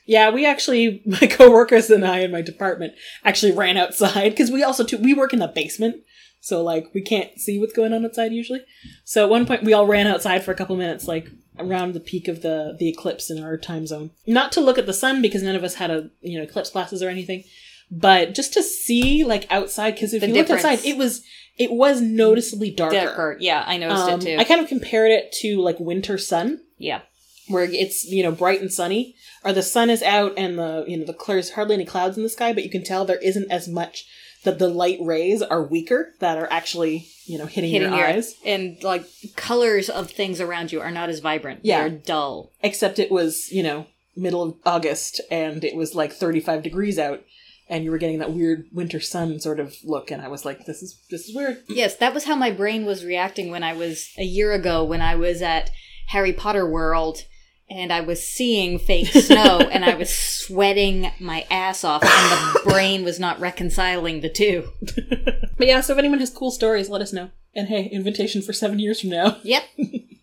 yeah, 0.07 0.31
we 0.31 0.47
actually, 0.47 1.03
my 1.07 1.27
coworkers 1.27 1.91
and 1.91 2.05
I 2.05 2.21
in 2.21 2.33
my 2.33 2.43
department 2.43 2.95
actually 3.25 3.53
ran 3.53 3.77
outside 3.77 4.31
because 4.31 4.51
we 4.51 4.63
also 4.63 4.85
too 4.85 4.99
we 4.99 5.15
work 5.15 5.33
in 5.33 5.39
the 5.39 5.49
basement, 5.49 5.97
so 6.41 6.63
like 6.63 6.87
we 6.95 7.03
can't 7.03 7.39
see 7.39 7.59
what's 7.59 7.75
going 7.75 7.93
on 7.93 8.05
outside 8.05 8.33
usually. 8.33 8.61
So 9.05 9.25
at 9.25 9.31
one 9.31 9.47
point 9.47 9.65
we 9.65 9.73
all 9.75 9.87
ran 9.87 10.07
outside 10.07 10.45
for 10.45 10.51
a 10.51 10.57
couple 10.57 10.77
minutes, 10.77 11.07
like 11.07 11.29
around 11.59 11.93
the 11.93 12.01
peak 12.01 12.29
of 12.29 12.43
the 12.43 12.75
the 12.79 12.89
eclipse 12.89 13.31
in 13.31 13.43
our 13.43 13.57
time 13.57 13.87
zone, 13.87 14.11
not 14.27 14.51
to 14.53 14.61
look 14.61 14.79
at 14.79 14.87
the 14.87 14.93
sun 14.95 15.21
because 15.21 15.43
none 15.43 15.57
of 15.57 15.65
us 15.65 15.75
had 15.75 15.91
a 15.91 16.11
you 16.21 16.39
know 16.39 16.45
eclipse 16.45 16.71
glasses 16.71 17.03
or 17.03 17.09
anything, 17.09 17.45
but 17.91 18.35
just 18.35 18.53
to 18.55 18.63
see 18.63 19.25
like 19.25 19.47
outside 19.51 19.93
because 19.95 20.15
if 20.15 20.21
The 20.23 20.29
you 20.29 20.35
looked 20.35 20.51
outside, 20.51 20.85
it 20.85 20.97
was 20.97 21.23
it 21.59 21.73
was 21.73 22.01
noticeably 22.01 22.71
darker. 22.71 22.95
Darker. 22.97 23.37
Yeah, 23.41 23.65
I 23.67 23.77
noticed 23.77 24.05
Um, 24.05 24.21
it 24.21 24.25
too. 24.25 24.37
I 24.39 24.45
kind 24.45 24.61
of 24.63 24.69
compared 24.69 25.11
it 25.11 25.33
to 25.41 25.61
like 25.61 25.79
winter 25.81 26.17
sun, 26.17 26.61
yeah. 26.79 27.01
Where 27.49 27.65
it's 27.65 28.05
you 28.07 28.23
know 28.23 28.33
bright 28.33 28.61
and 28.61 28.73
sunny, 28.73 29.15
or 29.45 29.53
the 29.53 29.63
sun 29.63 29.91
is 29.91 30.03
out 30.03 30.35
and 30.37 30.59
the 30.59 30.85
you 30.87 30.97
know 30.97 31.05
the 31.05 31.17
there's 31.27 31.51
hardly 31.51 31.75
any 31.75 31.85
clouds 31.85 32.17
in 32.17 32.23
the 32.23 32.29
sky, 32.29 32.53
but 32.53 32.65
you 32.65 32.71
can 32.71 32.85
tell 32.85 33.05
there 33.05 33.17
isn't 33.19 33.51
as 33.51 33.69
much 33.69 34.07
that 34.45 34.59
the 34.59 34.69
light 34.69 34.99
rays 35.01 35.43
are 35.43 35.63
weaker 35.63 36.15
that 36.21 36.39
are 36.39 36.49
actually 36.51 37.09
you 37.27 37.39
know 37.39 37.47
hitting, 37.47 37.71
Hitting 37.71 37.91
your, 37.91 37.99
your 37.99 38.09
eyes. 38.09 38.35
and 38.45 38.83
like 38.83 39.05
colors 39.37 39.89
of 39.89 40.11
things 40.11 40.41
around 40.41 40.71
you 40.73 40.81
are 40.81 40.91
not 40.91 41.09
as 41.09 41.21
vibrant. 41.21 41.61
Yeah. 41.65 41.81
They're 41.81 41.99
dull. 41.99 42.53
Except 42.63 42.99
it 42.99 43.11
was 43.11 43.51
you 43.51 43.63
know 43.63 43.87
middle 44.17 44.43
of 44.43 44.55
August 44.67 45.21
and 45.31 45.63
it 45.65 45.77
was 45.77 45.95
like 45.95 46.13
35 46.13 46.63
degrees 46.63 46.99
out. 46.99 47.25
And 47.71 47.85
you 47.85 47.91
were 47.91 47.99
getting 47.99 48.21
that 48.21 48.33
weird 48.33 48.65
winter 48.73 48.99
sun 48.99 49.41
sort 49.41 49.61
of 49.61 49.77
look, 49.85 50.11
and 50.11 50.23
I 50.23 50.29
was 50.29 50.47
like, 50.47 50.65
"This 50.65 50.83
is 50.83 50.99
this 51.11 51.29
is 51.29 51.37
weird." 51.37 51.59
Yes, 51.69 51.97
that 51.97 52.15
was 52.15 52.25
how 52.25 52.35
my 52.35 52.51
brain 52.51 52.87
was 52.87 53.05
reacting 53.05 53.51
when 53.51 53.63
I 53.63 53.75
was 53.75 54.09
a 54.17 54.25
year 54.25 54.53
ago 54.55 54.83
when 54.85 55.03
I 55.03 55.17
was 55.17 55.43
at 55.43 55.71
Harry 56.07 56.33
Potter 56.33 56.67
World 56.67 57.25
and 57.71 57.93
I 57.93 58.01
was 58.01 58.27
seeing 58.27 58.79
fake 58.79 59.09
snow 59.09 59.59
and 59.71 59.85
I 59.85 59.95
was 59.95 60.11
sweating 60.11 61.11
my 61.19 61.47
ass 61.51 61.85
off 61.85 62.03
and 62.03 62.11
the 62.11 62.61
brain 62.71 63.05
was 63.05 63.21
not 63.21 63.41
reconciling 63.41 64.21
the 64.21 64.31
two. 64.31 64.69
But 65.59 65.67
yeah, 65.67 65.81
so 65.81 65.93
if 65.93 65.99
anyone 65.99 66.21
has 66.21 66.31
cool 66.31 66.53
stories, 66.53 66.89
let 66.89 67.03
us 67.03 67.13
know. 67.13 67.31
And 67.53 67.67
hey, 67.67 67.87
invitation 67.87 68.43
for 68.43 68.53
seven 68.53 68.79
years 68.79 69.01
from 69.01 69.11
now. 69.11 69.39
Yep. 69.43 69.65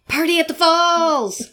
Party 0.07 0.39
at 0.39 0.47
the 0.47 0.53
falls. 0.53 1.49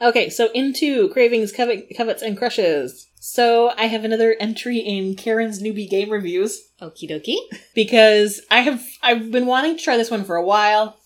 Okay, 0.00 0.30
so 0.30 0.50
into 0.52 1.08
cravings, 1.10 1.50
covet, 1.52 1.88
covets, 1.96 2.22
and 2.22 2.38
crushes. 2.38 3.06
So 3.20 3.72
I 3.76 3.86
have 3.86 4.04
another 4.04 4.36
entry 4.38 4.78
in 4.78 5.16
Karen's 5.16 5.60
newbie 5.62 5.88
game 5.90 6.10
reviews 6.10 6.60
Okie 6.80 7.10
dokie. 7.10 7.38
because 7.74 8.40
I 8.50 8.60
have 8.60 8.84
I've 9.02 9.32
been 9.32 9.46
wanting 9.46 9.76
to 9.76 9.82
try 9.82 9.96
this 9.96 10.10
one 10.10 10.24
for 10.24 10.36
a 10.36 10.44
while, 10.44 10.96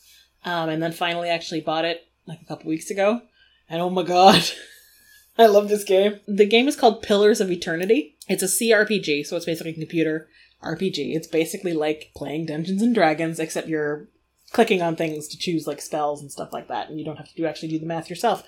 um, 0.44 0.68
and 0.68 0.82
then 0.82 0.92
finally 0.92 1.30
actually 1.30 1.62
bought 1.62 1.86
it 1.86 2.06
like 2.26 2.40
a 2.42 2.44
couple 2.44 2.68
weeks 2.68 2.90
ago, 2.90 3.22
and 3.72 3.80
oh 3.80 3.90
my 3.90 4.02
god, 4.02 4.44
I 5.38 5.46
love 5.46 5.68
this 5.68 5.82
game. 5.82 6.20
The 6.28 6.46
game 6.46 6.68
is 6.68 6.76
called 6.76 7.02
Pillars 7.02 7.40
of 7.40 7.50
Eternity. 7.50 8.16
It's 8.28 8.42
a 8.42 8.46
CRPG, 8.46 9.26
so 9.26 9.34
it's 9.34 9.46
basically 9.46 9.72
a 9.72 9.74
computer 9.74 10.28
RPG. 10.62 11.16
It's 11.16 11.26
basically 11.26 11.72
like 11.72 12.12
playing 12.14 12.46
Dungeons 12.46 12.82
and 12.82 12.94
Dragons, 12.94 13.40
except 13.40 13.68
you're 13.68 14.08
clicking 14.52 14.82
on 14.82 14.94
things 14.94 15.26
to 15.28 15.38
choose 15.38 15.66
like 15.66 15.80
spells 15.80 16.20
and 16.20 16.30
stuff 16.30 16.52
like 16.52 16.68
that, 16.68 16.90
and 16.90 16.98
you 16.98 17.04
don't 17.04 17.16
have 17.16 17.28
to 17.30 17.34
do 17.34 17.46
actually 17.46 17.70
do 17.70 17.78
the 17.78 17.86
math 17.86 18.10
yourself. 18.10 18.44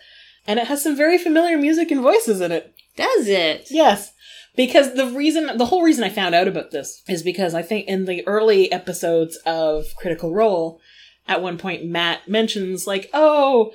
And 0.46 0.60
it 0.60 0.66
has 0.66 0.82
some 0.82 0.94
very 0.94 1.16
familiar 1.16 1.56
music 1.56 1.90
and 1.90 2.02
voices 2.02 2.42
in 2.42 2.52
it. 2.52 2.74
Does 2.96 3.26
it? 3.26 3.68
Yes. 3.70 4.12
Because 4.54 4.94
the 4.94 5.06
reason, 5.06 5.56
the 5.56 5.66
whole 5.66 5.82
reason 5.82 6.04
I 6.04 6.10
found 6.10 6.34
out 6.34 6.46
about 6.46 6.70
this 6.70 7.02
is 7.08 7.22
because 7.22 7.54
I 7.54 7.62
think 7.62 7.88
in 7.88 8.04
the 8.04 8.24
early 8.26 8.70
episodes 8.70 9.36
of 9.46 9.86
Critical 9.96 10.34
Role, 10.34 10.80
at 11.26 11.40
one 11.40 11.56
point 11.56 11.86
Matt 11.86 12.28
mentions, 12.28 12.86
like, 12.86 13.08
oh, 13.14 13.72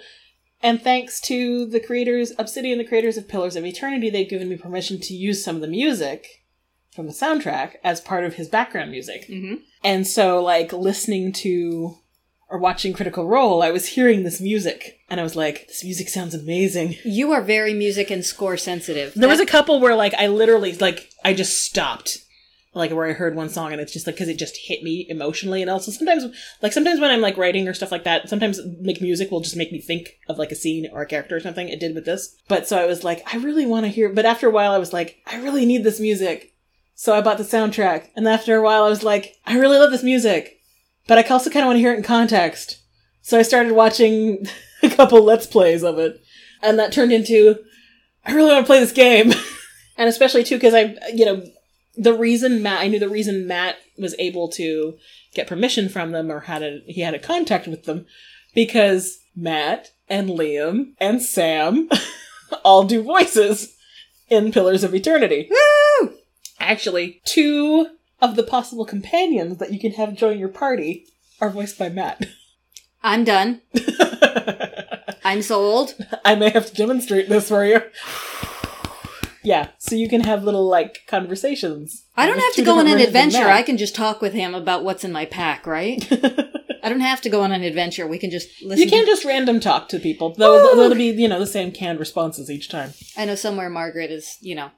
and 0.61 0.81
thanks 0.81 1.19
to 1.21 1.65
the 1.65 1.79
creators, 1.79 2.33
Obsidian, 2.37 2.77
the 2.77 2.85
creators 2.87 3.17
of 3.17 3.27
Pillars 3.27 3.55
of 3.55 3.65
Eternity, 3.65 4.09
they've 4.09 4.29
given 4.29 4.49
me 4.49 4.57
permission 4.57 4.99
to 5.01 5.13
use 5.13 5.43
some 5.43 5.55
of 5.55 5.61
the 5.61 5.67
music 5.67 6.27
from 6.93 7.05
the 7.05 7.13
soundtrack 7.13 7.75
as 7.83 8.01
part 8.01 8.25
of 8.25 8.35
his 8.35 8.49
background 8.49 8.91
music. 8.91 9.27
Mm-hmm. 9.29 9.55
And 9.83 10.05
so, 10.05 10.43
like, 10.43 10.73
listening 10.73 11.31
to 11.33 11.95
or 12.49 12.57
watching 12.57 12.93
Critical 12.93 13.27
Role, 13.27 13.61
I 13.61 13.71
was 13.71 13.89
hearing 13.89 14.23
this 14.23 14.41
music, 14.41 14.99
and 15.09 15.19
I 15.19 15.23
was 15.23 15.35
like, 15.35 15.67
this 15.67 15.83
music 15.83 16.09
sounds 16.09 16.33
amazing. 16.33 16.95
You 17.03 17.31
are 17.31 17.41
very 17.41 17.73
music 17.73 18.09
and 18.09 18.25
score 18.25 18.57
sensitive. 18.57 19.13
There 19.13 19.29
was 19.29 19.39
a 19.39 19.45
couple 19.45 19.79
where 19.79 19.95
like 19.95 20.13
I 20.15 20.27
literally 20.27 20.73
like 20.73 21.11
I 21.23 21.33
just 21.33 21.63
stopped, 21.63 22.17
like 22.79 22.91
where 22.91 23.07
I 23.07 23.13
heard 23.13 23.35
one 23.35 23.49
song 23.49 23.71
and 23.71 23.81
it's 23.81 23.93
just 23.93 24.07
like 24.07 24.15
because 24.15 24.29
it 24.29 24.39
just 24.39 24.57
hit 24.57 24.81
me 24.81 25.05
emotionally, 25.09 25.61
and 25.61 25.69
also 25.69 25.91
sometimes 25.91 26.25
like 26.61 26.73
sometimes 26.73 26.99
when 26.99 27.11
I'm 27.11 27.21
like 27.21 27.37
writing 27.37 27.67
or 27.67 27.73
stuff 27.73 27.91
like 27.91 28.03
that, 28.05 28.29
sometimes 28.29 28.59
like 28.81 29.01
music 29.01 29.29
will 29.29 29.41
just 29.41 29.55
make 29.55 29.71
me 29.71 29.79
think 29.79 30.17
of 30.27 30.37
like 30.37 30.51
a 30.51 30.55
scene 30.55 30.89
or 30.91 31.01
a 31.01 31.05
character 31.05 31.35
or 31.35 31.39
something. 31.39 31.69
It 31.69 31.79
did 31.79 31.95
with 31.95 32.05
this, 32.05 32.35
but 32.47 32.67
so 32.67 32.77
I 32.77 32.85
was 32.85 33.03
like 33.03 33.21
I 33.31 33.37
really 33.37 33.65
want 33.65 33.85
to 33.85 33.91
hear, 33.91 34.09
but 34.09 34.25
after 34.25 34.47
a 34.47 34.51
while 34.51 34.71
I 34.71 34.77
was 34.77 34.93
like 34.93 35.17
I 35.27 35.37
really 35.41 35.65
need 35.65 35.83
this 35.83 35.99
music, 35.99 36.55
so 36.95 37.15
I 37.15 37.21
bought 37.21 37.37
the 37.37 37.43
soundtrack, 37.43 38.09
and 38.15 38.27
after 38.27 38.55
a 38.55 38.61
while 38.61 38.83
I 38.83 38.89
was 38.89 39.03
like 39.03 39.35
I 39.45 39.57
really 39.57 39.77
love 39.77 39.91
this 39.91 40.03
music, 40.03 40.59
but 41.07 41.17
I 41.17 41.23
also 41.29 41.49
kind 41.49 41.63
of 41.63 41.67
want 41.67 41.77
to 41.77 41.81
hear 41.81 41.93
it 41.93 41.97
in 41.97 42.03
context, 42.03 42.81
so 43.21 43.37
I 43.37 43.43
started 43.43 43.73
watching 43.73 44.47
a 44.83 44.89
couple 44.89 45.23
let's 45.23 45.45
plays 45.45 45.83
of 45.83 45.99
it, 45.99 46.19
and 46.61 46.79
that 46.79 46.91
turned 46.91 47.11
into 47.11 47.59
I 48.25 48.33
really 48.33 48.51
want 48.51 48.65
to 48.65 48.67
play 48.67 48.79
this 48.79 48.91
game. 48.91 49.33
and 49.99 50.07
especially 50.07 50.43
too 50.43 50.55
because 50.55 50.73
I, 50.73 50.95
you 51.13 51.25
know, 51.25 51.43
the 51.99 52.13
reason 52.13 52.63
Matt, 52.63 52.79
I 52.79 52.87
knew 52.87 52.97
the 52.97 53.09
reason 53.09 53.45
Matt 53.45 53.75
was 53.97 54.15
able 54.17 54.47
to 54.49 54.97
get 55.33 55.47
permission 55.47 55.89
from 55.89 56.11
them 56.11 56.31
or 56.31 56.41
had 56.41 56.63
a 56.63 56.81
he 56.87 57.01
had 57.01 57.13
a 57.13 57.19
contact 57.19 57.67
with 57.67 57.83
them 57.83 58.05
because 58.55 59.19
Matt 59.35 59.91
and 60.07 60.29
Liam 60.29 60.93
and 60.99 61.21
Sam 61.21 61.89
all 62.63 62.85
do 62.85 63.03
voices 63.03 63.75
in 64.29 64.51
Pillars 64.51 64.83
of 64.83 64.95
Eternity. 64.95 65.49
Woo! 65.51 66.13
Actually, 66.59 67.21
two 67.25 67.87
of 68.21 68.35
the 68.35 68.43
possible 68.43 68.85
companions 68.85 69.57
that 69.57 69.73
you 69.73 69.79
can 69.79 69.91
have 69.93 70.15
join 70.15 70.39
your 70.39 70.49
party 70.49 71.05
are 71.41 71.49
voiced 71.49 71.77
by 71.77 71.89
Matt. 71.89 72.25
I'm 73.03 73.23
done. 73.23 73.61
I'm 75.23 75.41
sold. 75.41 75.95
I 76.23 76.35
may 76.35 76.49
have 76.49 76.67
to 76.67 76.75
demonstrate 76.75 77.29
this 77.29 77.49
for 77.49 77.65
you. 77.65 77.81
Yeah, 79.49 79.69
so 79.79 79.95
you 79.95 80.07
can 80.07 80.21
have 80.25 80.43
little 80.43 80.69
like 80.69 81.07
conversations. 81.07 82.03
I 82.15 82.27
don't 82.27 82.37
have 82.37 82.53
to 82.53 82.63
go 82.63 82.77
on 82.77 82.85
an 82.85 82.99
adventure. 82.99 83.47
I 83.47 83.63
can 83.63 83.77
just 83.77 83.95
talk 83.95 84.21
with 84.21 84.31
him 84.31 84.53
about 84.53 84.83
what's 84.83 85.03
in 85.03 85.11
my 85.11 85.25
pack, 85.25 85.65
right? 85.65 86.07
I 86.83 86.87
don't 86.87 86.99
have 86.99 87.19
to 87.21 87.31
go 87.31 87.41
on 87.41 87.51
an 87.51 87.63
adventure. 87.63 88.05
We 88.05 88.19
can 88.19 88.29
just 88.29 88.47
listen. 88.61 88.83
You 88.83 88.87
can't 88.87 89.07
to- 89.07 89.11
just 89.11 89.25
random 89.25 89.59
talk 89.59 89.89
to 89.89 89.97
people. 89.97 90.35
Though 90.35 90.75
Woo! 90.75 90.75
that'll 90.79 90.95
be 90.95 91.05
you 91.19 91.27
know 91.27 91.39
the 91.39 91.47
same 91.47 91.71
canned 91.71 91.99
responses 91.99 92.51
each 92.51 92.69
time. 92.69 92.93
I 93.17 93.25
know 93.25 93.33
somewhere 93.33 93.71
Margaret 93.71 94.11
is, 94.11 94.37
you 94.39 94.53
know, 94.53 94.69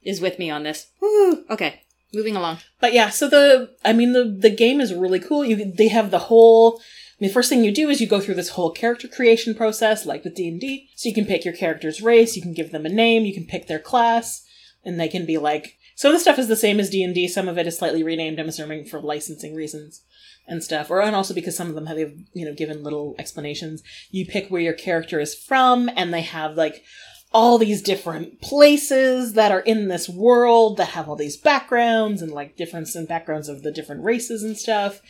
is 0.00 0.20
with 0.20 0.38
me 0.38 0.48
on 0.48 0.62
this. 0.62 0.92
Woo! 1.00 1.44
Okay, 1.50 1.80
moving 2.12 2.36
along. 2.36 2.58
But 2.80 2.92
yeah, 2.92 3.08
so 3.10 3.28
the 3.28 3.74
I 3.84 3.92
mean 3.92 4.12
the 4.12 4.24
the 4.24 4.54
game 4.54 4.80
is 4.80 4.94
really 4.94 5.18
cool. 5.18 5.44
You 5.44 5.72
they 5.76 5.88
have 5.88 6.12
the 6.12 6.20
whole. 6.20 6.80
The 7.20 7.28
first 7.28 7.48
thing 7.48 7.64
you 7.64 7.72
do 7.72 7.88
is 7.88 8.00
you 8.00 8.08
go 8.08 8.20
through 8.20 8.34
this 8.34 8.50
whole 8.50 8.70
character 8.70 9.08
creation 9.08 9.54
process, 9.54 10.04
like 10.04 10.24
with 10.24 10.34
D 10.34 10.48
and 10.48 10.60
D. 10.60 10.90
So 10.96 11.08
you 11.08 11.14
can 11.14 11.26
pick 11.26 11.44
your 11.44 11.54
character's 11.54 12.02
race, 12.02 12.36
you 12.36 12.42
can 12.42 12.54
give 12.54 12.72
them 12.72 12.86
a 12.86 12.90
name, 12.90 13.24
you 13.24 13.34
can 13.34 13.46
pick 13.46 13.66
their 13.66 13.78
class, 13.78 14.44
and 14.84 14.98
they 14.98 15.08
can 15.08 15.24
be 15.26 15.38
like. 15.38 15.78
So 15.96 16.10
the 16.10 16.18
stuff 16.18 16.40
is 16.40 16.48
the 16.48 16.56
same 16.56 16.80
as 16.80 16.90
D 16.90 17.04
and 17.04 17.14
D. 17.14 17.28
Some 17.28 17.48
of 17.48 17.56
it 17.56 17.68
is 17.68 17.78
slightly 17.78 18.02
renamed. 18.02 18.40
I'm 18.40 18.48
assuming 18.48 18.84
for 18.84 19.00
licensing 19.00 19.54
reasons 19.54 20.02
and 20.46 20.62
stuff, 20.62 20.90
or 20.90 21.00
and 21.00 21.14
also 21.14 21.32
because 21.32 21.56
some 21.56 21.68
of 21.68 21.74
them 21.74 21.86
have 21.86 21.98
you 21.98 22.44
know 22.44 22.52
given 22.52 22.82
little 22.82 23.14
explanations. 23.18 23.82
You 24.10 24.26
pick 24.26 24.48
where 24.48 24.60
your 24.60 24.74
character 24.74 25.20
is 25.20 25.34
from, 25.34 25.88
and 25.96 26.12
they 26.12 26.22
have 26.22 26.56
like 26.56 26.82
all 27.32 27.58
these 27.58 27.82
different 27.82 28.40
places 28.40 29.32
that 29.32 29.50
are 29.50 29.60
in 29.60 29.88
this 29.88 30.08
world 30.08 30.76
that 30.76 30.90
have 30.90 31.08
all 31.08 31.16
these 31.16 31.36
backgrounds 31.36 32.22
and 32.22 32.30
like 32.30 32.56
difference 32.56 32.94
in 32.94 33.06
backgrounds 33.06 33.48
of 33.48 33.62
the 33.62 33.72
different 33.72 34.04
races 34.04 34.44
and 34.44 34.56
stuff. 34.56 35.00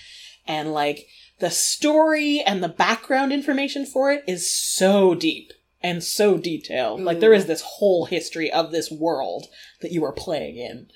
And 0.46 0.72
like 0.72 1.06
the 1.38 1.50
story 1.50 2.40
and 2.40 2.62
the 2.62 2.68
background 2.68 3.32
information 3.32 3.86
for 3.86 4.12
it 4.12 4.24
is 4.26 4.54
so 4.56 5.14
deep 5.14 5.52
and 5.82 6.02
so 6.02 6.38
detailed. 6.38 7.00
Like 7.00 7.20
there 7.20 7.34
is 7.34 7.46
this 7.46 7.62
whole 7.62 8.06
history 8.06 8.50
of 8.50 8.70
this 8.70 8.90
world 8.90 9.46
that 9.82 9.92
you 9.92 10.04
are 10.04 10.12
playing 10.12 10.56
in 10.56 10.88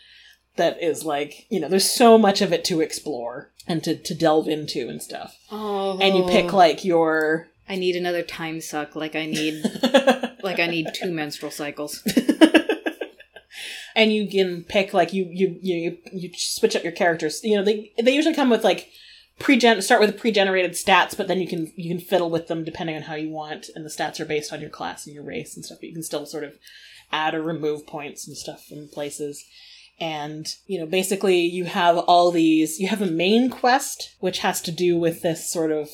that 0.56 0.82
is 0.82 1.04
like, 1.04 1.46
you 1.50 1.60
know, 1.60 1.68
there's 1.68 1.90
so 1.90 2.18
much 2.18 2.40
of 2.40 2.52
it 2.52 2.64
to 2.64 2.80
explore 2.80 3.52
and 3.66 3.84
to, 3.84 3.96
to 3.96 4.14
delve 4.14 4.48
into 4.48 4.88
and 4.88 5.02
stuff. 5.02 5.36
Oh. 5.50 5.98
And 5.98 6.16
you 6.16 6.24
pick 6.24 6.52
oh. 6.52 6.56
like 6.56 6.84
your 6.84 7.48
I 7.68 7.76
need 7.76 7.96
another 7.96 8.22
time 8.22 8.60
suck. 8.60 8.96
Like 8.96 9.14
I 9.14 9.26
need, 9.26 9.62
like 10.42 10.58
I 10.58 10.66
need 10.66 10.88
two 10.94 11.12
menstrual 11.12 11.52
cycles. 11.52 12.02
and 13.94 14.12
you 14.12 14.28
can 14.28 14.64
pick 14.64 14.94
like 14.94 15.12
you 15.12 15.28
you 15.30 15.58
you 15.60 15.98
you 16.12 16.30
switch 16.34 16.74
up 16.74 16.82
your 16.82 16.92
characters. 16.92 17.40
You 17.44 17.56
know, 17.56 17.64
they 17.64 17.92
they 18.02 18.14
usually 18.14 18.34
come 18.34 18.48
with 18.48 18.64
like 18.64 18.88
pre-gen 19.38 19.80
start 19.82 20.00
with 20.00 20.18
pre-generated 20.18 20.72
stats, 20.72 21.16
but 21.16 21.28
then 21.28 21.40
you 21.40 21.48
can 21.48 21.72
you 21.76 21.88
can 21.88 22.04
fiddle 22.04 22.30
with 22.30 22.48
them 22.48 22.64
depending 22.64 22.96
on 22.96 23.02
how 23.02 23.14
you 23.14 23.30
want, 23.30 23.70
and 23.74 23.84
the 23.84 23.90
stats 23.90 24.20
are 24.20 24.24
based 24.24 24.52
on 24.52 24.60
your 24.60 24.70
class 24.70 25.06
and 25.06 25.14
your 25.14 25.24
race 25.24 25.56
and 25.56 25.64
stuff. 25.64 25.78
But 25.80 25.88
you 25.88 25.94
can 25.94 26.02
still 26.02 26.26
sort 26.26 26.44
of 26.44 26.58
add 27.12 27.34
or 27.34 27.42
remove 27.42 27.86
points 27.86 28.26
and 28.26 28.36
stuff 28.36 28.66
from 28.66 28.88
places. 28.88 29.44
And 30.00 30.46
you 30.66 30.78
know, 30.78 30.86
basically, 30.86 31.40
you 31.40 31.64
have 31.64 31.98
all 31.98 32.30
these. 32.30 32.78
You 32.78 32.88
have 32.88 33.02
a 33.02 33.06
main 33.06 33.50
quest 33.50 34.14
which 34.20 34.38
has 34.38 34.60
to 34.62 34.72
do 34.72 34.98
with 34.98 35.22
this 35.22 35.50
sort 35.50 35.72
of 35.72 35.88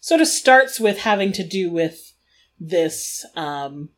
sort 0.00 0.20
of 0.20 0.28
starts 0.28 0.80
with 0.80 0.98
having 0.98 1.32
to 1.32 1.46
do 1.46 1.70
with 1.70 2.12
this. 2.58 3.24
Um, 3.36 3.90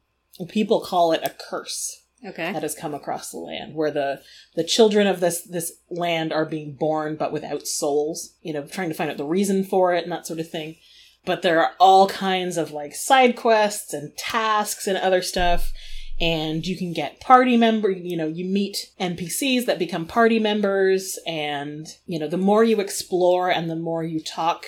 people 0.49 0.81
call 0.81 1.13
it 1.13 1.21
a 1.23 1.31
curse 1.31 2.02
Okay. 2.25 2.53
that 2.53 2.63
has 2.63 2.75
come 2.75 2.95
across 2.95 3.31
the 3.31 3.39
land 3.39 3.75
where 3.75 3.91
the 3.91 4.23
the 4.55 4.63
children 4.63 5.09
of 5.09 5.19
this 5.19 5.43
this 5.43 5.73
land 5.91 6.33
are 6.33 6.45
being 6.45 6.75
born 6.75 7.17
but 7.17 7.33
without 7.33 7.67
souls 7.67 8.35
you 8.43 8.53
know 8.53 8.65
trying 8.65 8.89
to 8.89 8.95
find 8.95 9.11
out 9.11 9.17
the 9.17 9.25
reason 9.25 9.65
for 9.65 9.93
it 9.93 10.05
and 10.05 10.13
that 10.13 10.27
sort 10.27 10.39
of 10.39 10.49
thing 10.49 10.77
but 11.25 11.43
there 11.43 11.61
are 11.61 11.73
all 11.79 12.09
kinds 12.09 12.57
of 12.57 12.71
like 12.71 12.95
side 12.95 13.35
quests 13.37 13.93
and 13.93 14.17
tasks 14.17 14.87
and 14.87 14.97
other 14.99 15.21
stuff 15.21 15.73
and 16.21 16.67
you 16.67 16.77
can 16.77 16.93
get 16.93 17.21
party 17.21 17.57
member 17.57 17.91
you 17.91 18.17
know 18.17 18.29
you 18.29 18.45
meet 18.45 18.93
npcs 19.01 19.67
that 19.67 19.79
become 19.79 20.07
party 20.07 20.39
members 20.39 21.19
and 21.27 21.87
you 22.07 22.19
know 22.19 22.29
the 22.29 22.39
more 22.39 22.63
you 22.63 22.81
explore 22.81 23.51
and 23.51 23.69
the 23.69 23.77
more 23.77 24.05
you 24.05 24.21
talk 24.23 24.67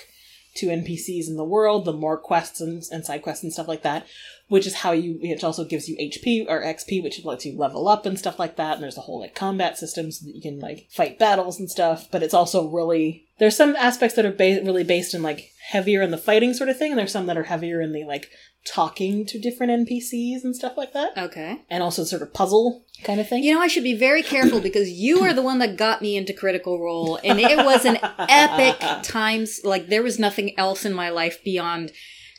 to 0.55 0.67
npcs 0.67 1.27
in 1.27 1.37
the 1.37 1.43
world 1.43 1.85
the 1.85 1.93
more 1.93 2.17
quests 2.17 2.59
and, 2.59 2.83
and 2.91 3.05
side 3.05 3.21
quests 3.21 3.43
and 3.43 3.53
stuff 3.53 3.67
like 3.67 3.83
that 3.83 4.05
which 4.47 4.67
is 4.67 4.75
how 4.75 4.91
you 4.91 5.17
which 5.21 5.43
also 5.43 5.65
gives 5.65 5.89
you 5.89 5.97
hp 5.97 6.45
or 6.47 6.63
xp 6.63 7.01
which 7.01 7.23
lets 7.25 7.45
you 7.45 7.57
level 7.57 7.87
up 7.87 8.05
and 8.05 8.19
stuff 8.19 8.39
like 8.39 8.55
that. 8.57 8.75
And 8.75 8.83
there's 8.83 8.97
a 8.97 9.01
whole 9.01 9.19
like 9.19 9.35
combat 9.35 9.77
system 9.77 10.11
so 10.11 10.25
that 10.25 10.35
you 10.35 10.41
can 10.41 10.59
like 10.59 10.87
fight 10.91 11.17
battles 11.17 11.59
and 11.59 11.69
stuff. 11.69 12.07
But 12.11 12.23
it's 12.23 12.33
also 12.33 12.67
really 12.69 13.27
there's 13.39 13.57
some 13.57 13.75
aspects 13.75 14.15
that 14.15 14.25
are 14.25 14.31
ba- 14.31 14.61
really 14.63 14.83
based 14.83 15.13
in 15.13 15.21
like 15.21 15.51
heavier 15.69 16.01
in 16.01 16.11
the 16.11 16.17
fighting 16.17 16.53
sort 16.53 16.69
of 16.69 16.77
thing. 16.77 16.91
And 16.91 16.99
there's 16.99 17.11
some 17.11 17.25
that 17.25 17.37
are 17.37 17.43
heavier 17.43 17.81
in 17.81 17.91
the 17.91 18.03
like 18.03 18.29
talking 18.65 19.25
to 19.27 19.39
different 19.39 19.87
npcs 19.87 20.43
and 20.43 20.55
stuff 20.55 20.75
like 20.75 20.93
that. 20.93 21.15
Okay. 21.17 21.61
and 21.69 21.83
also 21.83 22.03
sort 22.03 22.21
of 22.21 22.33
puzzle 22.33 22.83
kind 23.03 23.19
of 23.19 23.29
thing. 23.29 23.43
You 23.43 23.53
know, 23.53 23.61
I 23.61 23.67
should 23.67 23.83
be 23.83 23.95
very 23.95 24.23
careful 24.23 24.59
because 24.59 24.89
you 24.89 25.19
are 25.23 25.33
the 25.33 25.41
one 25.43 25.59
that 25.59 25.77
got 25.77 26.01
me 26.01 26.15
into 26.15 26.33
Critical 26.33 26.81
Role, 26.81 27.19
and 27.23 27.39
it 27.39 27.57
was 27.57 27.85
an 27.85 27.99
epic 28.01 28.79
times. 29.03 29.59
Like 29.63 29.87
there 29.87 30.03
was 30.03 30.17
nothing 30.17 30.57
else 30.57 30.85
in 30.85 30.93
my 30.93 31.09
life 31.09 31.43
beyond 31.43 31.91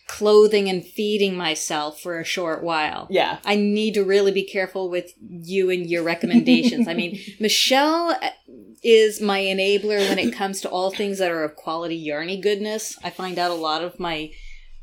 clothing 0.06 0.68
and 0.68 0.84
feeding 0.84 1.36
myself 1.36 2.00
for 2.00 2.20
a 2.20 2.24
short 2.24 2.62
while. 2.62 3.08
yeah 3.10 3.38
I 3.44 3.56
need 3.56 3.94
to 3.94 4.04
really 4.04 4.32
be 4.32 4.44
careful 4.44 4.88
with 4.88 5.12
you 5.20 5.68
and 5.70 5.86
your 5.86 6.02
recommendations. 6.02 6.86
I 6.86 6.94
mean, 6.94 7.18
Michelle 7.40 8.16
is 8.82 9.20
my 9.20 9.40
enabler 9.40 10.08
when 10.08 10.18
it 10.18 10.32
comes 10.32 10.60
to 10.60 10.70
all 10.70 10.90
things 10.90 11.18
that 11.18 11.30
are 11.32 11.42
of 11.42 11.56
quality 11.56 12.06
yarny 12.06 12.40
goodness. 12.40 12.96
I 13.02 13.10
find 13.10 13.38
out 13.38 13.50
a 13.50 13.54
lot 13.54 13.82
of 13.82 13.98
my 13.98 14.30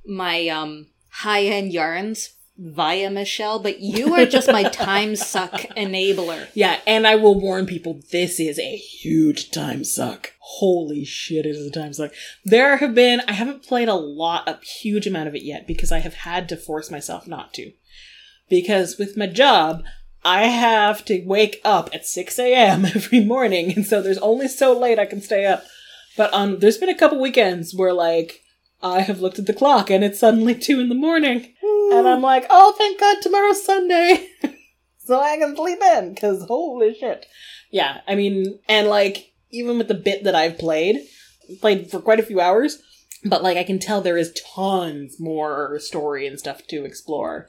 my 0.06 0.48
um 0.50 0.88
high-end 1.10 1.72
yarns 1.72 2.33
via 2.58 3.10
Michelle, 3.10 3.60
but 3.60 3.80
you 3.80 4.14
are 4.14 4.26
just 4.26 4.52
my 4.52 4.64
time 4.70 5.16
suck 5.16 5.52
enabler. 5.76 6.48
Yeah, 6.54 6.80
and 6.86 7.08
I 7.08 7.16
will 7.16 7.40
warn 7.40 7.66
people 7.66 8.02
this 8.12 8.40
is 8.40 8.60
a 8.60 8.76
huge 8.76 9.52
time 9.52 9.84
suck. 9.84 10.34
Holy 10.40 11.04
shit, 11.04 11.46
it 11.46 11.56
is 11.56 11.66
a 11.66 11.72
time 11.72 11.94
suck. 11.94 12.12
There 12.46 12.78
have 12.78 12.94
been, 12.94 13.22
I 13.28 13.34
haven't 13.34 13.64
played 13.64 13.90
a 13.90 13.96
lot, 13.96 14.48
a 14.48 14.60
huge 14.64 15.08
amount 15.08 15.28
of 15.28 15.36
it 15.36 15.44
yet 15.44 15.68
because 15.68 15.92
I 15.92 16.00
have 16.00 16.14
had 16.14 16.48
to 16.50 16.58
force 16.58 16.92
myself 16.92 17.28
not 17.28 17.54
to. 17.56 17.72
Because 18.50 18.98
with 18.98 19.18
my 19.18 19.28
job, 19.28 19.84
I 20.24 20.44
have 20.44 21.04
to 21.06 21.24
wake 21.26 21.60
up 21.64 21.90
at 21.94 22.06
6 22.06 22.38
a.m. 22.40 22.86
every 22.96 23.24
morning, 23.24 23.74
and 23.74 23.86
so 23.86 24.02
there's 24.02 24.18
only 24.20 24.48
so 24.48 24.78
late 24.78 25.00
I 25.00 25.06
can 25.06 25.22
stay 25.22 25.46
up. 25.46 25.64
But 26.16 26.34
um, 26.34 26.60
there's 26.60 26.78
been 26.78 26.90
a 26.90 26.98
couple 26.98 27.20
weekends 27.20 27.74
where, 27.74 27.94
like, 27.94 28.43
I 28.84 29.02
have 29.02 29.22
looked 29.22 29.40
at 29.40 29.46
the 29.46 29.54
clock 29.54 29.90
and 29.90 30.04
it's 30.04 30.20
suddenly 30.20 30.54
2 30.54 30.80
in 30.80 30.90
the 30.90 30.96
morning. 30.96 31.54
And 31.94 32.08
I'm 32.08 32.22
like, 32.22 32.46
oh, 32.50 32.74
thank 32.78 33.00
God 33.00 33.18
tomorrow's 33.22 33.64
Sunday. 33.64 34.28
so 34.98 35.20
I 35.20 35.38
can 35.38 35.56
sleep 35.56 35.80
in, 35.82 36.14
because 36.14 36.44
holy 36.44 36.94
shit. 36.94 37.26
Yeah, 37.72 38.02
I 38.08 38.16
mean, 38.16 38.60
and 38.68 38.88
like, 38.88 39.32
even 39.52 39.78
with 39.78 39.88
the 39.88 39.94
bit 39.94 40.26
that 40.26 40.36
I've 40.36 40.58
played, 40.58 40.98
played 41.62 41.90
for 41.90 42.02
quite 42.02 42.20
a 42.20 42.24
few 42.24 42.42
hours, 42.42 42.82
but 43.24 43.42
like, 43.42 43.58
I 43.58 43.64
can 43.64 43.80
tell 43.80 44.02
there 44.02 44.18
is 44.18 44.36
tons 44.56 45.20
more 45.20 45.80
story 45.80 46.28
and 46.28 46.38
stuff 46.38 46.68
to 46.68 46.84
explore. 46.84 47.48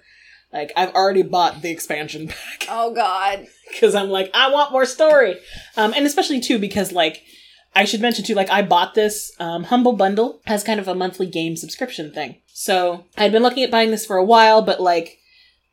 Like, 0.53 0.73
I've 0.77 0.95
already 0.95 1.23
bought 1.23 1.63
the 1.63 1.71
expansion 1.71 2.29
pack 2.29 2.67
Oh 2.69 2.95
God. 2.95 3.47
because 3.69 3.95
I'm 3.95 4.09
like, 4.09 4.31
I 4.35 4.53
want 4.53 4.73
more 4.73 4.87
story. 4.87 5.37
Um, 5.77 5.93
and 5.95 6.07
especially 6.07 6.41
too 6.41 6.59
because 6.59 6.93
like, 6.93 7.23
I 7.75 7.85
should 7.85 8.01
mention 8.01 8.25
too, 8.25 8.35
like 8.35 8.51
I 8.51 8.63
bought 8.63 8.95
this 8.95 9.33
um, 9.39 9.65
Humble 9.65 9.95
Bundle 9.95 10.41
as 10.47 10.63
kind 10.65 10.79
of 10.79 10.89
a 10.89 10.95
monthly 10.95 11.27
game 11.27 11.57
subscription 11.57 12.13
thing. 12.13 12.37
So 12.53 13.05
I'd 13.17 13.33
been 13.33 13.43
looking 13.43 13.65
at 13.65 13.71
buying 13.71 13.91
this 13.91 14.07
for 14.07 14.17
a 14.17 14.25
while, 14.25 14.63
but 14.63 14.81
like 14.81 15.19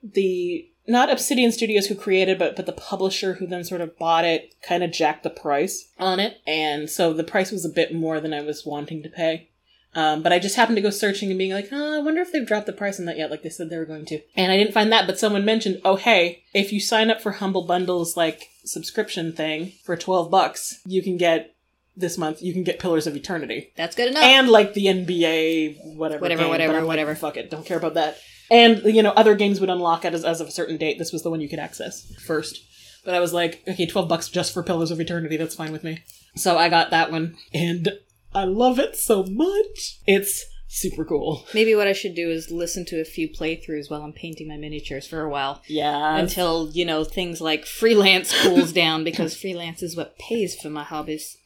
the 0.04 0.68
not 0.88 1.12
Obsidian 1.12 1.52
Studios 1.52 1.88
who 1.88 1.96
created, 1.96 2.40
but 2.40 2.56
but 2.56 2.66
the 2.66 2.74
publisher 2.74 3.36
who 3.36 3.46
then 3.46 3.64
sort 3.64 3.82
of 3.82 3.98
bought 3.98 4.26
it 4.26 4.56
kind 4.68 4.84
of 4.84 4.92
jacked 4.92 5.24
the 5.24 5.30
price 5.30 5.92
on 6.00 6.20
it, 6.20 6.42
and 6.48 6.90
so 6.90 7.14
the 7.14 7.24
price 7.24 7.52
was 7.52 7.66
a 7.66 7.70
bit 7.70 7.94
more 7.94 8.20
than 8.20 8.34
I 8.34 8.42
was 8.42 8.66
wanting 8.66 9.04
to 9.04 9.10
pay. 9.10 9.50
Um, 9.94 10.24
but 10.24 10.32
I 10.32 10.40
just 10.40 10.56
happened 10.56 10.78
to 10.78 10.82
go 10.82 10.90
searching 10.90 11.30
and 11.30 11.38
being 11.38 11.52
like, 11.52 11.68
oh, 11.72 11.98
I 11.98 12.02
wonder 12.02 12.22
if 12.22 12.32
they've 12.32 12.48
dropped 12.48 12.66
the 12.66 12.74
price 12.74 12.98
on 12.98 13.06
that 13.06 13.18
yet, 13.18 13.30
like 13.30 13.44
they 13.44 13.50
said 13.50 13.70
they 13.70 13.78
were 13.78 13.86
going 13.86 14.06
to. 14.06 14.22
And 14.38 14.52
I 14.52 14.58
didn't 14.58 14.74
find 14.74 14.92
that, 14.92 15.06
but 15.06 15.20
someone 15.20 15.44
mentioned, 15.44 15.82
oh, 15.84 15.98
hey, 15.98 16.44
if 16.54 16.72
you 16.72 16.80
sign 16.80 17.10
up 17.10 17.20
for 17.20 17.34
Humble 17.34 17.66
Bundle's 17.66 18.16
like 18.16 18.48
subscription 18.64 19.34
thing 19.34 19.74
for 19.84 19.98
12 19.98 20.32
bucks, 20.32 20.80
you 20.86 21.04
can 21.04 21.18
get 21.18 21.56
this 21.96 22.18
month, 22.18 22.42
you 22.42 22.54
can 22.54 22.64
get 22.64 22.80
Pillars 22.80 23.08
of 23.08 23.16
Eternity. 23.16 23.72
That's 23.76 23.96
good 23.96 24.10
enough. 24.10 24.24
And 24.24 24.50
like 24.50 24.74
the 24.74 24.86
NBA, 24.86 25.96
whatever. 25.96 26.22
Whatever, 26.22 26.44
game, 26.44 26.50
whatever, 26.50 26.74
like, 26.80 26.88
whatever. 26.88 27.16
fuck 27.16 27.38
it, 27.38 27.50
don't 27.50 27.66
care 27.66 27.78
about 27.78 27.96
that. 27.96 28.18
And, 28.50 28.84
you 28.84 29.02
know, 29.02 29.12
other 29.12 29.36
games 29.36 29.60
would 29.62 29.70
unlock 29.70 30.04
it 30.04 30.14
as, 30.14 30.26
as 30.26 30.42
of 30.42 30.48
a 30.48 30.52
certain 30.52 30.78
date. 30.78 30.98
This 31.00 31.14
was 31.14 31.24
the 31.24 31.30
one 31.30 31.40
you 31.40 31.50
could 31.50 31.60
access 31.60 32.14
first. 32.26 32.60
But 33.06 33.16
I 33.16 33.20
was 33.20 33.34
like, 33.34 33.64
okay, 33.68 33.86
12 33.86 34.08
bucks 34.08 34.30
just 34.30 34.54
for 34.54 34.62
Pillars 34.62 34.92
of 34.92 35.00
Eternity, 35.00 35.38
that's 35.38 35.56
fine 35.56 35.72
with 35.72 35.84
me. 35.84 36.04
So 36.36 36.58
I 36.58 36.70
got 36.70 36.92
that 36.92 37.12
one. 37.12 37.36
And 37.54 37.94
I 38.34 38.44
love 38.44 38.78
it 38.78 38.96
so 38.96 39.24
much. 39.24 40.00
It's 40.06 40.46
super 40.68 41.04
cool. 41.04 41.46
Maybe 41.54 41.76
what 41.76 41.88
I 41.88 41.94
should 41.94 42.16
do 42.16 42.30
is 42.30 42.52
listen 42.52 42.86
to 42.86 43.02
a 43.02 43.06
few 43.06 43.30
playthroughs 43.30 43.90
while 43.90 44.04
I'm 44.04 44.14
painting 44.14 44.48
my 44.48 44.58
miniatures 44.58 45.08
for 45.08 45.22
a 45.22 45.30
while. 45.30 45.62
Yeah. 45.68 46.18
Until, 46.18 46.70
you 46.72 46.86
know, 46.86 47.04
things 47.04 47.42
like 47.42 47.66
freelance 47.66 48.40
cools 48.42 48.72
down 48.72 49.04
because 49.04 49.36
freelance 49.42 49.82
is 49.82 49.98
what 49.98 50.18
pays 50.18 50.56
for 50.56 50.70
my 50.70 50.84
hobbies. 50.84 51.38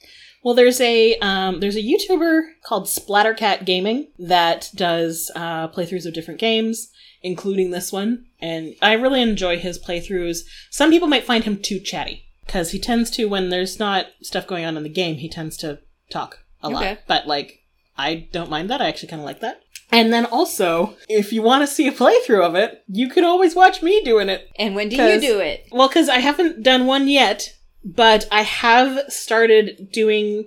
Well, 0.46 0.54
there's 0.54 0.80
a 0.80 1.18
um, 1.22 1.60
there's 1.60 1.76
a 1.76 1.82
YouTuber 1.82 2.44
called 2.64 2.86
Splattercat 2.86 3.66
Gaming 3.66 4.10
that 4.20 4.70
does 4.76 5.32
uh, 5.36 5.70
playthroughs 5.70 6.06
of 6.06 6.14
different 6.14 6.40
games, 6.40 6.92
including 7.24 7.72
this 7.72 7.92
one, 7.92 8.28
and 8.40 8.76
I 8.80 8.94
really 8.94 9.24
enjoy 9.24 9.58
his 9.58 9.84
playthroughs. 9.84 10.42
Some 10.70 10.92
people 10.92 11.08
might 11.08 11.26
find 11.26 11.46
him 11.46 11.60
too 11.60 11.80
chatty 11.80 12.26
because 12.46 12.70
he 12.70 12.80
tends 12.80 13.10
to, 13.12 13.26
when 13.26 13.50
there's 13.50 13.80
not 13.80 14.06
stuff 14.22 14.46
going 14.46 14.66
on 14.66 14.78
in 14.78 14.84
the 14.84 14.90
game, 14.90 15.16
he 15.16 15.28
tends 15.28 15.58
to 15.58 15.80
talk 16.12 16.46
a 16.62 16.70
lot. 16.70 17.00
But 17.08 17.26
like, 17.26 17.64
I 17.98 18.28
don't 18.32 18.52
mind 18.52 18.70
that. 18.70 18.82
I 18.84 18.88
actually 18.88 19.10
kind 19.10 19.22
of 19.22 19.26
like 19.26 19.40
that. 19.40 19.64
And 19.92 20.14
then 20.14 20.28
also, 20.28 20.96
if 21.10 21.34
you 21.34 21.42
want 21.42 21.64
to 21.64 21.68
see 21.68 21.88
a 21.88 21.92
playthrough 21.92 22.46
of 22.46 22.54
it, 22.54 22.84
you 22.88 23.10
can 23.10 23.24
always 23.24 23.56
watch 23.56 23.82
me 23.82 24.04
doing 24.04 24.30
it. 24.30 24.48
And 24.60 24.76
when 24.76 24.90
do 24.90 24.96
you 24.96 25.20
do 25.20 25.40
it? 25.40 25.68
Well, 25.72 25.88
because 25.88 26.08
I 26.08 26.20
haven't 26.20 26.62
done 26.62 26.86
one 26.86 27.08
yet, 27.08 27.56
but 27.86 28.28
I 28.32 28.42
have 28.42 29.12
started 29.12 29.90
doing 29.92 30.46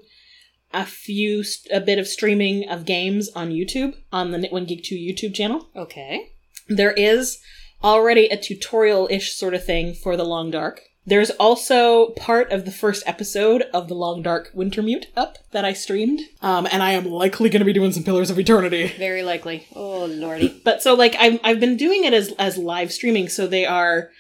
a 0.74 0.85
few, 0.85 1.44
st- 1.44 1.74
a 1.74 1.81
bit 1.81 1.98
of 1.98 2.06
streaming 2.06 2.69
of 2.69 2.85
games 2.85 3.31
on 3.35 3.51
YouTube 3.51 3.94
on 4.12 4.32
the 4.32 4.39
Knit1 4.39 4.66
Geek 4.66 4.85
2 4.85 4.94
YouTube 4.94 5.35
channel. 5.35 5.69
Okay. 5.74 6.32
There 6.69 6.93
is 6.93 7.39
already 7.82 8.27
a 8.27 8.36
tutorial 8.36 9.06
ish 9.10 9.32
sort 9.32 9.55
of 9.55 9.65
thing 9.65 9.94
for 9.94 10.16
The 10.16 10.24
Long 10.24 10.51
Dark. 10.51 10.82
There's 11.06 11.31
also 11.31 12.10
part 12.10 12.52
of 12.52 12.66
the 12.66 12.70
first 12.70 13.02
episode 13.06 13.62
of 13.73 13.89
The 13.89 13.94
Long 13.94 14.20
Dark 14.20 14.52
Wintermute 14.55 15.06
up 15.16 15.39
that 15.52 15.65
I 15.65 15.73
streamed. 15.73 16.20
Um, 16.43 16.69
and 16.70 16.82
I 16.82 16.93
am 16.93 17.06
likely 17.06 17.48
going 17.48 17.60
to 17.60 17.65
be 17.65 17.73
doing 17.73 17.93
some 17.93 18.05
Pillars 18.05 18.28
of 18.28 18.39
Eternity. 18.39 18.89
Very 18.98 19.23
likely. 19.23 19.66
Oh, 19.74 20.05
lordy. 20.05 20.60
But 20.65 20.82
so 20.82 20.93
like 20.93 21.16
I've 21.19 21.40
I've 21.43 21.60
been 21.60 21.78
doing 21.78 22.05
it 22.05 22.12
as 22.12 22.32
as 22.32 22.59
live 22.59 22.93
streaming, 22.93 23.31
so 23.31 23.47
they 23.47 23.65
are 23.65 24.10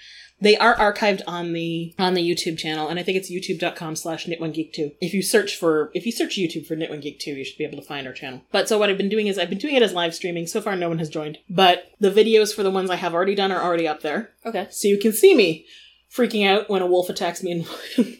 They 0.40 0.56
are 0.56 0.76
archived 0.76 1.22
on 1.26 1.52
the 1.52 1.94
on 1.98 2.14
the 2.14 2.28
YouTube 2.28 2.58
channel, 2.58 2.88
and 2.88 2.98
I 2.98 3.02
think 3.02 3.16
it's 3.16 3.30
youtube.com 3.30 3.96
slash 3.96 4.26
knit1geek2. 4.26 4.94
If 5.00 5.12
you 5.12 5.22
search 5.22 5.56
for 5.56 5.90
if 5.94 6.06
you 6.06 6.12
search 6.12 6.36
YouTube 6.36 6.66
for 6.66 6.76
knit1geek2, 6.76 7.26
you 7.26 7.44
should 7.44 7.58
be 7.58 7.64
able 7.64 7.78
to 7.78 7.84
find 7.84 8.06
our 8.06 8.12
channel. 8.12 8.42
But 8.52 8.68
so 8.68 8.78
what 8.78 8.90
I've 8.90 8.98
been 8.98 9.08
doing 9.08 9.26
is 9.26 9.38
I've 9.38 9.50
been 9.50 9.58
doing 9.58 9.74
it 9.74 9.82
as 9.82 9.92
live 9.92 10.14
streaming. 10.14 10.46
So 10.46 10.60
far 10.60 10.76
no 10.76 10.88
one 10.88 10.98
has 10.98 11.08
joined. 11.08 11.38
But 11.50 11.90
the 12.00 12.10
videos 12.10 12.54
for 12.54 12.62
the 12.62 12.70
ones 12.70 12.90
I 12.90 12.96
have 12.96 13.14
already 13.14 13.34
done 13.34 13.52
are 13.52 13.62
already 13.62 13.88
up 13.88 14.02
there. 14.02 14.30
Okay. 14.46 14.68
So 14.70 14.88
you 14.88 14.98
can 14.98 15.12
see 15.12 15.34
me 15.34 15.66
freaking 16.14 16.48
out 16.48 16.68
when 16.68 16.82
a 16.82 16.86
wolf 16.86 17.08
attacks 17.08 17.42
me 17.42 17.50
in 17.50 17.66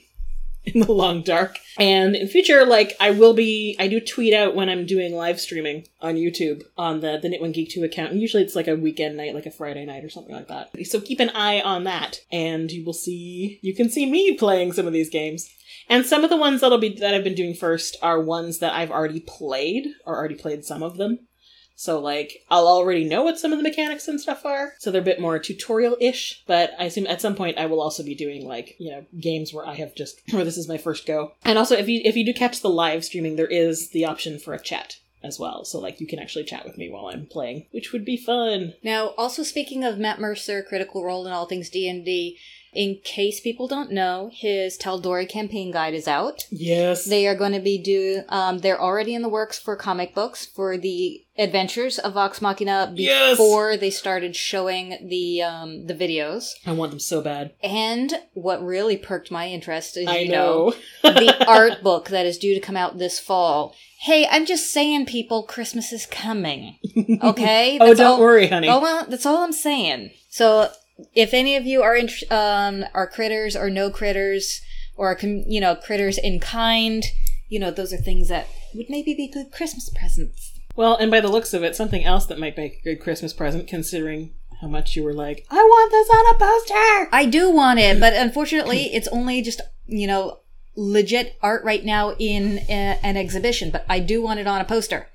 in 0.74 0.80
the 0.80 0.92
long 0.92 1.22
dark. 1.22 1.58
And 1.78 2.16
in 2.16 2.28
future, 2.28 2.66
like 2.66 2.96
I 3.00 3.10
will 3.10 3.34
be, 3.34 3.76
I 3.78 3.88
do 3.88 4.00
tweet 4.00 4.34
out 4.34 4.54
when 4.54 4.68
I'm 4.68 4.86
doing 4.86 5.14
live 5.14 5.40
streaming 5.40 5.86
on 6.00 6.14
YouTube 6.14 6.62
on 6.76 7.00
the 7.00 7.18
the 7.20 7.28
Knit 7.28 7.40
One 7.40 7.52
Geek 7.52 7.70
Too 7.70 7.84
account. 7.84 8.12
And 8.12 8.20
usually 8.20 8.42
it's 8.42 8.56
like 8.56 8.68
a 8.68 8.76
weekend 8.76 9.16
night, 9.16 9.34
like 9.34 9.46
a 9.46 9.50
Friday 9.50 9.84
night 9.84 10.04
or 10.04 10.10
something 10.10 10.34
like 10.34 10.48
that. 10.48 10.70
So 10.86 11.00
keep 11.00 11.20
an 11.20 11.30
eye 11.30 11.60
on 11.60 11.84
that, 11.84 12.20
and 12.30 12.70
you 12.70 12.84
will 12.84 12.92
see, 12.92 13.58
you 13.62 13.74
can 13.74 13.90
see 13.90 14.10
me 14.10 14.34
playing 14.34 14.72
some 14.72 14.86
of 14.86 14.92
these 14.92 15.10
games. 15.10 15.48
And 15.90 16.04
some 16.04 16.22
of 16.22 16.30
the 16.30 16.36
ones 16.36 16.60
that'll 16.60 16.78
be 16.78 16.94
that 16.98 17.14
I've 17.14 17.24
been 17.24 17.34
doing 17.34 17.54
first 17.54 17.96
are 18.02 18.20
ones 18.20 18.58
that 18.58 18.74
I've 18.74 18.90
already 18.90 19.20
played 19.20 19.86
or 20.04 20.16
already 20.16 20.34
played 20.34 20.64
some 20.64 20.82
of 20.82 20.98
them. 20.98 21.27
So 21.78 22.00
like 22.00 22.44
I'll 22.50 22.66
already 22.66 23.04
know 23.04 23.22
what 23.22 23.38
some 23.38 23.52
of 23.52 23.58
the 23.58 23.62
mechanics 23.62 24.08
and 24.08 24.20
stuff 24.20 24.44
are. 24.44 24.74
So 24.80 24.90
they're 24.90 25.00
a 25.00 25.04
bit 25.04 25.20
more 25.20 25.38
tutorial-ish, 25.38 26.42
but 26.44 26.72
I 26.76 26.84
assume 26.84 27.06
at 27.06 27.20
some 27.20 27.36
point 27.36 27.56
I 27.56 27.66
will 27.66 27.80
also 27.80 28.02
be 28.02 28.16
doing 28.16 28.44
like, 28.44 28.74
you 28.80 28.90
know, 28.90 29.06
games 29.20 29.54
where 29.54 29.64
I 29.64 29.74
have 29.74 29.94
just 29.94 30.20
where 30.32 30.44
this 30.44 30.58
is 30.58 30.68
my 30.68 30.76
first 30.76 31.06
go. 31.06 31.34
And 31.44 31.56
also 31.56 31.76
if 31.76 31.88
you 31.88 32.02
if 32.04 32.16
you 32.16 32.26
do 32.26 32.34
catch 32.34 32.62
the 32.62 32.68
live 32.68 33.04
streaming, 33.04 33.36
there 33.36 33.46
is 33.46 33.90
the 33.90 34.04
option 34.04 34.40
for 34.40 34.54
a 34.54 34.60
chat 34.60 34.96
as 35.22 35.38
well. 35.38 35.64
So 35.64 35.78
like 35.78 36.00
you 36.00 36.06
can 36.08 36.18
actually 36.18 36.44
chat 36.44 36.64
with 36.64 36.76
me 36.76 36.90
while 36.90 37.06
I'm 37.06 37.26
playing, 37.26 37.66
which 37.70 37.92
would 37.92 38.04
be 38.04 38.16
fun. 38.16 38.74
Now, 38.82 39.14
also 39.16 39.44
speaking 39.44 39.84
of 39.84 39.98
Matt 39.98 40.18
Mercer, 40.18 40.64
Critical 40.64 41.04
Role 41.04 41.26
and 41.26 41.34
all 41.34 41.46
things 41.46 41.70
D&D, 41.70 42.38
in 42.78 43.00
case 43.02 43.40
people 43.40 43.66
don't 43.66 43.90
know, 43.90 44.30
his 44.32 44.78
Tal'Dorei 44.78 45.28
campaign 45.28 45.72
guide 45.72 45.94
is 45.94 46.06
out. 46.06 46.44
Yes. 46.48 47.04
They 47.06 47.26
are 47.26 47.34
going 47.34 47.50
to 47.50 47.58
be 47.58 47.76
do. 47.76 48.22
Um, 48.28 48.58
they're 48.58 48.80
already 48.80 49.16
in 49.16 49.22
the 49.22 49.28
works 49.28 49.58
for 49.58 49.74
comic 49.74 50.14
books 50.14 50.46
for 50.46 50.78
the 50.78 51.24
adventures 51.36 51.98
of 51.98 52.12
Vox 52.14 52.40
Machina 52.40 52.92
Yes! 52.94 53.32
before 53.36 53.76
they 53.76 53.90
started 53.90 54.36
showing 54.36 54.96
the 55.08 55.42
um, 55.42 55.86
the 55.86 55.94
videos. 55.94 56.50
I 56.64 56.72
want 56.72 56.92
them 56.92 57.00
so 57.00 57.20
bad. 57.20 57.52
And 57.64 58.14
what 58.34 58.64
really 58.64 58.96
perked 58.96 59.32
my 59.32 59.48
interest 59.48 59.96
is 59.96 60.06
I 60.06 60.18
you 60.18 60.30
know. 60.30 60.72
the 61.02 61.44
art 61.48 61.82
book 61.82 62.10
that 62.10 62.26
is 62.26 62.38
due 62.38 62.54
to 62.54 62.60
come 62.60 62.76
out 62.76 62.98
this 62.98 63.18
fall. 63.18 63.74
Hey, 64.02 64.24
I'm 64.30 64.46
just 64.46 64.70
saying, 64.72 65.06
people, 65.06 65.42
Christmas 65.42 65.92
is 65.92 66.06
coming. 66.06 66.76
Okay. 67.20 67.78
oh, 67.80 67.94
don't 67.94 68.06
all- 68.06 68.20
worry, 68.20 68.46
honey. 68.46 68.68
Oh 68.68 68.80
well, 68.80 69.04
that's 69.08 69.26
all 69.26 69.38
I'm 69.42 69.50
saying. 69.52 70.10
So, 70.28 70.70
if 71.14 71.32
any 71.34 71.56
of 71.56 71.64
you 71.66 71.82
are 71.82 71.96
int- 71.96 72.30
um 72.30 72.84
are 72.94 73.06
critters 73.06 73.54
or 73.56 73.70
no 73.70 73.90
critters 73.90 74.60
or 74.96 75.16
you 75.22 75.60
know 75.60 75.74
critters 75.76 76.18
in 76.18 76.40
kind, 76.40 77.04
you 77.48 77.58
know 77.60 77.70
those 77.70 77.92
are 77.92 77.96
things 77.98 78.28
that 78.28 78.46
would 78.74 78.90
maybe 78.90 79.14
be 79.14 79.28
good 79.28 79.50
Christmas 79.52 79.88
presents. 79.90 80.52
Well, 80.76 80.96
and 80.96 81.10
by 81.10 81.20
the 81.20 81.28
looks 81.28 81.54
of 81.54 81.64
it, 81.64 81.74
something 81.74 82.04
else 82.04 82.26
that 82.26 82.38
might 82.38 82.56
make 82.56 82.74
a 82.78 82.82
good 82.84 83.00
Christmas 83.00 83.32
present, 83.32 83.66
considering 83.66 84.34
how 84.60 84.68
much 84.68 84.94
you 84.96 85.02
were 85.04 85.12
like, 85.14 85.44
I 85.50 85.56
want 85.56 85.90
this 85.92 86.08
on 86.10 86.34
a 86.34 86.38
poster. 86.38 87.08
I 87.12 87.26
do 87.26 87.50
want 87.50 87.78
it, 87.80 87.98
but 88.00 88.12
unfortunately, 88.14 88.92
it's 88.94 89.08
only 89.08 89.42
just 89.42 89.60
you 89.86 90.06
know 90.06 90.40
legit 90.76 91.36
art 91.42 91.64
right 91.64 91.84
now 91.84 92.12
in 92.18 92.58
a- 92.68 92.98
an 93.02 93.16
exhibition. 93.16 93.70
But 93.70 93.84
I 93.88 93.98
do 94.00 94.22
want 94.22 94.38
it 94.40 94.46
on 94.46 94.60
a 94.60 94.64
poster. 94.64 95.08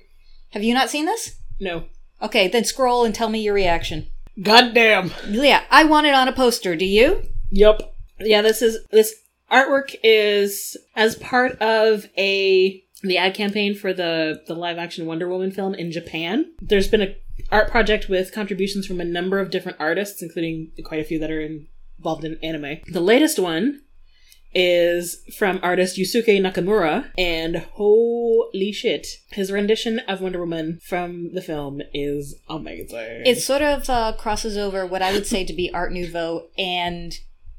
Have 0.50 0.62
you 0.64 0.74
not 0.74 0.90
seen 0.90 1.06
this? 1.06 1.36
No. 1.60 1.84
Okay, 2.22 2.48
then 2.48 2.64
scroll 2.64 3.04
and 3.04 3.14
tell 3.14 3.28
me 3.28 3.40
your 3.40 3.54
reaction. 3.54 4.08
Goddamn. 4.42 5.12
Yeah, 5.28 5.62
I 5.70 5.84
want 5.84 6.06
it 6.06 6.14
on 6.14 6.28
a 6.28 6.32
poster. 6.32 6.76
Do 6.76 6.84
you? 6.84 7.22
Yep. 7.50 7.94
Yeah, 8.20 8.42
this 8.42 8.62
is 8.62 8.78
this 8.90 9.14
artwork 9.50 9.94
is 10.02 10.76
as 10.96 11.16
part 11.16 11.52
of 11.60 12.06
a 12.18 12.82
the 13.02 13.18
ad 13.18 13.34
campaign 13.34 13.74
for 13.74 13.92
the 13.92 14.42
the 14.46 14.54
live 14.54 14.78
action 14.78 15.06
Wonder 15.06 15.28
Woman 15.28 15.50
film 15.50 15.74
in 15.74 15.92
Japan. 15.92 16.52
There's 16.60 16.88
been 16.88 17.02
a 17.02 17.16
art 17.50 17.70
project 17.70 18.08
with 18.08 18.32
contributions 18.32 18.86
from 18.86 19.00
a 19.00 19.04
number 19.04 19.38
of 19.40 19.50
different 19.50 19.78
artists, 19.80 20.22
including 20.22 20.72
quite 20.84 21.00
a 21.00 21.04
few 21.04 21.18
that 21.18 21.30
are 21.30 21.40
involved 21.40 22.24
in 22.24 22.38
anime. 22.42 22.78
The 22.88 23.00
latest 23.00 23.38
one 23.38 23.82
is 24.54 25.22
from 25.36 25.58
artist 25.62 25.96
Yusuke 25.98 26.40
Nakamura, 26.40 27.10
and 27.18 27.56
holy 27.56 28.72
shit, 28.72 29.06
his 29.30 29.50
rendition 29.50 29.98
of 30.00 30.20
Wonder 30.20 30.40
Woman 30.40 30.80
from 30.82 31.32
the 31.34 31.42
film 31.42 31.80
is 31.92 32.36
amazing. 32.48 33.22
It 33.26 33.40
sort 33.40 33.62
of 33.62 33.88
uh, 33.90 34.12
crosses 34.18 34.56
over 34.56 34.86
what 34.86 35.02
I 35.02 35.12
would 35.12 35.26
say 35.26 35.44
to 35.44 35.52
be 35.52 35.72
Art 35.72 35.92
Nouveau 35.92 36.48
and 36.58 37.12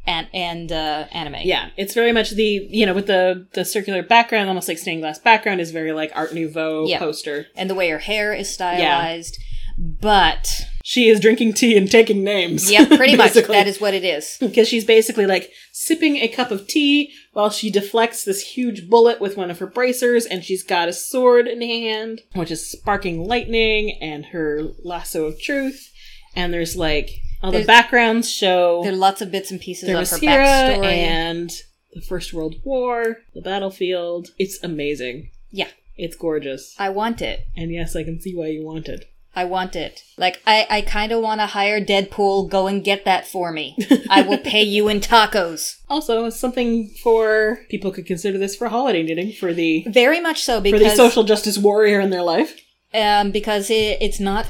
and 0.07 0.27
and 0.33 0.71
uh, 0.71 1.05
anime. 1.11 1.37
Yeah, 1.43 1.69
it's 1.77 1.93
very 1.95 2.11
much 2.11 2.31
the 2.31 2.67
you 2.69 2.85
know 2.85 2.93
with 2.93 3.07
the 3.07 3.47
the 3.53 3.65
circular 3.65 4.03
background, 4.03 4.47
almost 4.49 4.67
like 4.67 4.77
stained 4.77 5.01
glass 5.01 5.17
background, 5.19 5.59
is 5.61 5.71
very 5.71 5.91
like 5.93 6.11
Art 6.15 6.33
Nouveau 6.33 6.85
Yeah. 6.87 6.99
poster. 6.99 7.47
and 7.55 7.69
the 7.69 7.75
way 7.75 7.89
her 7.89 7.97
hair 7.99 8.33
is 8.33 8.47
stylized. 8.53 9.37
But 9.77 10.49
She 10.83 11.09
is 11.09 11.19
drinking 11.19 11.53
tea 11.53 11.75
and 11.77 11.89
taking 11.89 12.23
names. 12.23 12.71
yeah, 12.71 12.85
pretty 12.95 13.15
much 13.15 13.33
that 13.33 13.67
is 13.67 13.81
what 13.81 13.93
it 13.93 14.03
is. 14.03 14.37
because 14.39 14.67
she's 14.67 14.85
basically 14.85 15.25
like 15.25 15.51
sipping 15.71 16.17
a 16.17 16.27
cup 16.27 16.51
of 16.51 16.67
tea 16.67 17.11
while 17.33 17.49
she 17.49 17.69
deflects 17.69 18.23
this 18.23 18.41
huge 18.41 18.89
bullet 18.89 19.19
with 19.19 19.35
one 19.37 19.51
of 19.51 19.59
her 19.59 19.67
bracers, 19.67 20.25
and 20.25 20.43
she's 20.43 20.63
got 20.63 20.87
a 20.87 20.93
sword 20.93 21.47
in 21.47 21.61
hand, 21.61 22.21
which 22.33 22.51
is 22.51 22.69
sparking 22.69 23.25
lightning, 23.27 23.97
and 24.01 24.27
her 24.27 24.61
lasso 24.83 25.25
of 25.25 25.41
truth. 25.41 25.91
And 26.35 26.53
there's 26.53 26.75
like 26.75 27.09
all 27.43 27.51
the 27.51 27.63
backgrounds 27.65 28.31
show 28.31 28.81
There 28.83 28.93
are 28.93 28.95
lots 28.95 29.21
of 29.21 29.31
bits 29.31 29.51
and 29.51 29.59
pieces 29.59 29.89
of 29.89 29.95
her 29.95 30.17
backstory. 30.25 30.85
and 30.85 31.51
the 31.93 32.01
First 32.01 32.33
World 32.33 32.55
War, 32.63 33.17
the 33.33 33.41
battlefield. 33.41 34.29
It's 34.37 34.61
amazing. 34.63 35.31
Yeah. 35.51 35.67
It's 35.97 36.15
gorgeous. 36.15 36.75
I 36.77 36.89
want 36.89 37.21
it. 37.21 37.45
And 37.55 37.71
yes, 37.71 37.95
I 37.95 38.03
can 38.03 38.19
see 38.19 38.35
why 38.35 38.47
you 38.47 38.63
want 38.65 38.87
it. 38.89 39.05
I 39.35 39.43
want 39.45 39.75
it. 39.75 40.01
Like 40.17 40.41
I, 40.47 40.65
I 40.69 40.81
kind 40.81 41.11
of 41.11 41.21
want 41.21 41.41
to 41.41 41.47
hire 41.47 41.81
Deadpool. 41.81 42.49
Go 42.49 42.67
and 42.67 42.83
get 42.83 43.05
that 43.05 43.27
for 43.27 43.51
me. 43.51 43.75
I 44.09 44.21
will 44.21 44.37
pay 44.37 44.63
you 44.63 44.87
in 44.87 44.99
tacos. 45.01 45.75
Also, 45.89 46.29
something 46.31 46.89
for 47.03 47.59
people 47.69 47.91
could 47.91 48.07
consider 48.07 48.39
this 48.39 48.55
for 48.55 48.69
holiday 48.69 49.03
knitting 49.03 49.31
for 49.33 49.53
the 49.53 49.85
Very 49.87 50.19
much 50.19 50.41
so 50.43 50.57
for 50.57 50.63
because 50.63 50.81
the 50.81 50.89
social 50.95 51.23
justice 51.23 51.57
warrior 51.59 51.99
in 51.99 52.09
their 52.09 52.23
life. 52.23 52.59
um, 52.93 53.29
because 53.31 53.69
it, 53.69 53.97
it's 54.01 54.19
not 54.19 54.49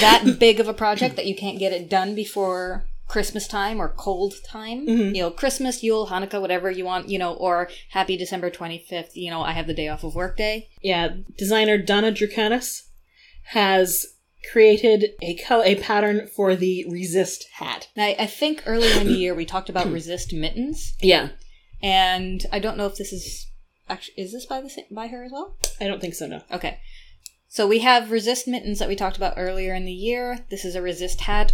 that 0.00 0.36
big 0.40 0.58
of 0.58 0.66
a 0.66 0.74
project 0.74 1.14
that 1.16 1.26
you 1.26 1.36
can't 1.36 1.58
get 1.58 1.72
it 1.72 1.88
done 1.88 2.16
before 2.16 2.84
Christmas 3.06 3.46
time 3.46 3.80
or 3.80 3.90
cold 3.90 4.34
time. 4.44 4.86
Mm-hmm. 4.88 5.14
You 5.14 5.22
know, 5.22 5.30
Christmas, 5.30 5.82
Yule, 5.84 6.08
Hanukkah, 6.08 6.40
whatever 6.40 6.68
you 6.70 6.84
want, 6.84 7.08
you 7.08 7.18
know, 7.18 7.34
or 7.34 7.68
Happy 7.90 8.16
December 8.16 8.50
25th, 8.50 9.10
you 9.14 9.30
know, 9.30 9.42
I 9.42 9.52
have 9.52 9.66
the 9.68 9.74
day 9.74 9.88
off 9.88 10.02
of 10.02 10.14
work 10.16 10.36
day. 10.36 10.68
Yeah, 10.82 11.10
designer 11.38 11.78
Donna 11.78 12.10
Druchunas 12.10 12.82
has 13.44 14.06
created 14.50 15.10
a 15.20 15.34
co- 15.36 15.62
a 15.62 15.76
pattern 15.76 16.26
for 16.26 16.56
the 16.56 16.84
resist 16.88 17.46
hat. 17.54 17.88
Now, 17.96 18.06
I 18.06 18.26
think 18.26 18.62
earlier 18.66 19.00
in 19.00 19.06
the 19.06 19.12
year 19.14 19.34
we 19.34 19.44
talked 19.44 19.68
about 19.68 19.86
resist 19.90 20.32
mittens, 20.32 20.94
Yeah, 21.00 21.30
and 21.82 22.44
I 22.52 22.58
don't 22.58 22.76
know 22.76 22.86
if 22.86 22.96
this 22.96 23.12
is 23.12 23.46
actually 23.88 24.14
is 24.22 24.32
this 24.32 24.46
by 24.46 24.60
the 24.60 24.70
sa- 24.70 24.82
by 24.90 25.08
her 25.08 25.24
as 25.24 25.32
well. 25.32 25.56
I 25.80 25.86
don't 25.86 26.00
think 26.00 26.14
so. 26.14 26.26
No. 26.26 26.42
Okay. 26.50 26.78
So 27.48 27.68
we 27.68 27.80
have 27.80 28.10
resist 28.10 28.48
mittens 28.48 28.78
that 28.78 28.88
we 28.88 28.96
talked 28.96 29.18
about 29.18 29.34
earlier 29.36 29.74
in 29.74 29.84
the 29.84 29.92
year. 29.92 30.38
This 30.48 30.64
is 30.64 30.74
a 30.74 30.80
resist 30.80 31.20
hat. 31.22 31.52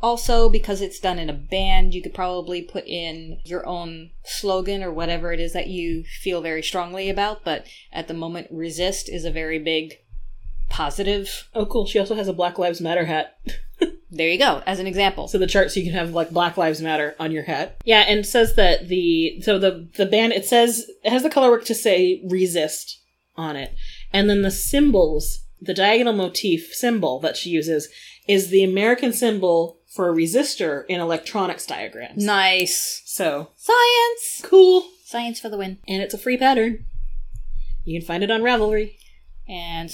Also, 0.00 0.48
because 0.50 0.80
it's 0.80 1.00
done 1.00 1.18
in 1.18 1.30
a 1.30 1.32
band, 1.32 1.92
you 1.94 2.02
could 2.02 2.12
probably 2.14 2.62
put 2.62 2.86
in 2.86 3.40
your 3.44 3.66
own 3.66 4.10
slogan 4.24 4.82
or 4.82 4.92
whatever 4.92 5.32
it 5.32 5.40
is 5.40 5.54
that 5.54 5.66
you 5.66 6.04
feel 6.04 6.40
very 6.42 6.62
strongly 6.62 7.08
about. 7.08 7.44
But 7.44 7.66
at 7.92 8.08
the 8.08 8.14
moment, 8.14 8.48
resist 8.50 9.08
is 9.08 9.24
a 9.24 9.30
very 9.30 9.58
big 9.58 9.94
positive. 10.68 11.48
Oh, 11.54 11.66
cool. 11.66 11.86
She 11.86 11.98
also 11.98 12.14
has 12.14 12.28
a 12.28 12.32
Black 12.32 12.58
Lives 12.58 12.80
Matter 12.80 13.04
hat. 13.06 13.38
There 14.10 14.28
you 14.30 14.38
go, 14.38 14.62
as 14.64 14.80
an 14.80 14.86
example. 14.86 15.28
So 15.28 15.36
the 15.36 15.46
chart, 15.46 15.70
so 15.70 15.80
you 15.80 15.86
can 15.86 15.94
have 15.98 16.14
like 16.14 16.30
Black 16.30 16.56
Lives 16.56 16.80
Matter 16.80 17.14
on 17.20 17.30
your 17.30 17.42
hat. 17.42 17.76
Yeah, 17.84 18.00
and 18.08 18.24
says 18.24 18.54
that 18.54 18.88
the 18.88 19.38
so 19.42 19.58
the 19.58 19.86
the 19.98 20.06
band 20.06 20.32
it 20.32 20.46
says 20.46 20.86
it 21.04 21.10
has 21.10 21.22
the 21.22 21.28
color 21.28 21.50
work 21.50 21.66
to 21.66 21.74
say 21.74 22.22
resist 22.26 23.02
on 23.36 23.54
it, 23.54 23.74
and 24.10 24.28
then 24.30 24.40
the 24.40 24.50
symbols, 24.50 25.44
the 25.60 25.74
diagonal 25.74 26.14
motif 26.14 26.70
symbol 26.72 27.20
that 27.20 27.36
she 27.36 27.50
uses 27.50 27.88
is 28.26 28.48
the 28.48 28.64
American 28.64 29.12
symbol 29.12 29.78
for 29.94 30.08
a 30.08 30.14
resistor 30.16 30.84
in 30.88 31.00
electronics 31.00 31.66
diagrams. 31.66 32.24
Nice. 32.24 33.02
So 33.04 33.50
Science! 33.56 34.40
cool, 34.42 34.88
Science 35.04 35.38
for 35.38 35.50
the 35.50 35.58
win. 35.58 35.80
and 35.86 36.00
it's 36.02 36.14
a 36.14 36.18
free 36.18 36.38
pattern. 36.38 36.86
You 37.84 38.00
can 38.00 38.06
find 38.06 38.24
it 38.24 38.30
on 38.30 38.40
Ravelry. 38.40 38.94
And 39.46 39.90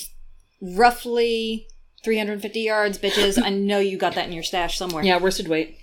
roughly 0.76 1.66
350 2.04 2.60
yards, 2.60 2.98
bitches. 2.98 3.40
I 3.42 3.50
know 3.50 3.78
you 3.78 3.96
got 3.98 4.14
that 4.14 4.26
in 4.26 4.32
your 4.32 4.42
stash 4.42 4.76
somewhere. 4.78 5.04
Yeah, 5.04 5.18
worsted 5.18 5.48
weight, 5.48 5.78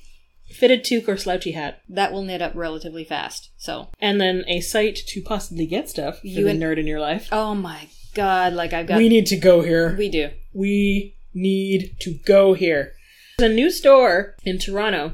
fitted 0.49 0.84
toque 0.84 1.08
or 1.08 1.18
slouchy 1.18 1.52
hat, 1.52 1.82
That 1.90 2.12
will 2.12 2.24
knit 2.24 2.41
up 2.41 2.53
relatively 2.56 3.03
fast. 3.03 3.49
So, 3.58 3.90
and 3.99 4.20
then 4.22 4.44
a 4.48 4.62
site 4.62 4.95
to 5.08 5.22
possibly 5.22 5.66
get 5.66 5.90
stuff 5.90 6.20
for 6.20 6.28
You 6.28 6.44
the 6.44 6.52
and- 6.52 6.62
nerd 6.62 6.78
in 6.78 6.88
your 6.88 6.99
life. 6.99 7.28
oh 7.32 7.56
my 7.56 7.88
god, 8.14 8.53
like 8.53 8.74
I've 8.74 8.88
got. 8.88 8.98
we 8.98 9.10
need 9.10 9.26
to 9.28 9.38
go 9.38 9.62
here. 9.62 9.95
we 9.98 10.10
do. 10.10 10.30
We 10.53 11.16
need 11.34 11.95
to 12.02 12.14
go 12.26 12.53
here. 12.53 12.94
There's 13.38 13.52
a 13.52 13.56
new 13.56 13.72
store 13.72 14.36
in 14.44 14.60
Toronto, 14.60 15.14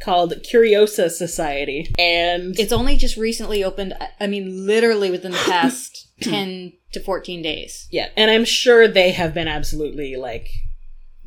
called 0.00 0.32
Curiosa 0.42 1.08
Society. 1.10 1.92
And 1.98 2.58
It's 2.58 2.72
only 2.72 2.96
just 2.96 3.16
recently 3.16 3.62
opened. 3.62 3.94
I- 4.00 4.08
I 4.20 4.26
mean, 4.26 4.66
literally 4.66 5.10
within 5.10 5.32
the 5.32 5.38
past 5.38 6.08
10 6.30 6.72
to 6.92 7.00
14 7.00 7.42
days. 7.42 7.86
yeah, 7.90 8.08
and 8.16 8.30
I'm 8.30 8.44
sure 8.44 8.86
they 8.88 9.10
have 9.12 9.34
been 9.34 9.48
absolutely 9.48 10.16
like 10.16 10.48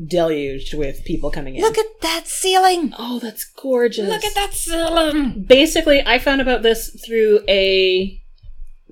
deluged 0.05 0.73
with 0.77 1.03
people 1.05 1.31
coming 1.31 1.55
in. 1.55 1.61
Look 1.61 1.77
at 1.77 2.01
that 2.01 2.27
ceiling! 2.27 2.93
oh, 2.99 3.19
that's 3.19 3.43
gorgeous. 3.45 4.07
Look 4.07 4.23
at 4.23 4.35
that 4.35 4.53
ceiling! 4.53 5.43
basically 5.43 6.03
i 6.05 6.19
found 6.19 6.39
about 6.41 6.61
this 6.61 6.89
through 7.05 7.39
a 7.47 8.21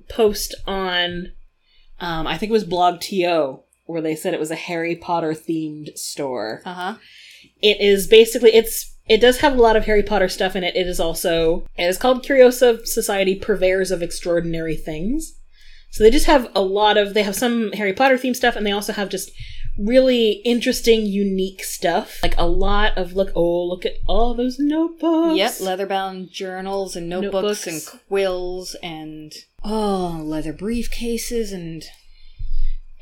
post 0.08 0.54
on 0.66 1.32
um, 2.00 2.26
i 2.26 2.36
think 2.36 2.50
it 2.50 2.52
was 2.52 2.64
blogTO 2.64 3.62
where 3.86 4.00
they 4.02 4.14
said 4.16 4.34
it 4.34 4.40
was 4.40 4.50
a 4.50 4.54
harry 4.56 4.96
potter 4.96 5.32
themed 5.32 5.96
store 5.96 6.62
Uh 6.64 6.74
huh. 6.74 6.94
it 7.62 7.80
is 7.80 8.06
basically 8.06 8.54
it's 8.54 8.94
it 9.08 9.20
does 9.20 9.38
have 9.38 9.56
a 9.56 9.62
lot 9.62 9.76
of 9.76 9.84
harry 9.84 10.02
potter 10.02 10.28
stuff 10.28 10.54
in 10.56 10.64
it 10.64 10.74
it 10.76 10.86
is 10.86 10.98
also 11.00 11.66
it 11.76 11.84
is 11.84 11.98
called 11.98 12.24
curiosa 12.24 12.84
society 12.86 13.34
purveyors 13.36 13.90
of 13.90 14.02
extraordinary 14.02 14.76
things 14.76 15.38
so 15.90 16.02
they 16.04 16.10
just 16.10 16.26
have 16.26 16.50
a 16.54 16.60
lot 16.60 16.96
of 16.96 17.14
they 17.14 17.22
have 17.22 17.34
some 17.36 17.72
harry 17.72 17.92
potter 17.92 18.16
themed 18.16 18.36
stuff 18.36 18.56
and 18.56 18.66
they 18.66 18.72
also 18.72 18.92
have 18.92 19.08
just 19.08 19.30
really 19.78 20.40
interesting 20.44 21.04
unique 21.04 21.62
stuff 21.62 22.18
like 22.22 22.34
a 22.38 22.46
lot 22.46 22.96
of 22.96 23.12
look 23.14 23.30
oh 23.34 23.64
look 23.64 23.84
at 23.84 23.92
all 24.06 24.32
those 24.34 24.58
notebooks 24.58 25.36
Yep, 25.36 25.60
leather-bound 25.60 26.30
journals 26.30 26.96
and 26.96 27.08
notebooks, 27.10 27.66
Notebooks. 27.66 27.66
and 27.66 28.00
quills 28.08 28.74
and 28.82 29.34
oh, 29.62 30.22
leather 30.24 30.54
briefcases 30.54 31.52
and 31.52 31.84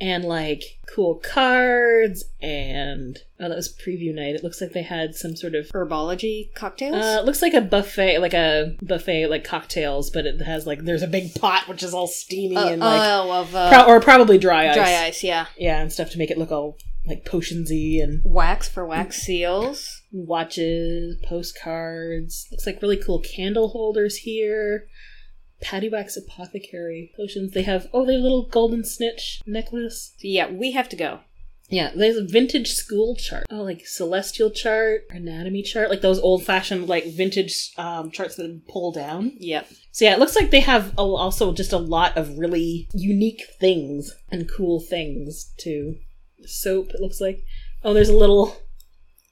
and 0.00 0.24
like 0.24 0.62
cool 0.92 1.14
cards 1.14 2.24
and 2.42 3.18
oh 3.38 3.48
that 3.48 3.54
was 3.56 3.72
preview 3.72 4.12
night 4.14 4.34
it 4.34 4.42
looks 4.42 4.60
like 4.60 4.72
they 4.72 4.82
had 4.82 5.14
some 5.14 5.36
sort 5.36 5.54
of 5.54 5.66
herbology 5.68 6.52
cocktails. 6.54 6.94
uh 6.96 7.18
it 7.20 7.24
looks 7.24 7.40
like 7.42 7.54
a 7.54 7.60
buffet 7.60 8.18
like 8.18 8.34
a 8.34 8.76
buffet 8.82 9.28
like 9.28 9.44
cocktails 9.44 10.10
but 10.10 10.26
it 10.26 10.40
has 10.42 10.66
like 10.66 10.80
there's 10.84 11.02
a 11.02 11.06
big 11.06 11.32
pot 11.36 11.68
which 11.68 11.82
is 11.82 11.94
all 11.94 12.08
steamy 12.08 12.56
Uh, 12.56 12.68
and 12.70 12.80
like 12.80 13.00
oh, 13.02 13.32
of 13.40 13.54
uh, 13.54 13.68
pro- 13.84 13.94
or 13.94 14.00
probably 14.00 14.36
dry 14.36 14.68
ice 14.68 14.74
dry 14.74 15.04
ice, 15.06 15.22
yeah. 15.22 15.46
yeah 15.56 15.80
and 15.80 15.92
stuff 15.92 16.10
to 16.10 16.18
make 16.18 16.30
it 16.30 16.38
look 16.38 16.50
all 16.50 16.76
like 17.06 17.24
potionsy 17.24 18.02
and 18.02 18.22
Wax 18.24 18.68
for 18.68 18.84
wax 18.84 19.18
seals. 19.22 20.02
watches 20.10 21.16
postcards 21.28 22.46
looks 22.50 22.66
like 22.66 22.80
really 22.82 22.96
cool 22.96 23.20
candle 23.20 23.68
holders 23.68 24.16
here 24.16 24.86
patty 25.64 25.88
wax 25.88 26.16
apothecary 26.16 27.10
potions 27.16 27.52
they 27.52 27.62
have 27.62 27.88
oh 27.92 28.04
they 28.06 28.12
have 28.12 28.20
a 28.20 28.22
little 28.22 28.46
golden 28.48 28.84
snitch 28.84 29.40
necklace 29.46 30.14
yeah, 30.24 30.50
we 30.50 30.72
have 30.72 30.88
to 30.88 30.96
go. 30.96 31.20
Yeah, 31.70 31.92
there's 31.94 32.16
a 32.16 32.24
vintage 32.24 32.72
school 32.72 33.16
chart. 33.16 33.46
Oh, 33.50 33.62
like 33.62 33.86
celestial 33.86 34.50
chart, 34.50 35.02
anatomy 35.10 35.62
chart, 35.62 35.90
like 35.90 36.02
those 36.02 36.20
old 36.20 36.44
fashioned 36.44 36.88
like 36.88 37.06
vintage 37.06 37.70
um, 37.78 38.10
charts 38.10 38.36
that 38.36 38.62
pull 38.68 38.92
down. 38.92 39.32
Yep. 39.38 39.68
So 39.92 40.04
yeah, 40.04 40.14
it 40.14 40.18
looks 40.18 40.36
like 40.36 40.50
they 40.50 40.60
have 40.60 40.92
a, 40.98 41.02
also 41.02 41.52
just 41.52 41.72
a 41.72 41.78
lot 41.78 42.16
of 42.16 42.38
really 42.38 42.88
unique 42.92 43.42
things 43.60 44.14
and 44.30 44.50
cool 44.50 44.80
things 44.80 45.52
too. 45.58 45.96
Soap, 46.44 46.90
it 46.90 47.00
looks 47.00 47.20
like. 47.20 47.42
Oh, 47.82 47.92
there's 47.92 48.08
a 48.08 48.16
little 48.16 48.56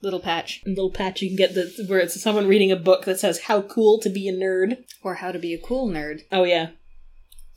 Little 0.02 0.20
patch. 0.20 0.62
little 0.66 0.90
patch 0.90 1.22
you 1.22 1.28
can 1.28 1.36
get 1.36 1.54
the 1.54 1.84
where 1.88 2.00
it's 2.00 2.20
someone 2.20 2.46
reading 2.48 2.72
a 2.72 2.76
book 2.76 3.04
that 3.04 3.20
says 3.20 3.40
"How 3.40 3.62
cool 3.62 3.98
to 4.00 4.10
be 4.10 4.28
a 4.28 4.32
nerd." 4.32 4.84
Or 5.02 5.14
how 5.16 5.30
to 5.32 5.38
be 5.38 5.54
a 5.54 5.58
cool 5.58 5.88
nerd. 5.88 6.22
Oh 6.32 6.44
yeah, 6.44 6.70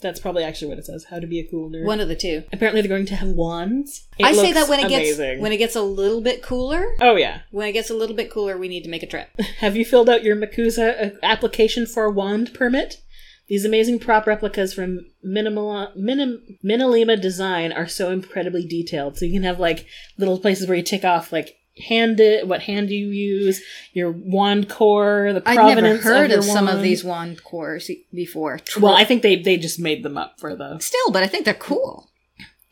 that's 0.02 0.20
probably 0.20 0.44
actually 0.44 0.68
what 0.68 0.78
it 0.78 0.86
says. 0.86 1.06
How 1.10 1.20
to 1.20 1.26
be 1.28 1.40
a 1.40 1.48
cool 1.48 1.70
nerd. 1.70 1.86
One 1.86 2.00
of 2.00 2.08
the 2.08 2.16
two. 2.16 2.44
Apparently, 2.54 2.82
they're 2.82 2.90
going 2.90 3.08
to 3.08 3.16
have 3.16 3.30
wands. 3.30 4.08
It 4.20 4.26
I 4.26 4.34
say 4.34 4.52
that 4.52 4.70
when 4.70 4.80
it 4.80 4.86
amazing. 4.86 5.26
gets 5.34 5.42
when 5.42 5.52
it 5.52 5.58
gets 5.58 5.76
a 5.76 5.82
little 5.82 6.22
bit 6.22 6.44
cooler. 6.44 6.86
oh 7.02 7.16
yeah, 7.16 7.42
When 7.52 7.68
it 7.68 7.74
gets 7.74 7.90
a 7.90 7.96
little 7.96 8.16
bit 8.16 8.30
cooler, 8.30 8.58
we 8.58 8.68
need 8.68 8.84
to 8.84 8.90
make 8.90 9.04
a 9.04 9.08
trip. 9.08 9.30
Have 9.60 9.76
you 9.76 9.84
filled 9.86 10.10
out 10.10 10.24
your 10.24 10.36
MACUSA 10.36 11.16
uh, 11.16 11.18
application 11.24 11.86
for 11.86 12.06
a 12.06 12.12
wand 12.12 12.54
permit? 12.54 13.02
These 13.48 13.64
amazing 13.66 14.00
prop 14.00 14.26
replicas 14.26 14.74
from 14.74 15.06
Minimal, 15.24 15.92
Minim, 15.96 16.58
MinaLima 16.64 17.22
Design 17.22 17.72
are 17.72 17.88
so 17.88 18.10
incredibly 18.12 18.66
detailed. 18.66 19.18
So 19.18 19.26
you 19.26 19.34
can 19.34 19.44
have 19.44 19.60
like 19.60 19.86
little 20.18 20.40
places 20.40 20.68
where 20.68 20.78
you 20.78 20.84
tick 20.84 21.06
off 21.06 21.32
like 21.32 21.56
hand 21.78 22.20
it, 22.20 22.48
what 22.48 22.62
hand 22.62 22.88
do 22.88 22.96
you 22.96 23.10
use, 23.10 23.62
your 23.94 24.12
wand 24.12 24.70
core, 24.70 25.34
the 25.34 25.42
I've 25.46 25.56
provenance 25.56 26.04
never 26.04 26.16
heard 26.18 26.30
your 26.30 26.40
of, 26.40 26.46
some 26.46 26.68
of 26.68 26.82
these 26.82 27.04
wand 27.04 27.44
cores 27.44 27.90
before. 28.14 28.60
Well, 28.80 28.96
I 28.96 29.04
think 29.04 29.22
they 29.22 29.36
they 29.36 29.58
just 29.58 29.80
made 29.80 30.04
them 30.04 30.18
up 30.18 30.40
for 30.40 30.56
the 30.56 30.80
Still, 30.80 31.12
but 31.12 31.24
I 31.24 31.28
think 31.28 31.46
they're 31.46 31.54
cool. 31.54 32.10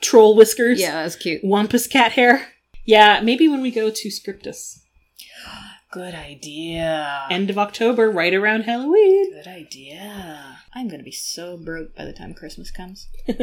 troll 0.01 0.35
whiskers. 0.35 0.79
Yeah, 0.79 1.03
that's 1.03 1.15
cute. 1.15 1.43
Wampus 1.43 1.87
cat 1.87 2.13
hair. 2.13 2.47
Yeah, 2.85 3.21
maybe 3.21 3.47
when 3.47 3.61
we 3.61 3.71
go 3.71 3.89
to 3.89 4.11
Scriptus. 4.11 4.81
Good 5.91 6.15
idea. 6.15 7.27
End 7.29 7.49
of 7.49 7.57
October, 7.57 8.09
right 8.09 8.33
around 8.33 8.61
Halloween. 8.61 9.31
Good 9.31 9.47
idea. 9.47 10.62
I'm 10.75 10.87
gonna 10.87 11.03
be 11.03 11.11
so 11.11 11.55
broke 11.55 11.95
by 11.95 12.03
the 12.03 12.13
time 12.13 12.33
Christmas 12.33 12.71
comes. 12.71 13.07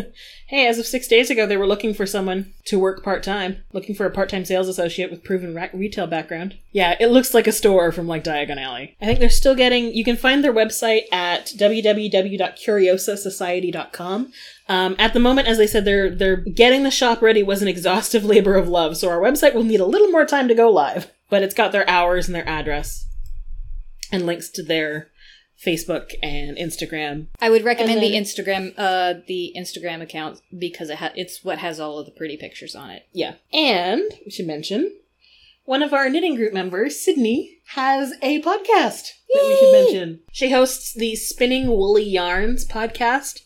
Hey, 0.49 0.67
as 0.67 0.81
of 0.81 0.87
six 0.87 1.07
days 1.07 1.31
ago, 1.31 1.47
they 1.47 1.57
were 1.57 1.65
looking 1.67 1.95
for 1.95 2.07
someone 2.07 2.53
to 2.65 2.77
work 2.77 3.05
part 3.05 3.23
time, 3.23 3.63
looking 3.73 3.95
for 3.95 4.05
a 4.05 4.11
part 4.11 4.29
time 4.29 4.45
sales 4.45 4.67
associate 4.67 5.09
with 5.09 5.23
proven 5.23 5.55
ra- 5.55 5.69
retail 5.73 6.09
background. 6.09 6.59
Yeah, 6.73 6.97
it 6.99 7.07
looks 7.07 7.33
like 7.33 7.47
a 7.47 7.53
store 7.53 7.93
from 7.93 8.09
like 8.09 8.25
Diagon 8.25 8.61
Alley. 8.61 8.97
I 9.01 9.07
think 9.07 9.21
they're 9.21 9.31
still 9.31 9.55
getting. 9.55 9.95
You 9.95 10.03
can 10.03 10.17
find 10.17 10.43
their 10.43 10.53
website 10.53 11.03
at 11.13 11.53
www.curiosasociety.com. 11.57 14.33
Um, 14.69 14.97
at 14.99 15.13
the 15.13 15.21
moment, 15.21 15.47
as 15.47 15.61
I 15.61 15.67
said, 15.67 15.85
they're 15.85 16.11
they're 16.11 16.37
getting 16.37 16.83
the 16.83 16.91
shop 16.91 17.23
ready 17.23 17.45
was 17.45 17.63
an 17.63 17.69
exhaustive 17.69 18.25
labor 18.25 18.57
of 18.57 18.69
love, 18.69 18.97
so 18.97 19.09
our 19.09 19.21
website 19.21 19.55
will 19.55 19.63
need 19.63 19.81
a 19.81 19.87
little 19.87 20.09
more 20.09 20.27
time 20.27 20.49
to 20.49 20.55
go 20.55 20.69
live. 20.69 21.13
But 21.29 21.45
it's 21.45 21.55
got 21.55 21.71
their 21.71 21.89
hours 21.89 22.27
and 22.27 22.35
their 22.35 22.49
address, 22.49 23.07
and 24.11 24.27
links 24.27 24.49
to 24.51 24.65
their 24.65 25.10
Facebook 25.65 26.13
and 26.23 26.57
Instagram 26.57 27.27
I 27.41 27.51
would 27.51 27.65
recommend 27.65 28.01
And 28.01 28.03
the 28.03 28.17
Instagram, 28.17 28.73
uh, 28.79 29.15
the 29.27 29.53
Instagram 29.57 30.01
account 30.01 30.41
because 30.57 30.91
it 30.91 30.97
ha- 30.97 31.13
it's 31.15 31.45
what 31.45 31.59
has 31.59 31.79
all 31.79 31.99
of 31.99 32.07
the 32.07 32.13
pretty 32.13 32.37
pictures 32.37 32.75
on 32.75 32.91
it. 32.91 33.07
Yeah. 33.13 33.35
And 33.53 34.03
we 34.25 34.31
should 34.31 34.47
mention 34.47 34.97
one 35.65 35.83
of 35.83 35.93
our 35.93 36.09
knitting 36.09 36.35
group 36.35 36.53
members, 36.53 36.99
Sydney, 36.99 37.59
has 37.75 38.13
a 38.23 38.43
podcast 38.43 39.13
that 39.33 39.45
we 39.47 39.57
should 39.61 39.73
mention. 39.73 40.21
She 40.33 40.51
hosts 40.51 40.93
the 40.95 41.15
Spinning 41.15 41.69
Woolly 41.69 42.03
Yarns 42.03 42.67
podcast, 42.67 43.41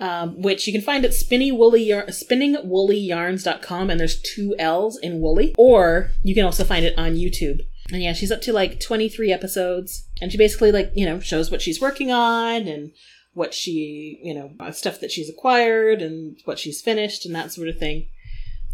um, 0.00 0.42
which 0.42 0.66
you 0.66 0.72
can 0.72 0.82
find 0.82 1.04
at 1.04 1.12
spinningwoolly 1.12 1.86
Yar- 1.86 2.06
spinningwoollyyarns.com, 2.06 3.90
and 3.90 4.00
there's 4.00 4.20
two 4.20 4.56
L's 4.58 4.98
in 4.98 5.20
woolly. 5.20 5.54
Or 5.56 6.10
you 6.22 6.34
can 6.34 6.44
also 6.44 6.64
find 6.64 6.84
it 6.84 6.98
on 6.98 7.14
YouTube. 7.14 7.60
And 7.90 8.02
yeah, 8.02 8.12
she's 8.12 8.32
up 8.32 8.42
to 8.42 8.52
like 8.52 8.80
23 8.80 9.32
episodes, 9.32 10.07
and 10.20 10.30
she 10.30 10.38
basically 10.38 10.72
like, 10.72 10.92
you 10.94 11.06
know, 11.06 11.20
shows 11.20 11.50
what 11.50 11.62
she's 11.62 11.80
working 11.80 12.10
on 12.10 12.66
and 12.66 12.92
what 13.34 13.54
she, 13.54 14.20
you 14.22 14.34
know, 14.34 14.52
uh, 14.60 14.72
stuff 14.72 15.00
that 15.00 15.12
she's 15.12 15.30
acquired 15.30 16.02
and 16.02 16.38
what 16.44 16.58
she's 16.58 16.82
finished 16.82 17.24
and 17.24 17.34
that 17.34 17.52
sort 17.52 17.68
of 17.68 17.78
thing. 17.78 18.08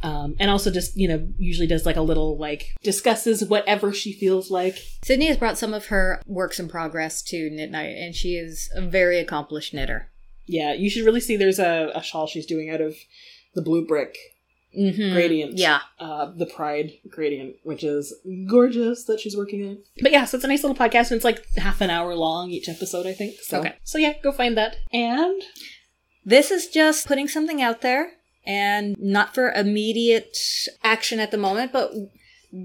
Um, 0.02 0.36
and 0.38 0.50
also 0.50 0.70
just, 0.70 0.96
you 0.96 1.08
know, 1.08 1.26
usually 1.38 1.66
does 1.66 1.86
like 1.86 1.96
a 1.96 2.02
little 2.02 2.36
like 2.36 2.74
discusses 2.82 3.44
whatever 3.44 3.92
she 3.92 4.12
feels 4.12 4.50
like. 4.50 4.76
Sydney 5.02 5.26
has 5.28 5.38
brought 5.38 5.56
some 5.56 5.72
of 5.72 5.86
her 5.86 6.20
works 6.26 6.60
in 6.60 6.68
progress 6.68 7.22
to 7.22 7.48
Knit 7.50 7.70
Night, 7.70 7.96
and 7.96 8.14
she 8.14 8.34
is 8.34 8.70
a 8.74 8.82
very 8.82 9.18
accomplished 9.18 9.72
knitter. 9.72 10.10
Yeah, 10.46 10.74
you 10.74 10.90
should 10.90 11.06
really 11.06 11.20
see 11.20 11.36
there's 11.36 11.58
a, 11.58 11.90
a 11.94 12.02
shawl 12.02 12.26
she's 12.26 12.44
doing 12.44 12.68
out 12.68 12.82
of 12.82 12.96
the 13.54 13.62
blue 13.62 13.86
brick 13.86 14.18
Mm-hmm. 14.76 15.12
gradient. 15.14 15.58
Yeah. 15.58 15.80
Uh, 15.98 16.32
the 16.36 16.46
Pride 16.46 16.92
gradient, 17.08 17.56
which 17.62 17.84
is 17.84 18.14
gorgeous 18.48 19.04
that 19.04 19.20
she's 19.20 19.36
working 19.36 19.66
on. 19.68 19.78
But 20.02 20.12
yeah, 20.12 20.24
so 20.24 20.36
it's 20.36 20.44
a 20.44 20.48
nice 20.48 20.62
little 20.64 20.76
podcast, 20.76 21.10
and 21.10 21.16
it's 21.16 21.24
like 21.24 21.44
half 21.56 21.80
an 21.80 21.90
hour 21.90 22.14
long 22.14 22.50
each 22.50 22.68
episode, 22.68 23.06
I 23.06 23.12
think. 23.12 23.36
So, 23.40 23.60
Okay. 23.60 23.76
So 23.84 23.98
yeah, 23.98 24.14
go 24.22 24.32
find 24.32 24.56
that. 24.56 24.76
And 24.92 25.42
This 26.24 26.50
is 26.50 26.68
just 26.68 27.06
putting 27.06 27.28
something 27.28 27.60
out 27.60 27.80
there 27.82 28.12
and 28.46 28.96
not 28.98 29.34
for 29.34 29.52
immediate 29.52 30.36
action 30.82 31.20
at 31.20 31.30
the 31.30 31.36
moment, 31.38 31.72
but 31.72 31.92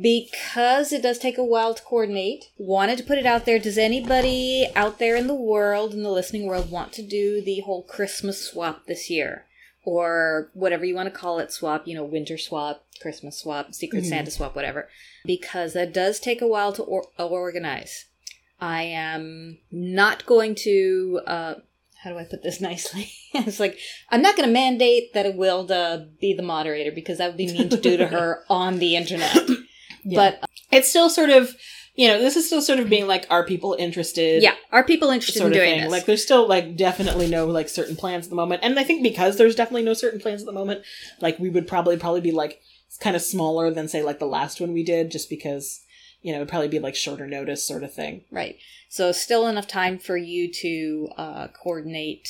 because 0.02 0.94
it 0.94 1.02
does 1.02 1.18
take 1.18 1.38
a 1.38 1.44
while 1.44 1.74
to 1.74 1.82
coordinate, 1.84 2.46
wanted 2.58 2.98
to 3.00 3.04
put 3.04 3.18
it 3.18 3.26
out 3.26 3.46
there. 3.46 3.58
Does 3.60 3.78
anybody 3.78 4.68
out 4.76 5.00
there 5.00 5.16
in 5.16 5.28
the 5.28 5.36
world, 5.36 5.94
in 5.94 6.04
the 6.04 6.12
listening 6.12 6.46
world, 6.46 6.70
want 6.70 6.94
to 6.94 7.02
do 7.02 7.42
the 7.42 7.62
whole 7.62 7.84
Christmas 7.84 8.50
swap 8.50 8.86
this 8.86 9.10
year? 9.10 9.46
Or 9.90 10.52
whatever 10.54 10.86
you 10.86 10.94
want 10.94 11.12
to 11.12 11.20
call 11.20 11.40
it 11.40 11.52
swap, 11.52 11.88
you 11.88 11.96
know, 11.96 12.04
winter 12.04 12.38
swap, 12.38 12.86
Christmas 13.02 13.40
swap, 13.40 13.74
Secret 13.74 14.06
Santa 14.06 14.30
swap, 14.30 14.56
whatever. 14.56 14.88
Because 15.26 15.74
that 15.74 15.96
does 15.96 16.20
take 16.20 16.44
a 16.44 16.48
while 16.48 16.72
to 16.74 16.84
or- 16.84 17.08
organize. 17.18 18.06
I 18.62 18.84
am 18.84 19.58
not 19.72 20.28
going 20.28 20.54
to 20.66 21.22
uh, 21.26 21.54
how 22.04 22.12
do 22.12 22.20
I 22.20 22.24
put 22.24 22.44
this 22.44 22.62
nicely? 22.70 23.12
it's 23.34 23.60
like 23.60 23.80
I'm 24.10 24.22
not 24.22 24.36
going 24.36 24.48
to 24.48 24.54
mandate 24.54 25.14
that 25.16 25.26
Awilda 25.26 26.20
be 26.20 26.34
the 26.34 26.44
moderator 26.44 26.92
because 26.92 27.18
that 27.18 27.28
would 27.28 27.38
be 27.38 27.52
mean 27.52 27.70
to 27.70 27.78
do 27.78 27.98
to 27.98 28.06
her 28.06 28.44
on 28.50 28.78
the 28.78 28.96
internet. 28.96 29.38
But 30.06 30.48
it's 30.72 30.90
still 30.90 31.10
sort 31.10 31.30
of, 31.30 31.56
you 32.00 32.08
know, 32.08 32.18
this 32.18 32.38
is 32.38 32.48
still 32.48 32.62
sort 32.62 32.80
of 32.80 32.88
being 32.88 33.08
like, 33.08 33.26
are 33.30 33.46
people 33.46 33.76
interested? 33.78 34.42
yeah, 34.42 34.56
are 34.72 34.86
people 34.86 35.10
interested 35.10 35.44
in 35.44 35.52
doing 35.52 35.82
this? 35.82 35.92
Like, 35.92 36.06
there's 36.06 36.24
still 36.24 36.48
like 36.48 36.78
definitely 36.78 37.28
no 37.28 37.46
like 37.46 37.68
certain 37.68 37.98
plans 37.98 38.28
at 38.28 38.30
the 38.30 38.38
moment, 38.38 38.64
and 38.64 38.80
I 38.80 38.86
think 38.86 39.04
because 39.04 39.36
there's 39.36 39.54
definitely 39.54 39.84
no 39.84 39.94
certain 39.94 40.22
plans 40.22 40.42
at 40.42 40.46
the 40.46 40.54
moment, 40.54 40.86
like 41.20 41.38
we 41.40 41.50
would 41.50 41.68
probably 41.68 41.98
probably 41.98 42.22
be 42.22 42.32
like 42.32 42.62
kind 43.02 43.18
of 43.18 43.22
smaller 43.22 43.70
than 43.70 43.90
say 43.90 44.02
like 44.02 44.18
the 44.18 44.26
last 44.26 44.62
one 44.62 44.72
we 44.72 44.82
did, 44.82 45.12
just 45.12 45.30
because 45.30 45.82
you 46.22 46.32
know, 46.32 46.38
it'd 46.38 46.48
probably 46.48 46.70
be 46.70 46.80
like 46.80 46.96
shorter 46.96 47.28
notice 47.28 47.68
sort 47.68 47.84
of 47.84 47.94
thing. 47.94 48.24
Right. 48.32 48.56
So 48.88 49.12
still 49.12 49.46
enough 49.48 49.68
time 49.68 50.00
for 50.00 50.16
you 50.16 50.50
to 50.54 51.10
uh, 51.18 51.48
coordinate 51.48 52.30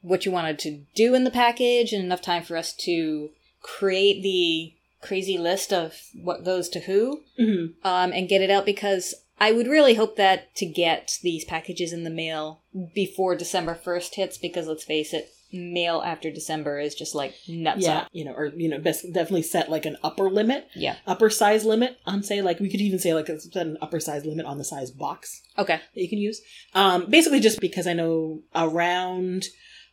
what 0.00 0.24
you 0.24 0.32
wanted 0.32 0.58
to 0.60 0.84
do 0.94 1.14
in 1.14 1.24
the 1.24 1.30
package, 1.30 1.92
and 1.92 2.02
enough 2.02 2.22
time 2.22 2.44
for 2.44 2.56
us 2.56 2.72
to 2.76 3.28
create 3.60 4.22
the 4.22 4.72
crazy 5.02 5.38
list 5.38 5.72
of 5.72 5.94
what 6.14 6.44
goes 6.44 6.68
to 6.70 6.80
who, 6.80 7.20
Mm-hmm. 7.38 7.86
um, 7.86 8.12
and 8.12 8.28
get 8.28 8.40
it 8.42 8.50
out 8.50 8.64
because 8.66 9.14
I 9.38 9.52
would 9.52 9.66
really 9.66 9.94
hope 9.94 10.16
that 10.16 10.54
to 10.56 10.66
get 10.66 11.18
these 11.22 11.44
packages 11.44 11.92
in 11.92 12.04
the 12.04 12.10
mail 12.10 12.62
before 12.94 13.36
December 13.36 13.74
first 13.74 14.14
hits, 14.14 14.38
because 14.38 14.66
let's 14.66 14.84
face 14.84 15.12
it, 15.12 15.28
mail 15.52 16.02
after 16.04 16.30
December 16.30 16.80
is 16.80 16.94
just 16.94 17.14
like 17.14 17.34
nuts. 17.46 17.82
Yeah, 17.82 18.06
you 18.12 18.24
know, 18.24 18.32
or 18.32 18.46
you 18.56 18.68
know, 18.68 18.78
best 18.78 19.04
definitely 19.12 19.42
set 19.42 19.70
like 19.70 19.84
an 19.86 19.96
upper 20.02 20.28
limit, 20.30 20.66
Yeah. 20.74 20.96
upper 21.06 21.30
size 21.30 21.64
limit 21.64 21.98
on 22.06 22.22
say 22.22 22.40
like 22.42 22.58
we 22.60 22.68
could 22.70 22.80
even 22.80 22.98
say 22.98 23.12
like 23.14 23.26
set 23.26 23.66
an 23.66 23.76
upper 23.82 24.00
size 24.00 24.24
limit 24.24 24.44
on 24.46 24.58
the 24.58 24.64
size 24.64 24.90
box 24.90 25.42
Okay. 25.58 25.76
that 25.94 26.00
you 26.02 26.08
can 26.08 26.18
use. 26.18 26.40
Um, 26.74 27.06
basically, 27.08 27.40
just 27.40 27.60
because 27.60 27.86
I 27.86 27.92
know 27.92 28.40
around 28.54 29.44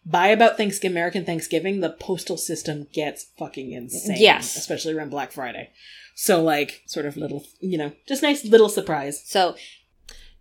by 0.06 0.28
about 0.28 0.58
Thanksgiving, 0.58 0.94
American 0.94 1.26
Thanksgiving, 1.26 1.80
the 1.80 1.92
postal 1.92 2.38
system 2.38 2.88
gets 2.94 3.28
fucking 3.38 3.72
insane. 3.72 4.18
Yes. 4.20 4.56
especially 4.58 4.94
around 4.94 5.10
Black 5.10 5.32
Friday. 5.32 5.72
So 6.16 6.44
like, 6.44 6.84
sort 6.86 7.06
of 7.06 7.18
little, 7.18 7.46
you 7.60 7.78
know, 7.78 7.94
just 8.08 8.22
nice 8.22 8.46
little 8.46 8.70
surprise. 8.70 9.24
So 9.26 9.56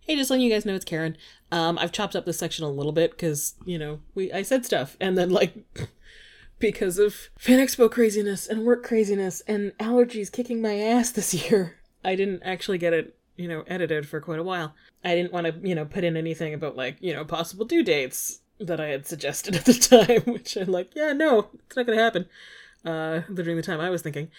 Hey, 0.05 0.17
just 0.17 0.29
letting 0.29 0.45
you 0.45 0.51
guys 0.51 0.65
know 0.65 0.75
it's 0.75 0.83
Karen. 0.83 1.15
Um, 1.49 1.77
I've 1.77 1.93
chopped 1.93 2.15
up 2.15 2.25
this 2.25 2.37
section 2.37 2.65
a 2.65 2.69
little 2.69 2.91
bit 2.91 3.11
because 3.11 3.53
you 3.65 3.79
know 3.79 4.01
we 4.13 4.33
I 4.33 4.41
said 4.41 4.65
stuff 4.65 4.97
and 4.99 5.17
then 5.17 5.29
like 5.29 5.53
because 6.59 6.99
of 6.99 7.29
Fan 7.37 7.59
Expo 7.59 7.89
craziness 7.89 8.45
and 8.45 8.65
work 8.65 8.83
craziness 8.83 9.41
and 9.41 9.71
allergies 9.77 10.31
kicking 10.31 10.61
my 10.61 10.77
ass 10.77 11.11
this 11.11 11.33
year, 11.33 11.77
I 12.03 12.15
didn't 12.15 12.43
actually 12.43 12.79
get 12.79 12.91
it 12.91 13.15
you 13.37 13.47
know 13.47 13.63
edited 13.65 14.05
for 14.05 14.19
quite 14.19 14.39
a 14.39 14.43
while. 14.43 14.75
I 15.05 15.15
didn't 15.15 15.31
want 15.31 15.47
to 15.47 15.67
you 15.67 15.73
know 15.73 15.85
put 15.85 16.03
in 16.03 16.17
anything 16.17 16.53
about 16.53 16.75
like 16.75 16.97
you 16.99 17.13
know 17.13 17.23
possible 17.23 17.63
due 17.63 17.83
dates 17.83 18.39
that 18.59 18.79
I 18.79 18.87
had 18.87 19.07
suggested 19.07 19.55
at 19.57 19.65
the 19.65 19.73
time, 19.73 20.33
which 20.33 20.55
I'm 20.55 20.71
like 20.71 20.91
yeah 20.95 21.13
no 21.13 21.49
it's 21.65 21.75
not 21.75 21.85
gonna 21.85 22.01
happen. 22.01 22.27
Uh, 22.85 23.19
during 23.33 23.55
the 23.55 23.63
time 23.63 23.79
I 23.79 23.89
was 23.89 24.01
thinking. 24.01 24.29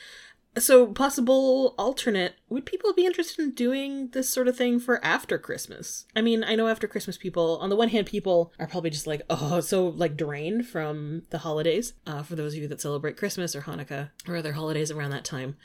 So, 0.57 0.87
possible 0.87 1.75
alternate, 1.79 2.37
would 2.49 2.65
people 2.65 2.93
be 2.93 3.05
interested 3.05 3.43
in 3.43 3.53
doing 3.53 4.11
this 4.11 4.29
sort 4.29 4.47
of 4.47 4.57
thing 4.57 4.79
for 4.79 5.05
after 5.05 5.37
Christmas? 5.37 6.07
I 6.15 6.21
mean, 6.21 6.45
I 6.45 6.55
know 6.55 6.69
after 6.69 6.87
Christmas 6.87 7.17
people, 7.17 7.59
on 7.61 7.71
the 7.71 7.77
one 7.77 7.89
hand, 7.89 8.07
people 8.07 8.53
are 8.61 8.69
probably 8.69 8.91
just 8.91 9.07
like, 9.07 9.23
oh, 9.29 9.59
so 9.61 9.89
like 9.89 10.17
drained 10.17 10.69
from 10.69 11.23
the 11.31 11.39
holidays. 11.39 11.95
Uh, 12.07 12.23
for 12.23 12.37
those 12.37 12.55
of 12.55 12.61
you 12.61 12.69
that 12.69 12.81
celebrate 12.81 13.17
Christmas 13.17 13.57
or 13.57 13.63
Hanukkah 13.63 14.11
or 14.29 14.37
other 14.37 14.53
holidays 14.53 14.93
around 14.93 15.11
that 15.11 15.25
time, 15.25 15.57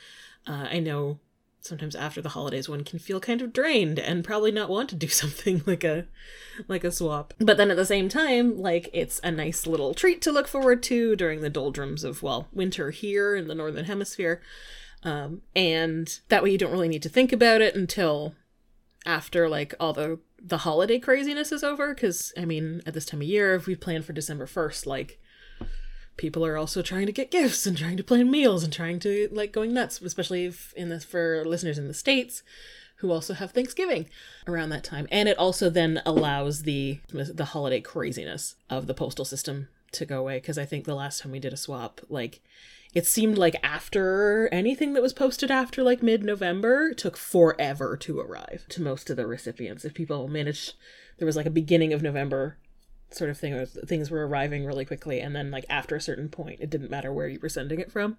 uh, 0.47 0.67
I 0.71 0.79
know 0.79 1.19
sometimes 1.61 1.95
after 1.95 2.21
the 2.21 2.29
holidays 2.29 2.69
one 2.69 2.83
can 2.83 2.99
feel 2.99 3.19
kind 3.19 3.41
of 3.41 3.53
drained 3.53 3.99
and 3.99 4.23
probably 4.23 4.51
not 4.51 4.69
want 4.69 4.89
to 4.89 4.95
do 4.95 5.07
something 5.09 5.61
like 5.65 5.83
a 5.83 6.05
like 6.67 6.83
a 6.83 6.91
swap. 6.91 7.33
But 7.39 7.57
then 7.57 7.71
at 7.71 7.77
the 7.77 7.85
same 7.85 8.09
time 8.09 8.57
like 8.57 8.89
it's 8.93 9.19
a 9.23 9.31
nice 9.31 9.67
little 9.67 9.93
treat 9.93 10.21
to 10.23 10.31
look 10.31 10.47
forward 10.47 10.83
to 10.83 11.15
during 11.15 11.41
the 11.41 11.49
doldrums 11.49 12.03
of 12.03 12.23
well 12.23 12.47
winter 12.51 12.91
here 12.91 13.35
in 13.35 13.47
the 13.47 13.55
northern 13.55 13.85
hemisphere. 13.85 14.41
Um, 15.03 15.41
and 15.55 16.19
that 16.27 16.43
way 16.43 16.51
you 16.51 16.57
don't 16.57 16.71
really 16.71 16.89
need 16.89 17.03
to 17.03 17.09
think 17.09 17.31
about 17.31 17.61
it 17.61 17.75
until 17.75 18.35
after 19.05 19.47
like 19.47 19.73
all 19.79 19.93
the 19.93 20.19
the 20.41 20.59
holiday 20.59 20.99
craziness 20.99 21.51
is 21.51 21.63
over. 21.63 21.93
Because 21.93 22.33
i 22.37 22.45
mean 22.45 22.81
at 22.85 22.93
this 22.93 23.05
time 23.05 23.21
of 23.21 23.27
year 23.27 23.55
if 23.55 23.65
we 23.65 23.75
plan 23.75 24.01
for 24.01 24.13
december 24.13 24.45
1st 24.45 24.85
like 24.85 25.19
people 26.19 26.45
are 26.45 26.57
also 26.57 26.81
trying 26.81 27.05
to 27.05 27.11
get 27.11 27.31
gifts 27.31 27.65
and 27.65 27.77
trying 27.77 27.97
to 27.97 28.03
plan 28.03 28.29
meals 28.29 28.63
and 28.63 28.71
trying 28.71 28.99
to 28.99 29.29
like 29.31 29.51
going 29.51 29.73
nuts 29.73 30.01
especially 30.01 30.45
if 30.45 30.73
in 30.73 30.89
this 30.89 31.03
for 31.03 31.43
listeners 31.45 31.77
in 31.77 31.87
the 31.87 31.93
states 31.93 32.43
who 32.99 33.11
also 33.11 33.33
have 33.33 33.51
thanksgiving 33.51 34.09
around 34.45 34.69
that 34.69 34.83
time. 34.83 35.07
And 35.11 35.29
it 35.29 35.37
also 35.37 35.69
then 35.69 36.01
allows 36.05 36.63
the 36.63 36.99
the 37.11 37.45
holiday 37.45 37.81
craziness 37.81 38.55
of 38.69 38.87
the 38.87 38.93
postal 38.93 39.25
system 39.25 39.69
to 39.91 40.05
go 40.05 40.19
away 40.19 40.37
because 40.37 40.59
i 40.59 40.65
think 40.65 40.85
the 40.85 40.93
last 40.93 41.19
time 41.19 41.31
we 41.31 41.39
did 41.39 41.51
a 41.51 41.57
swap 41.57 41.99
like 42.09 42.41
it 42.93 43.07
seemed 43.07 43.39
like 43.39 43.55
after 43.63 44.47
anything 44.51 44.93
that 44.93 45.01
was 45.01 45.13
posted 45.13 45.49
after 45.49 45.81
like 45.81 46.03
mid-november 46.03 46.93
took 46.93 47.17
forever 47.17 47.97
to 47.97 48.19
arrive 48.19 48.65
to 48.69 48.81
most 48.81 49.09
of 49.09 49.17
the 49.17 49.25
recipients. 49.25 49.85
If 49.85 49.95
people 49.95 50.27
managed 50.27 50.73
there 51.17 51.25
was 51.25 51.35
like 51.35 51.47
a 51.47 51.51
beginning 51.51 51.91
of 51.91 52.03
november 52.03 52.57
sort 53.11 53.29
of 53.29 53.37
thing 53.37 53.53
where 53.53 53.65
things 53.65 54.11
were 54.11 54.27
arriving 54.27 54.65
really 54.65 54.85
quickly 54.85 55.19
and 55.19 55.35
then 55.35 55.51
like 55.51 55.65
after 55.69 55.95
a 55.95 56.01
certain 56.01 56.29
point 56.29 56.59
it 56.59 56.69
didn't 56.69 56.91
matter 56.91 57.11
where 57.11 57.27
you 57.27 57.39
were 57.41 57.49
sending 57.49 57.79
it 57.79 57.91
from 57.91 58.17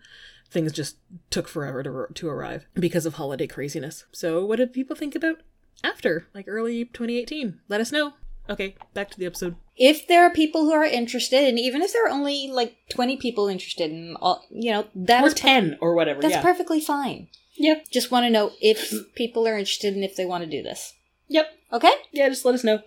things 0.50 0.72
just 0.72 0.96
took 1.30 1.48
forever 1.48 1.82
to, 1.82 2.06
to 2.12 2.28
arrive 2.28 2.66
because 2.74 3.06
of 3.06 3.14
holiday 3.14 3.46
craziness. 3.46 4.04
So 4.12 4.44
what 4.44 4.56
did 4.56 4.72
people 4.72 4.96
think 4.96 5.14
about 5.14 5.38
after 5.82 6.26
like 6.34 6.46
early 6.48 6.84
2018 6.84 7.60
let 7.68 7.80
us 7.80 7.92
know. 7.92 8.14
Okay 8.48 8.74
back 8.94 9.10
to 9.10 9.18
the 9.18 9.26
episode. 9.26 9.56
If 9.76 10.08
there 10.08 10.24
are 10.24 10.30
people 10.30 10.64
who 10.64 10.72
are 10.72 10.84
interested, 10.84 11.44
and 11.48 11.58
even 11.58 11.82
if 11.82 11.92
there 11.92 12.04
are 12.04 12.10
only 12.10 12.50
like 12.52 12.76
twenty 12.90 13.16
people 13.16 13.48
interested, 13.48 13.90
in 13.90 14.16
all, 14.20 14.44
you 14.50 14.72
know, 14.72 14.86
that 14.94 15.22
or 15.22 15.28
is 15.28 15.34
10 15.34 15.78
or 15.80 15.94
whatever 15.94 16.20
that's 16.20 16.34
yeah. 16.34 16.42
perfectly 16.42 16.80
fine. 16.80 17.28
yep 17.54 17.84
Just 17.90 18.10
want 18.10 18.24
to 18.24 18.30
know 18.30 18.50
if 18.60 18.92
people 19.14 19.46
are 19.46 19.56
interested 19.56 19.94
and 19.94 20.04
if 20.04 20.16
they 20.16 20.26
want 20.26 20.42
to 20.44 20.50
do 20.50 20.62
this. 20.62 20.94
yep. 21.28 21.46
Okay. 21.72 21.92
yeah 22.10 22.28
just 22.28 22.44
let 22.44 22.54
us 22.54 22.64
know 22.64 22.80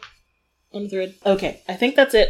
the 0.82 0.90
thread 0.90 1.16
okay 1.26 1.62
i 1.70 1.74
think 1.76 1.96
that's 1.96 2.16
it 2.16 2.30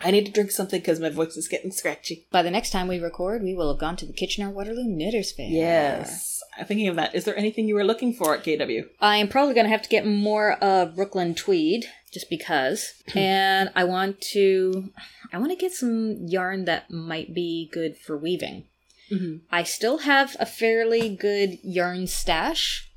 i 0.00 0.10
need 0.10 0.26
to 0.26 0.32
drink 0.32 0.50
something 0.50 0.80
because 0.80 0.98
my 0.98 1.08
voice 1.08 1.36
is 1.36 1.46
getting 1.48 1.70
scratchy 1.70 2.26
By 2.32 2.42
the 2.42 2.50
next 2.50 2.70
time 2.70 2.88
we 2.88 2.98
record, 2.98 3.42
we 3.42 3.54
will 3.54 3.70
have 3.72 3.78
gone 3.80 3.94
to 3.96 4.06
the 4.06 4.12
Kitchener 4.12 4.50
Waterloo 4.50 4.84
Knitters 4.88 5.30
Fair. 5.32 5.46
yes 5.48 6.40
i'm 6.58 6.66
thinking 6.66 6.88
of 6.88 6.96
that 6.96 7.14
is 7.14 7.24
there 7.24 7.36
anything 7.36 7.68
you 7.68 7.74
were 7.76 7.84
looking 7.84 8.12
for 8.12 8.34
at 8.34 8.42
kw 8.44 8.84
I 9.00 9.16
am 9.18 9.28
probably 9.28 9.54
going 9.54 9.66
to 9.66 9.70
have 9.70 9.82
to 9.82 9.88
get 9.88 10.04
more 10.06 10.52
of 10.54 10.96
Brooklyn 10.96 11.34
tweed 11.34 11.86
just 12.12 12.28
because. 12.28 12.92
and 13.14 13.70
I 13.74 13.84
want 13.84 14.20
to 14.32 14.90
I 15.32 15.38
want 15.38 15.50
to 15.50 15.56
get 15.56 15.72
some 15.72 16.18
yarn 16.26 16.66
that 16.66 16.90
might 16.90 17.32
be 17.32 17.70
good 17.72 17.96
for 17.96 18.18
weaving. 18.18 18.64
mm-hmm. 19.10 19.36
I 19.50 19.62
still 19.62 19.98
have 19.98 20.36
a 20.38 20.44
fairly 20.44 21.08
good 21.16 21.58
yarn 21.62 22.06
stash 22.06 22.90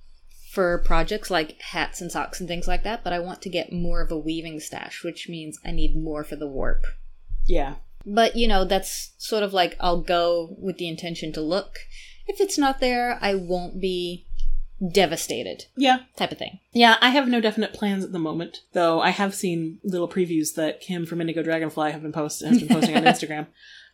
for 0.55 0.77
projects 0.79 1.29
like 1.29 1.61
hats 1.61 1.99
and 1.99 2.09
socks 2.09 2.39
and 2.39 2.47
things 2.47 2.65
like 2.65 2.83
that, 2.83 3.03
but 3.03 3.11
I 3.11 3.19
want 3.19 3.41
to 3.41 3.49
get 3.49 3.73
more 3.73 4.01
of 4.01 4.09
a 4.09 4.17
weaving 4.17 4.61
stash, 4.61 5.03
which 5.03 5.27
means 5.27 5.59
I 5.65 5.71
need 5.71 6.01
more 6.01 6.23
for 6.23 6.37
the 6.37 6.47
warp. 6.47 6.85
yeah 7.45 7.75
But, 8.05 8.37
you 8.37 8.47
know, 8.47 8.63
that's 8.63 9.13
sort 9.17 9.43
of 9.43 9.53
like 9.53 9.75
I'll 9.81 10.01
go 10.01 10.55
with 10.57 10.77
the 10.77 10.87
intention 10.87 11.33
to 11.33 11.41
look. 11.41 11.79
If 12.25 12.39
it's 12.39 12.57
not 12.57 12.79
there, 12.79 13.19
I 13.21 13.35
won't 13.35 13.81
be 13.81 14.25
devastated, 14.91 15.65
yeah 15.75 15.99
type 16.15 16.31
of 16.31 16.37
thing. 16.37 16.59
Yeah, 16.71 16.95
I 17.01 17.09
have 17.09 17.27
no 17.27 17.41
definite 17.41 17.73
plans 17.73 18.03
at 18.03 18.13
the 18.13 18.19
moment, 18.19 18.61
though 18.73 19.01
I 19.01 19.09
have 19.09 19.35
seen 19.35 19.79
little 19.83 20.07
previews 20.07 20.55
that 20.55 20.81
Kim 20.81 21.05
from 21.05 21.21
Indigo 21.21 21.43
Dragonfly 21.43 21.91
have 21.91 22.01
been 22.01 22.11
post 22.13 22.43
has 22.43 22.59
been 22.59 22.69
posting 22.69 22.95
on 22.95 23.03
Instagram 23.13 23.47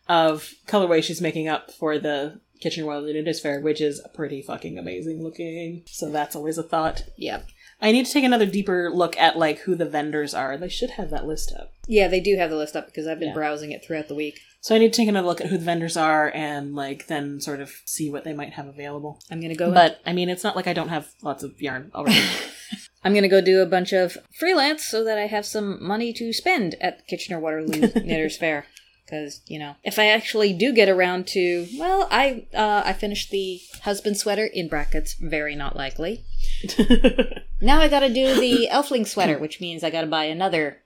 of 0.08 0.54
colorway 0.66 1.02
she's 1.02 1.20
making 1.20 1.48
up 1.48 1.70
for 1.70 1.98
the 1.98 2.40
Kitchen 2.62 2.86
Royal 2.86 3.02
Knitters 3.02 3.40
Fair, 3.40 3.60
which 3.60 3.80
is 3.80 4.00
pretty 4.14 4.40
fucking 4.42 4.78
amazing 4.78 5.22
looking. 5.22 5.82
So 5.86 6.10
that's 6.10 6.36
always 6.36 6.58
a 6.58 6.62
thought. 6.62 7.04
Yeah. 7.16 7.42
I 7.80 7.90
need 7.90 8.06
to 8.06 8.12
take 8.12 8.22
another 8.24 8.46
deeper 8.46 8.90
look 8.94 9.16
at 9.18 9.36
like 9.36 9.58
who 9.60 9.74
the 9.74 9.84
vendors 9.84 10.34
are. 10.34 10.56
They 10.56 10.68
should 10.68 10.90
have 10.90 11.10
that 11.10 11.26
list 11.26 11.52
up. 11.58 11.72
Yeah, 11.88 12.06
they 12.06 12.20
do 12.20 12.36
have 12.36 12.50
the 12.50 12.56
list 12.56 12.76
up 12.76 12.86
because 12.86 13.08
I've 13.08 13.18
been 13.18 13.28
Yeah. 13.30 13.34
browsing 13.34 13.72
it 13.72 13.84
throughout 13.84 14.06
the 14.06 14.14
week. 14.14 14.38
So 14.60 14.76
I 14.76 14.78
need 14.78 14.92
to 14.92 14.96
take 14.96 15.08
another 15.08 15.26
look 15.26 15.40
at 15.40 15.48
who 15.48 15.58
the 15.58 15.64
vendors 15.64 15.96
are 15.96 16.30
and 16.32 16.76
like 16.76 17.08
then 17.08 17.40
sort 17.40 17.60
of 17.60 17.72
see 17.84 18.08
what 18.08 18.22
they 18.22 18.32
might 18.32 18.52
have 18.52 18.68
available. 18.68 19.20
I'm 19.32 19.40
gonna 19.40 19.56
go 19.56 19.72
But 19.72 19.98
I 20.06 20.12
mean, 20.12 20.28
it's 20.28 20.44
not 20.44 20.54
like 20.54 20.68
I 20.68 20.72
don't 20.72 20.90
have 20.90 21.08
lots 21.22 21.42
of 21.42 21.60
yarn 21.60 21.90
already. 21.94 22.20
I'm 23.04 23.14
gonna 23.14 23.28
go 23.28 23.40
do 23.40 23.60
a 23.60 23.66
bunch 23.66 23.92
of 23.92 24.16
freelance 24.38 24.84
so 24.84 25.02
that 25.02 25.18
I 25.18 25.26
have 25.26 25.44
some 25.44 25.84
money 25.84 26.12
to 26.12 26.32
spend 26.32 26.76
at 26.80 27.04
Kitchener 27.08 27.40
Waterloo 27.40 27.80
Knitters 27.96 28.36
Fair. 28.36 28.66
Because 29.12 29.42
you 29.46 29.58
know, 29.58 29.76
if 29.84 29.98
I 29.98 30.06
actually 30.06 30.54
do 30.54 30.72
get 30.72 30.88
around 30.88 31.26
to, 31.28 31.68
well, 31.76 32.08
I 32.10 32.46
uh, 32.54 32.82
I 32.86 32.94
finished 32.94 33.30
the 33.30 33.60
husband 33.82 34.16
sweater 34.16 34.46
in 34.46 34.68
brackets. 34.68 35.12
Very 35.20 35.54
not 35.54 35.76
likely. 35.76 36.24
Now 37.62 37.78
I 37.78 37.86
gotta 37.86 38.08
do 38.12 38.40
the 38.40 38.68
elfling 38.72 39.06
sweater, 39.06 39.38
which 39.38 39.60
means 39.60 39.84
I 39.84 39.90
gotta 39.90 40.08
buy 40.08 40.24
another 40.24 40.78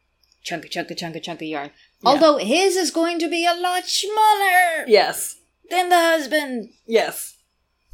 chunka 0.44 0.70
chunka 0.70 0.92
chunka 0.94 1.24
chunka 1.24 1.48
yarn. 1.48 1.70
Although 2.04 2.36
his 2.36 2.76
is 2.76 2.90
going 2.90 3.18
to 3.20 3.30
be 3.30 3.46
a 3.46 3.54
lot 3.54 3.86
smaller 3.86 4.84
yes. 4.86 5.36
than 5.70 5.88
the 5.88 5.96
husband, 5.96 6.68
Yes. 6.84 7.38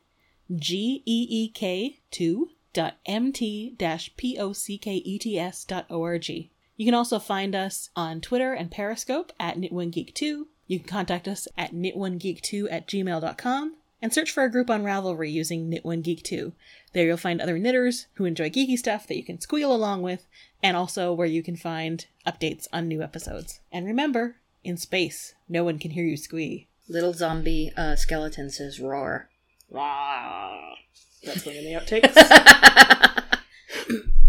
G 0.56 1.03
E 1.06 1.28
E 1.30 1.49
K 1.49 1.99
2 2.11 2.49
dot 2.74 2.95
mt 3.07 3.76
dash 3.78 4.15
p 4.18 4.38
o 4.38 4.53
c 4.53 4.78
k 4.78 4.95
e 4.98 5.18
t 5.18 5.40
s 5.40 5.64
dot 5.64 5.86
org. 5.90 6.30
You 6.30 6.86
can 6.86 6.94
also 6.94 7.18
find 7.18 7.56
us 7.56 7.90
on 7.95 8.22
Twitter 8.22 8.53
and 8.53 8.69
Periscope 8.69 9.34
at 9.40 9.57
knit1geek2. 9.57 10.45
You 10.68 10.80
can 10.80 10.88
contact 10.88 11.28
us 11.28 11.48
at 11.57 11.74
knit1geek2 11.74 12.68
at 12.72 12.88
gmail.com 12.88 13.76
and 13.99 14.14
search 14.14 14.30
for 14.30 14.44
a 14.44 14.52
group 14.52 14.69
on 14.69 14.84
Ravelry 14.84 15.32
using 15.32 15.72
knit1geek2. 15.72 16.53
There 16.94 17.07
you'll 17.07 17.18
find 17.18 17.41
other 17.41 17.57
knitters 17.57 18.06
who 18.14 18.26
enjoy 18.26 18.52
geeky 18.52 18.78
stuff 18.78 19.07
that 19.07 19.18
you 19.18 19.24
can 19.24 19.41
squeal 19.41 19.74
along 19.74 20.03
with, 20.03 20.28
and 20.61 20.78
also 20.78 21.11
where 21.14 21.28
you 21.28 21.41
can 21.41 21.56
find 21.56 22.06
updates 22.28 22.68
on 22.72 22.88
new 22.88 23.02
episodes. 23.02 23.60
And 23.72 23.86
remember, 23.86 24.36
in 24.64 24.78
space, 24.78 25.34
no 25.49 25.64
one 25.64 25.80
can 25.80 25.91
hear 25.91 26.06
you 26.06 26.18
squee. 26.18 26.68
Little 26.88 27.14
zombie 27.14 27.72
uh, 27.76 27.95
skeleton 27.95 28.52
says 28.52 28.80
roar. 28.80 29.30
That's 31.23 31.45
one 31.45 31.56
of 31.57 31.64
the 31.64 31.73
outtakes. 31.80 32.14